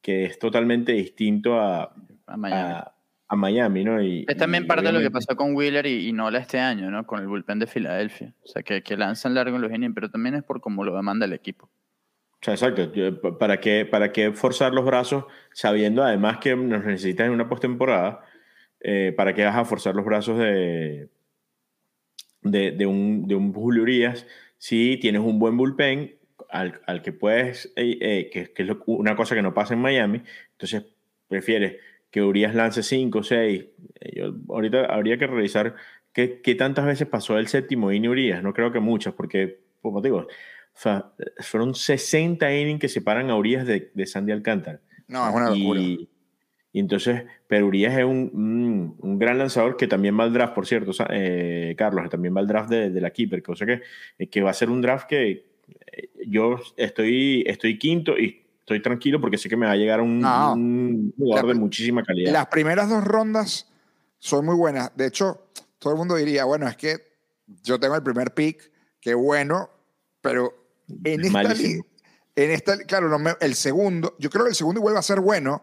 que 0.03 0.25
es 0.25 0.39
totalmente 0.39 0.93
distinto 0.93 1.59
a, 1.61 1.95
a 2.27 2.37
Miami. 2.37 2.61
a, 2.73 2.93
a 3.29 3.37
Miami, 3.37 3.85
¿no? 3.85 4.03
Y, 4.03 4.25
es 4.29 4.37
también 4.37 4.65
y 4.65 4.67
parte 4.67 4.87
de 4.87 4.93
lo 4.93 4.99
que 4.99 5.07
obviamente- 5.07 5.27
pasó 5.27 5.37
con 5.37 5.55
Wheeler 5.55 5.87
y, 5.87 6.09
y 6.09 6.13
Nola 6.13 6.39
este 6.39 6.59
año, 6.59 6.91
¿no? 6.91 7.07
Con 7.07 7.21
el 7.21 7.27
bullpen 7.27 7.59
de 7.59 7.67
Filadelfia. 7.67 8.33
O 8.43 8.47
sea, 8.47 8.63
que, 8.63 8.83
que 8.83 8.97
lanzan 8.97 9.35
largo 9.35 9.57
en 9.57 9.63
los 9.63 9.73
innings, 9.73 9.95
pero 9.95 10.11
también 10.11 10.35
es 10.35 10.45
por 10.45 10.61
cómo 10.61 10.85
lo 10.85 10.95
demanda 10.97 11.27
el 11.27 11.33
equipo. 11.33 11.67
O 11.67 12.39
sea, 12.41 12.55
exacto. 12.55 12.91
¿Para 13.39 13.59
qué, 13.61 13.85
¿Para 13.85 14.13
qué 14.13 14.33
forzar 14.33 14.73
los 14.73 14.85
brazos 14.85 15.25
sabiendo 15.53 16.05
además 16.05 16.39
que 16.39 16.55
nos 16.55 16.85
necesitas 16.85 17.27
en 17.27 17.33
una 17.33 17.49
postemporada? 17.49 18.25
Eh, 18.81 19.13
¿Para 19.17 19.35
qué 19.35 19.45
vas 19.45 19.57
a 19.57 19.65
forzar 19.65 19.97
los 19.97 20.05
brazos 20.05 20.39
de, 20.39 21.09
de, 22.43 22.71
de 22.71 22.87
un, 22.87 23.27
de 23.27 23.35
un 23.35 23.53
Julio 23.53 23.83
Urias 23.83 24.25
si 24.57 24.97
tienes 24.99 25.21
un 25.21 25.39
buen 25.41 25.57
bullpen 25.57 26.15
al, 26.49 26.81
al 26.87 27.03
que 27.03 27.13
puedes, 27.13 27.67
eh, 27.77 27.99
eh, 28.01 28.31
que, 28.33 28.53
que 28.53 28.63
es 28.63 28.69
lo- 28.69 28.83
una 28.87 29.15
cosa 29.17 29.35
que 29.35 29.43
no 29.43 29.55
pasa 29.55 29.75
en 29.75 29.81
Miami? 29.81 30.23
Entonces, 30.53 30.85
prefieres 31.29 31.77
que 32.11 32.23
Urias 32.23 32.55
lance 32.55 32.83
5 32.83 33.19
o 33.19 33.23
6. 33.23 33.65
Yo, 34.15 34.35
ahorita 34.49 34.87
habría 34.87 35.19
que 35.19 35.27
revisar 35.27 35.75
qué, 36.13 36.41
qué 36.43 36.55
tantas 36.55 36.87
veces 36.87 37.07
pasó 37.07 37.39
el 37.39 37.49
séptimo 37.49 37.93
inning 37.93 38.11
Urias. 38.11 38.43
No 38.43 38.55
creo 38.55 38.73
que 38.73 38.81
muchas, 38.81 39.15
porque, 39.15 39.61
como 39.83 40.01
te 40.01 40.09
digo, 40.09 40.21
o 40.21 40.27
sea, 40.81 41.13
fueron 41.41 41.75
60 41.75 42.55
innings 42.55 42.81
que 42.81 42.89
separan 42.89 43.31
a 43.31 43.37
Urias 43.37 43.67
de, 43.67 43.91
de 43.93 44.07
Sandy 44.07 44.33
Alcántara. 44.33 44.81
No, 45.09 45.29
es 45.29 45.35
una 45.35 45.51
locura. 45.51 45.81
Y, 45.81 46.09
y 46.73 46.81
entonces, 46.81 47.25
pero 47.47 47.67
Urias 47.67 47.97
es 47.99 48.05
un, 48.05 48.95
un, 49.01 49.19
gran 49.19 49.39
lanzador 49.39 49.77
que 49.77 49.87
también 49.89 50.19
va 50.19 50.25
al 50.25 50.33
draft, 50.33 50.55
por 50.55 50.67
cierto, 50.67 50.93
eh, 51.11 51.75
Carlos, 51.77 52.09
también 52.11 52.37
va 52.37 52.41
al 52.41 52.47
draft 52.47 52.71
de, 52.71 52.91
de 52.91 53.01
la 53.01 53.11
Keeper, 53.11 53.43
cosa 53.43 53.67
que, 53.67 53.81
eh, 54.19 54.29
que 54.29 54.43
va 54.43 54.51
a 54.51 54.55
ser 54.55 54.71
un 54.71 54.81
draft 54.83 55.09
que 55.09 55.31
eh, 55.31 55.45
yo 56.27 56.59
estoy, 56.77 57.45
estoy 57.47 57.79
quinto 57.79 58.17
y 58.19 58.45
estoy 58.61 58.83
tranquilo 58.83 59.21
porque 59.21 59.39
sé 59.39 59.49
que 59.49 59.57
me 59.57 59.67
va 59.67 59.73
a 59.73 59.77
llegar 59.77 60.01
un, 60.01 60.21
No. 60.21 60.53
un 60.55 61.15
jugador 61.17 61.47
La- 61.49 61.55
de 61.55 61.59
muchísima 61.61 62.03
calidad. 62.03 62.33
Las 62.33 62.47
primeras 62.49 62.89
dos 62.89 63.05
rondas 63.05 63.71
son 64.19 64.45
muy 64.47 64.55
buenas. 64.55 64.95
De 64.97 65.07
hecho, 65.07 65.49
todo 65.79 65.93
el 65.95 65.99
mundo 65.99 66.17
diría, 66.17 66.45
bueno, 66.45 66.69
es 66.69 66.77
que 66.77 66.97
yo 67.63 67.79
tengo 67.81 67.95
el 67.95 68.03
primer 68.03 68.35
pick, 68.35 68.71
qué 69.01 69.15
bueno, 69.15 69.71
pero 70.21 70.53
en 71.05 71.21
esta, 71.25 71.33
Malísimo. 71.43 71.85
en 72.37 72.51
esta 72.51 72.77
claro, 72.79 73.09
no 73.09 73.19
me- 73.19 73.37
el 73.41 73.55
segundo, 73.55 74.17
yo 74.19 74.29
creo 74.29 74.45
que 74.45 74.51
el 74.51 74.57
segundo 74.57 74.81
igual 74.81 74.95
va 74.97 75.01
a 75.01 75.03
ser 75.03 75.21
bueno, 75.21 75.63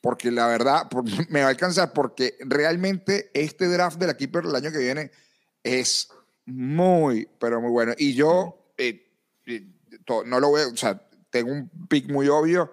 porque 0.00 0.30
la 0.30 0.46
verdad 0.46 0.88
por- 0.90 1.04
me 1.30 1.40
va 1.40 1.46
a 1.46 1.50
alcanzar, 1.50 1.92
porque 1.92 2.34
realmente 2.40 3.30
este 3.34 3.66
draft 3.68 3.98
de 3.98 4.06
la 4.08 4.16
Keeper 4.16 4.44
el 4.44 4.54
año 4.54 4.70
que 4.70 4.78
viene 4.78 5.10
es 5.62 6.08
muy, 6.44 7.28
pero 7.40 7.60
muy 7.60 7.70
bueno. 7.70 7.92
Y 7.96 8.12
yo 8.14 8.58
no 10.26 10.40
lo 10.40 10.52
veo, 10.52 10.70
o 10.72 10.76
sea, 10.76 11.00
tengo 11.30 11.52
un 11.52 11.68
pick 11.88 12.10
muy 12.10 12.28
obvio 12.28 12.72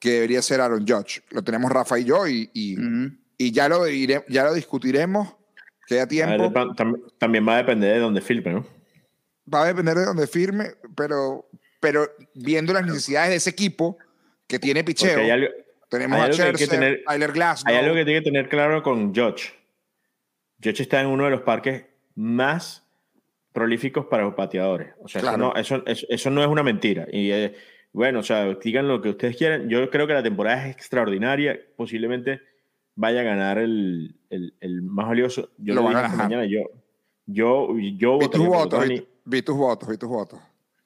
que 0.00 0.12
debería 0.12 0.42
ser 0.42 0.60
Aaron 0.60 0.86
Judge. 0.86 1.22
Lo 1.30 1.42
tenemos 1.42 1.70
Rafa 1.70 1.98
y 1.98 2.04
yo 2.04 2.26
y, 2.26 2.50
y, 2.54 3.52
ya, 3.52 3.68
lo 3.68 3.86
diré- 3.86 4.24
ya 4.28 4.44
lo 4.44 4.54
discutiremos. 4.54 5.36
Queda 5.86 6.00
ver, 6.00 6.08
tiempo. 6.08 6.44
tam- 6.52 7.02
también 7.18 7.46
va 7.46 7.54
a 7.54 7.58
depender 7.58 7.94
de 7.94 7.98
dónde 8.00 8.20
filme, 8.20 8.52
¿no? 8.52 8.66
Va 9.52 9.64
a 9.64 9.66
depender 9.66 9.96
de 9.96 10.04
donde 10.04 10.26
firme, 10.28 10.74
pero, 10.96 11.48
pero 11.80 12.08
viendo 12.34 12.72
las 12.72 12.86
necesidades 12.86 13.30
de 13.30 13.36
ese 13.36 13.50
equipo 13.50 13.98
que 14.46 14.58
tiene 14.60 14.84
picheo, 14.84 15.18
hay 15.18 15.30
algo, 15.30 15.48
tenemos 15.88 16.20
a 16.20 16.52
que 16.52 16.66
tener- 16.68 17.02
Tyler 17.06 17.32
Glasnow. 17.32 17.72
hay 17.74 17.80
algo 17.84 17.94
que 17.96 18.04
tiene 18.04 18.20
que 18.20 18.24
tener 18.24 18.48
claro 18.48 18.82
con 18.82 19.12
George. 19.12 19.52
George 20.60 20.82
está 20.84 21.00
en 21.00 21.08
uno 21.08 21.24
de 21.24 21.30
los 21.30 21.40
parques 21.42 21.84
más 22.14 22.86
prolíficos 23.52 24.06
para 24.06 24.24
los 24.24 24.36
bateadores. 24.36 24.94
O 25.02 25.08
sea, 25.08 25.20
eso 25.20 25.28
Claro. 25.28 25.38
no- 25.52 25.54
eso, 25.60 25.82
eso, 25.86 26.06
eso 26.08 26.30
no 26.30 26.42
es 26.42 26.48
una 26.48 26.62
mentira. 26.62 27.06
Y 27.12 27.30
eh, 27.32 27.54
bueno, 27.92 28.20
o 28.20 28.22
sea, 28.22 28.44
digan 28.54 28.86
lo 28.88 29.00
que 29.00 29.10
ustedes 29.10 29.36
quieran. 29.36 29.68
Yo 29.68 29.88
creo 29.90 30.06
que 30.06 30.14
la 30.14 30.22
temporada 30.22 30.66
es 30.66 30.74
extraordinaria. 30.76 31.58
Posiblemente 31.76 32.40
vaya 32.94 33.20
a 33.20 33.24
ganar 33.24 33.58
el, 33.58 34.14
el, 34.30 34.54
el 34.60 34.82
más 34.82 35.08
valioso. 35.08 35.50
Yo 35.58 35.74
Lo 35.74 35.80
lo, 35.82 35.86
van 35.88 35.96
a 35.96 36.02
dije 36.04 36.16
mañana. 36.16 36.44
Yo, 36.46 36.60
yo, 37.26 37.68
yo 37.96 38.18
vi 38.18 38.28
tus 38.28 38.46
votos, 38.46 38.88
vi, 38.88 39.06
vi 39.24 39.42
tus 39.42 39.56
votos, 39.56 39.88
vi 39.88 39.96
tus 39.96 40.08
votos. 40.08 40.38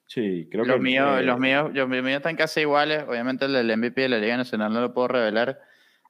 Sí, 0.06 0.48
creo 0.50 0.64
Los 0.64 0.76
que 0.76 0.82
míos, 0.82 1.20
eh, 1.20 1.22
los 1.24 1.38
míos, 1.38 1.70
los 1.72 1.88
míos 1.88 2.06
están 2.08 2.36
casi 2.36 2.60
iguales. 2.60 3.04
Obviamente 3.08 3.46
el 3.46 3.52
del 3.54 3.76
MVP 3.78 4.02
de 4.02 4.08
la 4.10 4.18
Liga 4.18 4.36
Nacional 4.36 4.72
no 4.72 4.80
lo 4.80 4.92
puedo 4.94 5.08
revelar. 5.08 5.60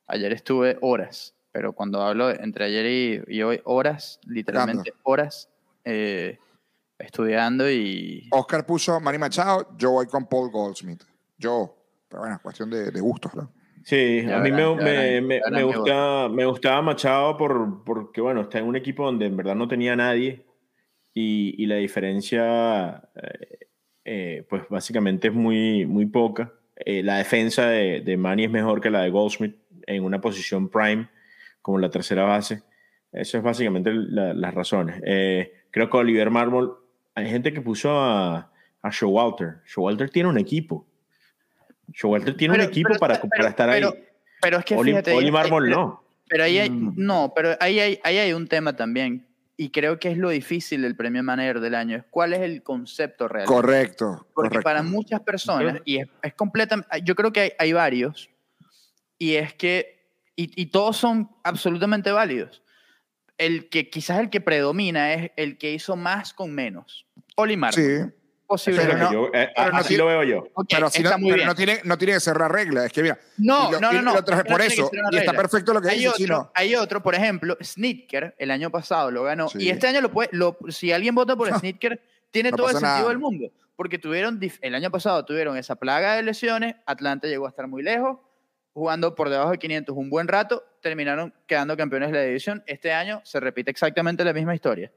Ayer 0.07 0.33
estuve 0.33 0.77
horas, 0.83 1.35
pero 1.53 1.73
cuando 1.73 2.03
hablo 2.03 2.29
entre 2.31 2.67
ayer 2.67 3.25
y, 3.29 3.37
y 3.37 3.43
hoy, 3.43 3.61
horas, 3.65 4.21
literalmente 4.27 4.93
horas, 5.05 5.49
eh, 5.85 6.39
estudiando 6.99 7.71
y... 7.71 8.29
Oscar 8.33 8.65
puso 8.67 8.99
Manny 9.01 9.19
Machado, 9.19 9.69
yo 9.77 9.93
voy 9.93 10.07
con 10.07 10.27
Paul 10.29 10.51
Goldsmith. 10.51 11.03
Yo, 11.39 11.77
pero 12.09 12.23
bueno, 12.23 12.39
cuestión 12.43 12.71
de, 12.71 12.91
de 12.91 13.01
gustos. 13.01 13.35
¿no? 13.35 13.53
Sí, 13.85 14.23
Ya 14.27 14.39
a 14.39 14.41
mí 14.41 14.51
verán, 14.51 14.77
me, 14.77 14.83
me, 14.85 14.91
verán, 15.41 15.53
me- 15.53 15.59
me 15.59 15.63
gusta, 15.65 16.27
gustaba 16.29 16.83
Machado 16.83 17.37
por, 17.37 17.85
porque, 17.85 18.21
bueno, 18.21 18.43
está 18.43 18.59
en 18.59 18.67
un 18.67 18.77
equipo 18.77 19.05
donde 19.05 19.27
en 19.27 19.37
verdad 19.37 19.55
no 19.55 19.69
tenía 19.69 19.95
nadie 19.97 20.47
y, 21.13 21.55
y 21.63 21.67
la 21.67 21.77
diferencia, 21.77 23.03
eh, 23.23 23.59
eh, 24.05 24.47
pues 24.49 24.63
básicamente 24.69 25.29
es 25.29 25.35
muy, 25.35 25.85
muy 25.87 26.07
poca. 26.07 26.53
Eh, 26.77 27.03
la 27.03 27.19
defensa 27.19 27.69
de, 27.69 28.01
de 28.01 28.17
Manny 28.17 28.45
es 28.45 28.51
mejor 28.51 28.81
que 28.81 28.91
la 28.91 29.03
de 29.03 29.11
Goldsmith 29.11 29.57
en 29.87 30.03
una 30.05 30.21
posición 30.21 30.69
prime 30.71 31.09
como 31.63 31.79
la 31.79 31.91
tercera 31.91 32.25
base. 32.25 32.63
Eso 33.13 33.39
es 33.39 33.45
básicamente 33.45 33.93
la- 33.93 34.35
las 34.35 34.55
razones. 34.55 35.01
Eh, 35.05 35.53
creo 35.75 35.91
que 35.91 35.97
Oliver 35.97 36.31
Marmol, 36.31 36.79
hay 37.17 37.29
gente 37.29 37.53
que 37.53 37.61
puso 37.61 37.91
a, 38.01 38.51
a 38.81 38.91
Showalter. 38.91 39.57
Showalter 39.67 40.09
tiene 40.09 40.29
un 40.29 40.39
equipo. 40.39 40.87
Showalter 41.93 42.37
tiene 42.37 42.55
Pero- 42.55 42.65
un 42.65 42.71
equipo 42.71 42.89
pero- 42.91 43.01
para, 43.01 43.15
pero- 43.17 43.29
para 43.37 43.49
estar 43.49 43.69
pero- 43.71 43.89
ahí. 43.89 44.05
Pero 44.41 44.59
es 44.59 44.65
que 44.65 44.77
Oli, 44.77 44.91
fíjate... 44.93 45.13
Oli 45.15 45.27
ahí- 45.27 45.33
Marmol 45.33 45.65
pero- 45.65 45.77
no. 45.77 46.05
Pero 46.29 46.45
ahí 46.45 46.59
hay, 46.59 46.71
Mm. 46.71 46.95
no, 46.97 47.33
pero 47.35 47.51
ahí 47.61 47.81
hay, 47.81 48.01
ahí 48.05 48.19
hay 48.19 48.33
un 48.33 48.47
tema 48.47 48.75
también. 48.77 49.27
Y 49.57 49.71
creo 49.71 49.99
que 49.99 50.11
es 50.11 50.17
lo 50.19 50.31
difícil 50.31 50.83
del 50.83 50.97
premio 50.97 51.23
manager 51.23 51.61
del 51.61 51.75
año. 51.75 51.97
Es 51.97 52.05
cuál 52.11 52.33
es 52.35 52.41
el 52.41 52.63
concepto 52.63 53.27
real. 53.29 53.47
Correcto, 53.47 54.27
Porque 54.35 54.49
correcto. 54.51 54.63
para 54.63 54.83
muchas 54.83 55.21
personas, 55.21 55.81
y 55.85 55.99
es, 55.99 56.09
es 56.23 56.35
completamente, 56.35 56.89
yo 57.05 57.15
creo 57.15 57.33
que 57.33 57.41
hay, 57.41 57.51
hay 57.59 57.73
varios, 57.73 58.31
y 59.19 59.35
es 59.35 59.55
que, 59.55 60.09
y, 60.37 60.51
y 60.61 60.67
todos 60.67 60.97
son 60.97 61.31
absolutamente 61.45 62.11
válidos. 62.11 62.63
El 63.39 63.69
que 63.69 63.91
quizás 63.91 64.21
el 64.21 64.31
que 64.31 64.41
predomina 64.41 65.13
es 65.13 65.33
el 65.37 65.59
que 65.59 65.73
hizo 65.73 65.97
más 65.97 66.33
con 66.33 66.53
menos. 66.55 67.07
Oli 67.37 67.57
Marmol, 67.57 67.83
Sí, 67.85 68.13
posiblemente. 68.47 68.95
Pero 68.97 69.05
no- 69.07 69.13
yo- 69.13 69.31
eh, 69.35 69.51
pero 69.57 69.73
no 69.73 69.79
así 69.79 69.89
tiene- 69.89 70.03
lo 70.05 70.09
veo 70.09 70.23
yo. 70.23 70.39
Ok, 70.55 70.67
pero, 70.71 70.89
si 70.91 71.03
no, 71.03 71.11
pero 71.21 71.45
no, 71.47 71.55
tiene, 71.57 71.81
no 71.85 71.99
tiene 71.99 72.13
que 72.15 72.21
ser 72.21 72.37
la 72.37 72.47
regla. 72.47 72.85
Es 72.87 72.93
que 72.93 73.03
mira, 73.03 73.19
No, 73.39 73.73
lo- 73.73 73.81
no, 73.81 73.93
no, 73.93 74.03
no. 74.03 74.25
traje 74.25 74.45
por 74.45 74.61
eso. 74.63 74.89
Y 75.11 75.17
está 75.17 75.33
perfecto 75.33 75.73
lo 75.75 75.81
que 75.83 75.89
hay 75.89 75.97
dice, 75.97 76.09
otro, 76.11 76.19
Chino. 76.19 76.53
hay 76.55 76.75
otro, 76.77 77.03
por 77.03 77.15
ejemplo, 77.17 77.57
Snitker, 77.61 78.37
el 78.39 78.51
año 78.53 78.71
pasado 78.71 79.11
lo 79.11 79.25
ganó. 79.25 79.49
Sí. 79.49 79.59
Y 79.63 79.71
este 79.71 79.89
año 79.89 80.01
lo 80.01 80.13
puede, 80.13 80.29
lo, 80.33 80.57
si 80.69 80.93
alguien 80.93 81.15
vota 81.17 81.35
por 81.35 81.49
Snitker, 81.61 82.01
tiene 82.31 82.53
todo 82.53 82.67
el 82.69 82.73
sentido 82.75 82.89
nada. 82.99 83.09
del 83.09 83.19
mundo. 83.19 83.49
Porque 83.77 83.99
tuvieron, 83.99 84.39
el 84.61 84.75
año 84.77 84.91
pasado 84.93 85.25
tuvieron 85.25 85.57
esa 85.57 85.75
plaga 85.75 86.15
de 86.15 86.23
lesiones, 86.23 86.77
Atlanta 86.87 87.27
llegó 87.27 87.47
a 87.47 87.49
estar 87.49 87.67
muy 87.67 87.83
lejos, 87.83 88.19
jugando 88.73 89.17
por 89.17 89.29
debajo 89.31 89.51
de 89.51 89.59
500 89.59 89.97
un 89.97 90.09
buen 90.11 90.29
rato, 90.29 90.63
terminaron 90.85 91.33
quedando 91.47 91.79
campeones 91.79 92.13
de 92.13 92.19
la 92.19 92.25
división. 92.25 92.63
Este 92.67 92.93
año 92.93 93.23
se 93.25 93.41
repite 93.41 93.71
exactamente 93.71 94.23
la 94.23 94.35
misma 94.35 94.55
historia. 94.55 94.93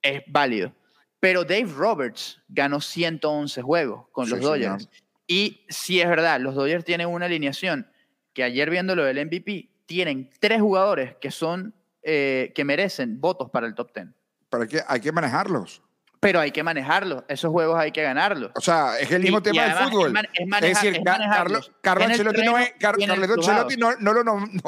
Es 0.00 0.22
válido. 0.28 0.72
Pero 1.18 1.42
Dave 1.42 1.72
Roberts 1.76 2.40
ganó 2.46 2.80
111 2.80 3.60
juegos 3.60 4.06
con 4.12 4.30
los 4.30 4.40
Dodgers. 4.40 4.84
señor. 4.84 4.96
Y 5.26 5.66
sí 5.68 6.00
es 6.00 6.08
verdad, 6.08 6.38
los 6.40 6.54
Dodgers 6.54 6.84
tienen 6.84 7.08
una 7.08 7.26
alineación 7.26 7.90
que 8.32 8.44
ayer 8.44 8.70
viendo 8.70 8.94
lo 8.94 9.04
del 9.04 9.26
MVP, 9.26 9.70
tienen 9.86 10.30
tres 10.38 10.60
jugadores 10.60 11.16
que 11.20 11.32
son, 11.32 11.74
eh, 12.02 12.52
que 12.54 12.64
merecen 12.64 13.20
votos 13.20 13.50
para 13.50 13.66
el 13.66 13.74
top 13.74 13.92
10. 13.92 14.08
Pero 14.48 14.62
hay 14.62 14.68
que, 14.68 14.80
hay 14.86 15.00
que 15.00 15.10
manejarlos. 15.10 15.82
Pero 16.24 16.40
hay 16.40 16.52
que 16.52 16.62
manejarlos, 16.62 17.22
esos 17.28 17.50
juegos 17.50 17.78
hay 17.78 17.92
que 17.92 18.02
ganarlos. 18.02 18.50
O 18.54 18.60
sea, 18.62 18.98
es 18.98 19.10
el 19.10 19.20
mismo 19.20 19.38
Y- 19.38 19.40
y 19.40 19.42
tema 19.42 19.62
del 19.64 19.74
fútbol. 19.90 20.06
Es, 20.06 20.12
man- 20.14 20.24
es 20.32 20.40
Es 20.40 20.46
maneja- 20.48 20.80
decir, 20.80 20.96
es 20.96 21.04
Carlos, 21.04 21.72
Carlos 21.82 22.08
Ancelotti 22.08 22.42
no 22.44 22.58
es- 22.58 22.72
Car-. 22.80 22.94
Ancelotti 22.94 23.76
lo, 23.76 23.94
no, 24.00 24.14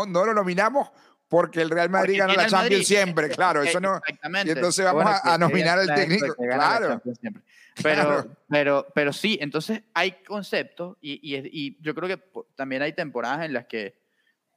no 0.06 0.24
lo 0.26 0.34
nominamos 0.34 0.90
porque 1.28 1.62
el 1.62 1.70
Real 1.70 1.88
Madrid 1.88 2.18
Porque 2.18 2.32
gana 2.34 2.34
la 2.34 2.48
Champions 2.50 2.62
Madrid. 2.72 2.82
siempre, 2.84 3.28
claro, 3.30 3.62
eso 3.62 3.80
no. 3.80 3.96
Exactamente. 3.96 4.48
y 4.48 4.52
entonces 4.52 4.84
vamos 4.84 5.06
a- 5.22 5.38
nominar 5.38 5.78
al 5.78 5.94
técnico, 5.94 6.34
claro. 6.36 7.00
Pero, 7.82 8.02
Claro. 8.04 8.36
pero, 8.50 8.86
pero 8.94 9.12
sí, 9.14 9.38
entonces 9.40 9.80
hay 9.94 10.12
conceptos 10.26 10.98
y, 11.00 11.18
y, 11.22 11.76
yo 11.80 11.94
creo 11.94 12.06
que 12.08 12.22
también 12.54 12.82
hay 12.82 12.92
temporadas 12.92 13.46
en 13.46 13.54
las 13.54 13.64
que, 13.64 13.98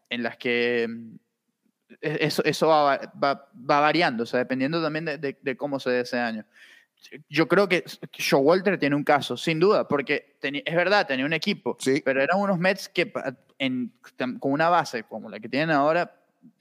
en 0.10 0.22
las 0.24 0.36
que 0.38 0.86
mm, 0.90 1.16
e- 2.02 2.18
eso, 2.22 2.44
eso 2.44 2.68
va, 2.68 3.00
va 3.22 3.48
variando, 3.62 4.24
o 4.24 4.26
sea, 4.26 4.40
dependiendo 4.40 4.82
también 4.84 5.06
de, 5.06 5.18
de- 5.18 5.38
de 5.42 5.56
cómo 5.58 5.80
se 5.80 5.90
dé 5.92 6.02
ese 6.02 6.20
año. 6.20 6.46
Yo 7.30 7.48
creo 7.48 7.68
que 7.68 7.84
Showalter 8.14 8.78
tiene 8.78 8.96
un 8.96 9.04
caso, 9.04 9.36
sin 9.38 9.60
duda, 9.60 9.88
porque 9.88 10.36
es 10.42 10.76
verdad, 10.76 11.08
tenía 11.08 11.26
un 11.26 11.34
equipo, 11.34 11.76
Sí. 11.80 12.02
pero 12.04 12.22
eran 12.22 12.40
unos 12.40 12.60
Mets 12.60 12.90
que 12.90 13.12
en- 13.58 13.92
con 14.40 14.52
una 14.52 14.70
base 14.70 15.04
como 15.04 15.30
la 15.30 15.40
que 15.40 15.50
tienen 15.50 15.72
ahora 15.72 16.14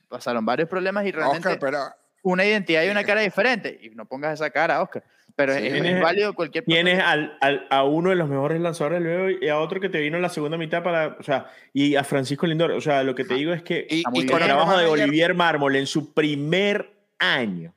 pasaron 0.09 0.45
varios 0.47 0.68
problemas 0.68 1.05
y 1.07 1.12
realmente 1.12 1.49
Oscar, 1.49 1.59
pero 1.61 1.78
una 2.22 2.45
identidad 2.45 2.82
y 2.84 2.89
una 2.89 3.05
cara 3.05 3.20
diferente. 3.20 3.78
Y 3.82 3.91
no 3.91 4.07
pongas 4.07 4.34
esa 4.34 4.49
cara, 4.51 4.80
Oscar. 4.82 5.05
Pero 5.36 5.53
Sí. 5.55 5.66
es, 5.66 5.72
es 5.74 5.82
Tienes- 5.82 6.03
válido 6.03 6.32
cualquier 6.34 6.64
Tienes 6.64 7.01
al, 7.01 7.36
al- 7.41 7.66
a 7.70 7.84
uno 7.84 8.11
de 8.11 8.16
los 8.16 8.28
mejores 8.28 8.61
lanzadores 8.61 9.01
luego 9.03 9.30
y 9.41 9.49
a 9.49 9.59
otro 9.59 9.78
que 9.80 9.89
te 9.89 10.01
vino 10.01 10.16
en 10.16 10.22
la 10.22 10.28
segunda 10.30 10.57
mitad 10.57 10.82
para, 10.82 11.16
o 11.20 11.22
sea, 11.22 11.47
y 11.72 11.95
a 11.95 12.03
Francisco 12.05 12.47
Lindor. 12.47 12.72
O 12.72 12.80
sea, 12.80 13.03
lo 13.05 13.14
que 13.14 13.24
te 13.24 13.34
digo 13.34 13.53
es 13.53 13.62
que 13.62 13.86
y, 13.89 13.97
y 13.97 13.99
el 13.99 14.26
con 14.26 14.36
otro 14.36 14.39
trabajo 14.47 14.76
de 14.78 14.86
Olivier 14.86 15.34
Mármol 15.34 15.76
en 15.76 15.86
su 15.86 16.12
primer 16.14 16.91
año 17.18 17.72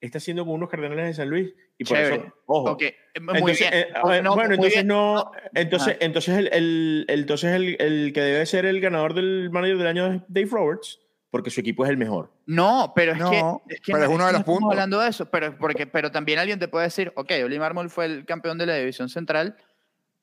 está 0.00 0.18
haciendo 0.18 0.44
con 0.44 0.54
unos 0.54 0.68
Cardenales 0.70 1.06
de 1.06 1.14
San 1.14 1.28
Luis 1.28 1.52
Y 1.78 1.84
por 1.84 1.96
Chévere. 1.96 2.16
eso, 2.16 2.34
ojo. 2.46 2.70
Ok, 2.72 2.82
eh, 2.82 2.94
muy 3.20 3.34
Entonces, 3.38 3.70
bien. 3.70 3.72
eh, 3.74 3.86
ver, 4.06 4.22
No, 4.24 4.34
bueno, 4.34 4.34
muy 4.34 4.44
entonces 4.54 4.74
bien. 4.74 4.86
no, 4.86 5.30
entonces, 5.54 5.88
Ajá. 5.88 5.98
entonces 6.00 6.38
el, 6.38 6.48
el- 6.52 7.04
el- 7.08 7.20
entonces 7.20 7.52
el, 7.54 7.76
el 7.80 8.12
que 8.12 8.20
debe 8.20 8.46
ser 8.46 8.66
el 8.66 8.80
ganador 8.80 9.14
del 9.14 9.50
manager 9.50 9.78
del 9.78 9.86
año 9.86 10.06
es 10.12 10.22
Dave 10.28 10.48
Roberts, 10.50 11.00
porque 11.30 11.50
su 11.50 11.60
equipo 11.60 11.84
es 11.84 11.90
el 11.90 11.96
mejor. 11.96 12.32
No, 12.46 12.92
pero 12.96 13.12
es 13.12 13.18
No, 13.18 13.30
que. 13.68 13.74
Es 13.74 13.80
que 13.82 13.92
pero 13.92 14.04
es 14.04 14.10
uno 14.10 14.18
de 14.26 14.32
no 14.32 14.32
los 14.32 14.40
estamos 14.40 14.44
puntos. 14.58 14.72
hablando 14.72 15.00
de 15.00 15.08
eso, 15.08 15.26
pero, 15.30 15.56
porque, 15.58 15.86
pero 15.86 16.10
también 16.10 16.38
alguien 16.38 16.58
te 16.58 16.66
puede 16.68 16.86
decir, 16.86 17.12
ok, 17.14 17.30
Oli 17.44 17.58
Marmol 17.58 17.88
fue 17.90 18.06
el 18.06 18.24
campeón 18.26 18.58
de 18.58 18.66
la 18.66 18.74
división 18.76 19.08
central 19.08 19.56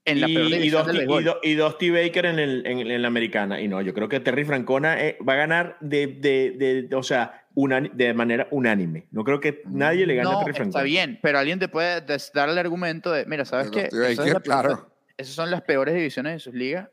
en 0.08 0.22
la 0.22 0.28
y, 0.30 0.36
peor 0.36 0.47
y, 0.53 0.70
Dusty, 0.70 0.88
del 0.88 0.95
y, 0.95 0.99
béisbol. 0.99 1.24
Do- 1.24 1.39
y 1.43 1.53
Dusty 1.55 1.89
Baker 1.91 2.26
en, 2.26 2.39
el, 2.39 2.66
en, 2.66 2.80
en 2.91 3.01
la 3.01 3.08
americana. 3.08 3.62
Y 3.62 3.68
no, 3.68 3.82
yo 3.82 3.93
creo 3.93 4.10
que 4.10 4.20
Terry 4.20 4.43
Francona 4.45 4.99
eh, 5.03 5.18
va 5.28 5.34
a 5.34 5.38
ganar 5.38 5.78
de, 5.82 6.08
de, 6.08 6.55
de- 6.58 6.82
de- 6.84 6.95
o 6.95 7.03
sea, 7.03 7.45
unani- 7.55 7.91
de 7.93 8.14
manera 8.14 8.47
unánime. 8.51 9.08
No 9.12 9.24
creo 9.24 9.39
que 9.39 9.62
nadie 9.66 10.05
le 10.08 10.16
gane 10.16 10.30
a 10.30 10.34
No, 10.34 10.39
Terry 10.39 10.53
Francona. 10.53 10.70
está 10.80 10.84
bien, 10.84 11.20
pero 11.22 11.39
alguien 11.39 11.60
te 11.60 11.68
puede 11.68 12.01
dar 12.34 12.49
el 12.49 12.58
argumento 12.58 13.12
de, 13.12 13.26
mira, 13.26 13.45
¿sabes 13.45 13.70
qué? 13.70 13.84
Dusty 13.89 13.97
Esa 13.97 14.12
es 14.12 14.18
Baker, 14.18 14.34
la 14.34 14.39
peor- 14.39 14.43
claro. 14.43 14.91
Esas 15.18 15.34
son 15.36 15.49
las 15.51 15.62
peores 15.64 15.95
divisiones 15.95 16.34
de 16.34 16.39
sus 16.39 16.53
ligas. 16.53 16.88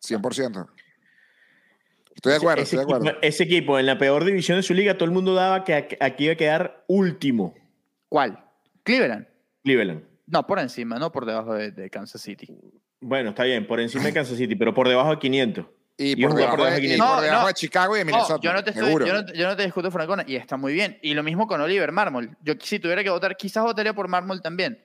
100%. 0.00 0.68
Estoy 2.14 2.30
de 2.32 2.36
acuerdo, 2.36 2.62
ese, 2.62 2.76
estoy 2.76 2.78
de 2.78 2.82
acuerdo. 2.82 3.04
equipo, 3.06 3.18
ese 3.22 3.42
equipo 3.44 3.78
en 3.78 3.86
la 3.86 3.98
peor 3.98 4.24
división 4.24 4.56
de 4.58 4.62
su 4.62 4.74
liga, 4.74 4.94
todo 4.94 5.06
el 5.06 5.10
mundo 5.10 5.34
daba 5.34 5.64
que 5.64 5.74
aquí- 5.74 5.96
aquí 6.00 6.24
iba 6.24 6.34
a 6.34 6.36
quedar 6.36 6.84
último. 6.86 7.54
¿Cuál? 8.08 8.44
Cleveland. 8.84 9.26
Cleveland. 9.64 10.02
No, 10.32 10.46
por 10.46 10.58
encima, 10.58 10.98
no 10.98 11.12
por 11.12 11.26
debajo 11.26 11.52
de, 11.54 11.70
de 11.72 11.90
Kansas 11.90 12.22
City. 12.22 12.48
Bueno, 13.00 13.30
está 13.30 13.44
bien, 13.44 13.66
por 13.66 13.78
encima 13.80 14.04
de 14.04 14.14
Kansas 14.14 14.38
City, 14.38 14.56
pero 14.56 14.72
por 14.72 14.88
debajo 14.88 15.10
de 15.10 15.18
500. 15.18 15.66
Y 15.98 16.24
a 16.24 16.26
por 16.28 16.36
debajo, 16.36 16.56
por 16.56 16.64
debajo 16.64 16.64
de, 16.64 16.70
de 16.70 16.78
y 16.78 16.80
500. 16.96 17.06
por 17.06 17.16
No, 17.16 17.22
debajo 17.22 17.42
no. 17.42 17.48
de 17.48 17.54
Chicago 17.54 17.94
y 17.94 17.98
de 17.98 18.04
Minnesota. 18.06 18.40
yo 18.42 18.52
no, 18.54 18.64
te 18.64 18.70
estoy, 18.70 18.86
seguro. 18.86 19.06
yo, 19.06 19.12
no, 19.22 19.32
yo 19.34 19.46
no 19.46 19.56
te 19.56 19.62
discuto 19.64 19.90
Francona 19.90 20.24
y 20.26 20.36
está 20.36 20.56
muy 20.56 20.72
bien. 20.72 20.98
Y 21.02 21.12
lo 21.12 21.22
mismo 21.22 21.46
con 21.46 21.60
Oliver 21.60 21.92
Marmol. 21.92 22.34
Yo 22.42 22.54
si 22.60 22.78
tuviera 22.78 23.04
que 23.04 23.10
votar, 23.10 23.36
quizás 23.36 23.62
votaría 23.62 23.92
por 23.92 24.08
Marmol 24.08 24.40
también. 24.40 24.82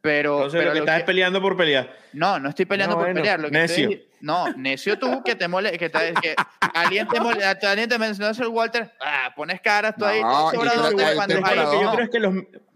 Pero, 0.00 0.36
Entonces 0.36 0.58
pero 0.60 0.68
lo 0.68 0.72
que 0.74 0.78
lo 0.78 0.84
estás 0.84 0.94
que- 0.96 1.00
es 1.00 1.06
peleando 1.06 1.40
por 1.42 1.56
pelear. 1.56 1.96
no, 2.12 2.38
no 2.38 2.50
estoy 2.50 2.66
peleando 2.66 2.94
No, 2.94 2.98
por 3.00 3.06
bueno, 3.06 3.20
pelear. 3.20 3.40
Lo 3.40 3.48
que 3.50 3.58
necio. 3.58 3.88
estoy- 3.90 4.08
no, 4.20 4.52
necio 4.52 4.98
tú 4.98 5.22
que 5.24 5.34
te 5.34 5.48
mole, 5.48 5.76
que, 5.76 5.88
te- 5.90 6.14
que 6.22 6.36
alguien 6.74 7.08
te 7.08 7.18
mole, 7.20 7.44
alguien 7.44 7.88
te 7.88 7.98
mencionó 7.98 8.30
a 8.30 8.34
Sir 8.34 8.46
Walter, 8.48 8.92
ah, 9.00 9.32
pones 9.34 9.60
caras 9.60 9.94
tú 9.98 10.04
ahí, 10.04 10.20
No, 10.22 10.52
y 10.52 10.56
sobrador, 10.56 10.94
creo- 10.94 11.08
el 11.10 11.16
Lo 11.16 11.70
que 11.70 11.80
yo 11.82 11.90
creo 11.92 12.04
es 12.04 12.10
que 12.10 12.20
los, 12.20 12.34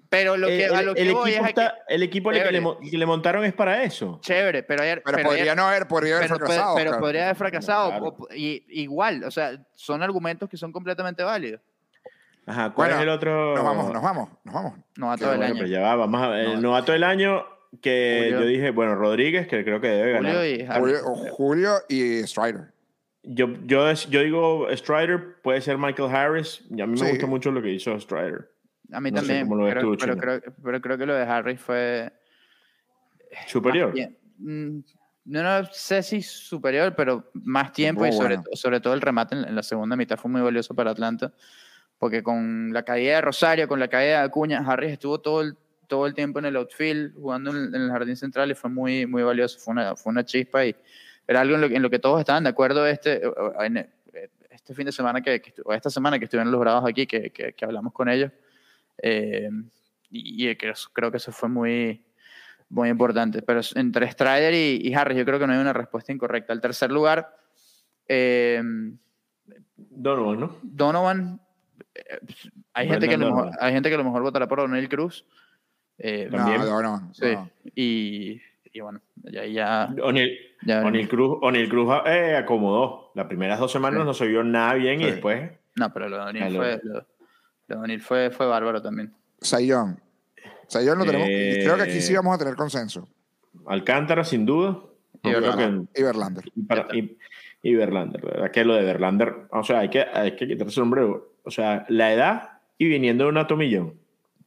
pero 0.08 0.36
lo 0.36 0.46
que, 0.46 0.64
el, 0.64 0.74
a 0.74 0.82
lo 0.82 0.94
que 0.94 1.02
el 1.02 1.12
voy 1.12 1.30
equipo 1.32 1.44
es 1.46 1.50
a 1.50 1.54
que- 1.54 1.60
está- 1.62 1.78
el 1.88 2.02
equipo 2.02 2.30
le- 2.32 2.42
que 2.42 2.52
le, 2.52 2.62
que 2.90 2.98
le 2.98 3.06
montaron 3.06 3.44
es 3.44 3.52
para 3.52 3.82
eso. 3.82 4.18
chévere, 4.22 4.62
pero 4.62 4.82
ayer, 4.82 5.02
Pero, 5.04 5.16
pero 5.16 5.28
podría 5.28 5.42
ayer- 5.44 5.56
no 5.56 5.64
haber, 5.68 5.86
podría 5.88 6.16
haber 6.16 6.28
pero, 6.28 6.38
fracasado. 6.38 6.74
pero 6.76 6.90
Oscar. 6.90 7.00
podría 7.00 7.24
haber 7.24 7.36
fracasado. 7.36 7.90
Claro. 7.90 8.06
o- 8.18 8.28
y, 8.34 8.64
igual, 8.68 9.24
o 9.24 9.30
sea, 9.30 9.52
son 9.74 10.02
argumentos 10.02 10.48
que 10.48 10.56
son 10.56 10.72
completamente 10.72 11.22
válidos. 11.22 11.60
Ajá, 12.46 12.70
¿cuál 12.72 12.88
Bueno, 12.88 12.96
es 12.96 13.02
el 13.02 13.08
otro? 13.10 13.54
Nos 13.54 13.64
vamos, 13.64 13.92
nos 13.92 14.02
vamos, 14.02 14.28
nos 14.44 14.54
vamos. 14.54 14.72
No 14.96 15.12
a 15.12 15.16
Qué 15.16 15.24
todo 15.24 15.32
el 15.34 15.38
Bueno, 15.40 15.54
año. 15.56 15.66
ya 15.66 15.80
va, 15.82 15.96
vamos 15.96 16.22
a 16.22 16.28
ver. 16.28 16.46
El 16.46 16.54
No. 16.54 16.60
novato 16.68 16.92
del 16.92 17.04
año 17.04 17.44
que 17.82 18.20
Julio. 18.30 18.40
yo 18.40 18.46
dije, 18.46 18.70
bueno, 18.70 18.94
Rodríguez, 18.94 19.46
que 19.46 19.62
creo 19.64 19.80
que 19.82 19.88
debe 19.88 20.12
ganar. 20.12 20.32
Julio 20.32 20.46
y 20.56 20.62
Harry. 20.62 20.80
Julio, 20.80 20.98
Julio 21.30 21.72
y 21.90 22.22
Strider. 22.26 22.72
Yo, 23.24 23.48
yo, 23.66 23.92
yo 23.92 24.20
digo 24.22 24.66
Strider, 24.74 25.42
puede 25.42 25.60
ser 25.60 25.76
Michael 25.76 26.08
Harris. 26.14 26.62
Y 26.70 26.80
a 26.80 26.86
mí 26.86 26.92
me 26.98 27.04
Sí. 27.06 27.10
gusta 27.10 27.26
mucho 27.26 27.50
lo 27.50 27.60
que 27.60 27.68
hizo 27.70 27.98
Strider. 28.00 28.48
A 28.92 29.00
mí 29.00 29.10
No 29.10 29.18
también, 29.20 29.48
lo 29.48 29.66
pero, 29.66 29.96
pero 29.98 30.16
creo, 30.16 30.40
pero 30.62 30.80
creo 30.80 30.98
que 30.98 31.06
lo 31.06 31.14
de 31.14 31.22
Harry 31.24 31.56
fue 31.56 32.10
Superior. 33.46 33.94
mm, 34.38 34.78
No, 35.26 35.42
no 35.42 35.64
sé 35.72 36.02
si 36.02 36.22
superior, 36.22 36.94
pero 36.96 37.30
más 37.34 37.72
tiempo 37.72 38.00
Muy 38.00 38.08
y 38.08 38.12
sobre, 38.12 38.36
bueno. 38.36 38.44
sobre 38.54 38.80
todo 38.80 38.94
el 38.94 39.00
remate 39.02 39.34
en, 39.34 39.44
en 39.44 39.54
la 39.54 39.62
segunda 39.62 39.94
mitad 39.96 40.16
fue 40.16 40.30
muy 40.30 40.40
valioso 40.40 40.74
para 40.74 40.90
Atlanta, 40.92 41.32
porque 41.98 42.22
con 42.22 42.72
la 42.72 42.82
caída 42.82 43.16
de 43.16 43.20
Rosario, 43.20 43.68
con 43.68 43.78
la 43.78 43.88
caída 43.88 44.20
de 44.20 44.24
Acuña, 44.26 44.64
Harris 44.66 44.92
estuvo 44.92 45.20
todo 45.20 45.42
el, 45.42 45.54
todo 45.86 46.06
el 46.06 46.14
tiempo 46.14 46.38
en 46.38 46.46
el 46.46 46.56
outfield, 46.56 47.14
jugando 47.14 47.50
en, 47.50 47.74
en 47.74 47.82
el 47.82 47.90
jardín 47.90 48.16
central 48.16 48.50
y 48.50 48.54
fue 48.54 48.70
muy, 48.70 49.06
muy 49.06 49.22
valioso, 49.22 49.58
fue 49.58 49.72
una, 49.72 49.94
fue 49.96 50.10
una 50.12 50.24
chispa 50.24 50.64
y 50.64 50.74
era 51.26 51.42
algo 51.42 51.56
en 51.56 51.60
lo, 51.60 51.68
que- 51.68 51.76
en 51.76 51.82
lo 51.82 51.90
que 51.90 51.98
todos 51.98 52.20
estaban 52.20 52.44
de 52.44 52.50
acuerdo 52.50 52.86
este, 52.86 53.20
en, 53.60 53.86
este 54.50 54.74
fin 54.74 54.86
de 54.86 54.92
semana, 54.92 55.20
que, 55.20 55.42
que 55.42 55.52
o 55.64 55.74
esta 55.74 55.90
semana 55.90 56.18
que 56.18 56.24
estuvieron 56.24 56.50
los 56.50 56.60
bravos 56.60 56.88
aquí, 56.88 57.06
que, 57.06 57.28
que- 57.30 57.52
que 57.52 57.64
hablamos 57.66 57.92
con 57.92 58.08
ellos. 58.08 58.32
Eh, 59.02 59.48
y, 60.10 60.44
y 60.46 60.48
eso- 60.60 60.90
creo 60.92 61.10
que 61.10 61.16
eso 61.18 61.32
fue 61.32 61.48
muy, 61.48 62.02
muy 62.68 62.88
importante. 62.88 63.42
Pero 63.42 63.60
entre 63.74 64.10
Strider 64.10 64.54
y, 64.54 64.88
y 64.88 64.94
Harris, 64.94 65.18
yo 65.18 65.24
creo 65.24 65.38
que 65.38 65.46
no 65.46 65.52
hay 65.52 65.58
una 65.60 65.72
respuesta 65.72 66.12
incorrecta. 66.12 66.52
El 66.52 66.60
tercer 66.60 66.90
lugar, 66.90 67.36
eh, 68.08 68.62
Donovan, 69.76 70.40
¿no? 70.40 70.56
Donovan. 70.62 71.40
eh, 71.94 72.18
hay, 72.74 72.88
gente 72.88 73.08
que 73.08 73.14
a 73.14 73.18
lo 73.18 73.26
mejor, 73.26 73.44
Donovan. 73.46 73.58
hay 73.60 73.72
gente 73.72 73.88
que 73.88 73.94
a 73.94 73.98
lo 73.98 74.04
mejor 74.04 74.22
votará 74.22 74.46
por 74.48 74.60
O'Neill 74.60 74.88
Cruz. 74.88 75.24
Eh, 75.98 76.28
También. 76.30 76.60
No, 76.60 76.80
no, 76.82 77.00
no. 77.00 77.14
sí. 77.14 77.26
no. 77.34 77.50
Y, 77.74 78.40
y 78.72 78.80
bueno, 78.80 79.00
ya, 79.24 79.44
ya, 79.46 79.88
O'Neal 80.02 81.08
Cruz, 81.08 81.38
Cruz 81.68 81.88
eh, 82.06 82.36
acomodó. 82.36 83.10
Las 83.14 83.26
primeras 83.26 83.58
dos 83.58 83.72
semanas 83.72 84.00
Sí. 84.00 84.06
no 84.06 84.14
se 84.14 84.26
vio 84.28 84.44
nada 84.44 84.74
bien 84.74 85.00
y 85.00 85.04
Sí. 85.04 85.10
después. 85.10 85.50
No, 85.76 85.92
pero 85.92 86.08
lo 86.08 86.16
de 86.18 86.22
O'Neill 86.30 86.56
fue, 86.56 86.80
lo, 86.84 87.06
lo 87.68 87.76
de 87.76 87.82
O'Neill 87.82 88.00
fue, 88.02 88.30
fue 88.30 88.46
bárbaro 88.46 88.82
también. 88.82 89.12
Sayón. 89.40 90.00
Sayón 90.66 90.98
lo 90.98 91.04
tenemos. 91.04 91.28
Eh, 91.30 91.60
creo 91.64 91.76
que 91.76 91.82
aquí 91.82 92.00
sí 92.00 92.14
vamos 92.14 92.34
a 92.34 92.38
tener 92.38 92.54
consenso. 92.56 93.08
Alcántara, 93.66 94.24
sin 94.24 94.44
duda. 94.44 94.78
Y 95.22 95.30
Verlander. 95.30 95.80
que- 95.94 96.00
Y 96.00 96.04
Verlander. 96.04 96.44
y, 96.54 96.62
para- 96.62 96.96
y- 96.96 97.16
y 97.62 97.74
Verlander. 97.74 98.22
la 98.24 98.30
verdad 98.30 98.50
que 98.50 98.64
lo 98.64 98.74
de 98.74 98.82
Verlander, 98.84 99.34
o 99.50 99.62
sea, 99.64 99.80
hay 99.80 99.88
que, 99.90 100.00
hay 100.02 100.36
que 100.36 100.46
quitarse 100.46 100.64
el 100.70 100.72
sombrero. 100.72 101.34
O 101.44 101.50
sea, 101.50 101.84
la 101.88 102.12
edad 102.12 102.60
y 102.78 102.86
viniendo 102.88 103.24
de 103.24 103.30
un 103.30 103.38
atomillón. 103.38 103.94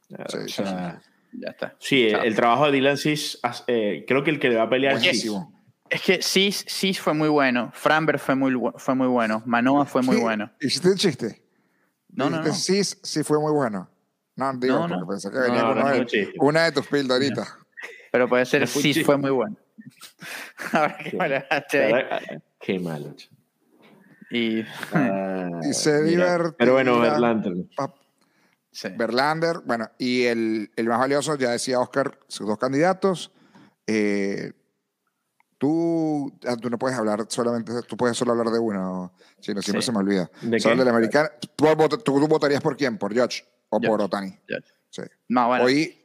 Sí, 0.08 0.14
o 0.18 0.40
sí, 0.42 0.48
sea, 0.48 1.00
Ya 1.32 1.48
está. 1.50 1.74
sí, 1.78 2.04
el, 2.06 2.12
Chao. 2.12 2.22
el 2.22 2.34
trabajo 2.36 2.66
de 2.66 2.72
Dylan 2.72 2.96
Cis, 2.96 3.40
eh, 3.66 4.04
creo 4.06 4.22
que 4.24 4.30
el 4.30 4.38
que 4.38 4.48
le 4.50 4.56
va 4.56 4.64
a 4.64 4.70
pelear 4.70 4.94
es 4.96 5.02
Cis. 5.02 5.30
Es 5.90 6.00
que 6.02 6.22
Cis, 6.22 6.64
Cis 6.68 7.00
fue 7.00 7.12
muy 7.12 7.28
bueno, 7.28 7.70
Framber 7.74 8.18
fue 8.18 8.34
muy, 8.34 8.54
fue 8.76 8.94
muy 8.94 9.08
bueno, 9.08 9.42
Manoa 9.44 9.84
fue 9.84 10.00
muy 10.02 10.16
Sí, 10.16 10.22
bueno. 10.22 10.50
¿Hiciste 10.60 10.88
un 10.88 10.96
chiste? 10.96 11.41
No, 12.12 12.30
no, 12.30 12.42
no. 12.42 12.54
Sí, 12.54 12.82
sí 12.84 13.22
fue 13.22 13.38
muy 13.38 13.52
bueno. 13.52 13.88
No, 14.36 14.52
digo, 14.54 14.78
No, 14.80 14.88
no. 14.88 14.94
porque 15.00 15.10
pensé 15.12 15.30
que 15.30 15.36
No, 15.36 15.42
venía 15.42 15.62
no, 15.62 15.68
con 15.68 15.78
no 15.78 15.84
una, 15.86 16.06
una 16.40 16.64
de 16.64 16.72
tus 16.72 16.86
pildoritas. 16.86 17.54
Pero 18.12 18.28
puede 18.28 18.44
ser 18.46 18.60
No 18.62 18.66
fue 19.04 19.16
muy 19.16 19.30
bueno. 19.30 19.56
Ahora 20.72 20.98
que 20.98 21.16
me 21.16 21.28
lo. 21.28 21.34
Ahora, 21.36 22.20
Qué 22.60 22.78
malo. 22.78 23.14
Y 24.30 24.62
Ah, 24.92 25.60
Y 25.68 25.72
se 25.72 25.92
mira. 26.02 26.26
divertirá. 26.26 26.54
Pero 26.58 26.72
bueno, 26.74 27.00
Verlander. 27.00 27.54
Pa- 27.76 27.94
sí. 28.70 28.88
Verlander, 28.96 29.60
bueno, 29.64 29.90
y 29.98 30.24
el, 30.24 30.70
el 30.76 30.88
más 30.88 30.98
valioso, 30.98 31.36
ya 31.36 31.50
decía 31.50 31.80
Oscar, 31.80 32.18
sus 32.28 32.46
dos 32.46 32.58
candidatos. 32.58 33.32
Eh, 33.86 34.52
tú, 35.66 36.36
ah, 36.48 36.56
tú 36.60 36.68
no 36.68 36.76
puedes 36.76 36.98
hablar 36.98 37.24
solamente, 37.28 37.72
tú 37.86 37.96
puedes 37.96 38.16
solo 38.16 38.32
hablar 38.32 38.48
de 38.48 38.58
uno, 38.58 39.12
si 39.38 39.54
no, 39.54 39.62
siempre 39.62 39.80
Sí. 39.80 39.86
se 39.86 39.92
me 39.92 39.98
olvida. 39.98 40.28
¿De 40.40 40.58
Solo 40.58 40.74
del 40.76 40.88
americano. 40.88 41.28
¿Tú, 41.54 41.64
vot- 41.66 42.02
tú 42.02 42.18
votarías 42.26 42.60
por 42.60 42.76
quién? 42.76 42.98
¿Por 42.98 43.14
George 43.14 43.44
o 43.68 43.78
George. 43.78 43.88
por 43.88 44.02
Otani? 44.02 44.36
George. 44.48 44.68
Sí. 44.90 45.02
No, 45.28 45.46
bueno. 45.46 45.64
Hoy, 45.64 46.04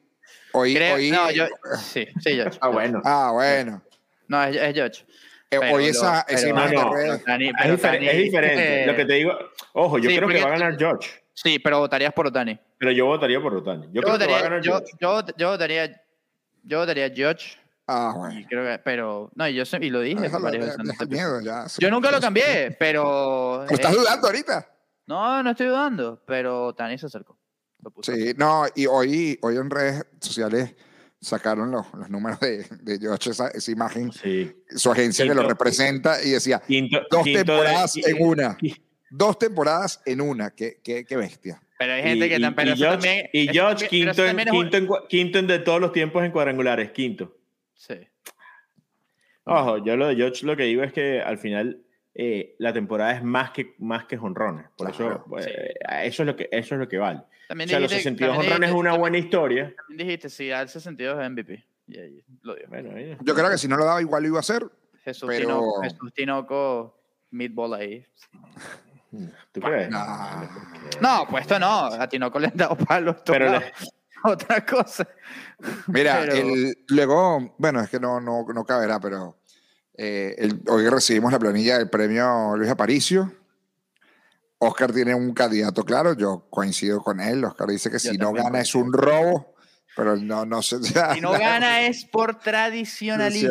hoy, 0.53 0.75
creo- 0.75 0.95
hoy, 0.95 1.09
no, 1.09 1.31
yo, 1.31 1.45
sí, 1.79 2.05
sí, 2.21 2.29
George. 2.35 2.59
Ah, 2.61 2.67
bueno. 2.67 3.01
ah, 3.03 3.31
bueno. 3.33 3.81
No, 4.27 4.43
es, 4.43 4.55
es 4.57 4.73
George. 4.75 5.05
Eh, 5.49 5.57
Pero 5.59 5.73
hoy 5.75 5.85
esa, 5.87 6.21
esa 6.27 6.41
pero- 6.41 6.49
imagen 6.49 6.75
no, 6.75 6.89
de 6.91 6.95
redes- 6.95 7.21
Otani- 7.25 7.47
Es, 7.49 7.53
pero 7.59 7.73
diferente. 7.73 8.05
Otani, 8.05 8.07
es 8.09 8.17
diferente. 8.23 8.83
eh, 8.83 8.85
Lo 8.85 8.95
que 8.95 9.05
te 9.05 9.13
digo, 9.13 9.31
ojo, 9.73 9.97
yo 9.97 10.09
sí, 10.11 10.17
creo 10.17 10.29
que 10.29 10.39
va 10.41 10.47
a 10.47 10.51
ganar 10.51 10.77
George, 10.77 11.09
Sí, 11.33 11.57
pero 11.57 11.79
votarías 11.79 12.13
por 12.13 12.27
Otani. 12.27 12.59
pero 12.77 12.91
yo 12.91 13.07
votaría 13.07 13.41
por 13.41 13.55
Otani. 13.55 13.87
Yo, 13.87 13.93
Yo, 13.93 14.01
creo 14.01 14.03
que 14.03 14.09
va 14.09 14.13
a 14.13 14.17
votaría, 14.27 14.41
ganar 14.43 14.61
yo, 14.61 14.71
George. 14.73 14.91
yo, 14.99 15.25
yo 15.37 15.49
votaría, 15.49 16.01
yo 16.63 16.79
votaría 16.79 17.09
George. 17.09 17.57
Ah, 17.87 18.11
Y 18.13 18.17
bueno. 18.19 18.45
creo 18.49 18.63
que, 18.65 18.79
pero, 18.83 19.31
no, 19.35 19.47
y 19.47 19.53
yo 19.55 19.65
sé- 19.65 19.79
y 19.81 19.89
lo 19.89 20.01
dije 20.01 20.19
Déjalo, 20.21 20.43
varias 20.43 20.65
ya- 20.65 20.71
veces 20.83 20.89
este 20.93 21.05
miedo, 21.05 21.39
ya. 21.41 21.65
Yo 21.79 21.89
nunca 21.89 22.11
lo 22.11 22.19
cambié, 22.19 22.75
pero. 22.79 23.63
Estás 23.69 23.93
eh, 23.93 23.97
dudando 23.97 24.27
ahorita. 24.27 24.69
No, 25.07 25.41
no 25.41 25.51
estoy 25.51 25.67
dudando, 25.67 26.21
pero 26.27 26.75
Tani 26.75 26.97
se 26.97 27.05
acercó. 27.05 27.39
Sí, 28.01 28.33
no, 28.35 28.65
y 28.75 28.85
hoy, 28.87 29.39
hoy 29.41 29.55
en 29.55 29.69
redes 29.69 30.05
sociales 30.19 30.75
sacaron 31.21 31.71
los, 31.71 31.85
los 31.93 32.09
números 32.09 32.39
de, 32.41 32.65
de 32.81 32.99
George, 32.99 33.29
esa, 33.29 33.47
esa 33.49 33.71
imagen, 33.71 34.11
Sí. 34.11 34.53
su 34.75 34.91
agencia 34.91 35.23
que 35.25 35.29
lo 35.33 35.41
Quinto- 35.41 35.49
representa 35.49 36.21
y 36.21 36.31
decía, 36.31 36.59
Quinto, 36.67 36.99
dos 37.09 37.23
quinto 37.23 37.39
de- 37.39 37.45
temporadas 37.45 37.95
y- 37.95 38.01
en 38.05 38.17
una. 38.19 38.57
y- 38.61 38.75
Dos 39.09 39.39
temporadas 39.39 40.01
en 40.05 40.19
una, 40.19 40.51
qué, 40.51 40.81
qué, 40.83 41.05
qué 41.05 41.15
bestia. 41.15 41.61
Pero 41.79 41.93
hay 41.93 42.03
gente 42.03 42.25
y- 42.25 42.29
que 42.29 42.35
y- 42.35 42.39
y 42.39 42.75
George, 42.75 42.85
también. 42.89 43.29
y 43.31 43.43
eso 43.43 43.53
George 43.53 43.85
también- 43.87 43.89
quinto, 43.89 44.25
en, 44.25 44.39
es 44.39 44.51
quinto, 44.51 44.77
en 44.77 45.07
quinto 45.07 45.39
en 45.39 45.47
de 45.47 45.59
todos 45.59 45.79
los 45.79 45.93
tiempos 45.93 46.25
en 46.25 46.31
cuadrangulares, 46.31 46.91
quinto. 46.91 47.36
Sí. 47.77 47.95
Ojo, 49.45 49.77
yo 49.77 49.95
lo 49.95 50.07
de 50.07 50.15
George 50.15 50.45
lo 50.45 50.57
que 50.57 50.63
digo 50.63 50.83
es 50.83 50.91
que 50.91 51.21
al 51.21 51.37
final 51.37 51.81
eh, 52.15 52.55
la 52.59 52.73
temporada 52.73 53.13
es 53.13 53.23
más 53.23 53.51
que, 53.51 53.75
más 53.79 54.05
que 54.05 54.17
jonrones. 54.17 54.65
Por 54.75 54.91
Claro, 54.91 55.13
eso, 55.15 55.25
pues, 55.29 55.45
sí. 55.45 55.51
eso, 56.03 56.23
es 56.23 56.27
lo 56.27 56.35
que, 56.35 56.49
eso 56.51 56.75
es 56.75 56.79
lo 56.81 56.87
que 56.89 56.97
vale. 56.97 57.21
También 57.47 57.69
o 57.69 57.71
sea, 57.71 57.79
los 57.79 57.89
dijiste- 57.91 58.09
62 58.09 58.35
también 58.35 58.51
jonrones 58.51 58.69
es 58.69 58.75
una 58.75 58.89
también- 58.89 58.99
buena 59.01 59.17
historia. 59.19 59.73
También 59.77 59.97
dijiste, 60.07 60.29
si 60.29 60.47
da 60.49 60.61
el 60.61 60.69
62 60.69 61.19
es 61.23 61.29
MVP. 61.29 61.65
Y 61.87 61.97
ahí 61.99 62.23
lo. 62.41 62.55
Bueno, 62.67 62.91
ahí- 62.97 63.17
Yo 63.21 63.33
creo 63.33 63.49
que 63.49 63.57
si 63.57 63.67
no 63.69 63.77
lo 63.77 63.85
daba, 63.85 64.01
igual 64.01 64.23
lo 64.23 64.27
iba 64.29 64.37
a 64.37 64.41
hacer. 64.41 64.65
Jesús, 65.05 65.29
pero- 65.29 65.39
Tinoco, 65.47 65.81
Jesús 65.83 66.13
Tinoco, 66.13 66.99
meatball 67.31 67.73
ahí. 67.75 68.05
¿Tú 69.53 69.61
crees? 69.61 69.89
Nah. 69.89 70.43
No, 70.99 71.25
puesto 71.29 71.57
no. 71.57 71.85
A 71.85 72.09
Tinoco 72.09 72.37
le 72.39 72.47
han 72.47 72.57
dado 72.57 72.75
palos. 72.75 73.15
Pero, 73.25 73.49
le- 73.59 73.71
otra 74.23 74.65
cosa. 74.65 75.07
Mira, 75.87 76.19
Pero- 76.21 76.33
el- 76.35 76.77
luego, 76.89 77.55
bueno, 77.57 77.81
es 77.81 77.89
que 77.89 77.99
no, 77.99 78.19
no, 78.19 78.45
no 78.53 78.65
caberá, 78.65 78.99
pero 78.99 79.37
eh, 79.97 80.35
el- 80.37 80.61
hoy 80.67 80.87
recibimos 80.89 81.31
la 81.31 81.39
planilla 81.39 81.77
del 81.77 81.89
premio 81.89 82.55
Luis 82.55 82.69
Aparicio. 82.69 83.33
Oscar 84.59 84.91
tiene 84.91 85.13
un 85.13 85.33
candidato 85.33 85.83
claro, 85.83 86.13
yo 86.13 86.47
coincido 86.49 87.01
con 87.01 87.19
él. 87.19 87.43
Oscar 87.43 87.67
dice 87.67 87.89
que 87.91 87.99
Yo 87.99 88.11
si 88.11 88.17
no 88.17 88.33
gana 88.33 88.59
es 88.59 88.73
un 88.73 88.91
robo, 88.91 89.53
pero 89.95 90.15
no, 90.15 90.45
no 90.45 90.61
sé. 90.61 90.77
Si 91.13 91.21
no 91.21 91.31
gana 91.31 91.81
es 91.81 92.05
por 92.05 92.39
tradicionalismo. 92.39 93.49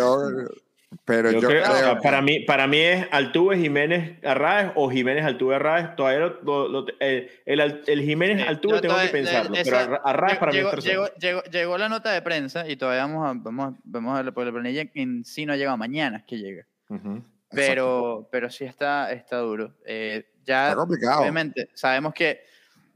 Pero 1.05 1.30
yo, 1.30 1.40
Yo 1.40 1.49
creo- 1.49 1.62
o 1.62 1.66
sea, 1.66 1.80
creo- 1.92 2.01
para, 2.03 2.22
mí, 2.22 2.40
para 2.40 2.66
mí 2.66 2.78
es 2.78 3.07
Altuve 3.11 3.57
Jiménez 3.59 4.18
Arraez 4.24 4.72
o 4.74 4.90
Jiménez 4.90 5.24
Altuve 5.24 5.55
Arraez. 5.57 5.94
Todavía 5.97 6.20
lo- 6.20 6.40
lo- 6.42 6.68
lo- 6.68 6.86
el, 7.01 7.28
el, 7.44 7.82
el 7.86 8.03
Jiménez 8.03 8.42
Sí, 8.42 8.49
Altuve 8.49 8.74
yo 8.76 8.80
tengo 8.80 8.94
que 8.94 9.01
todavía- 9.09 9.12
pensarlo, 9.12 9.55
esa- 9.57 9.64
pero 9.64 9.76
Arra- 9.78 10.03
Arraez 10.05 10.38
para 10.38 10.53
mí 10.53 10.59
llegó, 10.59 10.68
es 10.70 10.74
tercero. 10.76 11.05
llegó, 11.07 11.14
llegó, 11.18 11.42
llegó 11.51 11.78
la 11.78 11.88
nota 11.88 12.12
de 12.12 12.22
prensa 12.22 12.68
y 12.68 12.76
todavía 12.76 13.03
vamos 13.03 13.24
a, 13.28 13.32
vamos, 13.36 13.74
a- 13.74 13.78
vamos 13.84 14.18
a 14.18 14.22
ver 14.22 14.32
por 14.32 14.44
la 14.47 14.53
planilla 14.53 14.84
en 14.94 15.24
sí 15.24 15.47
no 15.47 15.53
ha 15.53 15.57
llegado 15.57 15.76
mañana, 15.76 16.18
es 16.18 16.24
que 16.24 16.38
llega. 16.38 16.66
Ujú. 16.88 17.22
Pero, 17.51 18.28
pero 18.32 18.51
sí 18.51 18.64
está, 18.64 19.12
está 19.12 19.38
duro. 19.38 19.72
Eh, 19.86 20.26
ya, 20.44 20.68
Está 20.70 20.76
complicado. 20.76 21.20
obviamente, 21.20 21.68
sabemos 21.74 22.12
que 22.12 22.40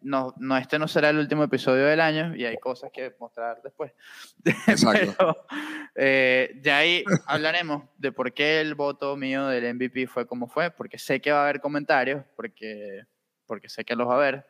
no, 0.03 0.35
no, 0.39 0.57
este 0.57 0.79
no 0.79 0.89
será 0.89 1.11
el 1.11 1.19
último 1.19 1.45
episodio 1.45 1.85
del 1.87 2.01
año 2.01 2.35
y 2.37 2.45
hay 2.45 2.57
cosas 2.59 2.91
que 2.93 3.15
mostrar 3.21 3.61
después. 3.63 3.93
Exacto. 4.67 5.15
Pero 5.19 5.47
eh, 5.95 6.53
de 6.57 6.71
ahí 6.73 7.05
hablaremos 7.27 7.85
de 7.99 8.13
por 8.13 8.33
qué 8.33 8.61
el 8.61 8.75
voto 8.75 9.17
mío 9.17 9.47
del 9.47 9.75
MVP 9.75 10.07
fue 10.07 10.27
como 10.27 10.49
fue, 10.49 10.71
porque 10.71 10.99
sé 10.99 11.21
que 11.21 11.33
va 11.33 11.41
a 11.41 11.43
haber 11.45 11.61
comentarios, 11.61 12.25
porque, 12.37 13.03
porque 13.47 13.69
sé 13.69 13.85
que 13.85 13.95
los 13.97 14.09
va 14.09 14.15
a 14.15 14.17
haber. 14.17 14.47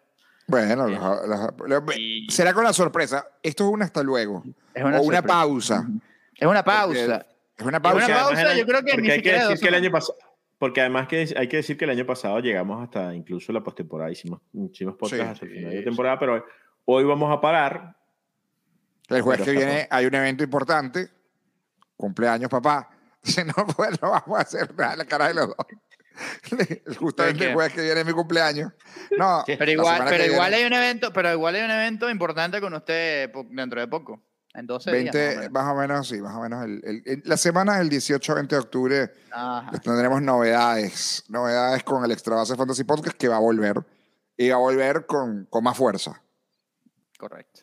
Bueno, 0.46 0.88
Sí. 0.88 0.94
los- 0.94 1.28
los- 1.28 1.84
los- 1.84 1.96
Y 1.98 2.26
será 2.30 2.52
con 2.52 2.64
la 2.64 2.72
sorpresa. 2.72 3.26
Esto 3.42 3.64
es 3.66 3.70
un 3.70 3.82
hasta 3.82 4.02
luego. 4.02 4.42
es 4.74 4.82
o 4.82 4.86
una 4.86 4.98
sorpresa. 4.98 5.22
pausa. 5.22 5.86
Es 6.34 6.46
una 6.46 6.64
pausa. 6.64 6.98
Es 7.00 7.06
una 7.06 7.26
Es 7.58 7.64
una 7.66 7.80
pausa. 7.82 8.06
Pausa, 8.08 8.54
yo 8.56 8.66
creo 8.66 8.82
que 8.82 8.96
ni 8.96 9.02
hay 9.10 9.22
que 9.22 9.28
siquiera 9.28 9.48
decir 9.48 9.60
que 9.60 9.68
el 9.68 9.74
año 9.74 9.90
pasado 9.90 10.16
porque 10.60 10.82
además 10.82 11.08
que 11.08 11.26
hay 11.36 11.48
que 11.48 11.56
decir 11.56 11.78
que 11.78 11.86
el 11.86 11.90
año 11.90 12.04
pasado 12.04 12.38
llegamos 12.38 12.82
hasta 12.82 13.14
incluso 13.14 13.50
la 13.50 13.62
postemporada 13.62 14.10
hicimos 14.10 14.42
hicimos 14.52 14.94
podcast 14.94 15.22
Sí, 15.22 15.28
hasta 15.28 15.44
el 15.46 15.50
sí, 15.50 15.56
final 15.56 15.70
de 15.72 15.78
sí. 15.78 15.84
temporada 15.84 16.18
pero 16.18 16.44
hoy 16.84 17.02
vamos 17.04 17.32
a 17.34 17.40
parar 17.40 17.96
El 19.08 19.22
jueves 19.22 19.46
que 19.46 19.52
viene 19.52 19.88
hay 19.90 20.04
un 20.04 20.14
evento 20.14 20.44
importante. 20.44 21.08
Cumpleaños, 21.96 22.48
papá. 22.50 22.90
Si 23.22 23.42
no, 23.44 23.52
pues 23.76 24.00
no 24.00 24.10
vamos 24.10 24.38
a 24.38 24.42
hacer 24.42 24.74
nada 24.74 24.96
la 24.96 25.04
cara 25.04 25.28
de 25.28 25.34
los 25.34 25.48
dos. 25.48 25.56
Justamente 26.98 27.48
el 27.48 27.54
jueves 27.54 27.72
que 27.74 27.82
viene 27.82 28.00
es 28.00 28.06
mi 28.06 28.12
cumpleaños. 28.12 28.72
No, 29.18 29.42
Pero 29.46 29.70
igual, 29.70 30.04
pero 30.08 30.24
igual 30.24 30.50
viene, 30.50 30.56
hay 30.56 30.64
un 30.66 30.72
evento, 30.72 31.12
pero 31.12 31.30
igual 31.32 31.54
hay 31.54 31.62
un 31.62 31.70
evento 31.70 32.08
importante 32.08 32.60
con 32.60 32.72
usted 32.74 33.30
dentro 33.50 33.80
de 33.80 33.88
poco. 33.88 34.22
En 34.54 34.66
12 34.66 34.90
días. 34.92 35.14
20, 35.14 35.48
más 35.50 35.62
o 35.72 35.74
menos. 35.74 35.74
más 35.74 35.74
o 35.74 35.76
menos, 35.76 36.08
sí, 36.08 36.20
más 36.20 36.34
o 36.36 36.40
menos. 36.40 36.64
el- 36.64 36.80
el- 36.84 37.02
el- 37.06 37.22
la 37.24 37.36
semana 37.36 37.78
del 37.78 37.88
18-20 37.88 38.56
de 38.56 38.58
octubre 38.58 39.10
Ajá. 39.30 39.70
les 39.70 39.80
tendremos 39.80 40.20
novedades. 40.22 41.24
Novedades 41.28 41.84
con 41.84 42.04
el 42.04 42.10
Extra 42.10 42.34
Base 42.36 42.56
Fantasy 42.56 42.84
Podcast 42.84 43.16
que 43.16 43.28
va 43.28 43.36
a 43.36 43.40
volver. 43.40 43.76
Y 44.36 44.48
va 44.48 44.56
a 44.56 44.58
volver 44.58 45.06
con, 45.06 45.46
con 45.46 45.62
más 45.62 45.76
fuerza. 45.76 46.20
Correcto. 47.18 47.60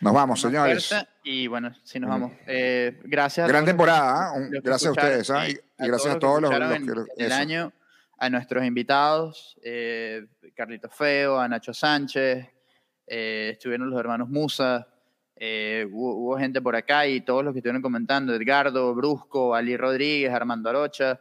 Nos 0.00 0.14
vamos, 0.14 0.40
señores. 0.40 0.94
Y 1.24 1.46
bueno, 1.48 1.72
sí 1.84 1.98
nos 2.00 2.08
vamos. 2.10 2.32
Eh, 2.46 3.00
gracias. 3.04 3.44
a 3.44 3.48
Gran 3.48 3.62
los 3.62 3.66
que- 3.66 3.70
temporada. 3.72 4.38
los 4.38 4.50
que 4.50 4.60
Gracias 4.60 4.88
a 4.88 4.92
ustedes. 4.92 5.26
sí, 5.26 5.32
Y, 5.78 5.84
y 5.84 5.88
gracias 5.88 6.14
a 6.14 6.18
todos 6.18 6.40
los, 6.40 6.50
escucharon 6.50 6.86
los 6.86 6.96
en- 6.98 7.04
que. 7.16 7.24
el 7.24 7.32
año, 7.32 7.72
a 8.18 8.30
nuestros 8.30 8.64
invitados, 8.64 9.56
eh, 9.62 10.26
Carlito 10.56 10.88
Feo, 10.88 11.38
a 11.38 11.46
Nacho 11.48 11.74
Sánchez, 11.74 12.46
eh, 13.06 13.50
estuvieron 13.52 13.90
los 13.90 13.98
hermanos 14.00 14.28
Musa, 14.28 14.86
eh, 15.40 15.86
hubo, 15.92 16.16
hubo 16.16 16.38
gente 16.38 16.60
por 16.60 16.74
acá 16.74 17.06
y 17.06 17.20
todos 17.20 17.44
los 17.44 17.52
que 17.52 17.60
estuvieron 17.60 17.80
comentando, 17.80 18.34
Edgardo, 18.34 18.92
Brusco, 18.94 19.54
Ali 19.54 19.76
Rodríguez, 19.76 20.32
Armando 20.32 20.68
Arocha, 20.68 21.20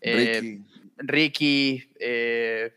eh, 0.00 0.40
Ricky. 0.40 0.64
Ricky, 0.98 1.90
eh, 1.98 2.72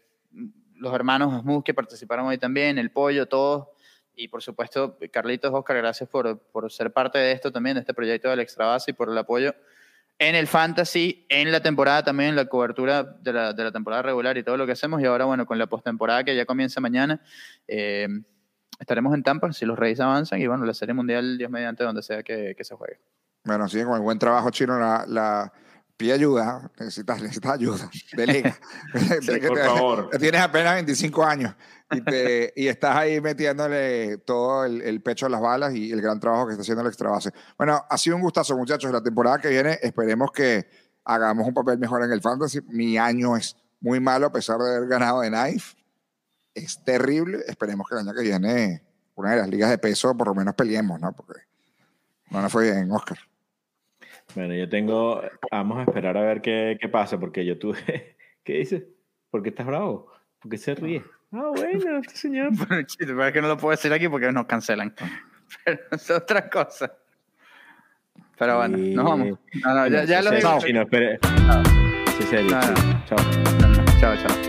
los 0.75 0.93
hermanos 0.93 1.33
Asmus 1.33 1.63
que 1.63 1.75
participaron 1.75 2.25
hoy 2.25 2.39
también, 2.39 2.79
el 2.79 2.89
pollo, 2.89 3.27
todos. 3.27 3.67
Y 4.15 4.27
por 4.27 4.41
supuesto, 4.41 4.97
Carlitos, 5.11 5.53
Oscar, 5.53 5.77
gracias 5.77 6.09
por, 6.09 6.39
por 6.39 6.71
ser 6.71 6.91
parte 6.91 7.19
de 7.19 7.31
esto 7.33 7.51
también, 7.51 7.75
de 7.75 7.81
este 7.81 7.93
proyecto 7.93 8.29
del 8.29 8.39
Extra 8.39 8.65
Base 8.65 8.91
y 8.91 8.93
por 8.93 9.09
el 9.09 9.17
apoyo 9.17 9.53
en 10.17 10.35
el 10.35 10.47
Fantasy, 10.47 11.25
en 11.29 11.51
la 11.51 11.61
temporada 11.61 12.03
también, 12.03 12.31
en 12.31 12.35
la 12.35 12.45
cobertura 12.45 13.03
de 13.03 13.31
la, 13.31 13.53
de 13.53 13.63
la 13.63 13.71
temporada 13.71 14.01
regular 14.01 14.37
y 14.37 14.43
todo 14.43 14.57
lo 14.57 14.65
que 14.65 14.73
hacemos. 14.73 15.01
Y 15.01 15.05
ahora, 15.05 15.23
bueno, 15.23 15.45
con 15.45 15.57
la 15.57 15.67
postemporada 15.67 16.25
que 16.25 16.35
ya 16.35 16.45
comienza 16.45 16.81
mañana, 16.81 17.21
eh, 17.67 18.07
estaremos 18.79 19.13
en 19.13 19.23
Tampa 19.23 19.51
si 19.53 19.65
los 19.65 19.77
Reyes 19.77 19.99
avanzan. 19.99 20.39
Y 20.41 20.47
bueno, 20.47 20.65
la 20.65 20.73
Serie 20.73 20.93
Mundial, 20.93 21.37
Dios 21.37 21.51
mediante, 21.51 21.83
donde 21.83 22.01
sea 22.01 22.23
que, 22.23 22.55
que 22.57 22.63
se 22.63 22.75
juegue. 22.75 22.99
Bueno, 23.45 23.67
sigue 23.69 23.85
con 23.85 23.95
el 23.95 24.01
buen 24.01 24.19
trabajo 24.19 24.49
chino. 24.51 24.77
La, 24.79 25.05
la, 25.07 25.51
pide 25.97 26.13
ayuda. 26.13 26.71
Necesitas, 26.79 27.21
necesitas 27.21 27.51
ayuda. 27.53 27.89
Delega. 28.15 28.57
Sí, 29.21 29.39
Que 29.39 29.47
por 29.47 29.57
te- 29.57 29.63
favor. 29.65 30.09
Tienes 30.19 30.41
apenas 30.41 30.73
25 30.75 31.23
años 31.25 31.55
y, 31.91 32.01
te- 32.01 32.53
y 32.55 32.67
estás 32.67 32.95
ahí 32.95 33.19
metiéndole 33.21 34.17
todo 34.19 34.65
el, 34.65 34.81
el 34.81 35.01
pecho 35.01 35.25
a 35.25 35.29
las 35.29 35.41
balas 35.41 35.73
y 35.73 35.91
el 35.91 36.01
gran 36.01 36.19
trabajo 36.19 36.47
que 36.47 36.51
está 36.53 36.61
haciendo 36.61 36.81
el 36.81 36.87
extra 36.87 37.09
base. 37.09 37.31
Bueno, 37.57 37.83
ha 37.89 37.97
sido 37.97 38.15
un 38.15 38.21
gustazo, 38.21 38.55
muchachos. 38.57 38.91
La 38.91 39.01
temporada 39.03 39.39
que 39.39 39.49
viene 39.49 39.77
esperemos 39.81 40.31
que 40.31 40.67
hagamos 41.05 41.47
un 41.47 41.53
papel 41.53 41.79
mejor 41.79 42.03
en 42.03 42.11
el 42.11 42.21
fantasy. 42.21 42.61
Mi 42.67 42.97
año 42.97 43.35
es 43.35 43.55
muy 43.81 43.99
malo 43.99 44.27
a 44.27 44.31
pesar 44.31 44.57
de 44.59 44.75
haber 44.75 44.87
ganado 44.89 45.21
de 45.21 45.29
Knife. 45.29 45.75
Es 46.63 46.83
terrible. 46.83 47.39
Esperemos 47.47 47.87
que 47.87 47.95
el 47.95 48.01
año 48.01 48.13
que 48.13 48.21
viene 48.23 48.81
una 49.15 49.31
de 49.31 49.37
las 49.37 49.49
ligas 49.49 49.69
de 49.69 49.77
peso 49.77 50.15
por 50.15 50.27
lo 50.27 50.35
menos 50.35 50.53
peleemos, 50.55 50.99
¿no? 50.99 51.11
Porque 51.13 51.41
no 52.31 52.41
nos 52.41 52.51
fue 52.51 52.71
bien, 52.71 52.89
Oscar. 52.91 53.17
bueno 54.35 54.53
yo 54.53 54.69
tengo 54.69 55.21
vamos 55.51 55.79
a 55.79 55.83
esperar 55.83 56.15
a 56.17 56.21
ver 56.21 56.41
qué, 56.41 56.77
qué 56.79 56.87
pasa 56.89 57.19
porque 57.19 57.43
yo 57.45 57.57
tuve 57.57 58.15
¿qué 58.43 58.53
dices? 58.53 58.83
¿por 59.31 59.41
qué 59.43 59.49
estás 59.49 59.65
bravo? 59.65 60.11
¿por 60.39 60.51
qué 60.51 60.57
se 60.57 60.75
ríe? 60.75 61.03
ah 61.31 61.51
bueno 61.55 61.97
este 61.99 62.15
señor 62.15 62.51
Bueno, 62.67 62.83
chiste, 62.83 63.07
pero 63.07 63.25
es 63.27 63.33
que 63.33 63.41
no 63.41 63.47
lo 63.47 63.57
puedo 63.57 63.71
decir 63.71 63.91
aquí 63.91 64.07
porque 64.07 64.31
nos 64.31 64.45
cancelan. 64.45 64.93
Pero 65.65 65.79
es 65.91 66.09
otra 66.11 66.47
cosa. 66.47 66.93
Pero 68.37 68.57
bueno, 68.57 68.77
Sí. 68.77 68.93
nos 68.93 69.03
vamos. 69.05 69.39
No, 69.65 69.73
no, 69.73 69.87
ya, 69.87 70.03
ya 70.05 70.21
lo 70.21 70.29
Sí, 70.29 70.35
digo. 70.37 70.61
sí, 70.61 70.73
no, 70.73 70.81
espere. 70.83 71.19
Sí, 72.17 72.23
serio, 72.29 72.51
No, 72.51 72.61
sí. 72.61 72.73
Chao. 73.07 73.17
Chao, 73.99 74.15
chao. 74.27 74.48